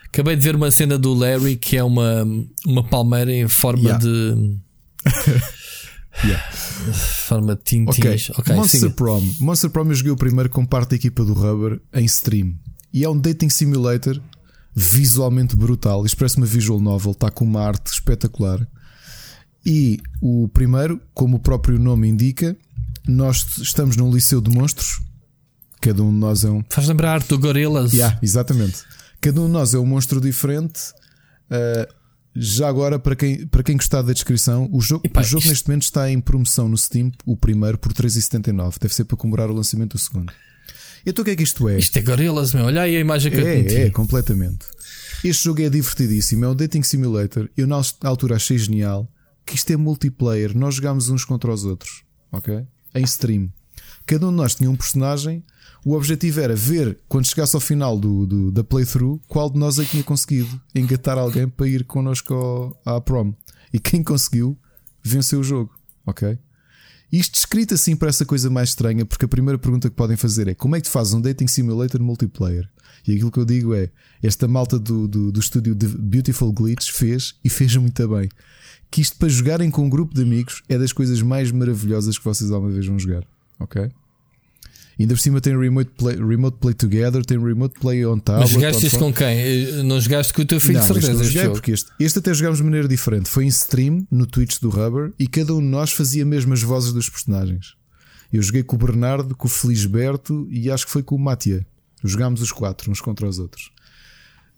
Acabei 0.06 0.36
de 0.36 0.42
ver 0.42 0.56
uma 0.56 0.72
cena 0.72 0.98
do 0.98 1.14
Larry 1.14 1.56
que 1.56 1.78
é 1.78 1.84
uma, 1.84 2.26
uma 2.66 2.84
palmeira 2.84 3.32
em 3.32 3.48
forma 3.48 3.84
yeah. 3.84 4.04
de. 4.04 4.58
Yeah. 6.24 6.44
Forma 7.28 7.56
de 7.56 7.64
tintins. 7.64 8.30
Okay. 8.30 8.36
okay 8.38 8.56
Monster 8.56 8.92
Prom. 8.92 9.22
Monster 9.40 9.70
Prom 9.70 9.88
eu 9.88 9.96
joguei 9.96 10.12
o 10.12 10.18
primeiro 10.18 10.50
com 10.50 10.66
parte 10.66 10.92
da 10.92 10.96
equipa 10.96 11.24
do 11.24 11.34
Rubber 11.34 11.82
em 11.94 12.06
stream. 12.06 12.56
E 12.94 13.04
é 13.04 13.10
um 13.10 13.18
dating 13.18 13.50
simulator 13.50 14.20
visualmente 14.76 15.56
brutal. 15.56 16.06
Isto 16.06 16.18
parece 16.18 16.38
uma 16.38 16.46
visual 16.46 16.80
novel, 16.80 17.12
está 17.12 17.30
com 17.30 17.46
uma 17.46 17.62
arte 17.62 17.88
espetacular. 17.88 18.66
E 19.66 20.00
o 20.22 20.48
primeiro, 20.48 21.02
como 21.14 21.38
o 21.38 21.40
próprio 21.40 21.78
nome 21.78 22.08
indica, 22.08 22.56
nós 23.08 23.58
estamos 23.58 23.98
num 23.98 24.12
liceu 24.12 24.42
de 24.42 24.50
monstros. 24.50 25.02
Cada 25.82 26.04
um 26.04 26.12
de 26.12 26.18
nós 26.18 26.44
é 26.44 26.50
um. 26.50 26.64
Faz 26.70 26.88
lembrar 26.88 27.22
do 27.24 27.38
Gorillaz. 27.38 27.94
Yeah, 27.94 28.18
exatamente. 28.22 28.84
Cada 29.22 29.42
um 29.42 29.46
de 29.46 29.52
nós 29.52 29.74
é 29.74 29.80
um 29.80 29.86
monstro 29.86 30.20
diferente. 30.20 30.80
Uh, 31.50 31.99
já 32.42 32.68
agora, 32.68 32.98
para 33.00 33.16
quem, 33.16 33.46
para 33.48 33.64
quem 33.64 33.76
gostar 33.76 34.02
da 34.02 34.14
descrição, 34.14 34.70
o 34.72 34.80
jogo, 34.82 35.06
Epá, 35.06 35.22
o 35.22 35.24
jogo 35.24 35.40
isto- 35.42 35.50
neste 35.50 35.68
momento 35.68 35.84
está 35.84 36.10
em 36.10 36.20
promoção 36.20 36.68
no 36.70 36.78
Steam, 36.78 37.12
o 37.26 37.36
primeiro 37.36 37.78
por 37.78 37.92
3,79. 37.94 38.78
Deve 38.80 38.94
ser 38.94 39.04
para 39.06 39.18
comemorar 39.18 39.50
o 39.50 39.54
lançamento 39.54 39.94
do 39.94 40.00
segundo. 40.00 40.32
Então 41.06 41.22
o 41.22 41.26
que 41.26 41.32
é 41.32 41.36
que 41.36 41.44
isto 41.44 41.68
é? 41.70 41.78
Isto 41.78 41.98
é 41.98 42.02
Gorillaz, 42.02 42.54
meu. 42.54 42.66
Olha 42.66 42.82
aí 42.82 42.96
a 42.96 43.00
imagem 43.00 43.32
que 43.32 43.38
eu 43.38 43.44
te 43.44 43.48
meti. 43.64 43.76
É, 43.76 43.82
é, 43.88 43.90
completamente. 43.90 44.66
Este 45.24 45.46
jogo 45.46 45.62
é 45.62 45.70
divertidíssimo, 45.70 46.46
é 46.46 46.48
um 46.50 46.56
dating 46.56 46.84
simulator. 46.84 47.50
Eu 47.58 47.68
na 47.68 47.82
altura 48.04 48.36
achei 48.36 48.58
genial 48.58 49.10
que 49.46 49.56
isto 49.56 49.72
é 49.72 49.78
multiplayer. 49.78 50.56
Nós 50.58 50.76
jogámos 50.76 51.10
uns 51.10 51.26
contra 51.26 51.52
os 51.54 51.66
outros, 51.66 52.04
ok? 52.32 52.66
Em 52.96 53.04
stream. 53.04 53.50
Cada 54.06 54.28
um 54.28 54.32
de 54.32 54.36
nós 54.38 54.56
tinha 54.56 54.70
um 54.70 54.76
personagem. 54.76 55.44
O 55.86 55.94
objetivo 55.96 56.40
era 56.42 56.56
ver, 56.56 56.98
quando 57.08 57.26
chegasse 57.26 57.56
ao 57.56 57.60
final 57.62 57.98
do, 57.98 58.26
do- 58.26 58.52
da 58.52 58.64
playthrough, 58.64 59.20
qual 59.28 59.50
de 59.50 59.58
nós 59.58 59.80
é 59.80 59.84
que 59.86 59.92
tinha 59.92 60.04
conseguido 60.04 60.60
engatar 60.76 61.18
alguém 61.18 61.48
para 61.48 61.68
ir 61.68 61.86
connosco 61.86 62.34
ao- 62.34 62.82
à 62.98 63.00
prom. 63.02 63.34
E 63.74 63.80
quem 63.80 64.04
conseguiu, 64.04 64.58
venceu 65.04 65.40
o 65.40 65.44
jogo, 65.44 65.72
ok? 66.06 66.38
Isto 67.12 67.36
escrito 67.36 67.74
assim 67.74 67.96
para 67.96 68.10
essa 68.10 68.26
coisa 68.26 68.50
mais 68.50 68.70
estranha, 68.70 69.06
porque 69.06 69.26
a 69.26 69.28
primeira 69.28 69.58
pergunta 69.58 69.90
que 69.90 69.96
podem 69.96 70.16
fazer 70.18 70.48
é 70.48 70.54
como 70.54 70.76
é 70.76 70.80
que 70.82 70.88
tu 70.88 70.92
fazes 70.92 71.14
um 71.14 71.22
dating 71.22 71.48
simulator 71.48 72.00
multiplayer? 72.02 72.70
E 73.08 73.14
aquilo 73.14 73.32
que 73.32 73.40
eu 73.40 73.46
digo 73.46 73.74
é: 73.74 73.90
esta 74.22 74.48
malta 74.48 74.78
do, 74.78 75.08
do, 75.08 75.32
do 75.32 75.40
estúdio 75.40 75.74
de 75.74 75.88
Beautiful 75.88 76.52
Glitch 76.52 76.92
fez 76.92 77.36
e 77.44 77.50
fez 77.50 77.76
muito 77.78 78.08
bem. 78.08 78.30
Que 78.92 79.02
isto 79.02 79.18
para 79.18 79.30
jogarem 79.30 79.72
com 79.72 79.86
um 79.86 79.90
grupo 79.90 80.14
de 80.14 80.22
amigos 80.22 80.62
é 80.68 80.78
das 80.78 80.92
coisas 80.94 81.22
mais 81.22 81.52
maravilhosas 81.52 82.18
que 82.18 82.26
vocês 82.26 82.52
alguma 82.52 82.72
vez 82.72 82.86
vão 82.86 83.00
jogar, 83.00 83.24
ok? 83.60 83.90
Ainda 85.00 85.14
por 85.14 85.20
cima 85.22 85.40
tem 85.40 85.58
remote 85.58 85.92
play, 85.98 86.18
remote 86.18 86.58
play 86.60 86.74
together, 86.74 87.24
tem 87.26 87.40
remote 87.42 87.80
play 87.80 88.06
on 88.06 88.20
tablet. 88.20 88.42
Mas 88.44 88.50
jogaste 88.52 88.86
isto 88.88 89.00
com 89.00 89.14
quem? 89.14 89.28
Eh, 89.28 89.84
Não 89.84 90.00
jogaste 90.02 90.34
com 90.34 90.42
o 90.42 90.46
teu 90.46 90.60
filho 90.60 90.74
Não, 90.74 90.82
de 90.82 90.88
certeza. 90.88 91.14
não 91.14 91.22
Este 91.22 91.34
joguei 91.34 91.50
porque 91.50 91.72
este, 91.72 91.90
este 92.00 92.20
até 92.20 92.34
jogámos 92.34 92.58
de 92.60 92.66
maneira 92.66 92.88
diferente. 92.88 93.30
Foi 93.30 93.46
em 93.46 93.48
stream 93.48 94.06
no 94.12 94.26
Twitch 94.26 94.60
do 94.60 94.70
Rubber 94.70 95.14
e 95.18 95.26
cada 95.26 95.54
um 95.56 95.60
de 95.60 95.68
nós 95.68 95.92
fazia 95.94 96.26
mesmo 96.26 96.54
as 96.54 96.62
vozes 96.62 96.92
dos 96.92 97.08
personagens. 97.10 97.76
Eu 98.32 98.42
joguei 98.42 98.62
com 98.62 98.76
o 98.76 98.80
Bernardo, 98.80 99.34
com 99.36 99.48
o 99.48 99.50
Felisberto 99.50 100.48
e 100.52 100.70
acho 100.70 100.86
que 100.86 100.92
foi 100.92 101.02
com 101.02 101.16
o 101.16 101.20
Matia. 101.20 101.66
Jogámos 102.04 102.42
os 102.42 102.52
quatro, 102.52 102.92
uns 102.92 103.00
contra 103.02 103.26
os 103.28 103.40
outros. 103.40 103.72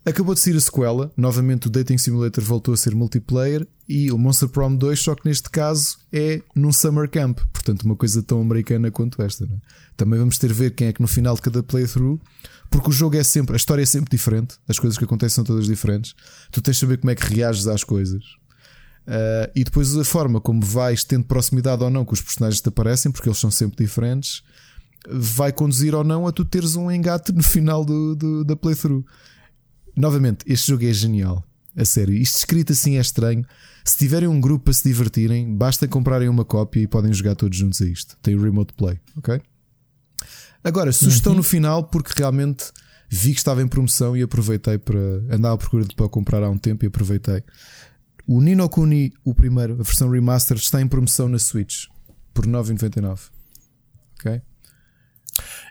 Acabou 0.04 0.34
de 0.34 0.40
sair 0.40 0.56
a 0.56 0.60
sequela. 0.60 1.12
Novamente 1.16 1.68
o 1.68 1.70
Dating 1.70 1.96
Simulator 1.98 2.42
voltou 2.42 2.74
a 2.74 2.76
ser 2.76 2.92
multiplayer 2.94 3.66
e 3.88 4.10
o 4.10 4.18
Monster 4.18 4.48
Prom 4.48 4.74
2, 4.74 4.98
só 4.98 5.14
que 5.14 5.26
neste 5.28 5.48
caso 5.48 5.96
é 6.12 6.42
num 6.56 6.72
summer 6.72 7.08
camp. 7.08 7.38
Portanto, 7.52 7.82
uma 7.82 7.94
coisa 7.94 8.20
tão 8.22 8.40
americana 8.40 8.90
quanto 8.90 9.22
esta. 9.22 9.44
é? 9.44 9.48
Também 9.96 10.18
vamos 10.18 10.38
ter 10.38 10.50
a 10.50 10.54
ver 10.54 10.72
quem 10.74 10.88
é 10.88 10.92
que 10.92 11.00
no 11.00 11.06
final 11.06 11.36
de 11.36 11.42
cada 11.42 11.62
playthrough, 11.62 12.18
porque 12.68 12.88
o 12.88 12.92
jogo 12.92 13.16
é 13.16 13.22
sempre, 13.22 13.54
a 13.54 13.56
história 13.56 13.82
é 13.82 13.86
sempre 13.86 14.10
diferente, 14.10 14.56
as 14.66 14.78
coisas 14.78 14.98
que 14.98 15.04
acontecem 15.04 15.36
são 15.36 15.44
todas 15.44 15.66
diferentes. 15.66 16.14
Tu 16.50 16.60
tens 16.60 16.74
de 16.76 16.80
saber 16.80 16.96
como 16.98 17.10
é 17.12 17.14
que 17.14 17.34
reages 17.34 17.68
às 17.68 17.84
coisas. 17.84 18.24
Uh, 19.06 19.50
e 19.54 19.62
depois 19.64 19.96
a 19.96 20.04
forma 20.04 20.40
como 20.40 20.62
vais 20.64 21.04
tendo 21.04 21.24
proximidade 21.24 21.82
ou 21.82 21.90
não 21.90 22.04
com 22.04 22.14
os 22.14 22.20
personagens 22.20 22.60
que 22.60 22.64
te 22.64 22.68
aparecem, 22.72 23.12
porque 23.12 23.28
eles 23.28 23.38
são 23.38 23.50
sempre 23.52 23.84
diferentes, 23.84 24.42
vai 25.08 25.52
conduzir 25.52 25.94
ou 25.94 26.02
não 26.04 26.26
a 26.26 26.32
tu 26.32 26.44
teres 26.44 26.74
um 26.76 26.90
engate 26.90 27.32
no 27.32 27.42
final 27.42 27.84
do, 27.84 28.14
do- 28.16 28.44
da 28.44 28.56
playthrough. 28.56 29.04
Novamente, 29.96 30.44
este 30.46 30.68
jogo 30.68 30.84
é 30.84 30.92
genial. 30.92 31.44
A 31.76 31.84
sério, 31.84 32.14
isto 32.14 32.38
escrito 32.38 32.72
assim 32.72 32.96
é 32.96 33.00
estranho. 33.00 33.44
Se 33.84 33.96
tiverem 33.96 34.28
um 34.28 34.40
grupo 34.40 34.64
para 34.64 34.72
se 34.72 34.84
divertirem, 34.84 35.56
basta 35.56 35.88
comprarem 35.88 36.28
uma 36.28 36.44
cópia 36.44 36.80
e 36.80 36.86
podem 36.86 37.12
jogar 37.12 37.34
todos 37.34 37.56
juntos 37.56 37.80
a 37.80 37.86
isto. 37.86 38.16
Tem 38.22 38.34
o 38.34 38.42
Remote 38.42 38.74
Play, 38.74 39.00
ok? 39.16 39.40
Agora, 40.62 40.92
sugestão 40.92 41.34
no 41.34 41.42
final, 41.42 41.84
porque 41.84 42.12
realmente 42.16 42.66
vi 43.08 43.32
que 43.32 43.38
estava 43.38 43.62
em 43.62 43.68
promoção 43.68 44.16
e 44.16 44.22
aproveitei 44.22 44.78
para 44.78 44.98
andar 45.30 45.52
à 45.52 45.56
procura 45.56 45.84
de 45.84 45.94
para 45.94 46.08
comprar 46.08 46.42
há 46.42 46.48
um 46.48 46.58
tempo 46.58 46.84
e 46.84 46.88
aproveitei. 46.88 47.42
O 48.26 48.40
Nino 48.40 48.68
Kuni, 48.68 49.12
o 49.24 49.34
primeiro, 49.34 49.74
a 49.74 49.82
versão 49.82 50.08
remastered, 50.08 50.62
está 50.62 50.80
em 50.80 50.86
promoção 50.86 51.28
na 51.28 51.38
Switch 51.38 51.86
por 52.32 52.46
9,99. 52.46 53.30
Ok? 54.18 54.40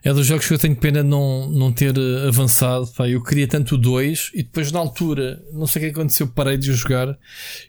É 0.04 0.12
dos 0.14 0.26
jogos 0.26 0.48
que 0.48 0.54
eu 0.54 0.58
tenho 0.58 0.76
pena 0.76 1.04
de 1.04 1.10
não, 1.10 1.48
não 1.50 1.72
ter 1.72 1.96
eh, 1.96 2.28
avançado. 2.28 2.88
Pá, 2.98 3.08
eu 3.08 3.22
queria 3.24 3.48
tanto 3.48 3.76
o 3.76 3.78
2 3.78 4.32
e 4.34 4.42
depois 4.44 4.72
na 4.72 4.80
altura, 4.80 5.40
não 5.54 5.68
sei 5.68 5.82
o 5.84 5.86
que 5.86 5.92
aconteceu, 5.92 6.28
parei 6.28 6.58
de 6.58 6.72
o 6.72 6.74
jogar 6.74 7.16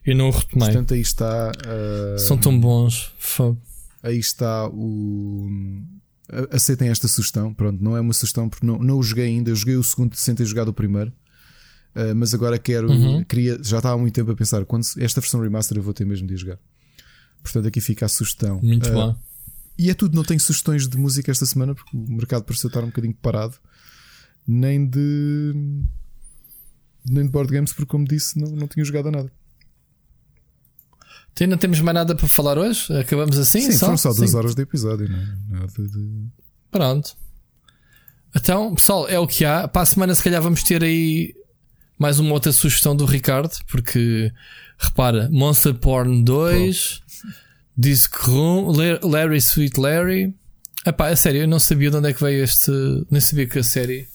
e 0.07 0.15
não 0.15 0.29
o 0.29 0.31
retomei. 0.31 0.69
Portanto, 0.69 0.95
aí 0.95 1.01
está. 1.01 1.53
uh, 1.53 2.19
São 2.19 2.39
tão 2.39 2.59
bons. 2.59 3.13
Fogo. 3.19 3.61
aí 4.03 4.19
está 4.19 4.67
o. 4.69 5.47
Aceitem 6.51 6.89
esta 6.89 7.07
sugestão. 7.07 7.53
Pronto, 7.53 7.83
não 7.85 7.95
é 7.97 8.01
uma 8.01 8.15
sugestão 8.15 8.49
porque 8.49 8.65
não, 8.67 8.79
não 8.79 8.99
o 8.99 9.03
joguei 9.03 9.27
ainda. 9.27 9.51
Eu 9.51 9.57
joguei 9.57 9.77
o 9.77 9.83
segundo 9.83 10.15
sem 10.17 10.35
ter 10.35 10.47
jogado 10.47 10.69
o 10.69 10.73
primeiro. 10.73 11.13
Uh, 11.95 12.15
mas 12.17 12.33
agora 12.33 12.59
quero. 12.59 12.89
Uhum. 12.91 13.23
Queria, 13.25 13.59
já 13.63 13.77
estava 13.77 13.95
há 13.97 13.99
muito 13.99 14.15
tempo 14.15 14.31
a 14.31 14.35
pensar. 14.35 14.65
Quando, 14.65 14.87
esta 14.99 15.21
versão 15.21 15.41
remaster 15.43 15.77
eu 15.77 15.83
vou 15.83 15.93
ter 15.93 16.07
mesmo 16.07 16.27
de 16.27 16.35
jogar. 16.39 16.59
Portanto, 17.43 17.67
aqui 17.69 17.81
fica 17.83 18.07
a 18.07 18.09
sugestão. 18.09 18.59
Muito 18.63 18.89
Uh, 18.89 18.93
bom. 18.95 19.17
E 19.79 19.91
é 19.91 19.95
tudo, 19.95 20.15
não 20.15 20.23
tenho 20.23 20.41
sugestões 20.41 20.87
de 20.89 20.97
música 20.99 21.31
esta 21.31 21.47
semana 21.47 21.75
porque 21.75 21.97
o 21.97 22.13
mercado 22.13 22.45
pareceu 22.45 22.69
estar 22.69 22.83
um 22.83 22.89
bocadinho 22.89 23.15
parado, 23.15 23.57
nem 24.47 24.87
de 24.87 25.53
nem 27.05 27.25
de 27.25 27.31
board 27.31 27.53
games, 27.53 27.73
porque 27.73 27.91
como 27.91 28.07
disse, 28.07 28.39
não, 28.39 28.51
não 28.53 28.69
tinha 28.69 28.85
jogado 28.85 29.09
a 29.09 29.11
nada. 29.11 29.33
Então, 31.33 31.47
não 31.47 31.57
temos 31.57 31.81
mais 31.81 31.95
nada 31.95 32.15
para 32.15 32.29
falar 32.29 32.59
hoje? 32.59 32.93
Acabamos 32.97 33.39
assim? 33.39 33.61
Sim, 33.63 33.73
só? 33.73 33.87
foram 33.87 33.97
só 33.97 34.13
duas 34.13 34.31
Sim. 34.31 34.37
horas 34.37 34.55
de 34.55 34.63
episódio, 34.63 35.09
não 35.09 35.19
é? 35.19 35.37
Nada 35.49 35.89
de. 35.89 36.27
Pronto. 36.71 37.17
Então, 38.37 38.75
pessoal, 38.75 39.09
é 39.09 39.19
o 39.19 39.27
que 39.27 39.45
há. 39.45 39.67
Para 39.67 39.83
a 39.83 39.87
semana, 39.87 40.15
se 40.15 40.23
calhar, 40.23 40.43
vamos 40.43 40.63
ter 40.63 40.85
aí 40.85 41.35
mais 41.99 42.19
uma 42.19 42.33
outra 42.33 42.53
sugestão 42.53 42.95
do 42.95 43.07
Ricardo, 43.07 43.53
porque 43.69 44.33
repara, 44.79 45.29
Monster 45.31 45.75
Porn 45.75 46.23
2, 46.25 47.03
Disc 47.77 48.15
Room, 48.27 48.73
La- 48.77 49.01
Larry 49.03 49.39
Sweet 49.41 49.79
Larry. 49.81 50.35
Epá, 50.85 51.11
é 51.11 51.17
sério, 51.17 51.43
eu 51.43 51.49
não 51.49 51.59
sabia 51.61 51.91
de 51.91 51.97
onde 51.97 52.11
é 52.11 52.13
que 52.13 52.23
veio 52.23 52.43
este. 52.45 52.71
Nem 53.11 53.21
sabia 53.21 53.47
que 53.47 53.59
a 53.59 53.63
série. 53.63 54.09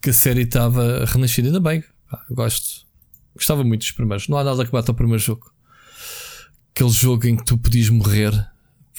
Que 0.00 0.10
a 0.10 0.12
série 0.12 0.42
estava 0.42 1.04
renascida. 1.04 1.48
Ainda 1.48 1.60
bem, 1.60 1.82
pá, 2.10 2.24
eu 2.30 2.36
gosto. 2.36 2.86
Gostava 3.34 3.62
muito 3.64 3.80
dos 3.82 3.92
primeiros. 3.92 4.28
Não 4.28 4.38
há 4.38 4.44
nada 4.44 4.64
que 4.64 4.72
bata 4.72 4.90
ao 4.90 4.94
primeiro 4.94 5.22
jogo. 5.22 5.50
Aquele 6.74 6.90
jogo 6.90 7.26
em 7.26 7.36
que 7.36 7.44
tu 7.44 7.58
podias 7.58 7.88
morrer 7.90 8.32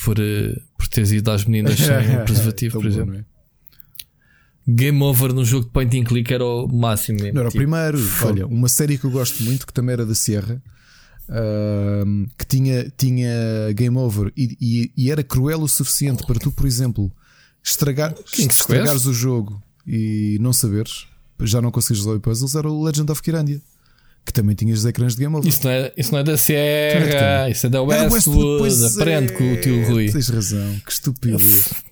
por, 0.04 0.20
eh, 0.20 0.56
por 0.78 0.88
teres 0.88 1.12
ido 1.12 1.32
às 1.32 1.46
meninas 1.46 1.80
sem 1.80 2.18
um 2.20 2.24
preservativo, 2.26 2.74
Tão 2.74 2.82
por 2.82 2.88
exemplo. 2.88 3.16
é? 3.16 3.26
Game 4.68 5.02
over 5.02 5.34
num 5.34 5.44
jogo 5.44 5.66
de 5.66 5.72
point 5.72 6.00
and 6.00 6.04
click 6.04 6.32
era 6.34 6.46
o 6.46 6.68
máximo. 6.68 7.20
mesmo. 7.20 7.34
Não, 7.34 7.40
era 7.42 7.50
o 7.50 7.52
Tipo, 7.52 7.64
primeiro. 7.64 7.98
fogo. 7.98 8.32
Olha, 8.34 8.48
uma 8.48 8.70
série 8.70 8.98
que 8.98 9.06
eu 9.06 9.12
gosto 9.12 9.42
muito, 9.44 9.66
que 9.66 9.74
também 9.74 9.94
era 9.94 10.06
da 10.06 10.14
Sierra, 10.14 10.62
que 12.38 12.46
tinha, 12.46 12.92
tinha 12.98 13.72
game 13.74 13.98
over 13.98 14.32
e, 14.36 14.58
e- 14.60 14.92
e 14.98 15.12
era 15.12 15.24
cruel 15.24 15.62
o 15.62 15.68
suficiente 15.68 16.26
para 16.26 16.40
tu, 16.40 16.52
por 16.52 16.66
exemplo, 16.66 17.12
estragar, 17.64 18.14
estragares 18.38 19.06
o 19.06 19.14
jogo 19.14 19.62
e 19.88 20.38
não 20.42 20.52
saberes, 20.54 21.08
já 21.42 21.62
não 21.62 21.72
consegues 21.72 22.00
resolver 22.00 22.20
puzzles, 22.20 22.56
era 22.56 22.70
o 22.70 22.84
Legend 22.84 23.12
of 23.12 23.22
Kirandia, 23.22 23.62
que 24.26 24.34
também 24.34 24.56
tinhas 24.56 24.80
os 24.80 24.86
ecrãs 24.86 25.16
de 25.16 25.22
game 25.22 25.36
over. 25.36 25.48
Isso 25.50 25.64
não, 25.64 25.72
é, 25.72 25.94
isso 25.98 26.12
não 26.12 26.20
é 26.20 26.24
da 26.24 26.38
Sierra, 26.38 27.50
isso 27.50 27.66
é 27.66 27.70
da 27.70 27.82
Westwood. 27.82 28.60
pois 28.60 28.84
Aprende 28.98 29.34
é, 29.34 29.36
com 29.38 29.54
o 29.54 29.62
tio 29.62 29.88
Rui. 29.88 30.12
Tens 30.12 30.28
razão, 30.30 30.80
que 30.86 30.92
estupidez. 30.92 31.70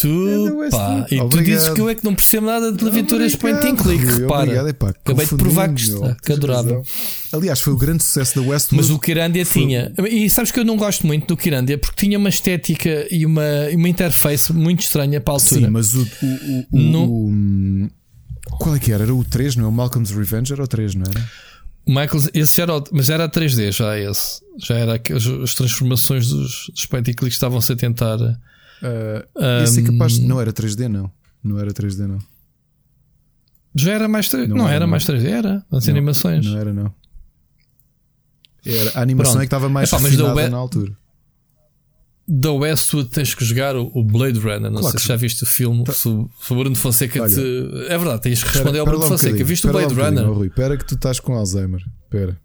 Tu, 0.00 0.68
pá, 0.70 1.06
e 1.10 1.16
tu 1.28 1.42
dizes 1.42 1.68
que 1.70 1.80
eu 1.80 1.88
é 1.88 1.94
que 1.94 2.04
não 2.04 2.14
percebo 2.14 2.46
nada 2.46 2.70
de 2.72 2.86
aventuras 2.86 3.34
point 3.36 3.66
and 3.66 3.76
click. 3.76 4.04
Repara, 4.04 4.42
obrigado, 4.42 4.68
epá, 4.68 4.88
acabei 4.90 5.24
de 5.26 5.36
provar 5.36 5.72
que, 5.72 5.84
que 6.22 6.32
adorava. 6.32 6.82
Aliás, 7.32 7.60
foi 7.60 7.72
o 7.72 7.76
grande 7.76 8.02
sucesso 8.02 8.34
da 8.40 8.46
Westwood. 8.46 8.76
Mas 8.82 8.90
o 8.90 8.98
Kirandia 8.98 9.46
Foi- 9.46 9.62
tinha. 9.62 9.92
E 10.10 10.28
sabes 10.28 10.50
que 10.50 10.60
eu 10.60 10.64
não 10.64 10.76
gosto 10.76 11.06
muito 11.06 11.26
do 11.26 11.36
Kirandia 11.36 11.78
porque 11.78 12.04
tinha 12.04 12.18
uma 12.18 12.28
estética 12.28 13.06
e 13.10 13.24
uma, 13.24 13.42
uma 13.74 13.88
interface 13.88 14.52
muito 14.52 14.80
estranha 14.80 15.20
para 15.20 15.32
a 15.32 15.36
altura. 15.36 15.60
Sim, 15.62 15.68
mas 15.70 15.94
o. 15.94 16.02
o, 16.02 16.26
o, 16.26 16.66
o- 16.72 16.78
Não- 16.78 17.06
o- 17.08 17.90
qual 18.58 18.76
é 18.76 18.78
que 18.78 18.92
era? 18.92 19.04
Era 19.04 19.14
o 19.14 19.24
3, 19.24 19.56
não 19.56 19.64
é? 19.64 19.68
O 19.68 19.72
Malcolm's 19.72 20.10
Revenge 20.10 20.52
era 20.52 20.62
o 20.62 20.66
3, 20.68 20.94
não 20.94 21.04
era? 21.08 21.30
O 21.86 21.90
Michael, 21.90 22.22
esse 22.34 22.60
era, 22.60 22.72
mas 22.92 23.08
era 23.08 23.24
a 23.24 23.28
3D, 23.28 23.70
já 23.72 23.98
esse. 23.98 24.40
Já 24.58 24.74
era 24.76 24.94
aquelas 24.94 25.26
as 25.26 25.54
transformações 25.54 26.28
dos, 26.28 26.66
dos 26.74 26.86
point 26.86 27.08
and 27.10 27.14
clicks 27.14 27.36
estavam-se 27.36 27.72
a 27.72 27.76
tentar. 27.76 28.18
Uh, 28.82 29.62
esse 29.64 29.80
é 29.80 29.82
capaz. 29.82 30.18
Não 30.18 30.40
era 30.40 30.52
3D, 30.52 30.88
não. 30.88 31.10
Não 31.42 31.58
era 31.58 31.72
3D, 31.72 32.06
não. 32.06 32.18
Já 33.74 33.92
era 33.92 34.08
mais 34.08 34.28
3D. 34.28 34.48
Não, 34.48 34.56
Não 34.56 34.66
era, 34.66 34.76
era, 34.76 34.86
mais 34.86 35.04
3D, 35.04 35.26
era. 35.26 35.64
As 35.70 35.86
Não, 35.86 35.92
animações. 35.94 36.46
Não 36.46 36.58
era, 36.58 36.72
não. 36.72 36.94
Era, 38.64 38.98
a 38.98 39.02
animação 39.02 39.32
Pronto. 39.34 39.42
é 39.42 39.46
que 39.46 39.46
estava 39.46 39.68
mais 39.68 39.92
Epá, 39.92 40.02
refinada 40.02 40.34
Web- 40.34 40.50
na 40.50 40.56
altura. 40.56 40.92
Da 42.28 42.50
Westwood 42.50 43.08
tens 43.10 43.34
que 43.34 43.44
jogar 43.44 43.76
o 43.76 43.88
o 43.94 44.02
Blade 44.02 44.40
Runner. 44.40 44.62
Não 44.70 44.80
Claro 44.80 44.90
sei 44.90 45.00
se 45.00 45.06
já 45.08 45.14
viste 45.14 45.44
o 45.44 45.46
filme 45.46 45.84
sobre 45.94 46.28
sobre 46.40 46.54
o 46.54 46.56
Bruno 46.64 46.74
Fonseca. 46.74 47.22
Olha, 47.22 47.32
te... 47.32 47.40
É 47.88 47.96
verdade, 47.96 48.22
tens 48.22 48.42
que 48.42 48.48
responder 48.50 48.80
ao 48.80 48.86
lá 48.86 48.90
um 48.92 48.94
Bruno 48.96 49.08
Fonseca. 49.08 49.44
Viste 49.44 49.68
o 49.68 49.70
Blade 49.72 49.94
um 49.94 49.96
Runner? 49.96 50.26
Rui. 50.32 50.48
Espera 50.48 50.76
que 50.76 50.84
tu 50.84 50.96
estás 50.96 51.20
com 51.20 51.34
Alzheimer. 51.34 51.80
Espera. 52.04 52.36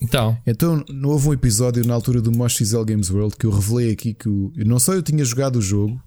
Então, 0.00 0.38
Então, 0.46 0.84
não 0.88 1.10
houve 1.10 1.28
um 1.28 1.32
episódio 1.32 1.84
na 1.86 1.92
altura 1.94 2.20
do 2.22 2.30
Mosh 2.30 2.56
XL 2.58 2.82
Games 2.84 3.10
World 3.10 3.36
que 3.36 3.46
eu 3.46 3.50
revelei 3.50 3.90
aqui 3.90 4.14
que 4.14 4.28
o, 4.28 4.52
não 4.56 4.78
só 4.78 4.94
eu 4.94 5.02
tinha 5.02 5.24
jogado 5.24 5.56
o 5.56 5.62
jogo, 5.62 6.00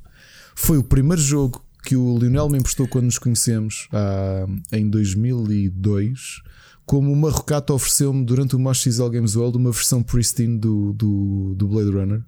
foi 0.55 0.77
o 0.77 0.83
primeiro 0.83 1.21
jogo 1.21 1.61
que 1.83 1.95
o 1.95 2.17
Lionel 2.17 2.47
me 2.49 2.57
emprestou 2.57 2.87
quando 2.87 3.05
nos 3.05 3.17
conhecemos 3.19 3.87
ah, 3.91 4.45
em 4.71 4.89
2002. 4.89 6.41
Como 6.85 7.11
o 7.11 7.15
Marrocato 7.15 7.73
ofereceu-me 7.73 8.23
durante 8.25 8.55
o 8.55 8.59
Mosh 8.59 8.81
XL 8.81 9.07
Games 9.09 9.35
World 9.35 9.57
uma 9.57 9.71
versão 9.71 10.01
pristine 10.03 10.57
do, 10.57 10.93
do, 10.93 11.53
do 11.55 11.67
Blade 11.67 11.91
Runner 11.91 12.21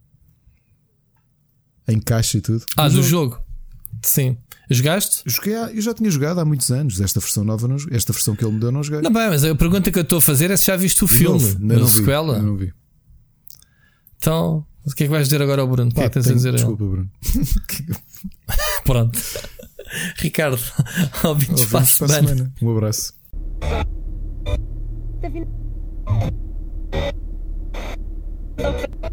em 1.88 2.00
caixa 2.00 2.38
e 2.38 2.42
tudo. 2.42 2.64
ah, 2.78 2.88
do 2.88 2.98
eu- 3.00 3.04
jogo. 3.04 3.40
Sim. 4.04 4.38
Jogaste? 4.70 5.22
Joguei 5.26 5.54
eu 5.56 5.82
já 5.82 5.94
tinha 5.94 6.10
jogado 6.10 6.40
há 6.40 6.46
muitos 6.46 6.72
anos. 6.72 7.00
Esta 7.02 7.20
versão 7.20 7.44
nova, 7.44 7.68
não 7.68 7.76
esta 7.92 8.14
versão 8.14 8.36
que 8.36 8.44
ele 8.46 8.54
me 8.54 8.60
deu, 8.60 8.72
não 8.72 8.82
joguei. 8.84 9.02
Não, 9.02 9.12
bem, 9.12 9.30
mas 9.30 9.44
a 9.44 9.54
pergunta 9.56 9.92
que 9.92 10.00
eu 10.00 10.04
estou 10.04 10.18
a 10.20 10.22
fazer 10.22 10.50
é 10.52 10.56
se 10.58 10.68
já 10.68 10.76
viste 10.76 11.04
o 11.04 11.08
filme, 11.08 11.44
a 11.50 11.60
não 11.60 11.86
vi, 11.86 11.92
sequela. 11.92 12.40
não 12.40 12.56
vi. 12.56 12.74
Então, 14.18 14.66
o 14.86 14.92
que 14.94 15.04
é 15.04 15.08
que 15.08 15.12
vais 15.12 15.28
dizer 15.28 15.42
agora 15.42 15.62
ao 15.62 15.68
Bruno? 15.68 15.90
O 15.92 15.94
que 15.94 16.00
é 16.00 16.04
Pá, 16.04 16.10
que 16.10 16.14
tens 16.14 16.26
a 16.26 16.28
tenho- 16.30 16.36
dizer 16.38 16.50
a 16.50 16.52
ele? 16.52 16.58
Desculpa, 16.60 16.86
Bruno. 16.86 17.12
Pronto. 18.86 19.20
Ricardo, 20.18 20.58
ouvintes 21.24 21.66
para 21.66 21.80
a 21.80 21.82
Ouvimos 21.82 21.98
para 21.98 22.06
a 22.06 22.10
semana. 22.10 22.28
semana. 22.28 22.54
Um 22.62 22.72
abraço. 22.72 23.14
Tá. 28.58 29.12